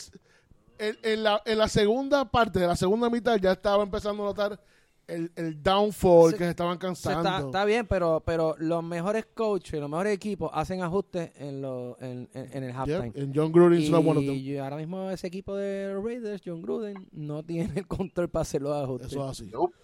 en, 0.81 0.99
en 1.03 1.23
la, 1.23 1.43
en 1.45 1.59
la 1.59 1.69
segunda 1.69 2.25
parte 2.31 2.59
de 2.59 2.67
la 2.67 2.77
segunda 2.77 3.09
mitad 3.11 3.37
ya 3.37 3.53
estaba 3.53 3.83
empezando 3.83 4.23
a 4.23 4.27
notar 4.27 4.61
el, 5.07 5.33
el 5.35 5.61
downfall 5.63 6.33
que 6.33 6.45
se 6.45 6.51
estaban 6.51 6.79
cansando. 6.79 7.29
está, 7.29 7.41
está 7.47 7.65
bien, 7.65 7.87
pero, 7.87 8.23
pero 8.25 8.55
los 8.59 8.83
mejores 8.85 9.27
coaches, 9.35 9.81
los 9.81 9.91
mejores 9.91 10.15
equipos 10.15 10.51
hacen 10.55 10.83
ajustes 10.83 11.33
en, 11.37 11.61
lo, 11.61 11.97
en, 12.01 12.29
en, 12.33 12.49
en 12.57 12.63
el 12.65 12.71
Yep, 12.71 12.77
halftime. 12.79 13.13
and 13.25 13.33
John 13.35 13.51
Gruden 13.53 13.91
not 13.91 14.01
one 14.07 14.19
of 14.21 14.25
them. 14.25 14.35
Y 14.37 14.57
ahora 14.59 14.77
mismo 14.77 15.11
ese 15.11 15.27
equipo 15.27 15.57
de 15.57 15.95
Raiders, 16.01 16.43
John 16.45 16.63
Gruden, 16.63 17.09
no 17.11 17.43
tiene 17.43 17.73
el 17.77 17.87
control 17.89 18.29
para 18.29 18.43
hacer 18.43 18.63
los 18.63 18.73
ajustes. 18.81 19.11
Eso 19.11 19.25
es 19.25 19.31
así. 19.31 19.51
Nope. 19.51 19.75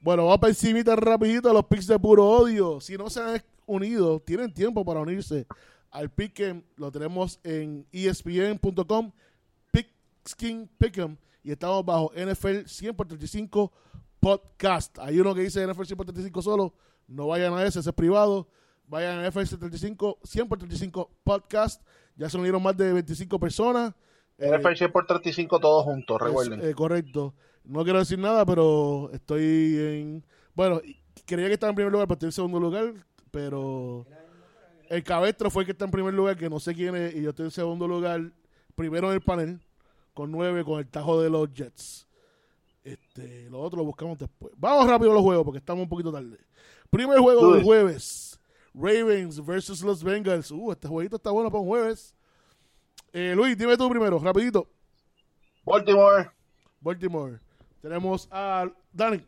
Bueno, 0.00 0.24
vamos 0.24 0.38
para 0.38 0.50
encimita 0.52 0.94
rapidito 0.94 1.50
a 1.50 1.52
los 1.52 1.64
picks 1.64 1.88
de 1.88 1.98
puro 1.98 2.24
odio. 2.24 2.80
Si 2.80 2.96
no 2.96 3.10
se 3.10 3.20
han 3.20 3.42
unido, 3.66 4.20
tienen 4.20 4.54
tiempo 4.54 4.84
para 4.84 5.00
unirse 5.00 5.46
al 5.90 6.10
Pick'em. 6.10 6.62
Lo 6.76 6.92
tenemos 6.92 7.40
en 7.42 7.86
ESPN.com, 7.90 9.10
Pickskin 10.26 10.68
Pick'em. 10.76 11.16
Y 11.44 11.52
estamos 11.52 11.84
bajo 11.84 12.10
NFL 12.16 12.66
100 12.66 12.96
por 12.96 13.06
35 13.06 13.72
Podcast. 14.18 14.98
Hay 14.98 15.20
uno 15.20 15.32
que 15.32 15.42
dice 15.42 15.64
NFL 15.64 15.84
100 15.84 15.96
por 15.96 16.06
35 16.06 16.42
solo. 16.42 16.74
No 17.06 17.28
vayan 17.28 17.54
a 17.54 17.64
ese, 17.64 17.78
ese 17.78 17.90
es 17.90 17.94
privado. 17.94 18.48
Vayan 18.88 19.20
a 19.20 19.28
NFL 19.28 19.56
35, 19.56 20.18
100 20.24 20.48
por 20.48 20.58
35 20.58 21.10
Podcast. 21.22 21.80
Ya 22.16 22.28
se 22.28 22.36
unieron 22.36 22.60
más 22.60 22.76
de 22.76 22.92
25 22.92 23.38
personas. 23.38 23.94
Eh, 24.38 24.50
NFL 24.50 24.74
100 24.74 24.92
por 24.92 25.06
35 25.06 25.60
todos 25.60 25.84
juntos, 25.84 26.20
recuerden. 26.20 26.60
es, 26.60 26.66
eh, 26.66 26.74
correcto. 26.74 27.32
No 27.62 27.84
quiero 27.84 28.00
decir 28.00 28.18
nada, 28.18 28.44
pero 28.44 29.10
estoy 29.12 29.76
en 29.78 30.24
Bueno, 30.54 30.80
creía 31.24 31.46
que 31.46 31.54
estaba 31.54 31.70
en 31.70 31.76
primer 31.76 31.92
lugar, 31.92 32.08
pero 32.08 32.14
estoy 32.14 32.28
en 32.28 32.32
segundo 32.32 32.58
lugar. 32.58 32.94
Pero 33.30 34.06
el 34.88 35.04
cabestro 35.04 35.50
fue 35.50 35.62
el 35.62 35.66
que 35.66 35.72
está 35.72 35.84
en 35.84 35.92
primer 35.92 36.14
lugar, 36.14 36.36
que 36.36 36.50
no 36.50 36.58
sé 36.58 36.74
quién 36.74 36.96
es, 36.96 37.14
y 37.14 37.22
yo 37.22 37.30
estoy 37.30 37.44
en 37.44 37.50
segundo 37.52 37.86
lugar, 37.86 38.32
primero 38.74 39.08
en 39.08 39.14
el 39.14 39.20
panel, 39.20 39.60
con 40.16 40.32
nueve, 40.32 40.64
con 40.64 40.78
el 40.78 40.88
tajo 40.88 41.20
de 41.20 41.28
los 41.28 41.52
Jets. 41.52 42.08
Este, 42.82 43.50
lo 43.50 43.60
otro 43.60 43.80
lo 43.80 43.84
buscamos 43.84 44.18
después. 44.18 44.50
Vamos 44.56 44.88
rápido 44.88 45.10
a 45.10 45.14
los 45.14 45.22
juegos, 45.22 45.44
porque 45.44 45.58
estamos 45.58 45.82
un 45.82 45.90
poquito 45.90 46.10
tarde. 46.10 46.38
Primer 46.88 47.18
juego 47.18 47.52
del 47.52 47.62
jueves. 47.62 48.40
Ravens 48.72 49.44
versus 49.44 49.82
los 49.82 50.02
Bengals. 50.02 50.50
Uh, 50.50 50.72
este 50.72 50.88
jueguito 50.88 51.16
está 51.16 51.30
bueno 51.30 51.50
para 51.50 51.60
un 51.60 51.68
jueves. 51.68 52.14
Eh, 53.12 53.34
Luis, 53.36 53.58
dime 53.58 53.76
tú 53.76 53.90
primero, 53.90 54.18
rapidito. 54.18 54.66
Baltimore. 55.66 56.30
Baltimore. 56.80 57.38
Tenemos 57.82 58.26
a 58.30 58.70
Dani. 58.94 59.20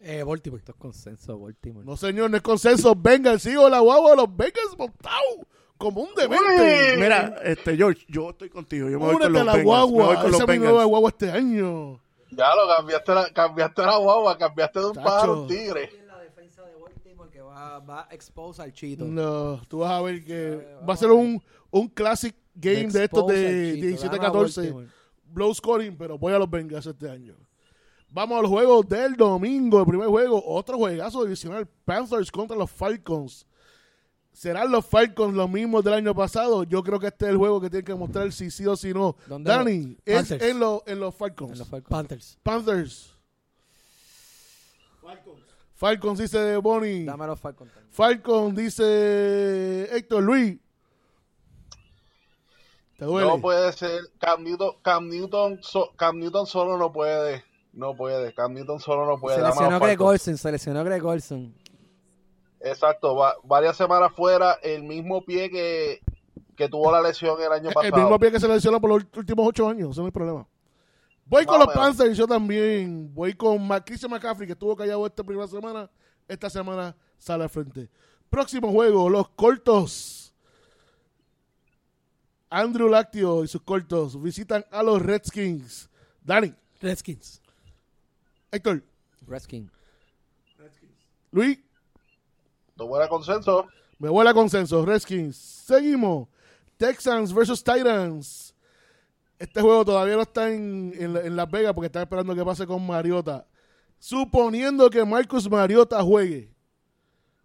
Eh, 0.00 0.24
Baltimore. 0.24 0.58
Esto 0.58 0.72
es 0.72 0.78
consenso, 0.78 1.38
Baltimore. 1.38 1.86
No, 1.86 1.96
señor, 1.96 2.32
no 2.32 2.36
es 2.36 2.42
consenso. 2.42 2.96
Bengals, 2.96 3.42
sigo 3.42 3.68
la 3.68 3.78
guagua 3.78 4.10
de 4.10 4.16
los 4.16 4.36
Bengals 4.36 4.76
montado 4.76 5.46
como 5.78 6.02
un 6.02 6.14
demente. 6.14 6.94
Uy. 6.94 7.00
Mira, 7.00 7.36
este, 7.44 7.76
George, 7.76 8.04
yo 8.08 8.30
estoy 8.30 8.48
contigo. 8.48 8.88
Yo 8.88 8.98
me 8.98 9.06
voy 9.06 9.18
con 9.18 9.32
los 9.32 9.44
la 9.44 9.52
Bengals. 9.52 9.56
Me 9.56 9.64
voy 9.64 9.64
guagua. 9.64 10.06
con 10.06 10.16
Esa 10.16 10.28
los 10.28 10.40
es 10.40 10.48
mi 10.48 10.58
nueva 10.58 10.84
guagua 10.84 11.08
este 11.10 11.30
año. 11.30 12.00
Ya 12.30 12.54
lo 12.54 12.76
cambiaste 12.76 13.14
la, 13.14 13.30
cambiaste 13.30 13.82
la 13.82 13.96
guagua, 13.98 14.36
cambiaste 14.38 14.80
de 14.80 14.86
un 14.86 14.94
Chacho. 14.94 15.04
pájaro 15.04 15.32
a 15.32 15.40
un 15.42 15.46
tigre. 15.48 15.90
la 16.06 16.18
defensa 16.18 16.62
de 16.62 16.74
Baltimore 16.74 17.30
que 17.30 17.40
va, 17.40 17.78
va 17.78 18.08
a 18.10 18.14
expose 18.14 18.60
al 18.62 18.72
Chito. 18.72 19.04
No, 19.04 19.60
tú 19.68 19.78
vas 19.78 19.92
a 19.92 20.02
ver 20.02 20.24
que 20.24 20.66
va 20.88 20.94
a 20.94 20.96
ser 20.96 21.10
un, 21.12 21.42
un 21.70 21.88
classic 21.88 22.34
game 22.54 22.88
de 22.88 23.04
estos 23.04 23.26
de 23.28 23.80
al 23.80 23.96
Chito. 23.96 24.10
Gana 24.10 24.28
17-14. 24.30 24.56
Baltimore. 24.56 24.86
Blow 25.28 25.54
scoring, 25.54 25.96
pero 25.96 26.18
voy 26.18 26.32
a 26.32 26.38
los 26.38 26.50
Bengals 26.50 26.86
este 26.86 27.10
año. 27.10 27.34
Vamos 28.10 28.38
a 28.38 28.42
los 28.42 28.50
juegos 28.50 28.88
del 28.88 29.14
domingo. 29.16 29.80
El 29.80 29.86
primer 29.86 30.08
juego, 30.08 30.42
otro 30.46 30.78
juegazo 30.78 31.22
divisional. 31.24 31.66
Panthers 31.84 32.30
contra 32.30 32.56
los 32.56 32.70
Falcons. 32.70 33.46
¿Serán 34.36 34.70
los 34.70 34.84
Falcons 34.84 35.34
los 35.34 35.48
mismos 35.48 35.82
del 35.82 35.94
año 35.94 36.14
pasado? 36.14 36.62
Yo 36.64 36.82
creo 36.82 37.00
que 37.00 37.06
este 37.06 37.24
es 37.24 37.30
el 37.30 37.38
juego 37.38 37.58
que 37.58 37.70
tiene 37.70 37.84
que 37.84 37.94
mostrar 37.94 38.30
si 38.32 38.50
sí 38.50 38.66
o 38.66 38.76
si 38.76 38.92
no. 38.92 39.16
¿Dónde 39.26 39.50
Dani, 39.50 39.96
es 40.04 40.14
Panthers. 40.14 40.44
en, 40.44 40.60
los 40.60 40.82
en 40.84 41.00
los 41.00 41.14
Falcons. 41.14 41.52
En 41.52 41.58
los 41.60 41.68
Falcons. 41.68 41.88
Panthers. 41.90 42.38
Panthers. 42.42 43.14
Falcons 45.74 46.18
dice 46.18 46.56
Bonnie. 46.58 47.06
Dame 47.06 47.24
a 47.24 47.28
los 47.28 47.40
Falcons 47.40 47.72
también. 47.72 47.90
Falcon 47.90 48.54
dice 48.54 49.88
Héctor 49.96 50.22
Luis. 50.22 50.58
¿Te 52.98 53.06
duele? 53.06 53.28
No 53.28 53.40
puede 53.40 53.72
ser. 53.72 54.02
Cam 54.18 54.42
Newton, 54.42 54.72
Cam 54.82 55.08
Newton, 55.08 55.60
so- 55.62 55.92
Cam 55.96 56.18
Newton 56.18 56.46
solo 56.46 56.76
no 56.76 56.92
puede. 56.92 57.42
No 57.72 57.96
puede. 57.96 58.34
Cam 58.34 58.52
Newton 58.52 58.80
solo 58.80 59.06
no 59.06 59.18
puede. 59.18 59.38
Los 59.38 59.46
Seleccionó 59.54 59.80
Greg 59.80 59.96
Falcons. 59.98 60.10
Olsen, 60.10 60.36
seleccionó 60.36 60.84
Greg 60.84 61.02
Olsen. 61.06 61.54
Exacto. 62.68 63.14
va- 63.16 63.36
varias 63.44 63.76
semanas 63.76 64.12
fuera. 64.14 64.54
El 64.62 64.82
mismo 64.82 65.24
pie 65.24 65.48
que, 65.50 66.00
que 66.56 66.68
tuvo 66.68 66.90
la 66.92 67.00
lesión 67.00 67.40
el 67.40 67.52
año 67.52 67.68
el 67.68 67.74
pasado. 67.74 67.96
mismo 67.96 68.18
pie 68.18 68.32
que 68.32 68.40
se 68.40 68.48
lesionó 68.48 68.80
por 68.80 68.90
los 68.90 69.04
últimos 69.16 69.46
ocho 69.48 69.68
años, 69.68 69.90
ese 69.90 70.00
no 70.00 70.06
es 70.06 70.08
el 70.08 70.12
problema. 70.12 70.46
Voy 71.26 71.44
con 71.44 71.58
los. 71.58 71.68
Panthers, 71.74 72.16
yo 72.16 72.26
también. 72.26 73.12
Voy 73.12 73.34
con 73.34 73.66
Ma- 73.66 73.84
Christian 73.84 74.10
McCaffrey, 74.12 74.46
que 74.46 74.52
estuvo 74.52 74.76
callado 74.76 75.04
esta 75.06 75.24
primera 75.24 75.48
semana. 75.48 75.90
Esta 76.28 76.48
semana 76.50 76.94
sale 77.18 77.42
al 77.44 77.50
frente. 77.50 77.88
Próximo 78.30 78.70
juego, 78.70 79.08
los 79.08 79.28
cortos. 79.30 80.32
Andrew 82.48 82.88
Lactio 82.88 83.42
y 83.42 83.48
sus 83.48 83.60
cortos 83.62 84.20
visitan 84.22 84.64
a 84.70 84.82
los 84.82 85.02
Redskins. 85.02 85.90
Dani, 86.22 86.54
Redskins. 86.80 87.42
Héctor, 88.52 88.82
Redskins. 89.26 89.70
Luis, 91.32 91.58
No 92.76 92.86
buena 92.86 93.08
consenso. 93.08 93.66
me 93.98 94.08
vuela 94.08 94.34
consenso. 94.34 94.84
Redskins. 94.84 95.36
Seguimos. 95.36 96.28
Texans 96.76 97.32
versus 97.32 97.62
Titans. 97.64 98.54
Este 99.38 99.60
juego 99.60 99.84
todavía 99.84 100.16
no 100.16 100.22
está 100.22 100.50
en, 100.52 100.92
en, 100.98 101.14
la- 101.14 101.20
en 101.20 101.36
Las 101.36 101.50
Vegas 101.50 101.72
porque 101.74 101.86
están 101.86 102.02
esperando 102.02 102.34
que 102.34 102.44
pase 102.44 102.66
con 102.66 102.86
Mariota. 102.86 103.46
Suponiendo 103.98 104.88
que 104.90 105.04
Marcus 105.04 105.48
Mariota 105.50 106.02
juegue. 106.02 106.52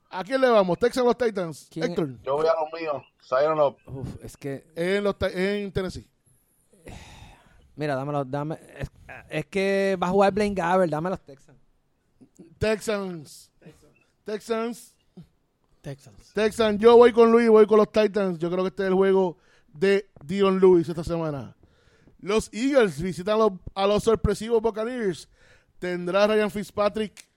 ¿A 0.09 0.23
quién 0.25 0.41
le 0.41 0.49
vamos? 0.49 0.77
¿Texans 0.77 1.03
o 1.05 1.07
los 1.07 1.17
Titans? 1.17 1.67
¿Quién? 1.71 1.85
Héctor. 1.91 2.09
Yo 2.23 2.35
voy 2.35 2.45
a 2.47 2.51
los 2.59 2.81
míos. 2.81 3.03
Zion 3.23 3.57
Up. 3.59 3.77
Uf, 3.85 4.23
es 4.23 4.35
que, 4.35 4.65
En, 4.75 5.03
los, 5.05 5.15
en 5.21 5.71
Tennessee. 5.71 6.05
mira, 7.75 7.95
dámelo, 7.95 8.25
dame. 8.25 8.57
Es, 8.77 8.91
es 9.29 9.45
que 9.45 9.97
va 10.01 10.07
a 10.07 10.11
jugar 10.11 10.33
Blaine 10.33 10.55
Gabbert, 10.55 10.91
dame 10.91 11.09
los 11.09 11.21
Texans. 11.21 11.57
Texans. 12.57 13.49
Texans. 13.59 13.95
Texans. 14.25 14.95
Texans. 15.81 16.79
Yo 16.79 16.95
voy 16.95 17.11
con 17.11 17.31
Luis, 17.31 17.49
voy 17.49 17.65
con 17.65 17.77
los 17.77 17.91
Titans. 17.91 18.39
Yo 18.39 18.49
creo 18.49 18.63
que 18.63 18.69
este 18.69 18.83
es 18.83 18.89
el 18.89 18.93
juego 18.93 19.37
de 19.67 20.09
Dion 20.23 20.59
Lewis 20.59 20.87
esta 20.87 21.03
semana. 21.03 21.55
Los 22.19 22.49
Eagles 22.53 23.01
visitan 23.01 23.35
a 23.35 23.37
los, 23.37 23.51
a 23.73 23.87
los 23.87 24.03
sorpresivos 24.03 24.61
Buccaneers. 24.61 25.27
¿Tendrá 25.79 26.27
Ryan 26.27 26.51
Fitzpatrick 26.51 27.27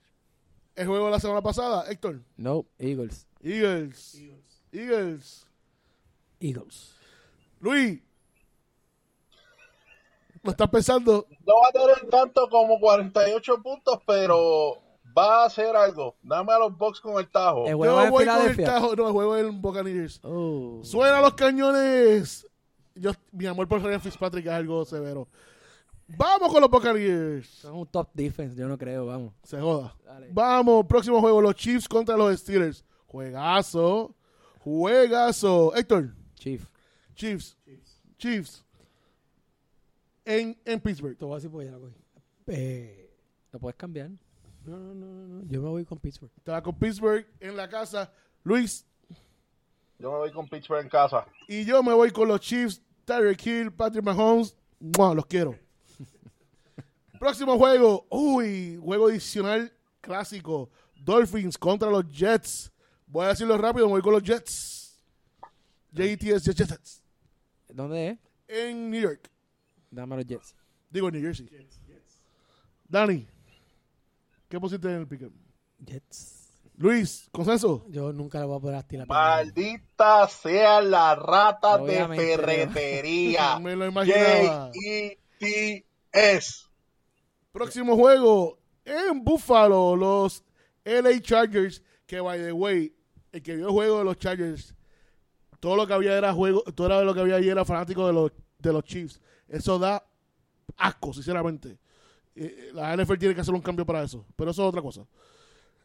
el 0.75 0.87
juego 0.87 1.05
de 1.05 1.11
la 1.11 1.19
semana 1.19 1.41
pasada? 1.41 1.89
Héctor. 1.89 2.21
No, 2.37 2.65
Eagles. 2.77 3.27
Eagles. 3.41 4.21
Eagles. 4.71 5.47
Eagles. 6.39 6.95
Luis. 7.59 7.99
¿Lo 10.43 10.51
estás 10.51 10.69
pensando? 10.69 11.25
No 11.43 11.53
va 11.63 11.69
a 11.69 11.71
tener 11.71 12.09
tanto 12.11 12.47
como 12.49 12.79
48 12.79 13.63
puntos, 13.63 13.97
pero 14.05 14.84
va 15.17 15.43
a 15.43 15.45
hacer 15.45 15.75
algo. 15.75 16.15
Dame 16.21 16.51
a 16.53 16.59
los 16.59 16.77
Bucks 16.77 16.99
con 16.99 17.19
el 17.19 17.29
tajo. 17.29 17.65
El 17.67 17.75
juego 17.75 17.95
Yo 17.95 18.03
en 18.05 18.11
voy 18.11 18.25
con 18.25 18.41
el 18.41 18.57
tajo. 18.57 18.95
No, 18.95 19.07
el 19.07 19.13
juego 19.13 19.37
en 19.37 19.61
Buccaneers. 19.61 20.19
Oh. 20.23 20.79
Suena 20.83 21.21
los 21.21 21.33
cañones. 21.33 22.47
Yo, 22.95 23.11
mi 23.31 23.45
amor 23.45 23.67
por 23.67 23.81
Ryan 23.81 24.01
Fitzpatrick 24.01 24.45
es 24.45 24.51
algo 24.51 24.85
severo. 24.85 25.27
Vamos 26.07 26.51
con 26.51 26.61
los 26.61 26.69
Buccaneers. 26.69 27.47
Son 27.47 27.75
un 27.75 27.87
top 27.87 28.09
defense, 28.13 28.55
yo 28.55 28.67
no 28.67 28.77
creo, 28.77 29.05
vamos. 29.05 29.33
Se 29.43 29.59
joda. 29.59 29.95
Dale. 30.05 30.29
Vamos, 30.31 30.85
próximo 30.85 31.19
juego, 31.19 31.41
los 31.41 31.55
Chiefs 31.55 31.87
contra 31.87 32.15
los 32.15 32.37
Steelers. 32.39 32.83
Juegazo. 33.07 34.13
Juegazo. 34.59 35.75
Héctor, 35.75 36.13
Chief. 36.35 36.67
Chiefs. 37.15 37.57
Chiefs. 38.17 38.65
En, 40.25 40.57
en 40.65 40.79
Pittsburgh. 40.79 41.17
Te 41.17 41.25
voy 41.25 41.33
a 41.33 41.35
decir 41.35 41.51
porque 41.51 41.65
ya 41.67 41.71
la 41.71 41.79
cogí. 41.79 41.93
Eh, 42.47 43.11
Lo 43.51 43.59
puedes 43.59 43.75
cambiar. 43.75 44.09
No, 44.65 44.77
no, 44.77 44.93
no, 44.93 45.05
no, 45.05 45.27
no. 45.27 45.43
Yo 45.47 45.61
me 45.61 45.69
voy 45.69 45.85
con 45.85 45.99
Pittsburgh. 45.99 46.31
Va 46.47 46.61
con 46.61 46.77
Pittsburgh 46.77 47.25
en 47.39 47.55
la 47.55 47.69
casa. 47.69 48.11
Luis. 48.43 48.85
Yo 49.99 50.11
me 50.11 50.17
voy 50.17 50.31
con 50.31 50.47
Pittsburgh 50.47 50.81
en 50.81 50.89
casa. 50.89 51.25
Y 51.47 51.65
yo 51.65 51.81
me 51.83 51.93
voy 51.93 52.11
con 52.11 52.27
los 52.27 52.39
Chiefs. 52.39 52.81
Tyreek 53.05 53.45
Hill, 53.45 53.71
Patrick 53.71 54.03
Mahomes. 54.03 54.55
¡Mua! 54.79 55.13
Los 55.13 55.25
quiero. 55.25 55.55
Próximo 57.19 57.57
juego. 57.57 58.05
Uy, 58.09 58.77
juego 58.81 59.07
adicional 59.07 59.71
clásico. 60.01 60.69
Dolphins 60.95 61.57
contra 61.57 61.89
los 61.89 62.09
Jets. 62.09 62.71
Voy 63.07 63.25
a 63.25 63.29
decirlo 63.29 63.57
rápido, 63.57 63.85
me 63.85 63.93
voy 63.93 64.01
con 64.01 64.13
los 64.13 64.23
Jets. 64.23 64.99
JTS 65.91 66.55
Jets. 66.55 67.03
¿Dónde 67.69 68.09
es? 68.09 68.19
En 68.47 68.89
New 68.89 69.01
York. 69.01 69.29
Dame 69.91 70.15
a 70.15 70.17
los 70.17 70.27
Jets. 70.27 70.55
Digo, 70.89 71.09
en 71.09 71.15
New 71.15 71.23
Jersey. 71.23 71.49
Dani, 72.87 73.27
¿qué 74.47 74.59
pusiste 74.59 74.87
en 74.87 75.01
el 75.01 75.07
pick 75.07 75.29
Jets. 75.79 76.45
Luis, 76.77 77.29
consenso. 77.31 77.85
Yo 77.89 78.11
nunca 78.11 78.39
le 78.39 78.45
voy 78.45 78.57
a 78.57 78.59
poder 78.59 78.83
tirar. 78.83 79.07
Maldita 79.07 80.27
sea 80.27 80.81
la 80.81 81.15
rata 81.15 81.75
Obviamente, 81.75 82.23
de 82.23 82.35
ferretería. 82.37 83.59
Me 83.61 83.75
lo 83.75 83.85
imaginaba. 83.87 84.71
J-E-T-S. 84.73 85.85
Próximo 87.51 87.95
juego 87.95 88.59
en 88.83 89.23
Buffalo, 89.23 89.95
los 89.95 90.43
LA 90.83 91.21
Chargers, 91.21 91.81
que 92.05 92.19
by 92.19 92.37
the 92.39 92.51
way, 92.51 92.93
el 93.31 93.41
que 93.41 93.55
vio 93.55 93.67
el 93.67 93.71
juego 93.71 93.99
de 93.99 94.03
los 94.03 94.17
Chargers, 94.17 94.75
todo 95.59 95.77
lo 95.77 95.87
que 95.87 95.93
había 95.93 96.17
era 96.17 96.33
juego, 96.33 96.61
todo 96.63 96.87
era 96.87 97.01
lo 97.01 97.13
que 97.13 97.21
había 97.21 97.37
ahí 97.37 97.47
era 97.49 97.63
fanático 97.63 98.05
de 98.05 98.13
los, 98.13 98.31
de 98.59 98.73
los 98.73 98.83
Chiefs. 98.83 99.21
Eso 99.47 99.79
da 99.79 100.05
asco, 100.77 101.13
sinceramente. 101.13 101.79
Eh, 102.35 102.71
La 102.73 102.95
NFL 102.95 103.17
tiene 103.17 103.35
que 103.35 103.41
hacer 103.41 103.53
un 103.53 103.61
cambio 103.61 103.85
para 103.85 104.03
eso, 104.03 104.25
pero 104.35 104.51
eso 104.51 104.63
es 104.63 104.69
otra 104.69 104.81
cosa. 104.81 105.05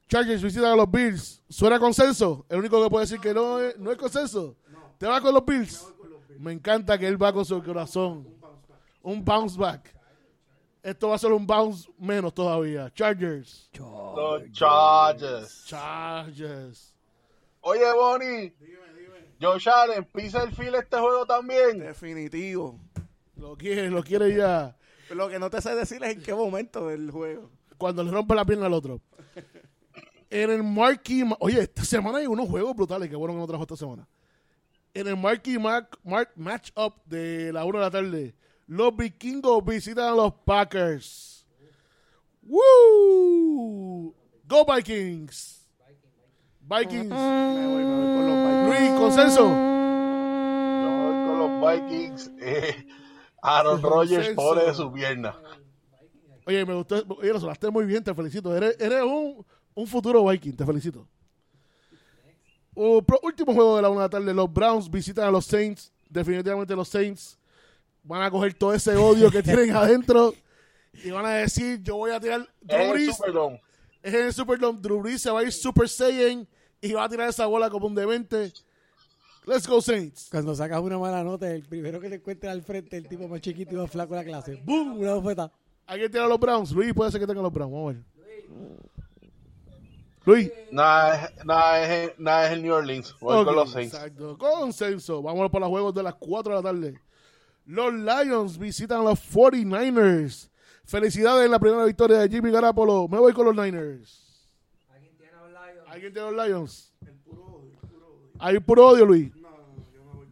Chargers 0.09 0.42
visitan 0.42 0.72
a 0.72 0.76
los 0.76 0.90
Bills. 0.90 1.42
¿Suena 1.48 1.78
consenso? 1.78 2.44
El 2.48 2.59
único 2.59 2.82
que 2.82 2.90
puede 2.90 3.05
decir 3.05 3.20
que 3.20 3.32
no 3.32 3.61
es, 3.61 3.78
no 3.78 3.92
es 3.92 3.96
consenso. 3.98 4.57
¿Te 4.98 5.07
vas 5.07 5.20
con 5.20 5.32
los 5.32 5.44
Bills? 5.44 5.86
Me 6.38 6.53
encanta 6.53 6.98
que 6.98 7.07
él 7.07 7.22
va 7.22 7.32
con 7.32 7.44
su 7.44 7.62
corazón. 7.62 8.26
Un 9.03 9.24
bounce 9.24 9.57
back. 9.59 9.94
Esto 10.82 11.09
va 11.11 11.14
a 11.14 11.18
ser 11.18 11.32
un 11.32 11.46
bounce 11.46 11.88
menos 11.98 12.34
todavía. 12.34 12.90
Chargers. 12.92 13.70
Los 13.78 14.51
Chargers. 14.51 15.64
Chargers. 15.66 16.94
Oye, 17.61 17.92
Bonnie. 17.94 18.55
Josh 19.40 19.68
Allen, 19.68 20.05
pisa 20.05 20.42
el 20.42 20.53
fil 20.53 20.74
este 20.74 20.98
juego 20.98 21.24
también. 21.24 21.78
Definitivo. 21.78 22.78
Lo 23.36 23.57
quiere, 23.57 23.90
lo 23.90 24.03
quiere 24.03 24.34
ya. 24.36 24.76
Lo 25.14 25.28
que 25.28 25.38
no 25.38 25.50
te 25.50 25.61
sé 25.61 25.74
decir 25.74 26.02
es 26.04 26.16
en 26.16 26.22
qué 26.22 26.34
momento 26.34 26.86
del 26.88 27.11
juego. 27.11 27.50
Cuando 27.78 28.02
le 28.04 28.11
rompe 28.11 28.34
la 28.34 28.44
pierna 28.44 28.66
al 28.66 28.72
otro. 28.74 29.00
En 30.30 30.50
el 30.50 30.62
Marquee... 30.62 31.24
Ma- 31.24 31.36
Oye, 31.40 31.61
esta 31.61 31.84
semana 31.84 32.18
hay 32.18 32.26
unos 32.26 32.48
juegos 32.48 32.74
brutales. 32.76 33.08
Qué 33.08 33.16
bueno 33.16 33.34
que 33.34 33.40
no 33.40 33.46
trajo 33.46 33.62
esta 33.64 33.76
semana. 33.76 34.06
En 34.94 35.06
el 35.08 35.16
Marquee 35.16 35.58
Mac, 35.58 35.98
Mark 36.04 36.30
Matchup 36.36 36.94
de 37.06 37.52
la 37.52 37.64
1 37.64 37.78
de 37.78 37.84
la 37.84 37.90
tarde, 37.90 38.34
los 38.66 38.96
vikingos 38.96 39.64
visitan 39.64 40.04
a 40.08 40.14
los 40.14 40.32
Packers. 40.44 41.46
¡Woo! 42.42 44.14
¡Go 44.46 44.64
Vikings! 44.74 45.66
Vikings. 46.62 47.08
Me 47.08 47.66
voy, 47.66 47.84
me 47.84 47.94
voy 47.96 48.14
con 48.14 48.26
los 48.26 48.36
Vikings. 48.46 48.66
Luis, 48.80 48.90
consenso. 49.00 49.44
Yo 50.82 50.88
voy 51.02 51.14
con 51.26 51.38
los 51.38 51.50
Vikings. 51.90 52.30
Eh, 52.40 52.86
Aaron 53.43 53.80
Rodgers, 53.82 54.28
pobre 54.34 54.64
de 54.66 54.74
su 54.74 54.93
pierna. 54.93 55.36
Oye, 56.47 56.64
me 56.66 56.74
gustó. 56.74 57.05
Oye, 57.18 57.32
lo 57.32 57.41
sonaste 57.41 57.70
muy 57.70 57.84
bien, 57.84 58.03
te 58.03 58.14
felicito. 58.14 58.55
Eres, 58.57 58.76
eres 58.80 59.03
un, 59.03 59.45
un 59.74 59.86
futuro 59.86 60.26
Viking, 60.26 60.53
te 60.57 60.64
felicito. 60.66 61.07
Uh, 62.74 63.03
pro- 63.03 63.20
último 63.22 63.53
juego 63.53 63.76
de 63.76 63.82
la 63.82 63.88
una 63.91 64.01
de 64.03 64.07
la 64.07 64.11
tarde. 64.11 64.34
Los 64.34 64.53
Browns 64.53 64.91
visitan 64.91 65.26
a 65.26 65.30
los 65.30 65.45
Saints. 65.47 65.93
Definitivamente 66.09 66.74
los 66.74 66.88
Saints 66.88 67.38
van 68.03 68.22
a 68.22 68.30
coger 68.30 68.55
todo 68.55 68.72
ese 68.74 68.97
odio 68.97 69.30
que 69.30 69.43
tienen 69.43 69.70
adentro 69.74 70.34
y 71.05 71.11
van 71.11 71.26
a 71.26 71.30
decir: 71.34 71.82
Yo 71.82 71.97
voy 71.97 72.11
a 72.12 72.20
tirar. 72.20 72.49
Drew 72.61 72.93
Brees 72.93 73.09
es 74.03 74.14
en 74.14 74.26
el 74.26 74.32
Superdome. 74.32 74.78
Drew 74.80 75.01
Brees 75.03 75.20
se 75.22 75.30
va 75.30 75.41
a 75.41 75.43
ir 75.43 75.53
Super 75.53 75.88
Saiyan 75.88 76.47
y 76.80 76.93
va 76.93 77.05
a 77.05 77.09
tirar 77.09 77.28
esa 77.28 77.47
bola 77.47 77.68
como 77.70 77.86
un 77.86 77.95
demente. 77.95 78.53
Let's 79.51 79.66
go, 79.66 79.80
Saints. 79.82 80.28
Cuando 80.30 80.55
sacas 80.55 80.80
una 80.80 80.96
mala 80.96 81.24
nota, 81.24 81.51
el 81.53 81.64
primero 81.64 81.98
que 81.98 82.09
te 82.09 82.14
encuentres 82.16 82.53
al 82.53 82.62
frente, 82.62 82.96
el 82.96 83.09
tipo 83.09 83.26
más 83.26 83.40
chiquito 83.40 83.74
y 83.74 83.78
más 83.78 83.90
flaco 83.90 84.14
de 84.14 84.20
la 84.20 84.24
clase. 84.24 84.62
¡Bum! 84.64 85.01
Una 85.01 85.14
bofeta. 85.14 85.51
¿Alguien 85.86 86.09
tiene 86.09 86.24
a 86.26 86.28
los 86.28 86.38
Browns? 86.38 86.70
Luis, 86.70 86.94
puede 86.94 87.11
ser 87.11 87.20
que 87.20 87.26
tenga 87.26 87.42
los 87.42 87.53
Browns. 87.53 87.72
Vamos 87.72 87.90
a 87.90 87.96
ver. 87.96 88.05
Luis. 90.24 90.53
Nada, 90.70 91.24
es- 91.24 91.44
nada, 91.44 91.82
es, 92.05 92.12
nada 92.18 92.46
es 92.46 92.53
el 92.53 92.62
New 92.62 92.74
Orleans. 92.74 93.16
Voy 93.20 93.44
con 93.44 93.57
los 93.57 93.72
Saints. 93.72 93.92
Exacto. 93.94 94.38
Consenso. 94.38 95.20
Vámonos 95.20 95.51
para 95.51 95.62
los 95.62 95.70
juegos 95.70 95.94
de 95.94 96.03
las 96.05 96.14
4 96.14 96.53
de 96.57 96.62
la 96.62 96.70
tarde. 96.70 97.01
Los 97.66 97.92
Lions 97.92 98.57
visitan 98.57 99.01
a 99.01 99.05
los 99.05 99.18
49ers. 99.34 100.48
Felicidades 100.84 101.44
en 101.46 101.51
la 101.51 101.59
primera 101.59 101.84
victoria 101.84 102.18
de 102.18 102.28
Jimmy 102.28 102.53
Garapolo. 102.53 103.09
Me 103.09 103.18
voy 103.18 103.32
con 103.32 103.46
los 103.46 103.57
Niners. 103.57 104.46
¿Alguien 105.88 106.12
tiene 106.12 106.30
los 106.30 106.46
Lions? 106.46 106.92
Hay 108.38 108.59
puro 108.61 108.86
odio, 108.88 109.05
Luis. 109.05 109.30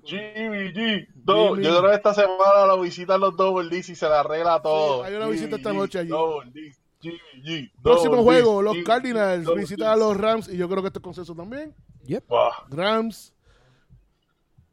Jimmy 0.08 0.72
G. 0.72 1.06
Do- 1.14 1.54
Jimmy. 1.54 1.64
Yo 1.66 1.78
creo 1.78 1.90
que 1.90 1.96
esta 1.96 2.14
semana 2.14 2.66
lo 2.66 2.80
visitan 2.80 3.20
los 3.20 3.36
Double 3.36 3.68
D's 3.68 3.88
y 3.90 3.94
se 3.94 4.06
le 4.08 4.14
arregla 4.14 4.60
todo. 4.62 5.04
hay 5.04 5.14
una 5.14 5.26
visita 5.28 5.56
esta 5.56 5.72
noche 5.72 5.98
allí. 6.00 6.08
Double 6.08 6.50
D's, 6.50 6.80
Jimmy 7.00 7.18
G, 7.44 7.70
Próximo 7.82 8.16
Double 8.16 8.24
juego, 8.24 8.58
D's, 8.58 8.64
los 8.64 8.72
Jimmy 8.74 8.84
Cardinals 8.86 9.44
Double 9.44 9.60
visitan 9.60 9.88
a 9.88 9.96
los 9.96 10.16
Rams 10.16 10.48
y 10.48 10.56
yo 10.56 10.68
creo 10.68 10.82
que 10.82 10.88
este 10.88 10.98
es 10.98 11.02
consenso 11.04 11.34
también. 11.34 11.74
Buah. 12.26 12.50
Rams. 12.70 13.34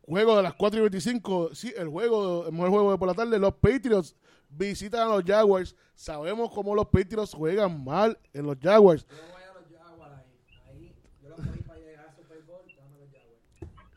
Juego 0.07 0.37
de 0.37 0.43
las 0.43 0.53
4 0.53 0.77
y 0.79 0.81
25. 0.83 1.49
Sí, 1.55 1.73
el 1.75 1.87
juego, 1.89 2.45
el 2.45 2.53
mejor 2.53 2.69
juego 2.69 2.91
de 2.91 2.97
por 2.97 3.07
la 3.07 3.13
tarde. 3.15 3.39
Los 3.39 3.55
Patriots 3.55 4.15
visitan 4.49 5.01
a 5.09 5.15
los 5.15 5.23
Jaguars. 5.25 5.75
Sabemos 5.95 6.51
cómo 6.53 6.75
los 6.75 6.85
Patriots 6.85 7.33
juegan 7.33 7.83
mal 7.83 8.17
en 8.31 8.45
los 8.45 8.55
Jaguars. 8.61 9.05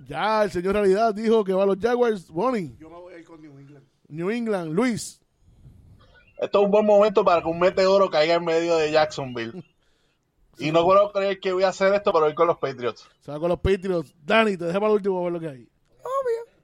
Ya 0.09 0.42
el 0.42 0.50
señor 0.50 0.72
Realidad 0.72 1.14
dijo 1.14 1.44
que 1.44 1.52
va 1.52 1.64
a 1.64 1.66
los 1.66 1.78
Jaguars. 1.78 2.30
Bonnie, 2.30 2.74
Yo 2.80 2.88
me 2.88 2.96
voy 2.96 3.12
a 3.12 3.18
ir 3.18 3.26
con 3.26 3.42
New 3.42 3.59
England. 3.59 3.84
New 4.09 4.30
England, 4.30 4.72
Luis. 4.72 5.20
Esto 6.38 6.61
es 6.61 6.64
un 6.64 6.70
buen 6.70 6.86
momento 6.86 7.22
para 7.22 7.42
que 7.42 7.48
un 7.48 7.59
meteoro 7.59 8.09
caiga 8.09 8.34
en 8.34 8.44
medio 8.44 8.76
de 8.76 8.90
Jacksonville. 8.90 9.62
Y 10.61 10.72
no 10.72 10.82
puedo 10.82 11.12
creer 11.12 11.38
que 11.38 11.52
voy 11.52 11.62
a 11.62 11.68
hacer 11.68 11.94
esto, 11.94 12.12
pero 12.12 12.24
voy 12.24 12.34
con 12.34 12.48
los 12.48 12.59
Patriots. 12.59 13.09
Se 13.20 13.30
va 13.30 13.38
con 13.38 13.48
los 13.48 13.61
Patriots. 13.61 14.12
Dani, 14.24 14.56
te 14.56 14.64
dejo 14.64 14.80
para 14.80 14.90
el 14.90 14.96
último 14.96 15.20
a 15.20 15.22
ver 15.22 15.32
lo 15.34 15.38
que 15.38 15.48
hay. 15.48 15.68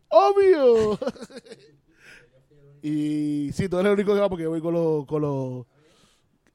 Obvio. 0.08 0.98
Obvio. 0.98 0.98
y 2.82 3.52
sí, 3.52 3.68
tú 3.68 3.78
eres 3.78 3.92
el 3.92 3.94
único 3.94 4.12
que 4.12 4.18
va 4.20 4.28
porque 4.28 4.48
voy 4.48 4.60
con 4.60 4.74
los... 4.74 5.06
Con 5.06 5.22
los 5.22 5.66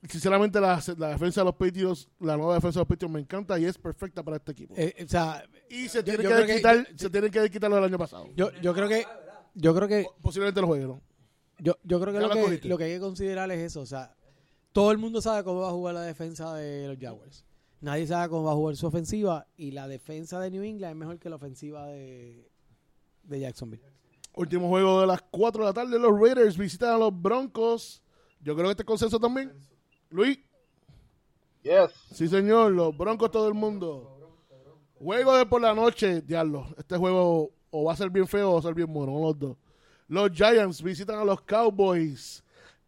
sinceramente, 0.07 0.59
la, 0.59 0.81
la 0.97 1.09
defensa 1.09 1.41
de 1.41 1.45
los 1.45 1.55
Patriots, 1.55 2.09
la 2.19 2.37
nueva 2.37 2.55
defensa 2.55 2.79
de 2.79 2.81
los 2.81 2.87
Patriots 2.87 3.13
me 3.13 3.19
encanta 3.19 3.59
y 3.59 3.65
es 3.65 3.77
perfecta 3.77 4.23
para 4.23 4.37
este 4.37 4.51
equipo. 4.51 4.73
Eh, 4.77 5.03
o 5.05 5.07
sea, 5.07 5.43
y 5.69 5.87
se 5.89 6.03
yo 6.03 6.17
que, 6.17 6.55
quitar, 6.55 6.87
se 6.95 7.09
tienen 7.09 7.31
que 7.31 7.49
quitarlo 7.49 7.75
del 7.75 7.85
año 7.85 7.97
pasado. 7.97 8.29
yo, 8.35 8.51
yo 8.61 8.73
creo 8.73 8.87
que... 8.87 9.05
Yo 9.55 9.75
creo 9.75 9.87
que 9.87 10.07
Posiblemente 10.21 10.61
lo 10.61 10.67
jueguen. 10.67 11.01
Yo, 11.57 11.75
yo 11.83 11.99
creo 11.99 12.13
que 12.13 12.19
lo, 12.19 12.69
lo 12.69 12.77
que 12.77 12.83
hay 12.85 12.93
que 12.93 12.99
considerar 12.99 13.51
es 13.51 13.59
eso. 13.59 13.81
O 13.81 13.85
sea, 13.85 14.15
todo 14.71 14.91
el 14.91 14.97
mundo 14.97 15.21
sabe 15.21 15.43
cómo 15.43 15.61
va 15.61 15.69
a 15.69 15.73
jugar 15.73 15.95
la 15.95 16.03
defensa 16.03 16.53
de 16.53 16.87
los 16.87 16.97
Jaguars. 16.97 17.45
Nadie 17.81 18.07
sabe 18.07 18.29
cómo 18.29 18.43
va 18.43 18.51
a 18.51 18.55
jugar 18.55 18.75
su 18.75 18.87
ofensiva. 18.87 19.47
Y 19.57 19.71
la 19.71 19.87
defensa 19.87 20.39
de 20.39 20.51
New 20.51 20.63
England 20.63 20.91
es 20.91 20.97
mejor 20.97 21.19
que 21.19 21.29
la 21.29 21.35
ofensiva 21.35 21.87
de, 21.87 22.49
de 23.23 23.39
Jacksonville. 23.39 23.83
Último 24.35 24.69
juego 24.69 25.01
de 25.01 25.07
las 25.07 25.21
4 25.31 25.63
de 25.63 25.67
la 25.67 25.73
tarde. 25.73 25.99
Los 25.99 26.17
Raiders 26.17 26.57
visitan 26.57 26.91
a 26.91 26.97
los 26.97 27.21
Broncos. 27.21 28.01
Yo 28.39 28.55
creo 28.55 28.67
que 28.67 28.71
este 28.71 28.85
consenso 28.85 29.19
también. 29.19 29.51
Luis. 30.09 30.39
Yes. 31.63 31.91
Sí, 32.13 32.27
señor, 32.27 32.71
los 32.71 32.95
Broncos 32.97 33.31
todo 33.31 33.47
el 33.47 33.53
mundo. 33.53 34.15
Juego 34.99 35.35
de 35.37 35.45
por 35.45 35.61
la 35.61 35.73
noche, 35.73 36.21
diablo. 36.21 36.67
Este 36.77 36.97
juego 36.97 37.51
o 37.71 37.83
va 37.85 37.93
a 37.93 37.95
ser 37.95 38.09
bien 38.09 38.27
feo 38.27 38.49
o 38.51 38.53
va 38.55 38.59
a 38.59 38.63
ser 38.63 38.73
bien 38.73 38.91
bueno, 38.91 39.19
los 39.19 39.37
dos. 39.39 39.57
Los 40.07 40.31
Giants 40.31 40.81
visitan 40.81 41.19
a 41.19 41.23
los 41.23 41.41
Cowboys 41.41 42.43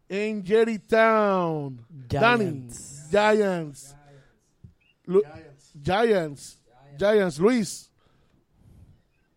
en 0.08 0.44
Jerrytown. 0.44 1.86
Danny, 2.08 2.44
Giants. 2.68 3.08
Giants. 3.10 3.96
Lu- 5.04 5.22
Giants. 5.82 6.60
Giants. 6.98 7.38
Luis. 7.38 7.88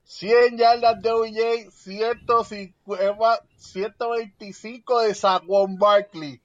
100 0.03 0.57
yardas 0.57 1.01
de 1.01 1.11
OJ, 1.11 1.71
150, 1.71 3.45
125 3.57 5.01
de 5.01 5.13
Saquon 5.13 5.77
Barkley. 5.77 6.41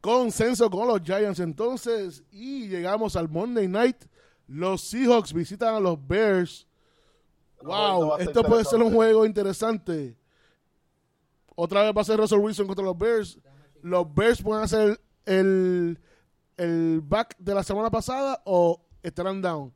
Consenso 0.00 0.70
con 0.70 0.88
los 0.88 1.02
Giants 1.02 1.40
entonces. 1.40 2.22
Y 2.30 2.68
llegamos 2.68 3.16
al 3.16 3.28
Monday 3.28 3.68
Night. 3.68 3.96
Los 4.46 4.82
Seahawks 4.82 5.32
visitan 5.32 5.74
a 5.74 5.80
los 5.80 5.96
Bears. 6.06 6.66
Wow, 7.62 8.16
esto 8.18 8.42
puede 8.42 8.64
ser 8.64 8.82
un 8.82 8.92
juego 8.92 9.26
interesante. 9.26 10.16
Otra 11.54 11.82
vez 11.82 11.92
va 11.94 12.00
a 12.00 12.04
ser 12.04 12.18
Russell 12.18 12.38
Wilson 12.38 12.66
contra 12.66 12.84
los 12.84 12.96
Bears. 12.96 13.38
Los 13.82 14.12
Bears 14.14 14.42
pueden 14.42 14.64
hacer 14.64 15.00
el, 15.26 15.98
el 16.56 17.00
back 17.02 17.36
de 17.38 17.54
la 17.54 17.62
semana 17.62 17.90
pasada 17.90 18.40
o 18.44 18.82
estarán 19.02 19.42
down. 19.42 19.72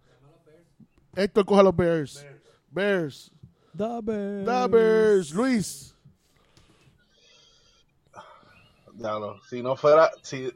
Héctor 1.14 1.44
coja 1.44 1.60
a 1.60 1.64
los 1.64 1.76
Bears. 1.76 2.24
Bears. 2.70 3.30
The 3.76 4.00
Bears. 4.02 4.46
The 4.46 4.68
Bears. 4.68 5.34
Luis. 5.34 5.93
Diablo, 8.94 9.40
si 9.48 9.62
no 9.62 9.76
fuera, 9.76 10.10
si 10.22 10.50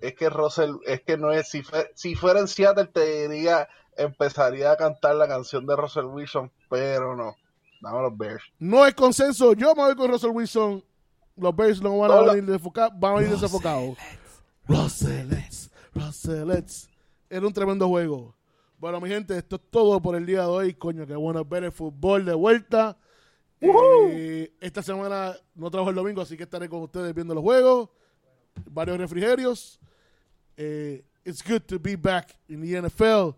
es 0.00 0.14
que 0.14 0.28
Russell, 0.30 0.72
es 0.86 1.02
que 1.02 1.16
no 1.16 1.30
es, 1.32 1.48
si, 1.48 1.62
fue- 1.62 1.90
si 1.94 2.14
fuera 2.14 2.40
en 2.40 2.48
Seattle 2.48 2.86
te 2.86 3.28
diría, 3.28 3.68
empezaría 3.96 4.72
a 4.72 4.76
cantar 4.76 5.16
la 5.16 5.26
canción 5.26 5.66
de 5.66 5.74
Russell 5.76 6.04
Wilson, 6.04 6.50
pero 6.68 7.16
no, 7.16 7.34
dame 7.80 7.98
a 7.98 8.02
los 8.02 8.16
Bears. 8.16 8.42
No 8.58 8.86
es 8.86 8.94
consenso. 8.94 9.54
Yo 9.54 9.74
me 9.74 9.82
voy 9.82 9.96
con 9.96 10.10
Russell 10.10 10.30
Wilson. 10.30 10.84
Los 11.36 11.54
Bears 11.56 11.80
no 11.80 11.96
van 11.98 12.10
a 12.10 12.20
venir 12.22 12.44
desenfocados. 12.46 12.92
Van 12.98 13.12
a 13.12 13.14
venir 13.16 13.30
desenfocados. 13.32 13.96
Russellets. 14.66 15.70
Russellets. 15.94 16.88
Era 17.30 17.46
un 17.46 17.52
tremendo 17.52 17.88
juego. 17.88 18.34
Bueno, 18.78 19.00
mi 19.00 19.08
gente, 19.08 19.36
esto 19.36 19.56
es 19.56 19.62
todo 19.70 20.00
por 20.00 20.14
el 20.14 20.26
día 20.26 20.42
de 20.42 20.46
hoy. 20.46 20.74
Coño, 20.74 21.06
qué 21.06 21.16
bueno 21.16 21.44
ver 21.44 21.64
el 21.64 21.72
fútbol 21.72 22.24
de 22.24 22.34
vuelta. 22.34 22.96
Eh, 23.60 24.52
esta 24.60 24.82
semana 24.82 25.36
no 25.54 25.70
trabajo 25.70 25.90
el 25.90 25.96
domingo, 25.96 26.20
así 26.20 26.36
que 26.36 26.44
estaré 26.44 26.68
con 26.68 26.82
ustedes 26.82 27.14
viendo 27.14 27.34
los 27.34 27.42
juegos. 27.42 27.88
Varios 28.70 28.98
refrigerios. 28.98 29.80
Eh, 30.56 31.04
it's 31.24 31.42
good 31.42 31.62
to 31.62 31.78
be 31.78 31.96
back 31.96 32.36
in 32.48 32.60
the 32.62 32.80
NFL. 32.82 33.34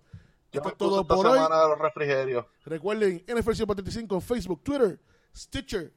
Yo 0.52 0.60
Esto 0.60 0.68
es 0.68 0.76
todo 0.76 1.00
esta 1.02 1.14
por 1.14 1.26
hoy. 1.26 1.34
semana 1.38 1.62
de 1.62 1.68
los 1.68 1.78
refrigerios. 1.78 2.46
Recuerden, 2.64 3.24
NFL 3.26 3.52
145 3.54 4.14
en 4.14 4.22
Facebook, 4.22 4.62
Twitter, 4.64 5.00
Stitcher, 5.34 5.92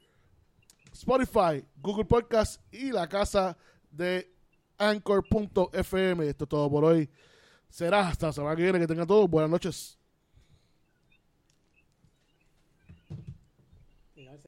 Spotify, 0.91 1.65
Google 1.81 2.05
Podcast 2.05 2.61
y 2.71 2.91
la 2.91 3.07
casa 3.09 3.57
de 3.89 4.31
Anchor.fm. 4.77 6.27
Esto 6.27 6.43
es 6.43 6.49
todo 6.49 6.69
por 6.69 6.85
hoy. 6.85 7.09
Será 7.69 8.07
hasta 8.07 8.27
la 8.27 8.33
semana 8.33 8.55
que 8.55 8.63
viene. 8.63 8.79
Que 8.79 8.87
tengan 8.87 9.07
todos 9.07 9.27
buenas 9.29 9.49
noches. 9.49 9.97